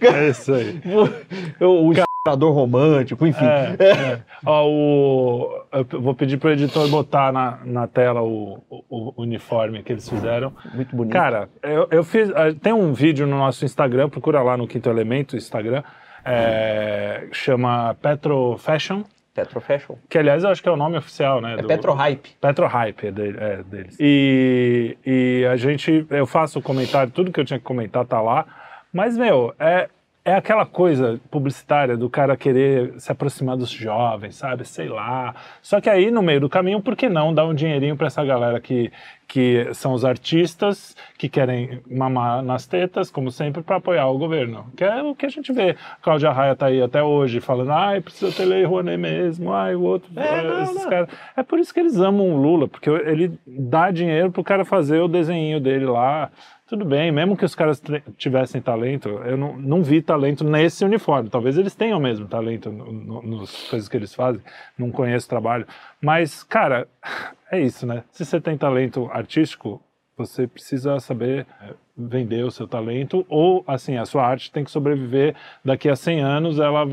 É 0.00 0.28
isso 0.30 0.54
aí. 0.54 0.80
o 1.60 1.92
o 2.30 2.50
romântico, 2.50 3.26
enfim. 3.26 3.44
É, 3.44 3.76
é. 4.12 4.20
Ó, 4.44 4.66
o, 4.68 5.64
eu 5.72 6.00
vou 6.00 6.14
pedir 6.14 6.36
pro 6.38 6.50
editor 6.50 6.88
botar 6.88 7.32
na, 7.32 7.58
na 7.64 7.86
tela 7.86 8.22
o, 8.22 8.62
o- 8.68 8.84
o 8.90 9.22
uniforme 9.22 9.82
que 9.82 9.92
eles 9.92 10.08
fizeram. 10.08 10.52
Muito 10.74 10.94
bonito. 10.94 11.12
Cara, 11.12 11.48
eu, 11.62 11.88
eu 11.90 12.04
fiz. 12.04 12.30
Tem 12.62 12.72
um 12.72 12.92
vídeo 12.92 13.26
no 13.26 13.38
nosso 13.38 13.64
Instagram, 13.64 14.08
procura 14.10 14.42
lá 14.42 14.56
no 14.56 14.66
Quinto 14.66 14.90
Elemento, 14.90 15.36
Instagram, 15.36 15.82
é, 16.24 17.28
chama 17.32 17.94
Petro 17.94 18.56
Fashion, 18.58 19.02
Petro 19.38 19.60
Fashion. 19.60 19.96
que 20.08 20.18
aliás 20.18 20.42
eu 20.44 20.50
acho 20.50 20.62
que 20.62 20.68
é 20.68 20.72
o 20.72 20.76
nome 20.76 20.96
oficial, 20.98 21.40
né? 21.40 21.54
É 21.54 21.56
do- 21.62 21.68
Petro 21.68 21.92
Hype. 21.92 22.30
Petro 22.40 22.66
Hype 22.66 23.06
é, 23.06 23.10
dele- 23.10 23.38
é 23.40 23.62
deles. 23.62 23.96
E, 24.00 24.96
e 25.06 25.46
a 25.46 25.56
gente, 25.56 26.06
eu 26.10 26.26
faço 26.26 26.58
o 26.58 26.62
comentário, 26.62 27.10
tudo 27.12 27.32
que 27.32 27.38
eu 27.40 27.44
tinha 27.44 27.58
que 27.58 27.64
comentar 27.64 28.04
tá 28.04 28.20
lá. 28.20 28.46
Mas, 28.92 29.16
meu, 29.16 29.54
é, 29.58 29.88
é 30.24 30.34
aquela 30.34 30.64
coisa 30.66 31.20
publicitária 31.30 31.96
do 31.96 32.08
cara 32.10 32.36
querer 32.36 32.94
se 32.98 33.10
aproximar 33.12 33.56
dos 33.56 33.70
jovens, 33.70 34.36
sabe? 34.36 34.64
Sei 34.66 34.88
lá. 34.88 35.34
Só 35.62 35.80
que 35.80 35.88
aí, 35.88 36.10
no 36.10 36.22
meio 36.22 36.40
do 36.40 36.48
caminho, 36.48 36.80
por 36.82 36.96
que 36.96 37.08
não 37.08 37.32
dar 37.34 37.46
um 37.46 37.54
dinheirinho 37.54 37.96
para 37.96 38.06
essa 38.08 38.24
galera 38.24 38.60
que, 38.60 38.90
que 39.28 39.68
são 39.74 39.92
os 39.92 40.06
artistas, 40.06 40.96
que 41.18 41.28
querem 41.28 41.82
mamar 41.86 42.42
nas 42.42 42.66
tetas, 42.66 43.10
como 43.10 43.30
sempre, 43.30 43.62
para 43.62 43.76
apoiar 43.76 44.06
o 44.06 44.16
governo? 44.16 44.72
Que 44.74 44.84
é 44.84 45.02
o 45.02 45.14
que 45.14 45.26
a 45.26 45.28
gente 45.28 45.52
vê. 45.52 45.76
Cláudia 46.00 46.32
Raia 46.32 46.56
tá 46.56 46.66
aí 46.66 46.80
até 46.80 47.02
hoje 47.02 47.38
falando, 47.38 47.70
ai, 47.70 48.00
precisa 48.00 48.32
ter 48.32 48.46
lei 48.46 48.64
Rouanet 48.64 48.96
mesmo, 48.96 49.52
ai, 49.52 49.74
o 49.74 49.82
outro, 49.82 50.10
É, 50.16 50.42
não, 50.42 50.62
esses 50.62 50.82
não. 50.82 51.06
É 51.36 51.42
por 51.42 51.58
isso 51.58 51.74
que 51.74 51.80
eles 51.80 51.98
amam 51.98 52.30
o 52.30 52.40
Lula, 52.40 52.66
porque 52.66 52.88
ele 52.88 53.38
dá 53.46 53.90
dinheiro 53.90 54.32
pro 54.32 54.42
cara 54.42 54.64
fazer 54.64 55.00
o 55.00 55.08
desenho 55.08 55.60
dele 55.60 55.84
lá. 55.84 56.30
Tudo 56.66 56.84
bem, 56.84 57.10
mesmo 57.10 57.34
que 57.34 57.46
os 57.46 57.54
caras 57.54 57.82
tivessem 58.18 58.60
talento, 58.60 59.08
eu 59.24 59.38
não, 59.38 59.56
não 59.56 59.82
vi 59.82 60.02
talento 60.02 60.44
nesse 60.44 60.84
uniforme. 60.84 61.30
Talvez 61.30 61.56
eles 61.56 61.74
tenham 61.74 61.98
mesmo 61.98 62.28
talento 62.28 62.70
no, 62.70 62.92
no, 62.92 63.40
nas 63.40 63.68
coisas 63.70 63.88
que 63.88 63.96
eles 63.96 64.14
fazem, 64.14 64.42
não 64.76 64.90
conheço 64.90 65.24
o 65.24 65.30
trabalho. 65.30 65.66
Mas, 66.00 66.42
cara, 66.42 66.88
é 67.50 67.60
isso, 67.60 67.86
né? 67.86 68.04
Se 68.12 68.24
você 68.24 68.40
tem 68.40 68.56
talento 68.56 69.08
artístico, 69.12 69.82
você 70.16 70.46
precisa 70.46 70.98
saber 70.98 71.46
é, 71.62 71.74
vender 71.96 72.44
o 72.44 72.50
seu 72.50 72.66
talento 72.66 73.24
ou, 73.28 73.64
assim, 73.66 73.96
a 73.96 74.04
sua 74.04 74.26
arte 74.26 74.50
tem 74.50 74.64
que 74.64 74.70
sobreviver. 74.70 75.34
Daqui 75.64 75.88
a 75.88 75.96
100 75.96 76.20
anos 76.20 76.58
ela 76.58 76.84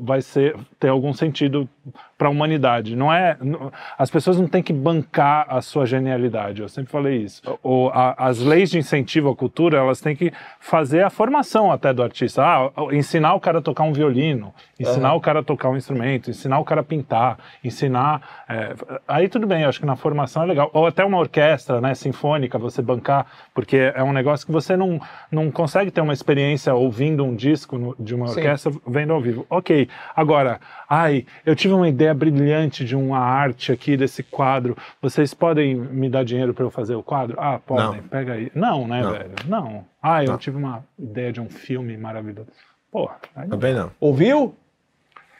vai 0.00 0.20
ser, 0.20 0.56
ter 0.78 0.88
algum 0.88 1.12
sentido 1.12 1.68
para 2.18 2.28
a 2.28 2.30
humanidade. 2.30 2.94
Não 2.96 3.12
é, 3.12 3.36
não- 3.40 3.72
as 3.98 4.10
pessoas 4.10 4.38
não 4.38 4.46
têm 4.46 4.62
que 4.62 4.72
bancar 4.72 5.46
a 5.48 5.60
sua 5.62 5.86
genialidade. 5.86 6.60
Eu 6.62 6.68
sempre 6.68 6.90
falei 6.92 7.16
isso. 7.18 7.40
O, 7.62 7.88
a- 7.92 8.14
as 8.18 8.38
leis 8.40 8.70
de 8.70 8.78
incentivo 8.78 9.30
à 9.30 9.36
cultura, 9.36 9.78
elas 9.78 10.00
têm 10.00 10.14
que 10.14 10.32
fazer 10.58 11.02
a 11.02 11.10
formação 11.10 11.70
até 11.72 11.92
do 11.92 12.02
artista. 12.02 12.42
Ah, 12.44 12.70
ensinar 12.92 13.34
o 13.34 13.40
cara 13.40 13.58
a 13.58 13.62
tocar 13.62 13.84
um 13.84 13.92
violino, 13.92 14.52
ensinar 14.78 15.08
Aham. 15.08 15.16
o 15.16 15.20
cara 15.20 15.40
a 15.40 15.42
tocar 15.42 15.68
um 15.70 15.76
instrumento, 15.76 16.30
ensinar 16.30 16.58
o 16.58 16.64
cara 16.64 16.80
a 16.80 16.84
pintar, 16.84 17.38
ensinar. 17.64 18.20
é, 18.48 18.74
aí 19.06 19.28
tudo 19.28 19.46
bem, 19.46 19.62
eu 19.62 19.68
acho 19.68 19.80
que 19.80 19.86
na 19.86 19.96
formação 19.96 20.42
é 20.42 20.46
legal. 20.46 20.70
Ou 20.72 20.86
até 20.86 21.04
uma 21.04 21.18
orquestra, 21.18 21.80
né, 21.80 21.94
sinfônica, 21.94 22.58
você 22.58 22.82
bancar, 22.82 23.26
porque 23.54 23.92
é 23.94 24.02
um 24.02 24.12
negócio 24.12 24.44
que 24.46 24.52
você 24.52 24.76
não, 24.76 25.00
não 25.30 25.50
consegue 25.50 25.90
ter 25.90 26.00
uma 26.00 26.12
experiência 26.12 26.74
ouvindo 26.74 27.24
um 27.24 27.34
disco 27.34 27.78
no- 27.78 27.96
de 27.98 28.14
uma 28.14 28.26
Sim. 28.28 28.36
orquestra 28.40 28.72
vendo 28.86 29.12
ao 29.12 29.20
vivo. 29.20 29.46
Ok. 29.48 29.88
Agora, 30.14 30.60
ai, 30.88 31.24
eu 31.46 31.54
tive 31.54 31.74
uma 31.80 31.88
ideia 31.88 32.14
brilhante 32.14 32.84
de 32.84 32.94
uma 32.96 33.18
arte 33.18 33.72
aqui 33.72 33.96
desse 33.96 34.22
quadro. 34.22 34.76
Vocês 35.02 35.34
podem 35.34 35.74
me 35.74 36.08
dar 36.08 36.24
dinheiro 36.24 36.54
para 36.54 36.64
eu 36.64 36.70
fazer 36.70 36.94
o 36.94 37.02
quadro? 37.02 37.36
Ah, 37.40 37.58
podem. 37.58 38.00
Não. 38.00 38.08
Pega 38.08 38.34
aí. 38.34 38.50
Não, 38.54 38.86
né, 38.86 39.02
Não. 39.02 39.12
velho? 39.12 39.30
Não. 39.46 39.84
Ah, 40.02 40.22
eu 40.24 40.32
Não. 40.32 40.38
tive 40.38 40.56
uma 40.56 40.84
ideia 40.98 41.32
de 41.32 41.40
um 41.40 41.48
filme 41.48 41.96
maravilhoso. 41.96 42.48
Porra. 42.90 43.16
Também 43.48 43.74
não. 43.74 43.90
Ouviu? 44.00 44.54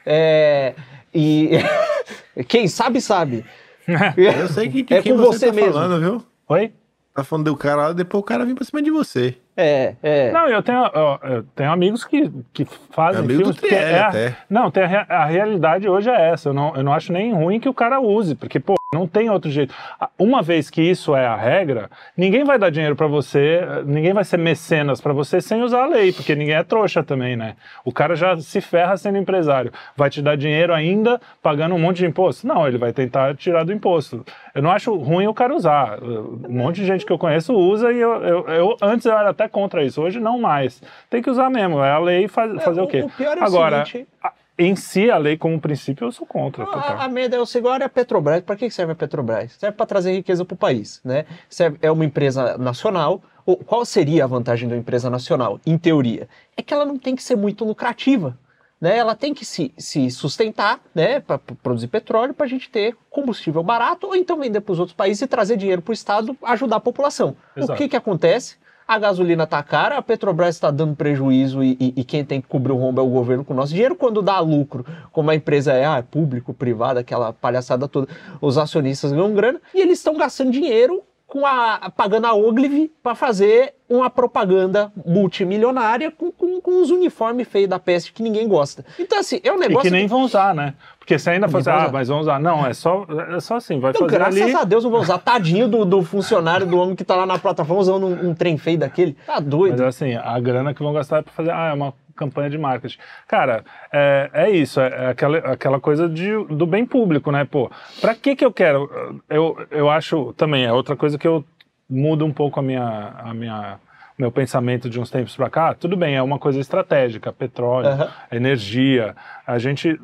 É, 0.05 0.73
e 1.13 1.51
quem 2.47 2.67
sabe, 2.67 3.01
sabe. 3.01 3.45
Eu 4.17 4.47
sei 4.47 4.69
que 4.69 4.83
de 4.83 4.93
É 4.93 5.01
quem 5.01 5.11
com 5.13 5.17
você, 5.19 5.39
você 5.39 5.45
tá 5.47 5.53
mesmo. 5.53 5.73
falando, 5.73 5.99
viu? 5.99 6.25
Oi? 6.47 6.71
Tá 7.13 7.23
falando 7.23 7.45
do 7.45 7.57
cara 7.57 7.87
lá, 7.87 7.93
depois 7.93 8.21
o 8.21 8.25
cara 8.25 8.45
vem 8.45 8.55
pra 8.55 8.63
cima 8.63 8.81
de 8.81 8.89
você. 8.89 9.37
É, 9.55 9.95
é. 10.01 10.31
Não, 10.31 10.47
eu 10.47 10.63
tenho, 10.63 10.85
eu, 10.85 11.43
tenho 11.55 11.71
amigos 11.71 12.05
que, 12.05 12.31
que 12.53 12.65
fazem 12.91 13.21
É 13.21 13.23
amigo 13.23 13.39
filmes. 13.39 13.57
Trielli 13.57 13.93
é 13.93 13.99
até. 13.99 14.37
Não, 14.49 14.71
tem 14.71 14.83
a, 14.83 15.05
a 15.09 15.25
realidade 15.25 15.87
hoje 15.87 16.09
é 16.09 16.29
essa. 16.29 16.49
Eu 16.49 16.53
não, 16.53 16.75
eu 16.75 16.83
não 16.83 16.93
acho 16.93 17.11
nem 17.11 17.33
ruim 17.33 17.59
que 17.59 17.69
o 17.69 17.73
cara 17.73 17.99
use, 17.99 18.35
porque, 18.35 18.59
pô, 18.59 18.75
não 18.93 19.07
tem 19.07 19.29
outro 19.29 19.49
jeito. 19.49 19.73
Uma 20.17 20.41
vez 20.41 20.69
que 20.69 20.81
isso 20.81 21.15
é 21.15 21.25
a 21.25 21.35
regra, 21.35 21.89
ninguém 22.15 22.43
vai 22.43 22.59
dar 22.59 22.69
dinheiro 22.69 22.95
pra 22.95 23.07
você, 23.07 23.61
ninguém 23.85 24.13
vai 24.13 24.23
ser 24.23 24.37
mecenas 24.37 24.99
pra 24.99 25.13
você 25.13 25.39
sem 25.39 25.61
usar 25.61 25.83
a 25.83 25.87
lei, 25.87 26.11
porque 26.11 26.35
ninguém 26.35 26.55
é 26.55 26.63
trouxa 26.63 27.03
também, 27.03 27.35
né? 27.35 27.55
O 27.85 27.91
cara 27.91 28.15
já 28.15 28.35
se 28.37 28.59
ferra 28.59 28.97
sendo 28.97 29.17
empresário. 29.17 29.71
Vai 29.95 30.09
te 30.09 30.21
dar 30.21 30.35
dinheiro 30.35 30.73
ainda 30.73 31.21
pagando 31.41 31.75
um 31.75 31.79
monte 31.79 31.97
de 31.97 32.05
imposto? 32.05 32.45
Não, 32.45 32.67
ele 32.67 32.77
vai 32.77 32.91
tentar 32.91 33.35
tirar 33.35 33.63
do 33.63 33.71
imposto. 33.71 34.25
Eu 34.53 34.61
não 34.61 34.71
acho 34.71 34.93
ruim 34.95 35.27
o 35.27 35.33
cara 35.33 35.55
usar. 35.55 35.99
Um 36.03 36.39
monte 36.49 36.77
de 36.77 36.85
gente 36.85 37.05
que 37.05 37.11
eu 37.11 37.17
conheço 37.17 37.53
usa 37.53 37.91
e 37.91 37.97
eu, 37.99 38.11
eu- 38.23 38.47
eu- 38.47 38.77
antes 38.81 39.05
eu 39.05 39.17
era 39.17 39.29
até 39.29 39.47
contra 39.47 39.83
isso, 39.83 40.01
hoje 40.01 40.19
não 40.19 40.39
mais. 40.39 40.81
Tem 41.09 41.21
que 41.21 41.29
usar 41.29 41.49
mesmo, 41.49 41.81
é 41.81 41.91
a 41.91 41.99
lei 41.99 42.27
faz, 42.27 42.61
fazer 42.63 42.81
o, 42.81 42.87
quê? 42.87 43.01
o 43.03 43.09
pior 43.09 43.37
é 43.37 43.41
o 43.41 43.43
Agora, 43.43 43.85
seguinte- 43.85 44.07
a- 44.23 44.33
em 44.59 44.75
si, 44.75 45.09
a 45.09 45.17
lei 45.17 45.37
como 45.37 45.59
princípio, 45.59 46.05
eu 46.05 46.11
sou 46.11 46.27
contra. 46.27 46.65
total. 46.65 46.97
A, 46.97 47.05
a 47.05 47.09
merda 47.09 47.35
é 47.35 47.39
o 47.39 47.45
seguinte, 47.45 47.71
olha 47.71 47.85
a 47.85 47.89
Petrobras, 47.89 48.41
para 48.41 48.55
que 48.55 48.69
serve 48.69 48.91
a 48.91 48.95
Petrobras? 48.95 49.53
Serve 49.53 49.75
para 49.75 49.85
trazer 49.85 50.11
riqueza 50.11 50.43
para 50.45 50.53
o 50.53 50.57
país, 50.57 51.01
né? 51.03 51.25
Serve, 51.49 51.77
é 51.81 51.89
uma 51.89 52.05
empresa 52.05 52.57
nacional. 52.57 53.21
O- 53.45 53.55
Qual 53.57 53.83
seria 53.85 54.25
a 54.25 54.27
vantagem 54.27 54.69
da 54.69 54.77
empresa 54.77 55.09
nacional, 55.09 55.59
em 55.65 55.77
teoria? 55.77 56.27
É 56.55 56.61
que 56.61 56.73
ela 56.73 56.85
não 56.85 56.97
tem 56.99 57.15
que 57.15 57.23
ser 57.23 57.35
muito 57.35 57.65
lucrativa. 57.65 58.37
Né? 58.81 58.97
Ela 58.97 59.13
tem 59.13 59.31
que 59.31 59.45
se, 59.45 59.71
se 59.77 60.09
sustentar 60.09 60.79
né? 60.95 61.19
para 61.19 61.37
produzir 61.37 61.87
petróleo 61.87 62.33
para 62.33 62.47
a 62.47 62.49
gente 62.49 62.67
ter 62.67 62.97
combustível 63.11 63.61
barato 63.61 64.07
ou 64.07 64.15
então 64.15 64.39
vender 64.39 64.59
para 64.61 64.73
os 64.73 64.79
outros 64.79 64.95
países 64.95 65.21
e 65.21 65.27
trazer 65.27 65.55
dinheiro 65.55 65.83
para 65.83 65.91
o 65.91 65.93
Estado 65.93 66.35
ajudar 66.43 66.77
a 66.77 66.79
população. 66.79 67.35
O 67.55 67.59
Exato. 67.59 67.77
que, 67.77 67.87
que 67.89 67.95
acontece? 67.95 68.55
A 68.87 68.97
gasolina 68.99 69.43
está 69.43 69.61
cara, 69.63 69.97
a 69.97 70.01
Petrobras 70.01 70.55
está 70.55 70.69
dando 70.71 70.95
prejuízo 70.95 71.63
e, 71.63 71.77
e- 71.79 71.93
e 71.97 72.03
quem 72.03 72.25
tem 72.25 72.41
que 72.41 72.47
cobrir 72.47 72.73
o 72.73 72.75
rombo 72.75 72.99
é 72.99 73.03
o 73.03 73.07
governo 73.07 73.45
com 73.45 73.53
o 73.53 73.55
nosso 73.55 73.71
dinheiro. 73.71 73.95
Quando 73.95 74.21
dá 74.21 74.39
lucro, 74.39 74.83
como 75.13 75.29
a 75.31 75.35
empresa 75.35 75.71
é, 75.71 75.85
ah, 75.85 75.97
é 75.99 76.01
público, 76.01 76.53
privado, 76.53 76.99
aquela 76.99 77.31
palhaçada 77.31 77.87
toda, 77.87 78.07
os 78.41 78.57
acionistas 78.57 79.11
ganham 79.13 79.33
grana 79.33 79.61
e 79.73 79.79
eles 79.79 79.99
estão 79.99 80.17
gastando 80.17 80.51
dinheiro 80.51 81.03
com 81.31 81.45
a, 81.45 81.89
pagando 81.95 82.27
a 82.27 82.33
Ogilvy 82.33 82.91
para 83.01 83.15
fazer 83.15 83.75
uma 83.89 84.09
propaganda 84.09 84.91
multimilionária 85.05 86.11
com, 86.11 86.29
com, 86.29 86.59
com 86.59 86.81
os 86.81 86.91
uniformes 86.91 87.47
feios 87.47 87.69
da 87.69 87.79
peste 87.79 88.11
que 88.11 88.21
ninguém 88.21 88.49
gosta. 88.49 88.83
Então, 88.99 89.17
assim, 89.17 89.39
é 89.41 89.49
um 89.49 89.55
E 89.55 89.59
negócio. 89.59 89.83
que 89.83 89.89
nem 89.89 90.07
vão 90.07 90.23
usar, 90.23 90.53
né? 90.53 90.73
Porque 90.99 91.17
você 91.17 91.29
ainda 91.29 91.47
vai 91.47 91.61
ah, 91.65 91.89
mas 91.89 92.09
vão 92.09 92.19
usar. 92.19 92.37
Não, 92.37 92.65
é 92.67 92.73
só, 92.73 93.05
é 93.33 93.39
só 93.39 93.55
assim, 93.55 93.79
vai 93.79 93.93
Não, 93.93 94.01
fazer 94.01 94.11
graças 94.11 94.41
ali. 94.41 94.55
a 94.55 94.63
Deus 94.65 94.83
não 94.83 94.91
vou 94.91 94.99
usar. 94.99 95.19
Tadinho 95.19 95.69
do, 95.69 95.85
do 95.85 96.03
funcionário, 96.03 96.67
do 96.67 96.77
homem 96.77 96.97
que 96.97 97.03
tá 97.05 97.15
lá 97.15 97.25
na 97.25 97.39
plataforma 97.39 97.81
usando 97.81 98.07
um, 98.07 98.29
um 98.31 98.35
trem 98.35 98.57
feio 98.57 98.79
daquele. 98.79 99.15
Tá 99.25 99.39
doido. 99.39 99.71
Mas 99.79 99.81
assim, 99.95 100.13
a 100.15 100.37
grana 100.37 100.73
que 100.73 100.83
vão 100.83 100.91
gastar 100.91 101.19
é 101.19 101.21
para 101.21 101.31
fazer, 101.31 101.51
ah, 101.51 101.69
é 101.69 101.73
uma 101.73 101.93
campanha 102.21 102.49
de 102.49 102.57
marketing. 102.57 102.99
Cara, 103.27 103.63
é, 103.91 104.29
é 104.33 104.49
isso, 104.51 104.79
é, 104.79 104.87
é 104.87 105.07
aquela, 105.07 105.37
aquela 105.39 105.79
coisa 105.79 106.07
de, 106.07 106.31
do 106.45 106.67
bem 106.67 106.85
público, 106.85 107.31
né? 107.31 107.43
Pô, 107.45 107.71
pra 107.99 108.13
que 108.13 108.35
que 108.35 108.45
eu 108.45 108.53
quero? 108.53 109.21
Eu, 109.27 109.57
eu 109.71 109.89
acho 109.89 110.33
também, 110.33 110.65
é 110.65 110.71
outra 110.71 110.95
coisa 110.95 111.17
que 111.17 111.27
eu 111.27 111.43
mudo 111.89 112.23
um 112.23 112.31
pouco 112.31 112.59
a 112.59 112.63
minha, 112.63 113.13
a 113.17 113.33
minha 113.33 113.79
meu 114.17 114.31
pensamento 114.31 114.87
de 114.87 114.99
uns 114.99 115.09
tempos 115.09 115.35
para 115.35 115.49
cá, 115.49 115.73
tudo 115.73 115.97
bem, 115.97 116.15
é 116.15 116.21
uma 116.21 116.37
coisa 116.37 116.59
estratégica, 116.59 117.33
petróleo, 117.33 117.87
Aham. 117.87 118.07
energia. 118.31 119.15
A 119.47 119.57
gente, 119.57 119.99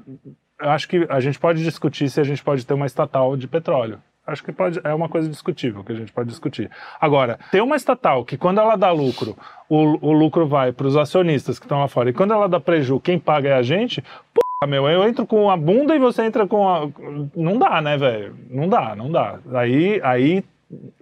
eu 0.59 0.69
acho 0.71 0.87
que 0.87 1.05
a 1.07 1.19
gente 1.19 1.37
pode 1.37 1.63
discutir 1.63 2.09
se 2.09 2.19
a 2.19 2.23
gente 2.23 2.43
pode 2.43 2.65
ter 2.65 2.73
uma 2.73 2.87
estatal 2.87 3.37
de 3.37 3.47
petróleo. 3.47 3.99
Acho 4.27 4.43
que 4.43 4.51
pode, 4.51 4.81
é 4.83 4.93
uma 4.93 5.07
coisa 5.07 5.29
discutível 5.29 5.85
que 5.85 5.93
a 5.93 5.95
gente 5.95 6.11
pode 6.11 6.29
discutir. 6.29 6.69
Agora, 6.99 7.39
ter 7.49 7.63
uma 7.63 7.77
estatal 7.77 8.25
que 8.25 8.37
quando 8.37 8.59
ela 8.59 8.75
dá 8.75 8.91
lucro, 8.91 9.37
o, 9.69 10.09
o 10.09 10.11
lucro 10.11 10.45
vai 10.45 10.73
para 10.73 10.85
os 10.85 10.97
acionistas 10.97 11.57
que 11.57 11.65
estão 11.65 11.79
lá 11.79 11.87
fora, 11.87 12.09
e 12.09 12.13
quando 12.13 12.33
ela 12.33 12.49
dá 12.49 12.59
prejuízo, 12.59 12.99
quem 12.99 13.17
paga 13.17 13.49
é 13.49 13.53
a 13.53 13.61
gente, 13.61 14.03
porra, 14.33 14.69
meu, 14.69 14.87
eu 14.89 15.07
entro 15.07 15.25
com 15.25 15.49
a 15.49 15.55
bunda 15.55 15.95
e 15.95 15.99
você 15.99 16.23
entra 16.23 16.45
com 16.45 16.67
a. 16.67 16.89
Não 17.33 17.57
dá, 17.57 17.81
né, 17.81 17.97
velho? 17.97 18.35
Não 18.49 18.67
dá, 18.67 18.95
não 18.97 19.09
dá. 19.09 19.39
Aí, 19.53 20.01
aí 20.03 20.43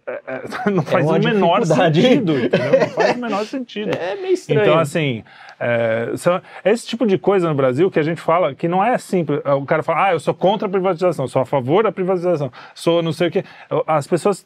é, 0.07 0.21
é, 0.27 0.69
não 0.69 0.83
faz 0.83 1.05
uma 1.05 1.17
o 1.17 1.23
menor 1.23 1.65
sentido? 1.65 2.33
Não 2.33 2.89
faz 2.89 3.17
o 3.17 3.19
menor 3.19 3.45
sentido. 3.45 3.91
É 3.97 4.15
meio 4.15 4.33
estranho. 4.33 4.61
Então, 4.61 4.79
assim, 4.79 5.23
é, 5.59 6.11
são- 6.17 6.41
esse 6.63 6.85
tipo 6.87 7.05
de 7.07 7.17
coisa 7.17 7.47
no 7.49 7.55
Brasil 7.55 7.89
que 7.89 7.99
a 7.99 8.03
gente 8.03 8.19
fala 8.21 8.53
que 8.53 8.67
não 8.67 8.83
é 8.83 8.97
simples. 8.97 9.39
O 9.45 9.65
cara 9.65 9.83
fala, 9.83 10.07
ah, 10.07 10.13
eu 10.13 10.19
sou 10.19 10.33
contra 10.33 10.67
a 10.67 10.71
privatização, 10.71 11.27
sou 11.27 11.41
a 11.41 11.45
favor 11.45 11.83
da 11.83 11.91
privatização, 11.91 12.51
sou 12.73 13.01
não 13.01 13.13
sei 13.13 13.27
o 13.27 13.31
quê. 13.31 13.43
As 13.87 14.05
pessoas 14.07 14.45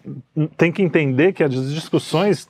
têm 0.57 0.71
que 0.71 0.81
entender 0.81 1.33
que 1.33 1.43
as 1.43 1.51
discussões 1.73 2.49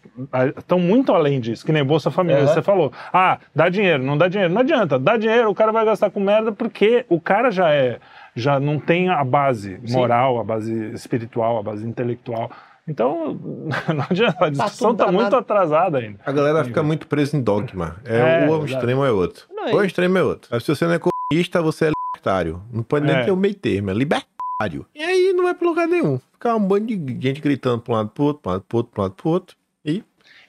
estão 0.58 0.80
muito 0.80 1.14
além 1.14 1.40
disso, 1.40 1.66
que 1.66 1.72
nem 1.72 1.84
Bolsa 1.84 2.12
Família, 2.12 2.44
Aham. 2.44 2.54
você 2.54 2.62
falou. 2.62 2.92
Ah, 3.14 3.38
dá 3.56 3.70
dinheiro, 3.70 4.04
não 4.04 4.18
dá 4.18 4.28
dinheiro. 4.28 4.54
Não 4.54 4.62
adianta, 4.62 5.00
dá 5.00 5.18
dinheiro, 5.18 5.50
o 5.50 5.56
cara 5.56 5.72
vai 5.72 5.86
gastar 5.86 6.10
com 6.10 6.20
merda 6.20 6.52
porque 6.52 7.06
o 7.10 7.20
cara 7.20 7.50
já 7.52 7.70
é, 7.72 8.00
já 8.36 8.60
não 8.60 8.80
tem 8.80 9.10
a 9.10 9.24
base 9.24 9.80
Sim. 9.86 9.94
moral, 9.96 10.40
a 10.40 10.44
base 10.44 10.92
espiritual, 10.94 11.58
a 11.58 11.64
base 11.64 11.88
intelectual. 11.88 12.52
Então, 12.90 13.34
não 13.96 14.06
adianta, 14.10 14.46
a 14.46 14.50
discussão 14.50 14.90
tudo 14.92 15.02
está 15.02 15.12
muito 15.12 15.26
danado. 15.30 15.36
atrasada 15.38 15.98
ainda. 16.00 16.20
A 16.26 16.32
galera 16.32 16.64
fica 16.66 16.82
muito 16.82 17.08
presa 17.08 17.38
em 17.38 17.42
dogma. 17.42 17.98
É, 18.04 18.46
É, 18.46 18.50
um 18.50 18.56
exato. 18.64 18.74
extremo 18.74 19.06
é 19.06 19.12
outro. 19.12 19.46
Não, 19.52 19.68
é 19.68 19.72
ou 19.74 19.78
isso. 19.78 19.86
extremo 19.88 20.18
é 20.18 20.24
outro. 20.24 20.50
Mas 20.52 20.64
se 20.64 20.76
você 20.76 20.86
não 20.86 20.94
é 20.94 21.00
comunista, 21.00 21.62
você 21.62 21.86
é 21.86 21.92
libertário. 22.16 22.62
Não 22.74 22.82
pode 22.84 23.06
nem 23.06 23.16
É. 23.16 23.24
ter 23.26 23.32
o 23.32 23.38
meio 23.38 23.54
termo, 23.54 23.92
é 23.92 23.94
libertário. 23.94 24.86
E 24.96 25.04
aí 25.04 25.32
não 25.34 25.44
vai 25.44 25.54
pra 25.54 25.68
lugar 25.68 25.88
nenhum. 25.88 26.20
Fica 26.34 26.56
um 26.56 26.60
bando 26.66 26.88
de 26.88 27.18
gente 27.22 27.40
gritando 27.42 27.82
pra 27.82 27.94
um 27.94 27.98
lado 27.98 28.10
pro 28.10 28.24
outro, 28.26 28.52
um 28.52 28.60
pro 28.60 28.78
outro, 28.80 28.92
pra 28.92 29.02
um 29.02 29.04
lado 29.06 29.14
pro 29.16 29.30
outro. 29.30 29.56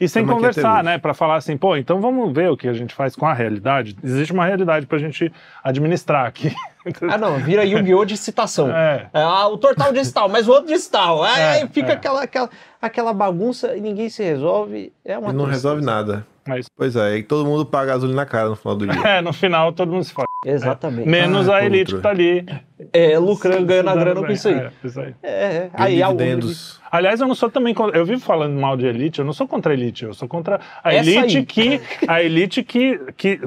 E 0.01 0.09
sem 0.09 0.22
é 0.22 0.24
é 0.24 0.28
conversar, 0.28 0.82
né? 0.82 0.96
Para 0.96 1.12
falar 1.12 1.36
assim, 1.36 1.57
pô, 1.59 1.76
então 1.76 2.01
vamos 2.01 2.32
ver 2.32 2.51
o 2.51 2.57
que 2.57 2.66
a 2.66 2.72
gente 2.72 2.94
faz 2.94 3.14
com 3.14 3.26
a 3.26 3.34
realidade. 3.34 3.94
Existe 4.03 4.32
uma 4.32 4.46
realidade 4.46 4.86
pra 4.86 4.98
gente 4.98 5.30
administrar 5.62 6.26
aqui. 6.26 6.55
Ah, 7.12 7.18
não, 7.18 7.36
vira 7.36 7.62
Yu-Gi-Oh! 7.62 8.07
de 8.07 8.16
citação. 8.16 8.74
É. 8.74 9.11
Ah, 9.12 9.46
o 9.48 9.59
tortal 9.59 9.92
diz 9.92 10.11
tal, 10.11 10.30
mas 10.30 10.48
o 10.48 10.53
outro 10.53 10.68
diz 10.68 10.88
tal. 10.88 11.22
Aí, 11.22 11.61
É, 11.61 11.66
fica 11.66 11.90
é. 11.90 11.92
Aquela, 11.92 12.22
aquela, 12.22 12.48
aquela 12.81 13.12
bagunça 13.12 13.76
e 13.76 13.81
ninguém 13.81 14.09
se 14.09 14.22
resolve. 14.22 14.93
É 15.05 15.18
uma 15.18 15.31
e 15.31 15.33
não 15.33 15.45
tristeza. 15.45 15.68
resolve 15.70 15.85
nada. 15.85 16.26
Mas, 16.47 16.66
Pois 16.74 16.97
é, 16.97 17.18
e 17.18 17.22
todo 17.22 17.45
mundo 17.49 17.64
paga 17.66 17.93
gasolina 17.93 18.16
na 18.22 18.26
cara 18.26 18.49
no 18.49 18.57
final 18.57 18.76
do 18.76 18.87
dia. 18.87 19.01
é, 19.07 19.20
no 19.20 19.33
final 19.33 19.72
todo 19.72 19.93
mundo 19.93 20.05
se 20.05 20.12
fala. 20.12 20.26
Exatamente. 20.47 21.07
Menos 21.07 21.49
Ah, 21.51 21.57
a 21.57 21.64
elite 21.66 21.93
contra. 21.95 21.97
que 21.97 22.03
tá 22.03 22.09
ali. 22.11 22.47
É, 22.93 23.18
lucrando, 23.18 23.66
ganhando 23.66 23.91
a 23.91 23.95
grana 23.95 24.20
com 24.26 24.33
isso 24.33 24.49
aí. 24.49 24.55
É, 24.55 24.70
isso 24.83 25.01
aí. 25.01 25.14
É, 25.22 25.31
é. 25.31 25.70
Aí, 25.74 26.03
a 26.03 26.07
dividendos. 26.07 26.81
Aliás, 26.91 27.20
eu 27.20 27.28
não 27.28 27.35
sou 27.35 27.51
também 27.51 27.74
contra, 27.74 27.97
eu 27.97 28.07
vivo 28.07 28.20
falando 28.22 28.59
mal 28.59 28.76
de 28.76 28.87
elite, 28.87 29.18
eu 29.20 29.24
não 29.24 29.35
sou 29.35 29.47
contra 29.47 29.72
a 29.72 29.74
elite, 29.76 30.05
eu 30.07 30.14
sou 30.14 30.26
contra 30.26 30.59
a 30.83 30.93
Essa 30.95 31.11
elite 31.11 31.37
aí. 31.37 31.45
que 31.47 31.81
a 32.09 32.22
elite 32.22 32.62
que, 32.64 32.99
que 33.16 33.39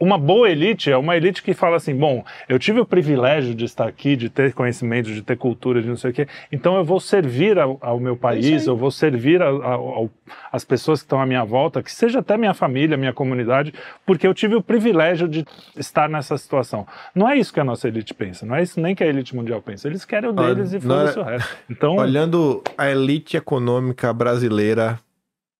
uma 0.00 0.16
boa 0.16 0.48
elite 0.48 0.90
é 0.90 0.96
uma 0.96 1.14
elite 1.16 1.42
que 1.42 1.52
fala 1.52 1.76
assim, 1.76 1.94
bom, 1.94 2.24
eu 2.48 2.58
tive 2.58 2.80
o 2.80 2.86
privilégio 2.86 3.54
de 3.54 3.64
estar 3.66 3.86
aqui, 3.86 4.16
de 4.16 4.30
ter 4.30 4.54
conhecimento, 4.54 5.12
de 5.12 5.20
ter 5.20 5.36
cultura, 5.36 5.82
de 5.82 5.88
não 5.88 5.96
sei 5.96 6.10
o 6.10 6.14
quê, 6.14 6.26
então 6.50 6.76
eu 6.76 6.84
vou 6.84 6.98
servir 7.00 7.58
ao, 7.58 7.76
ao 7.82 8.00
meu 8.00 8.16
país, 8.16 8.62
aí. 8.62 8.66
eu 8.66 8.76
vou 8.76 8.90
servir 8.90 9.42
a- 9.42 9.48
a- 9.48 9.74
ao- 9.74 10.08
às 10.50 10.64
pessoas 10.64 11.00
que 11.00 11.04
estão 11.06 11.20
à 11.20 11.26
minha 11.26 11.44
volta, 11.44 11.82
que 11.82 11.92
seja 11.92 12.20
até 12.20 12.38
minha 12.38 12.54
família, 12.54 12.96
minha 12.96 13.12
comunidade, 13.12 13.74
porque 14.06 14.26
eu 14.26 14.32
tive 14.32 14.54
o 14.54 14.62
privilégio 14.62 15.28
de 15.28 15.44
estar 15.76 16.08
nessa 16.08 16.38
situação. 16.38 16.86
Não 17.14 17.28
é 17.28 17.36
isso 17.36 17.52
que 17.52 17.60
a 17.60 17.64
nossa 17.64 17.88
elite 17.88 18.14
pensa, 18.14 18.46
não 18.46 18.54
é 18.56 18.62
isso 18.62 18.80
nem 18.80 18.94
que 18.94 19.04
a 19.04 19.06
elite 19.06 19.36
mundial 19.36 19.60
pensa, 19.60 19.86
eles 19.88 20.04
querem 20.04 20.30
o 20.30 20.34
Olha, 20.34 20.54
deles 20.54 20.72
e 20.72 20.78
não 20.86 20.94
é- 20.96 20.98
foda-se 21.00 21.18
o 21.18 21.22
resto. 21.24 21.56
Então, 21.68 21.96
Olhando 21.96 22.62
a 22.78 22.88
elite 22.88 23.36
econômica 23.36 24.12
brasileira, 24.14 24.98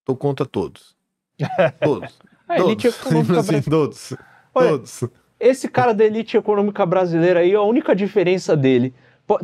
tô 0.06 0.16
contra 0.16 0.46
todos. 0.46 0.96
Todos. 1.82 2.18
A 2.48 2.58
elite 2.58 2.88
todos. 2.90 3.00
econômica 3.00 3.32
Assim, 3.40 3.52
brasileira. 3.52 3.70
todos. 3.70 4.14
Olha, 4.54 4.68
Todos. 4.70 5.04
Esse 5.40 5.68
cara 5.68 5.92
da 5.94 6.04
elite 6.04 6.36
econômica 6.36 6.84
brasileira 6.84 7.40
aí, 7.40 7.54
a 7.54 7.62
única 7.62 7.94
diferença 7.94 8.56
dele. 8.56 8.92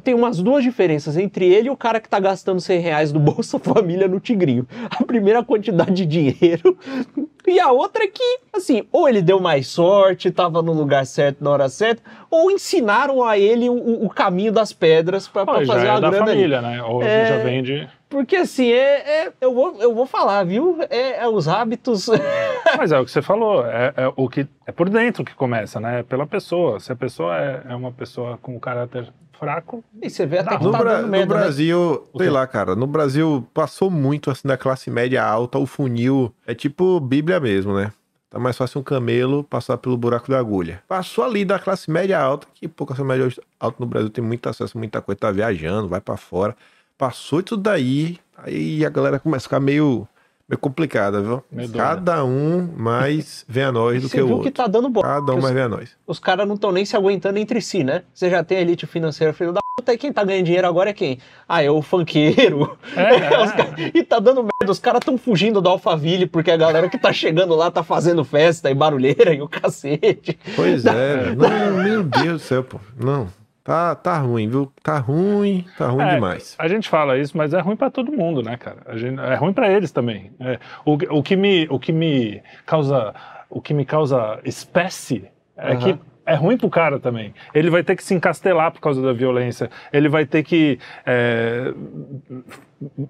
Tem 0.03 0.15
umas 0.15 0.39
duas 0.39 0.65
diferenças 0.65 1.15
entre 1.15 1.45
ele 1.45 1.69
e 1.69 1.71
o 1.71 1.77
cara 1.77 2.01
que 2.01 2.09
tá 2.09 2.19
gastando 2.19 2.59
100 2.59 2.81
reais 2.81 3.13
do 3.13 3.21
Bolsa 3.21 3.59
Família 3.61 4.09
no 4.09 4.19
Tigrinho. 4.19 4.67
A 4.91 5.05
primeira, 5.05 5.41
a 5.41 5.45
quantidade 5.45 5.93
de 5.93 6.07
dinheiro. 6.07 6.77
E 7.47 7.61
a 7.61 7.71
outra 7.71 8.05
é 8.05 8.07
que, 8.07 8.39
assim, 8.55 8.85
ou 8.91 9.07
ele 9.07 9.21
deu 9.21 9.39
mais 9.39 9.67
sorte, 9.67 10.31
tava 10.31 10.63
no 10.63 10.73
lugar 10.73 11.05
certo 11.05 11.45
na 11.45 11.51
hora 11.51 11.69
certa, 11.69 12.03
ou 12.31 12.51
ensinaram 12.51 13.23
a 13.23 13.37
ele 13.39 13.69
o, 13.69 14.03
o 14.07 14.09
caminho 14.09 14.51
das 14.51 14.73
pedras 14.73 15.31
já 15.31 15.45
fazer 15.45 15.87
é 15.87 15.91
a 15.91 16.01
da 16.01 16.09
grana 16.09 16.25
ali. 16.25 16.37
família, 16.37 16.63
né? 16.63 16.83
Ou 16.83 17.03
É. 17.03 17.27
já 17.27 17.45
vem 17.45 17.63
de... 17.63 17.87
Porque 18.09 18.37
assim, 18.37 18.71
é, 18.71 19.25
é- 19.27 19.33
eu, 19.41 19.53
vou, 19.55 19.77
eu 19.81 19.95
vou 19.95 20.07
falar, 20.07 20.45
viu? 20.45 20.79
É, 20.91 21.19
é 21.25 21.29
os 21.29 21.49
hábitos. 21.49 22.07
Mas 22.79 22.93
é 22.93 22.99
o 23.01 23.05
que 23.05 23.11
você 23.11 23.23
falou, 23.23 23.67
é, 23.67 23.93
é 23.97 24.13
o 24.15 24.29
que 24.29 24.47
é 24.67 24.73
por 24.73 24.89
dentro 24.89 25.25
que 25.25 25.35
começa, 25.35 25.81
né? 25.81 26.01
É 26.01 26.03
pela 26.03 26.27
pessoa. 26.27 26.79
Se 26.81 26.93
a 26.93 26.97
pessoa 26.97 27.37
é, 27.37 27.63
é 27.71 27.75
uma 27.75 27.91
pessoa 27.93 28.39
com 28.41 28.59
caráter 28.61 29.13
fraco, 29.39 29.83
e 30.01 30.09
você 30.09 30.25
vê 30.27 30.39
até 30.39 30.57
que 30.57 30.65
No, 30.65 30.71
tá 30.71 30.79
Bra- 30.79 30.95
dando 30.97 31.07
no 31.07 31.11
né? 31.11 31.27
Brasil, 31.27 32.07
O 32.13 32.19
sei 32.19 32.31
lá, 32.31 32.47
cara, 32.47 32.77
no 32.77 32.87
Brasil 32.87 33.47
passou 33.53 33.91
muito 33.91 34.31
assim 34.31 34.47
da 34.47 34.57
classe 34.57 34.91
média 34.91 35.25
alta, 35.25 35.59
o 35.59 35.67
funil 35.67 36.33
é 36.47 36.55
tipo 36.55 37.01
Bíblia 37.01 37.41
mesmo, 37.41 37.75
né? 37.75 37.91
Tá 38.31 38.39
mais 38.39 38.57
fácil 38.57 38.81
um 38.81 38.85
camelo 38.85 39.43
passar 39.45 39.77
pelo 39.79 39.97
buraco 39.97 40.31
da 40.31 40.39
agulha. 40.39 40.83
Passou 40.89 41.25
ali 41.25 41.45
da 41.45 41.59
classe 41.59 41.91
média 41.91 42.19
alta, 42.21 42.47
que 42.55 42.67
pouca 42.69 42.95
classe 42.95 43.07
média 43.07 43.29
alta 43.59 43.77
no 43.81 43.87
Brasil 43.87 44.09
tem 44.11 44.23
muito 44.25 44.49
acesso 44.49 44.77
a 44.77 44.79
muita 44.79 45.01
coisa, 45.03 45.19
tá 45.21 45.31
viajando, 45.33 45.89
vai 45.89 46.01
pra 46.01 46.17
fora. 46.17 46.57
Passou 46.97 47.41
isso 47.45 47.57
daí, 47.57 48.19
aí 48.37 48.85
a 48.85 48.89
galera 48.91 49.19
começa 49.19 49.43
a 49.45 49.49
ficar 49.49 49.61
meio, 49.61 50.07
meio 50.49 50.59
complicada, 50.59 51.21
viu? 51.21 51.43
Cada 51.75 52.25
um 52.25 52.69
mais 52.77 53.45
vem 53.49 53.65
a 53.65 53.73
nós 53.73 54.03
do 54.03 54.09
que 54.09 54.21
o 54.21 54.27
viu 54.27 54.37
outro. 54.37 54.51
que 54.51 54.57
tá 54.57 54.67
dando 54.69 54.89
bola. 54.89 55.07
Cada 55.07 55.35
um 55.35 55.41
mais 55.41 55.53
vem 55.55 55.65
a 55.65 55.69
nós. 55.69 55.91
os 56.07 56.19
caras 56.21 56.47
não 56.47 56.55
estão 56.55 56.71
nem 56.71 56.85
se 56.85 56.97
aguentando 56.97 57.39
entre 57.39 57.61
si, 57.61 57.83
né? 57.83 58.03
Você 58.15 58.31
já 58.31 58.45
tem 58.45 58.59
a 58.59 58.61
elite 58.61 58.87
financeira 58.87 59.33
filho 59.33 59.53
da 59.53 59.61
puta, 59.77 59.93
e 59.93 59.99
quem 59.99 60.13
tá 60.13 60.23
ganhando 60.23 60.45
dinheiro 60.47 60.69
agora 60.69 60.91
é 60.91 60.93
quem? 60.93 61.19
Ah, 61.49 61.63
é 61.65 61.71
o 61.71 61.83
funkeiro. 61.83 62.79
É, 62.97 63.39
Os 63.43 63.51
ca- 63.51 63.75
E 63.93 64.05
tá 64.05 64.21
dando 64.21 64.43
merda, 64.43 64.71
os 64.71 64.79
caras 64.79 65.01
tão 65.05 65.19
fugindo 65.19 65.61
do 65.61 65.69
Alphaville 65.69 66.27
porque 66.27 66.51
a 66.53 66.57
galera 66.57 66.89
que 66.89 66.97
tá 66.97 67.13
chegando 67.13 67.57
lá 67.57 67.73
tá 67.73 67.83
fazendo 67.83 68.25
festa 68.25 68.71
e 68.71 68.75
barulheira 68.75 69.35
e 69.35 69.43
o 69.43 69.49
cacete. 69.49 70.39
Pois 70.55 70.87
é, 70.87 71.35
não, 71.35 71.83
meu 71.83 72.03
Deus 72.05 72.33
do 72.35 72.39
céu, 72.39 72.63
pô. 72.63 72.79
Não, 72.97 73.27
tá, 73.65 73.95
tá 73.95 74.19
ruim, 74.19 74.49
viu? 74.49 74.71
Tá 74.83 74.99
ruim, 74.99 75.65
tá 75.77 75.89
ruim 75.89 76.05
É, 76.05 76.15
demais. 76.15 76.55
A 76.59 76.69
gente 76.69 76.89
fala 76.89 77.19
isso, 77.19 77.37
mas 77.37 77.53
é 77.55 77.61
ruim 77.61 77.77
pra 77.77 77.91
todo 77.91 78.13
mundo, 78.13 78.43
né, 78.43 78.57
cara? 78.57 78.79
A 78.87 78.97
gente- 78.97 79.19
é 79.19 79.35
ruim 79.35 79.53
pra 79.53 79.73
eles 79.73 79.91
também. 79.91 80.31
É, 80.39 80.59
o, 80.85 80.93
o 81.19 81.23
que 81.23 81.35
me, 81.35 81.67
o 81.71 81.79
que 81.79 81.91
me 81.93 82.43
causa, 82.67 83.15
o 83.51 83.61
que 83.61 83.73
me 83.75 83.85
causa 83.85 84.39
espécie 84.45 85.25
é 85.57 85.73
Aham. 85.73 85.79
que 85.79 85.99
é 86.27 86.35
ruim 86.35 86.57
pro 86.57 86.71
cara 86.71 86.99
também. 86.99 87.35
Ele 87.55 87.69
vai 87.71 87.83
ter 87.83 87.97
que 87.97 88.03
se 88.05 88.15
encastelar 88.15 88.71
por 88.73 88.81
causa 88.81 89.03
da 89.03 89.13
violência. 89.13 89.71
Ele 89.93 90.09
vai 90.09 90.25
ter 90.25 90.43
que, 90.43 90.79
é, 91.05 91.73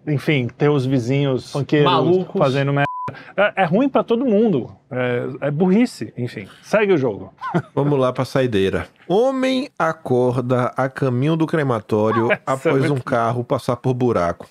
enfim, 0.07 0.49
ter 0.49 0.69
os 0.69 0.85
vizinhos 0.87 1.53
funkeiros 1.53 1.91
Malucos. 1.91 2.39
fazendo 2.39 2.73
merda. 2.73 2.94
É, 3.37 3.63
é 3.63 3.65
ruim 3.65 3.89
pra 3.89 4.03
todo 4.03 4.25
mundo. 4.25 4.75
É, 4.91 5.49
é 5.49 5.51
burrice. 5.51 6.13
Enfim, 6.17 6.49
segue 6.63 6.93
o 6.93 6.99
jogo. 6.99 7.33
Vamos 7.75 7.99
lá 7.99 8.13
pra 8.13 8.25
saideira. 8.25 8.89
Homem 9.07 9.69
acorda 9.79 10.73
a 10.77 10.89
caminho 10.89 11.37
do 11.37 11.47
crematório 11.47 12.31
Essa 12.33 12.41
é 12.69 12.71
após 12.71 12.79
muito- 12.89 12.95
um 12.95 13.01
carro 13.01 13.45
passar 13.45 13.77
por 13.77 13.93
buraco. 13.95 14.49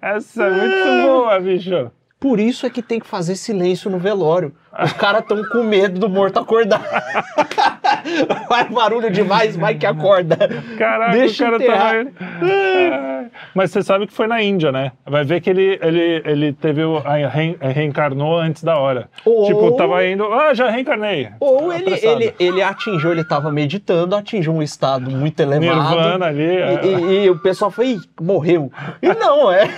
Essa 0.00 0.44
é 0.44 0.50
muito 0.50 1.06
boa, 1.08 1.40
bicho. 1.40 1.90
Por 2.28 2.40
isso 2.40 2.66
é 2.66 2.70
que 2.70 2.82
tem 2.82 2.98
que 2.98 3.06
fazer 3.06 3.36
silêncio 3.36 3.88
no 3.88 3.98
velório. 3.98 4.52
Os 4.82 4.92
caras 4.94 5.24
tão 5.26 5.44
com 5.44 5.62
medo 5.62 6.00
do 6.00 6.08
morto 6.08 6.40
acordar. 6.40 6.82
Vai 8.48 8.64
barulho 8.68 9.10
demais, 9.10 9.56
vai 9.56 9.74
que 9.74 9.86
acorda. 9.86 10.36
Caraca, 10.78 11.12
Deixa 11.12 11.44
o 11.44 11.46
cara 11.52 11.56
enterrar. 11.62 12.06
Ai. 12.42 13.26
Mas 13.54 13.70
você 13.70 13.82
sabe 13.82 14.06
que 14.06 14.12
foi 14.12 14.26
na 14.26 14.42
Índia, 14.42 14.70
né? 14.72 14.92
Vai 15.06 15.24
ver 15.24 15.40
que 15.40 15.50
ele, 15.50 15.78
ele, 15.82 16.22
ele 16.24 16.52
teve 16.52 16.82
o, 16.84 16.98
a 16.98 17.14
re- 17.28 17.56
reencarnou 17.60 18.36
antes 18.38 18.62
da 18.64 18.76
hora. 18.76 19.08
Ou- 19.24 19.46
Tipo, 19.46 19.72
tava 19.76 20.04
indo. 20.06 20.24
Ah, 20.32 20.52
já 20.54 20.68
reencarnei. 20.70 21.28
Ou 21.40 21.72
ele, 21.72 21.84
Apressado. 21.84 22.22
ele, 22.22 22.34
ele 22.38 22.62
atingiu, 22.62 23.12
ele 23.12 23.24
tava 23.24 23.50
meditando, 23.52 24.14
atingiu 24.16 24.52
um 24.52 24.62
estado 24.62 25.10
muito 25.10 25.38
elevado. 25.40 25.90
Nirvana 25.90 26.26
ali. 26.26 26.44
é. 26.56 26.80
E, 26.84 26.88
e- 26.94 27.24
e 27.24 27.30
o 27.30 27.38
pessoal 27.38 27.70
foi, 27.70 27.88
"Ih, 27.92 28.00
morreu. 28.20 28.70
E 29.02 29.12
não, 29.14 29.50
é. 29.50 29.68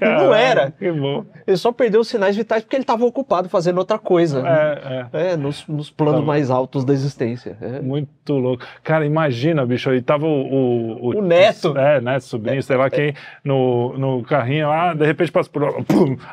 Não 0.00 0.34
era. 0.34 0.70
Que 0.70 0.90
bom. 0.92 1.24
Ele 1.46 1.56
só 1.56 1.72
perdeu 1.72 2.00
os 2.00 2.08
sinais 2.08 2.36
vitais 2.36 2.62
porque 2.62 2.76
ele 2.76 2.82
estava 2.82 3.04
ocupado 3.04 3.48
fazendo 3.48 3.78
outra 3.78 3.98
coisa. 3.98 4.42
É, 4.46 5.08
é. 5.12 5.30
É, 5.32 5.36
nos, 5.36 5.66
nos 5.66 5.90
planos 5.90 6.20
Tá. 6.20 6.26
mais 6.26 6.50
altos 6.50 6.84
da 6.84 6.92
existência. 6.92 7.56
É. 7.60 7.80
Muito 7.80 8.32
louco. 8.32 8.64
Cara, 8.82 9.06
imagina, 9.06 9.64
bicho, 9.64 9.88
aí 9.90 10.00
tava 10.02 10.26
o... 10.26 11.08
O, 11.10 11.18
O 11.18 11.22
neto. 11.22 11.76
É, 11.76 12.00
neto, 12.00 12.24
sobrinho, 12.24 12.62
sei 12.62 12.76
lá 12.76 12.90
quem, 12.90 13.14
no, 13.44 13.96
no 13.96 14.22
carrinho 14.22 14.68
lá, 14.68 14.92
de 14.94 15.04
repente 15.06 15.32
passa 15.32 15.48
por... 15.48 15.64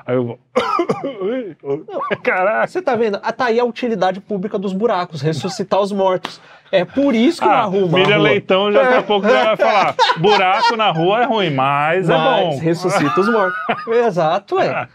Aí 0.06 0.16
eu 0.16 0.24
vou... 0.26 0.40
Caraca. 2.24 2.68
Você 2.68 2.82
tá 2.82 2.96
vendo? 2.96 3.20
Ah, 3.22 3.32
tá 3.32 3.46
aí 3.46 3.60
a 3.60 3.64
utilidade 3.66 4.20
pública 4.20 4.58
dos 4.58 4.74
buracos, 4.74 5.22
ressuscitar 5.22 5.80
os 5.82 5.92
mortos. 5.92 6.42
É 6.72 6.84
por 6.86 7.14
isso 7.16 7.40
que 7.42 7.48
não 7.48 7.54
Ah, 7.54 7.60
arruma. 7.60 7.98
a 7.98 8.02
Miriam 8.02 8.18
rua. 8.18 8.24
Leitão 8.30 8.72
já 8.72 8.82
daqui 8.84 8.94
a 8.96 9.04
pouco 9.04 9.28
já 9.28 9.44
vai 9.44 9.58
falar 9.58 9.96
buraco 10.18 10.76
na 10.76 10.92
rua 10.92 11.22
é 11.22 11.26
ruim, 11.26 11.50
mas, 11.52 12.10
é 12.10 12.18
Mas 12.18 12.56
bom. 12.56 12.60
ressuscita 12.60 13.20
os 13.22 13.30
mortos. 13.30 13.58
Exato, 13.88 14.60
é. 14.60 14.88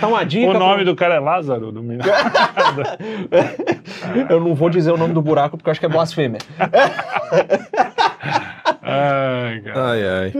Tá 0.00 0.06
uma 0.08 0.24
dica. 0.24 0.50
O 0.50 0.58
nome 0.58 0.76
pra- 0.76 0.84
do 0.84 0.96
cara 0.96 1.14
é 1.14 1.20
Lázaro, 1.20 1.70
do 1.72 1.82
menino. 1.82 2.04
Eu 4.28 4.40
não 4.40 4.54
vou 4.54 4.68
dizer 4.70 4.90
o 4.90 4.96
nome 4.96 5.14
do 5.14 5.22
buraco 5.22 5.56
porque 5.56 5.68
eu 5.68 5.72
acho 5.72 5.80
que 5.80 5.86
é 5.86 5.88
blasfêmia. 5.88 6.38
Ai, 8.82 9.60
cara. 9.60 9.90
Ai, 9.90 10.08
ai. 10.08 10.32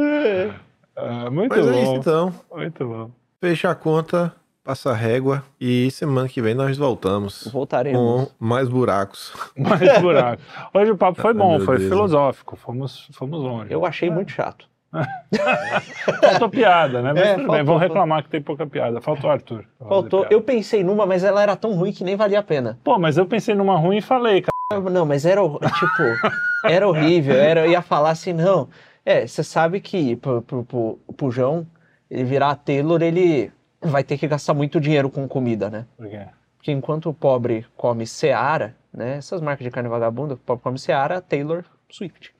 Ah, 0.96 1.30
muito 1.30 1.56
Mas 1.56 1.66
é 1.66 1.70
bom. 1.72 1.82
isso 1.82 1.94
então. 1.96 2.34
Muito 2.54 2.86
bom. 2.86 3.10
Fecha 3.40 3.70
a 3.70 3.74
conta, 3.74 4.32
passa 4.64 4.90
a 4.90 4.94
régua 4.94 5.42
e 5.60 5.90
semana 5.90 6.28
que 6.28 6.40
vem 6.40 6.54
nós 6.54 6.76
voltamos 6.78 7.48
Voltaremos. 7.52 7.98
com 7.98 8.28
mais 8.38 8.68
buracos. 8.68 9.32
Mais 9.56 10.00
buraco. 10.00 10.42
Hoje 10.72 10.90
o 10.92 10.96
papo 10.96 11.20
foi 11.20 11.32
Ai, 11.32 11.36
bom, 11.36 11.60
foi 11.60 11.78
Deus. 11.78 11.88
filosófico. 11.88 12.56
Fomos, 12.56 13.08
fomos 13.12 13.40
longe. 13.40 13.72
Eu 13.72 13.84
achei 13.84 14.08
muito 14.10 14.30
chato. 14.30 14.70
Faltou 16.20 16.50
piada, 16.50 17.00
né? 17.00 17.12
Mas 17.14 17.22
É, 17.22 17.34
tudo 17.34 17.38
bem, 17.38 17.46
faltou, 17.46 17.64
vão 17.64 17.76
reclamar 17.78 18.22
que 18.22 18.28
tem 18.28 18.42
pouca 18.42 18.66
piada. 18.66 19.00
Faltou 19.00 19.30
o 19.30 19.32
Arthur. 19.32 19.64
Faltou. 19.78 20.26
Eu 20.30 20.42
pensei 20.42 20.84
numa, 20.84 21.06
mas 21.06 21.24
ela 21.24 21.42
era 21.42 21.56
tão 21.56 21.72
ruim 21.74 21.92
que 21.92 22.04
nem 22.04 22.14
valia 22.14 22.40
a 22.40 22.42
pena. 22.42 22.78
Pô, 22.84 22.98
mas 22.98 23.16
eu 23.16 23.24
pensei 23.26 23.54
numa 23.54 23.76
ruim 23.76 23.96
e 23.98 24.02
falei, 24.02 24.42
cara. 24.42 24.90
Não, 24.90 25.04
mas 25.06 25.24
era 25.24 25.40
tipo, 25.40 26.30
era 26.66 26.86
horrível. 26.86 27.34
Era, 27.34 27.64
eu 27.66 27.70
ia 27.70 27.82
falar 27.82 28.10
assim, 28.10 28.32
não. 28.34 28.68
É, 29.04 29.26
você 29.26 29.42
sabe 29.42 29.80
que 29.80 30.14
pro, 30.16 30.42
pro, 30.42 30.62
pro, 30.64 30.98
pro 31.16 31.30
João, 31.30 31.66
ele 32.10 32.24
virar 32.24 32.54
Taylor, 32.56 33.00
ele 33.02 33.50
vai 33.82 34.04
ter 34.04 34.16
que 34.18 34.26
gastar 34.28 34.54
muito 34.54 34.80
dinheiro 34.80 35.10
com 35.10 35.26
comida, 35.28 35.68
né? 35.70 35.86
Por 35.96 36.08
quê? 36.08 36.20
Porque 36.56 36.70
enquanto 36.72 37.08
o 37.10 37.14
pobre 37.14 37.66
come 37.76 38.06
Seara, 38.06 38.76
né? 38.94 39.16
Essas 39.16 39.40
marcas 39.40 39.64
de 39.64 39.70
carne 39.70 39.88
vagabunda, 39.88 40.34
o 40.34 40.36
pobre 40.36 40.62
come 40.62 40.78
Seara, 40.78 41.20
Taylor 41.20 41.64
Swift. 41.90 42.32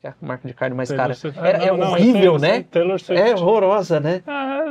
Que 0.00 0.06
é 0.06 0.10
a 0.10 0.14
marca 0.20 0.46
de 0.46 0.54
carne 0.54 0.76
mais 0.76 0.88
Taylor 0.88 1.02
cara. 1.06 1.14
Swift. 1.14 1.36
Era- 1.40 1.58
Ah, 1.58 1.64
é 1.64 1.70
não, 1.72 1.76
não, 1.78 1.90
horrível, 1.90 2.38
Taylor- 2.38 2.40
né? 2.40 2.64
Taylor 2.70 3.00
Swift. 3.00 3.20
É 3.20 3.34
horrorosa, 3.34 3.98
né? 3.98 4.22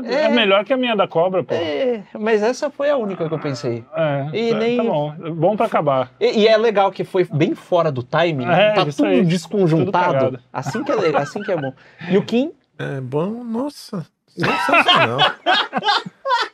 É, 0.05 0.13
É. 0.13 0.21
é 0.23 0.29
melhor 0.29 0.63
que 0.63 0.71
a 0.71 0.77
minha 0.77 0.95
da 0.95 1.05
cobra, 1.05 1.43
pô. 1.43 1.53
É, 1.53 2.03
mas 2.17 2.41
essa 2.41 2.69
foi 2.69 2.89
a 2.89 2.95
única 2.95 3.27
que 3.27 3.33
eu 3.33 3.39
pensei. 3.39 3.83
É, 3.93 4.27
E 4.31 4.51
tá, 4.53 4.57
nem- 4.59 4.77
tá 4.77 4.83
bom. 4.83 5.13
Bom 5.35 5.57
pra 5.57 5.65
acabar. 5.65 6.13
E, 6.17 6.43
e 6.43 6.47
é 6.47 6.55
legal 6.55 6.89
que 6.89 7.03
foi 7.03 7.25
bem 7.25 7.53
fora 7.53 7.91
do 7.91 8.01
timing, 8.01 8.45
É, 8.45 8.71
tá 8.71 8.85
tudo 8.85 9.05
aí, 9.05 9.17
tudo 9.17 9.27
desconjuntado. 9.27 10.13
cagado. 10.13 10.39
assim 10.53 10.81
que 10.85 10.91
é 10.93 11.17
assim 11.17 11.43
que 11.43 11.51
é 11.51 11.57
bom. 11.57 11.73
E 12.09 12.17
o 12.17 12.23
Kim, 12.23 12.53
É 12.79 13.01
bom, 13.01 13.43
nossa, 13.43 14.05
sensacional. 14.45 15.19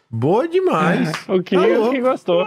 Boa 0.10 0.48
demais. 0.48 1.12
O 1.28 1.42
que, 1.42 1.56
Tá 1.56 1.62
o 1.62 1.92
que 1.92 2.02
gostou. 2.02 2.46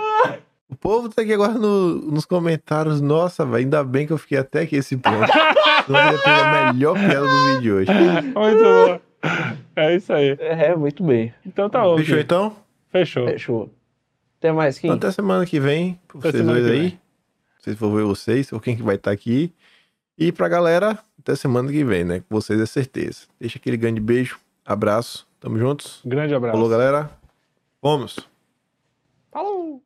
O 0.68 0.76
povo 0.76 1.09
tá 1.09 1.22
aqui 1.22 1.32
agora 1.32 1.53
no- 1.55 1.97
nos 2.11 2.24
comentários. 2.24 3.01
Nossa, 3.01 3.45
velho, 3.45 3.57
ainda 3.59 3.84
bem 3.84 4.07
que 4.07 4.12
eu 4.12 4.18
fiquei 4.18 4.39
até 4.39 4.62
aqui 4.62 4.76
esse 4.76 4.97
ponto. 4.97 5.16
Ter 5.87 6.30
a 6.30 6.72
melhor 6.72 6.95
piada 6.95 7.26
do 7.26 7.47
vídeo 7.47 7.61
de 7.62 7.72
hoje. 7.72 7.91
Muito 7.93 8.62
bom. 8.62 9.01
É 9.76 9.95
isso 9.97 10.12
aí. 10.12 10.37
é, 10.41 10.74
muito 10.76 11.03
bem. 11.05 11.32
Então 11.45 11.68
tá 11.70 11.82
bom. 11.82 11.97
Fechou 11.99 12.18
então? 12.18 12.57
Fechou. 12.91 13.26
Fechou. 13.26 13.70
Até 14.39 14.53
mais, 14.53 14.78
Kim. 14.78 14.89
Então, 14.89 14.97
até 14.97 15.11
semana 15.12 15.47
que 15.47 15.59
vem, 15.59 15.99
pra 16.09 16.18
Até 16.18 16.30
vocês 16.32 16.45
dois 16.47 16.64
aí. 16.66 16.70
vem. 16.70 16.82
Não 16.91 17.62
sei 17.62 17.72
se 17.72 17.78
for 17.78 17.95
ver 17.97 18.05
vocês 18.05 18.53
ou 18.53 18.61
quem 18.61 18.76
que 18.76 18.82
vai 18.82 18.97
estar 18.97 19.11
aqui. 19.11 19.53
E 20.18 20.30
pra 20.32 20.49
galera, 20.49 20.99
até 21.18 21.34
semana 21.34 21.70
que 21.70 21.82
vem, 21.84 22.05
né? 22.05 22.20
Com 22.28 22.34
vocês 22.41 22.61
é 22.61 22.66
certeza. 22.66 23.22
Deixa 23.41 23.59
aquele 23.59 23.76
grande 23.76 24.01
beijo, 24.01 24.39
abraço, 24.67 25.27
tamo 25.41 25.59
juntos. 25.59 26.01
Grande 26.05 26.35
abraço. 26.35 26.57
Falou, 26.57 26.69
galera. 26.69 27.11
Vamos. 27.81 28.19
Falou! 29.31 29.83